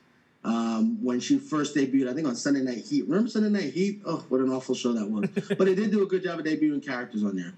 um, 0.44 1.02
when 1.02 1.20
she 1.20 1.38
first 1.38 1.74
debuted, 1.74 2.08
I 2.08 2.12
think 2.12 2.28
on 2.28 2.36
Sunday 2.36 2.60
Night 2.60 2.84
Heat. 2.84 3.06
Remember 3.08 3.30
Sunday 3.30 3.48
Night 3.48 3.72
Heat? 3.72 4.02
Oh, 4.04 4.24
what 4.28 4.40
an 4.40 4.50
awful 4.50 4.74
show 4.74 4.92
that 4.92 5.06
was. 5.06 5.30
but 5.48 5.64
they 5.64 5.74
did 5.74 5.90
do 5.90 6.02
a 6.02 6.06
good 6.06 6.22
job 6.22 6.38
of 6.38 6.44
debuting 6.44 6.84
characters 6.84 7.24
on 7.24 7.34
there. 7.34 7.54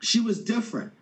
She 0.00 0.20
was 0.20 0.42
different. 0.42 0.92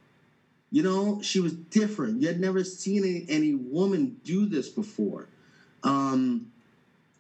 You 0.71 0.83
know, 0.83 1.21
she 1.23 1.41
was 1.41 1.55
different. 1.55 2.21
You 2.21 2.29
had 2.29 2.39
never 2.39 2.63
seen 2.63 3.03
any, 3.05 3.25
any 3.29 3.55
woman 3.55 4.21
do 4.25 4.47
this 4.47 4.69
before. 4.69 5.27
Um, 5.83 6.53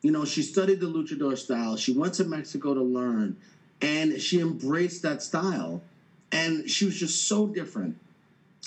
you 0.02 0.12
know, 0.12 0.24
she 0.24 0.42
studied 0.42 0.80
the 0.80 0.86
luchador 0.86 1.36
style. 1.36 1.76
She 1.76 1.92
went 1.92 2.14
to 2.14 2.24
Mexico 2.24 2.74
to 2.74 2.82
learn, 2.82 3.36
and 3.80 4.20
she 4.20 4.40
embraced 4.40 5.02
that 5.02 5.22
style. 5.22 5.82
And 6.30 6.70
she 6.70 6.84
was 6.84 6.96
just 6.96 7.26
so 7.26 7.46
different. 7.46 7.96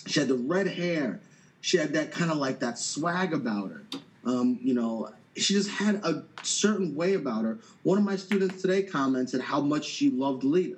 She 0.07 0.19
had 0.19 0.27
the 0.27 0.35
red 0.35 0.67
hair, 0.67 1.21
She 1.61 1.77
had 1.77 1.93
that 1.93 2.11
kind 2.11 2.29
of 2.29 2.37
like 2.37 2.59
that 2.59 2.77
swag 2.77 3.31
about 3.31 3.69
her. 3.69 3.83
Um, 4.25 4.59
you 4.61 4.73
know, 4.73 5.09
she 5.35 5.53
just 5.53 5.69
had 5.69 5.95
a 5.95 6.23
certain 6.43 6.95
way 6.95 7.15
about 7.15 7.43
her. 7.43 7.59
One 7.83 7.97
of 7.97 8.03
my 8.03 8.15
students 8.15 8.61
today 8.61 8.83
commented 8.83 9.41
how 9.41 9.61
much 9.61 9.85
she 9.85 10.09
loved 10.09 10.43
Lita. 10.43 10.77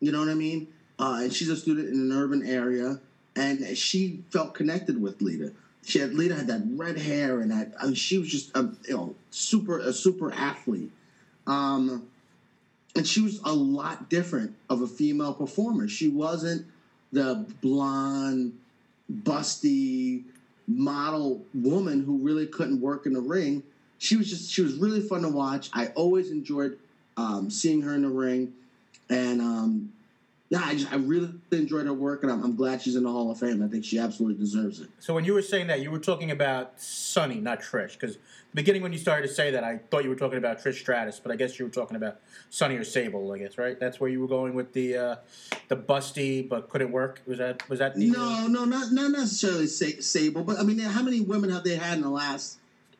You 0.00 0.12
know 0.12 0.20
what 0.20 0.28
I 0.28 0.34
mean? 0.34 0.68
Uh, 0.98 1.20
and 1.22 1.32
she's 1.32 1.48
a 1.48 1.56
student 1.56 1.88
in 1.88 2.00
an 2.00 2.12
urban 2.12 2.46
area, 2.46 3.00
and 3.36 3.76
she 3.76 4.22
felt 4.30 4.54
connected 4.54 5.00
with 5.00 5.20
Lita. 5.20 5.52
She 5.84 5.98
had 5.98 6.14
Lita 6.14 6.34
had 6.34 6.46
that 6.46 6.62
red 6.76 6.98
hair, 6.98 7.40
and 7.40 7.50
that 7.50 7.72
I 7.80 7.86
mean, 7.86 7.94
she 7.94 8.18
was 8.18 8.28
just 8.28 8.56
a 8.56 8.70
you 8.88 8.96
know 8.96 9.14
super 9.30 9.78
a 9.78 9.92
super 9.92 10.32
athlete. 10.32 10.90
Um, 11.46 12.08
and 12.96 13.06
she 13.06 13.20
was 13.20 13.40
a 13.44 13.52
lot 13.52 14.08
different 14.08 14.54
of 14.70 14.82
a 14.82 14.86
female 14.86 15.34
performer. 15.34 15.88
She 15.88 16.08
wasn't 16.08 16.66
the 17.12 17.44
blonde, 17.60 18.58
busty 19.12 20.24
model 20.66 21.44
woman 21.52 22.04
who 22.04 22.18
really 22.18 22.46
couldn't 22.46 22.80
work 22.80 23.06
in 23.06 23.12
the 23.12 23.20
ring. 23.20 23.62
She 23.98 24.16
was 24.16 24.28
just 24.28 24.50
she 24.50 24.62
was 24.62 24.74
really 24.74 25.00
fun 25.00 25.22
to 25.22 25.28
watch. 25.28 25.70
I 25.72 25.88
always 25.88 26.30
enjoyed 26.30 26.78
um, 27.16 27.50
seeing 27.50 27.82
her 27.82 27.94
in 27.94 28.02
the 28.02 28.08
ring, 28.08 28.52
and 29.08 29.40
um, 29.40 29.92
yeah, 30.50 30.60
I 30.62 30.74
just 30.74 30.92
I 30.92 30.96
really 30.96 31.32
enjoyed 31.52 31.86
her 31.86 31.94
work, 31.94 32.22
and 32.22 32.30
I'm, 32.30 32.42
I'm 32.44 32.54
glad 32.54 32.82
she's 32.82 32.96
in 32.96 33.04
the 33.04 33.10
Hall 33.10 33.30
of 33.30 33.38
Fame. 33.38 33.62
I 33.62 33.68
think 33.68 33.84
she 33.84 33.98
absolutely 33.98 34.38
deserves 34.38 34.78
it. 34.80 34.90
So 34.98 35.14
when 35.14 35.24
you 35.24 35.32
were 35.32 35.42
saying 35.42 35.68
that, 35.68 35.80
you 35.80 35.90
were 35.90 35.98
talking 35.98 36.30
about 36.30 36.80
Sunny, 36.80 37.40
not 37.40 37.62
Trish, 37.62 37.94
because 37.94 38.16
the 38.16 38.20
beginning 38.54 38.82
when 38.82 38.92
you 38.92 38.98
started 38.98 39.26
to 39.26 39.32
say 39.32 39.50
that, 39.52 39.64
I 39.64 39.78
thought 39.90 40.04
you 40.04 40.10
were 40.10 40.16
talking 40.16 40.36
about 40.36 40.62
Trish 40.62 40.80
Stratus, 40.80 41.18
but 41.18 41.32
I 41.32 41.36
guess 41.36 41.58
you 41.58 41.64
were 41.64 41.70
talking 41.70 41.96
about 41.96 42.20
Sunny 42.50 42.76
or 42.76 42.84
Sable, 42.84 43.32
I 43.32 43.38
guess, 43.38 43.56
right? 43.56 43.80
That's 43.80 43.98
where 43.98 44.10
you 44.10 44.20
were 44.20 44.28
going 44.28 44.54
with 44.54 44.74
the 44.74 44.96
uh, 44.96 45.16
the 45.68 45.76
busty 45.76 46.46
but 46.46 46.68
couldn't 46.68 46.92
work. 46.92 47.22
Was 47.26 47.38
that 47.38 47.66
was 47.70 47.78
that 47.78 47.94
the 47.94 48.10
No, 48.10 48.46
no, 48.46 48.66
not 48.66 48.92
not 48.92 49.12
necessarily 49.12 49.66
Sa- 49.66 50.00
Sable, 50.00 50.44
but 50.44 50.58
I 50.58 50.62
mean, 50.62 50.78
how 50.78 51.02
many 51.02 51.22
women 51.22 51.50
have 51.50 51.64
they 51.64 51.76
had 51.76 51.94
in 51.94 52.02
the 52.02 52.10
last 52.10 52.58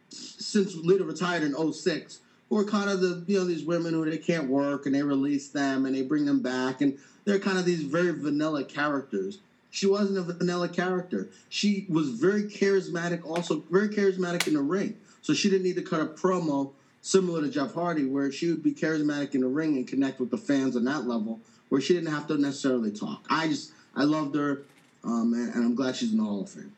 since 0.08 0.74
Lita 0.76 1.04
retired 1.04 1.42
in 1.42 1.72
06 1.72 2.20
who 2.48 2.58
are 2.58 2.64
kind 2.64 2.88
of 2.88 3.00
the 3.00 3.24
you 3.26 3.38
know 3.38 3.44
these 3.44 3.64
women 3.64 3.92
who 3.92 4.08
they 4.08 4.18
can't 4.18 4.48
work 4.48 4.86
and 4.86 4.94
they 4.94 5.02
release 5.02 5.48
them 5.48 5.86
and 5.86 5.94
they 5.94 6.02
bring 6.02 6.24
them 6.24 6.40
back 6.40 6.80
and 6.80 6.98
they're 7.24 7.38
kind 7.38 7.58
of 7.58 7.64
these 7.64 7.82
very 7.82 8.12
vanilla 8.12 8.64
characters. 8.64 9.38
She 9.70 9.86
wasn't 9.86 10.18
a 10.18 10.22
vanilla 10.22 10.68
character. 10.68 11.28
She 11.48 11.86
was 11.88 12.10
very 12.10 12.44
charismatic, 12.44 13.24
also 13.26 13.64
very 13.70 13.88
charismatic 13.88 14.46
in 14.46 14.54
the 14.54 14.62
ring. 14.62 14.96
So 15.22 15.34
she 15.34 15.50
didn't 15.50 15.64
need 15.64 15.76
to 15.76 15.82
cut 15.82 16.00
a 16.00 16.06
promo 16.06 16.72
similar 17.02 17.42
to 17.42 17.48
Jeff 17.48 17.74
Hardy, 17.74 18.04
where 18.04 18.30
she 18.30 18.48
would 18.50 18.62
be 18.62 18.72
charismatic 18.72 19.34
in 19.34 19.40
the 19.40 19.48
ring 19.48 19.76
and 19.76 19.86
connect 19.86 20.20
with 20.20 20.30
the 20.30 20.38
fans 20.38 20.76
on 20.76 20.84
that 20.84 21.06
level, 21.06 21.40
where 21.68 21.80
she 21.80 21.94
didn't 21.94 22.12
have 22.12 22.26
to 22.28 22.38
necessarily 22.38 22.90
talk. 22.90 23.26
I 23.28 23.48
just 23.48 23.72
I 23.96 24.04
loved 24.04 24.34
her, 24.36 24.62
um, 25.02 25.32
and, 25.34 25.54
and 25.54 25.64
I'm 25.64 25.74
glad 25.74 25.96
she's 25.96 26.12
in 26.12 26.18
the 26.18 26.24
Hall 26.24 26.42
of 26.42 26.50
Fame. 26.50 26.72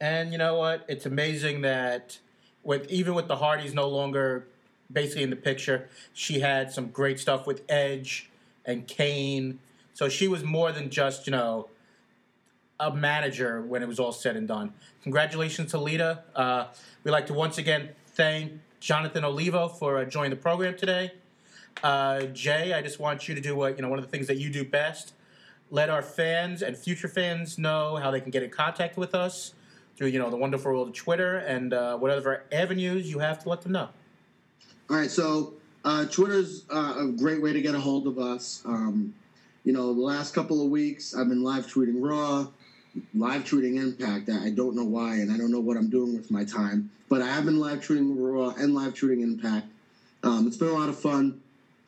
And 0.00 0.32
you 0.32 0.38
know 0.38 0.56
what? 0.56 0.84
It's 0.88 1.06
amazing 1.06 1.62
that 1.62 2.18
with 2.62 2.90
even 2.90 3.14
with 3.14 3.28
the 3.28 3.36
Hardys 3.36 3.72
no 3.72 3.88
longer 3.88 4.46
basically 4.92 5.22
in 5.22 5.30
the 5.30 5.36
picture, 5.36 5.88
she 6.12 6.40
had 6.40 6.72
some 6.72 6.88
great 6.88 7.18
stuff 7.18 7.46
with 7.46 7.62
Edge 7.68 8.28
and 8.64 8.86
Kane. 8.86 9.58
So 9.96 10.10
she 10.10 10.28
was 10.28 10.44
more 10.44 10.72
than 10.72 10.90
just 10.90 11.26
you 11.26 11.30
know 11.30 11.70
a 12.78 12.94
manager 12.94 13.62
when 13.62 13.82
it 13.82 13.88
was 13.88 13.98
all 13.98 14.12
said 14.12 14.36
and 14.36 14.46
done. 14.46 14.74
Congratulations 15.02 15.70
to 15.70 15.78
Lita. 15.78 16.22
Uh, 16.34 16.66
we'd 17.02 17.12
like 17.12 17.26
to 17.28 17.32
once 17.32 17.56
again 17.56 17.88
thank 18.08 18.52
Jonathan 18.78 19.24
Olivo 19.24 19.68
for 19.68 19.96
uh, 19.96 20.04
joining 20.04 20.28
the 20.28 20.36
program 20.36 20.76
today. 20.76 21.12
Uh, 21.82 22.24
Jay, 22.26 22.74
I 22.74 22.82
just 22.82 23.00
want 23.00 23.26
you 23.26 23.34
to 23.34 23.40
do 23.40 23.56
what 23.56 23.76
you 23.76 23.82
know 23.82 23.88
one 23.88 23.98
of 23.98 24.04
the 24.04 24.10
things 24.10 24.26
that 24.26 24.36
you 24.36 24.50
do 24.50 24.66
best. 24.66 25.14
Let 25.70 25.88
our 25.88 26.02
fans 26.02 26.60
and 26.60 26.76
future 26.76 27.08
fans 27.08 27.56
know 27.56 27.96
how 27.96 28.10
they 28.10 28.20
can 28.20 28.30
get 28.30 28.42
in 28.42 28.50
contact 28.50 28.98
with 28.98 29.14
us 29.14 29.54
through 29.96 30.08
you 30.08 30.18
know 30.18 30.28
the 30.28 30.36
wonderful 30.36 30.72
world 30.72 30.88
of 30.88 30.94
Twitter 30.94 31.38
and 31.38 31.72
uh, 31.72 31.96
whatever 31.96 32.44
avenues 32.52 33.10
you 33.10 33.20
have 33.20 33.42
to 33.44 33.48
let 33.48 33.62
them 33.62 33.72
know. 33.72 33.88
All 34.90 34.96
right, 34.98 35.10
so 35.10 35.54
uh, 35.86 36.04
Twitter's 36.04 36.66
uh, 36.70 36.96
a 36.98 37.06
great 37.06 37.40
way 37.40 37.54
to 37.54 37.62
get 37.62 37.74
a 37.74 37.80
hold 37.80 38.06
of 38.06 38.18
us. 38.18 38.60
Um, 38.66 39.14
you 39.66 39.72
know, 39.72 39.92
the 39.92 40.00
last 40.00 40.32
couple 40.32 40.62
of 40.62 40.70
weeks 40.70 41.12
I've 41.12 41.28
been 41.28 41.42
live 41.42 41.66
tweeting 41.66 42.00
Raw, 42.00 42.46
live 43.12 43.42
tweeting 43.42 43.82
Impact. 43.82 44.30
I 44.30 44.50
don't 44.50 44.76
know 44.76 44.84
why, 44.84 45.16
and 45.16 45.32
I 45.32 45.36
don't 45.36 45.50
know 45.50 45.58
what 45.58 45.76
I'm 45.76 45.90
doing 45.90 46.16
with 46.16 46.30
my 46.30 46.44
time, 46.44 46.88
but 47.08 47.20
I 47.20 47.26
have 47.26 47.44
been 47.44 47.58
live 47.58 47.80
tweeting 47.80 48.14
Raw 48.16 48.50
and 48.50 48.76
live 48.76 48.94
tweeting 48.94 49.24
Impact. 49.24 49.66
Um, 50.22 50.46
it's 50.46 50.56
been 50.56 50.68
a 50.68 50.72
lot 50.72 50.88
of 50.88 50.96
fun, 50.96 51.40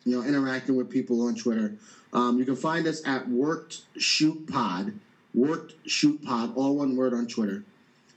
you 0.05 0.17
know, 0.17 0.27
interacting 0.27 0.75
with 0.75 0.91
people 0.91 1.23
on 1.23 1.37
Twitter. 1.37 1.77
Um, 2.13 2.41
you 2.41 2.45
can 2.45 2.57
find 2.57 2.85
us 2.89 3.01
at 3.07 3.29
Worked 3.29 3.83
Shoot 3.97 4.51
Pod, 4.51 4.95
Worked 5.33 5.75
Shoot 5.89 6.25
Pod, 6.25 6.57
all 6.57 6.75
one 6.75 6.97
word 6.97 7.15
on 7.15 7.29
Twitter. 7.29 7.63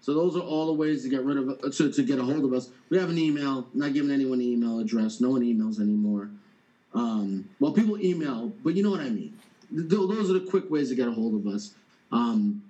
So 0.00 0.14
those 0.14 0.36
are 0.36 0.40
all 0.40 0.66
the 0.66 0.72
ways 0.72 1.02
to 1.02 1.08
get 1.08 1.24
rid 1.24 1.36
of 1.36 1.60
to, 1.74 1.92
to 1.92 2.02
get 2.02 2.18
a 2.18 2.22
hold 2.22 2.44
of 2.44 2.52
us. 2.52 2.70
We 2.88 2.98
have 2.98 3.10
an 3.10 3.18
email. 3.18 3.68
Not 3.74 3.92
giving 3.92 4.10
anyone 4.10 4.40
an 4.40 4.46
email 4.46 4.78
address. 4.78 5.20
No 5.20 5.30
one 5.30 5.42
emails 5.42 5.80
anymore. 5.80 6.30
Um, 6.94 7.50
well, 7.60 7.72
people 7.72 8.00
email, 8.00 8.50
but 8.64 8.74
you 8.74 8.82
know 8.82 8.90
what 8.90 9.00
I 9.00 9.10
mean. 9.10 9.38
Those 9.70 10.30
are 10.30 10.34
the 10.34 10.46
quick 10.48 10.70
ways 10.70 10.88
to 10.88 10.94
get 10.94 11.08
a 11.08 11.12
hold 11.12 11.34
of 11.34 11.46
us. 11.46 11.74
Um, 12.10 12.62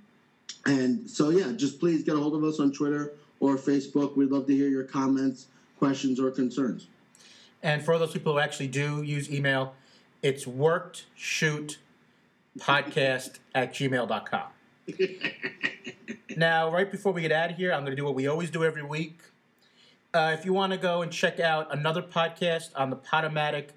and 0.66 1.08
so, 1.08 1.30
yeah, 1.30 1.52
just 1.52 1.78
please 1.78 2.02
get 2.02 2.16
a 2.16 2.18
hold 2.18 2.34
of 2.34 2.42
us 2.42 2.58
on 2.58 2.72
Twitter 2.72 3.12
or 3.40 3.56
Facebook. 3.56 4.16
We'd 4.16 4.31
love 4.31 4.47
to 4.47 4.55
hear 4.55 4.69
your 4.69 4.85
comments, 4.85 5.47
questions, 5.78 6.20
or 6.20 6.31
concerns. 6.31 6.86
And 7.62 7.85
for 7.85 7.98
those 7.98 8.12
people 8.12 8.35
who 8.35 8.39
actually 8.39 8.69
do 8.69 9.02
use 9.02 9.31
email, 9.31 9.74
it's 10.23 10.47
worked 10.47 11.06
shoot 11.15 11.78
podcast 12.59 13.39
at 13.55 13.73
gmail.com. 13.73 14.47
now, 16.36 16.70
right 16.70 16.90
before 16.90 17.12
we 17.12 17.23
get 17.23 17.32
out 17.32 17.51
of 17.51 17.56
here, 17.56 17.73
I'm 17.73 17.81
going 17.81 17.93
to 17.93 17.97
do 17.97 18.05
what 18.05 18.15
we 18.15 18.27
always 18.27 18.51
do 18.51 18.65
every 18.65 18.82
week. 18.82 19.20
Uh, 20.15 20.35
if 20.39 20.44
you 20.44 20.52
want 20.52 20.73
to 20.73 20.78
go 20.78 21.02
and 21.02 21.12
check 21.12 21.39
out 21.39 21.73
another 21.73 22.02
podcast 22.02 22.70
on 22.74 22.90
the 22.90 22.97
Podomatic 22.97 23.69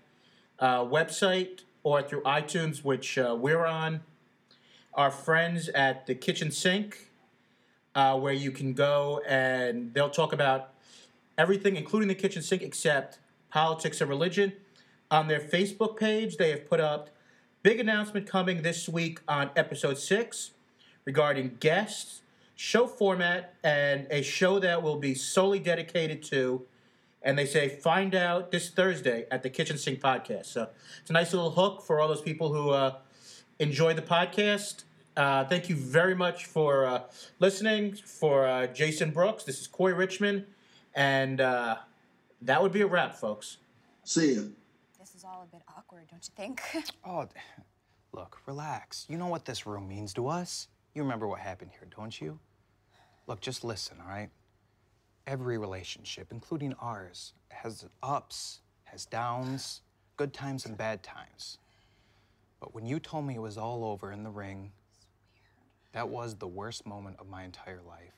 uh, 0.59 0.79
website 0.79 1.61
or 1.83 2.01
through 2.01 2.21
iTunes, 2.21 2.83
which 2.83 3.17
uh, 3.17 3.35
we're 3.37 3.65
on, 3.65 4.01
our 4.93 5.11
friends 5.11 5.69
at 5.69 6.07
the 6.07 6.15
Kitchen 6.15 6.51
Sink, 6.51 7.10
uh, 7.95 8.17
where 8.17 8.33
you 8.33 8.51
can 8.51 8.73
go 8.73 9.21
and 9.27 9.93
they'll 9.93 10.09
talk 10.09 10.33
about 10.33 10.73
everything, 11.37 11.75
including 11.75 12.07
the 12.07 12.15
kitchen 12.15 12.41
sink, 12.41 12.61
except 12.61 13.19
politics 13.49 14.01
and 14.01 14.09
religion. 14.09 14.53
On 15.09 15.27
their 15.27 15.39
Facebook 15.39 15.97
page, 15.97 16.37
they 16.37 16.51
have 16.51 16.69
put 16.69 16.79
up 16.79 17.09
big 17.63 17.79
announcement 17.79 18.27
coming 18.27 18.61
this 18.61 18.87
week 18.87 19.19
on 19.27 19.51
episode 19.55 19.97
six 19.97 20.51
regarding 21.05 21.57
guests, 21.59 22.21
show 22.55 22.87
format, 22.87 23.55
and 23.63 24.07
a 24.09 24.21
show 24.21 24.59
that 24.59 24.81
will 24.81 24.97
be 24.97 25.13
solely 25.13 25.59
dedicated 25.59 26.23
to. 26.23 26.63
And 27.21 27.37
they 27.37 27.45
say 27.45 27.69
find 27.69 28.15
out 28.15 28.51
this 28.51 28.69
Thursday 28.69 29.25
at 29.29 29.43
the 29.43 29.49
Kitchen 29.49 29.77
Sink 29.77 29.99
podcast. 29.99 30.47
So 30.47 30.69
it's 31.01 31.09
a 31.09 31.13
nice 31.13 31.33
little 31.33 31.51
hook 31.51 31.83
for 31.85 31.99
all 31.99 32.07
those 32.07 32.21
people 32.21 32.53
who 32.53 32.71
uh, 32.71 32.95
enjoy 33.59 33.93
the 33.93 34.01
podcast. 34.01 34.83
Uh, 35.17 35.43
thank 35.43 35.67
you 35.67 35.75
very 35.75 36.15
much 36.15 36.45
for 36.45 36.85
uh, 36.85 37.01
listening. 37.39 37.93
For 37.95 38.47
uh, 38.47 38.67
Jason 38.67 39.11
Brooks, 39.11 39.43
this 39.43 39.59
is 39.59 39.67
Corey 39.67 39.93
Richmond, 39.93 40.45
and 40.95 41.41
uh, 41.41 41.77
that 42.41 42.61
would 42.61 42.71
be 42.71 42.81
a 42.81 42.87
wrap, 42.87 43.15
folks. 43.15 43.57
See 44.05 44.35
ya. 44.35 44.41
This 44.99 45.13
is 45.15 45.25
all 45.25 45.43
a 45.43 45.53
bit 45.53 45.63
awkward, 45.77 46.07
don't 46.09 46.25
you 46.25 46.33
think? 46.35 46.61
Oh, 47.05 47.27
look, 48.13 48.41
relax. 48.45 49.05
You 49.09 49.17
know 49.17 49.27
what 49.27 49.45
this 49.45 49.65
room 49.65 49.87
means 49.87 50.13
to 50.13 50.27
us. 50.27 50.67
You 50.93 51.01
remember 51.01 51.27
what 51.27 51.39
happened 51.39 51.71
here, 51.71 51.87
don't 51.95 52.19
you? 52.19 52.39
Look, 53.27 53.41
just 53.41 53.63
listen, 53.63 53.97
all 54.01 54.09
right? 54.09 54.29
Every 55.27 55.57
relationship, 55.57 56.27
including 56.31 56.73
ours, 56.81 57.33
has 57.49 57.85
ups, 58.01 58.61
has 58.85 59.05
downs, 59.05 59.81
good 60.15 60.33
times 60.33 60.65
and 60.65 60.77
bad 60.77 61.03
times. 61.03 61.57
But 62.59 62.73
when 62.73 62.85
you 62.85 62.99
told 62.99 63.25
me 63.25 63.35
it 63.35 63.41
was 63.41 63.57
all 63.57 63.83
over 63.83 64.11
in 64.11 64.23
the 64.23 64.29
ring, 64.29 64.71
that 65.93 66.07
was 66.09 66.35
the 66.35 66.47
worst 66.47 66.85
moment 66.85 67.17
of 67.19 67.27
my 67.27 67.43
entire 67.43 67.81
life. 67.87 68.13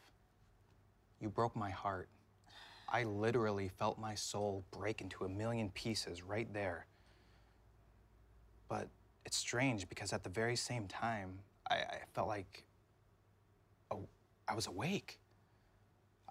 You 1.19 1.29
broke 1.29 1.55
my 1.55 1.71
heart. 1.71 2.09
I 2.89 3.03
literally 3.03 3.69
felt 3.69 3.97
my 3.97 4.13
soul 4.13 4.63
break 4.71 5.01
into 5.01 5.23
a 5.23 5.29
million 5.29 5.69
pieces 5.71 6.21
right 6.21 6.51
there. 6.53 6.85
But 8.67 8.89
it's 9.25 9.37
strange 9.37 9.89
because 9.89 10.13
at 10.13 10.23
the 10.23 10.29
very 10.29 10.55
same 10.55 10.87
time, 10.87 11.39
I, 11.69 11.75
I 11.75 11.97
felt 12.13 12.27
like 12.27 12.65
a, 13.89 13.95
I 14.47 14.53
was 14.53 14.67
awake. 14.67 15.19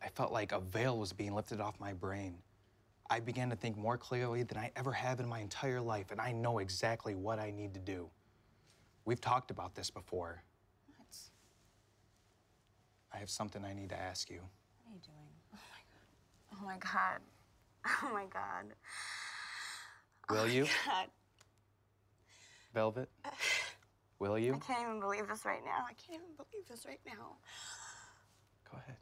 I 0.00 0.08
felt 0.08 0.32
like 0.32 0.52
a 0.52 0.60
veil 0.60 0.98
was 0.98 1.12
being 1.12 1.34
lifted 1.34 1.60
off 1.60 1.80
my 1.80 1.92
brain. 1.92 2.36
I 3.10 3.20
began 3.20 3.50
to 3.50 3.56
think 3.56 3.76
more 3.76 3.98
clearly 3.98 4.42
than 4.42 4.58
I 4.58 4.70
ever 4.76 4.92
have 4.92 5.20
in 5.20 5.28
my 5.28 5.40
entire 5.40 5.80
life, 5.80 6.10
and 6.10 6.20
I 6.20 6.32
know 6.32 6.58
exactly 6.58 7.14
what 7.14 7.38
I 7.38 7.50
need 7.50 7.74
to 7.74 7.80
do. 7.80 8.08
We've 9.04 9.20
talked 9.20 9.50
about 9.50 9.74
this 9.74 9.90
before. 9.90 10.42
I 13.14 13.18
have 13.18 13.30
something 13.30 13.64
I 13.64 13.74
need 13.74 13.90
to 13.90 13.98
ask 14.00 14.30
you. 14.30 14.40
What 14.84 14.92
are 14.92 14.94
you 14.94 15.00
doing? 15.04 15.60
Oh 16.52 16.64
my 16.64 16.78
god. 16.78 17.20
Oh 18.02 18.12
my 18.12 18.24
god. 18.26 18.64
Oh 20.26 20.28
my 20.28 20.28
god. 20.28 20.36
Will 20.36 20.48
you, 20.48 20.66
God. 20.86 21.06
Velvet? 22.74 23.08
Will 24.18 24.38
you? 24.38 24.54
I 24.54 24.58
can't 24.58 24.82
even 24.82 25.00
believe 25.00 25.28
this 25.28 25.44
right 25.44 25.64
now. 25.64 25.84
I 25.84 25.94
can't 25.94 26.22
even 26.22 26.36
believe 26.36 26.66
this 26.68 26.86
right 26.86 27.00
now. 27.04 27.36
Go 28.70 28.78
ahead. 28.78 28.96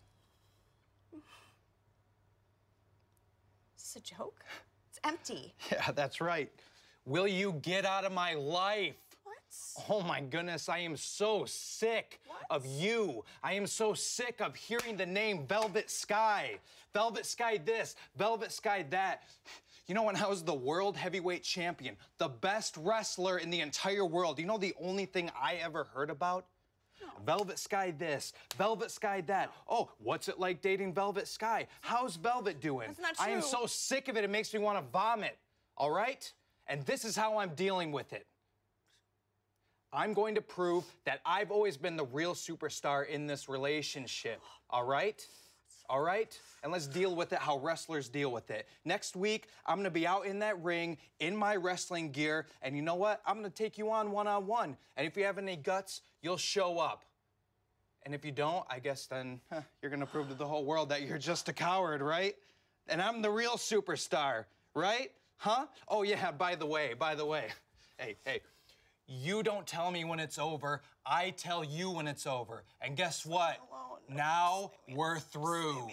Is 3.77 3.95
this 3.95 3.97
a 3.97 4.01
joke? 4.01 4.41
It's 4.89 4.99
empty. 5.05 5.55
Yeah, 5.71 5.91
that's 5.93 6.21
right. 6.21 6.51
Will 7.05 7.29
you 7.29 7.53
get 7.63 7.85
out 7.85 8.05
of 8.05 8.13
my 8.13 8.35
life? 8.35 8.97
What? 9.75 9.87
Oh 9.89 10.03
my 10.03 10.21
goodness, 10.21 10.69
I 10.69 10.79
am 10.81 10.97
so 10.97 11.45
sick 11.47 12.21
What? 12.27 12.39
of 12.51 12.67
you. 12.67 13.25
I 13.43 13.55
am 13.55 13.67
so 13.67 13.95
sick 13.95 14.41
of 14.41 14.55
hearing 14.55 14.97
the 14.97 15.07
name 15.07 15.47
Velvet 15.47 15.91
Sky. 15.91 16.59
Velvet 16.93 17.25
Sky 17.27 17.59
this, 17.65 17.97
Velvet 18.17 18.53
Sky 18.53 18.85
that. 18.91 19.23
You 19.87 19.95
know, 19.95 20.03
when 20.05 20.17
I 20.17 20.29
was 20.29 20.45
the 20.45 20.55
world 20.55 20.97
heavyweight 20.97 21.43
champion, 21.43 21.97
the 22.19 22.29
best 22.29 22.77
wrestler 22.77 23.39
in 23.39 23.51
the 23.51 23.61
entire 23.61 24.05
world, 24.05 24.39
you 24.39 24.47
know 24.47 24.59
the 24.59 24.75
only 24.81 25.07
thing 25.07 25.31
I 25.41 25.55
ever 25.57 25.85
heard 25.85 26.11
about? 26.11 26.47
Velvet 27.25 27.59
Sky 27.59 27.91
this, 27.91 28.33
Velvet 28.57 28.91
Sky 28.91 29.21
that. 29.23 29.53
Oh, 29.69 29.91
what's 29.99 30.29
it 30.29 30.39
like 30.39 30.63
dating 30.63 30.95
Velvet 30.95 31.27
Sky? 31.29 31.67
How's 31.81 32.17
Velvet 32.17 32.61
doing? 32.61 32.89
That's 32.89 33.01
not 33.01 33.17
true. 33.17 33.27
I 33.27 33.31
am 33.31 33.43
so 33.43 33.67
sick 33.67 34.09
of 34.09 34.17
it, 34.17 34.25
it 34.25 34.31
makes 34.31 34.53
me 34.55 34.61
want 34.61 34.79
to 34.79 34.85
vomit. 34.91 35.37
All 35.77 35.91
right? 35.91 36.31
And 36.67 36.85
this 36.87 37.05
is 37.05 37.17
how 37.17 37.39
I'm 37.39 37.55
dealing 37.55 37.93
with 37.93 38.13
it. 38.13 38.27
I'm 39.93 40.13
going 40.13 40.35
to 40.37 40.41
prove 40.41 40.85
that 41.05 41.21
I've 41.27 41.51
always 41.51 41.77
been 41.77 41.97
the 41.97 42.05
real 42.05 42.35
superstar 42.35 43.09
in 43.09 43.27
this 43.27 43.49
relationship. 43.49 44.41
All 44.69 44.85
right? 44.85 45.25
All 45.89 46.01
right? 46.01 46.39
And 46.63 46.71
let's 46.71 46.87
deal 46.87 47.17
with 47.17 47.33
it 47.33 47.41
how 47.41 47.59
wrestlers 47.59 48.09
deal 48.09 48.31
with 48.31 48.51
it. 48.51 48.69
Next 48.85 49.17
week, 49.17 49.49
I'm 49.67 49.77
gonna 49.77 49.91
be 49.91 50.07
out 50.07 50.27
in 50.27 50.39
that 50.39 50.63
ring 50.63 50.99
in 51.19 51.35
my 51.35 51.57
wrestling 51.57 52.13
gear, 52.13 52.47
and 52.63 52.77
you 52.77 52.83
know 52.83 52.95
what? 52.95 53.21
I'm 53.27 53.35
gonna 53.37 53.51
take 53.51 53.77
you 53.77 53.91
on 53.91 54.13
one 54.13 54.29
on 54.29 54.47
one. 54.47 54.77
And 54.97 55.07
if 55.07 55.17
you 55.17 55.25
have 55.25 55.39
any 55.39 55.57
guts, 55.57 56.03
you'll 56.23 56.37
show 56.37 56.79
up. 56.79 57.05
And 58.05 58.15
if 58.15 58.25
you 58.25 58.31
don't, 58.31 58.65
I 58.71 58.79
guess 58.79 59.07
then 59.07 59.41
huh, 59.53 59.63
you're 59.83 59.91
gonna 59.91 60.07
prove 60.07 60.29
to 60.29 60.35
the 60.35 60.47
whole 60.47 60.65
world 60.65 60.91
that 60.91 61.03
you're 61.03 61.19
just 61.19 61.49
a 61.49 61.53
coward, 61.53 62.03
right? 62.03 62.37
And 62.87 63.03
I'm 63.03 63.21
the 63.21 63.31
real 63.31 63.57
superstar, 63.57 64.45
right? 64.75 65.11
Huh? 65.39 65.67
Oh, 65.89 66.03
yeah, 66.03 66.31
by 66.31 66.55
the 66.55 66.67
way, 66.67 66.95
by 66.95 67.15
the 67.17 67.27
way. 67.27 67.47
Hey, 67.99 68.17
hey. 68.25 68.41
You 69.13 69.43
don't 69.43 69.67
tell 69.67 69.91
me 69.91 70.05
when 70.05 70.21
it's 70.21 70.39
over. 70.39 70.83
I 71.05 71.31
tell 71.31 71.65
you 71.65 71.91
when 71.91 72.07
it's 72.07 72.29
over. 72.29 72.63
And 72.81 72.97
guess 72.97 73.27
what? 73.27 73.59
Now 74.09 74.71
Just 74.87 74.89
leave 74.89 74.97
me 74.97 74.99
we're 74.99 75.19
through. 75.19 75.89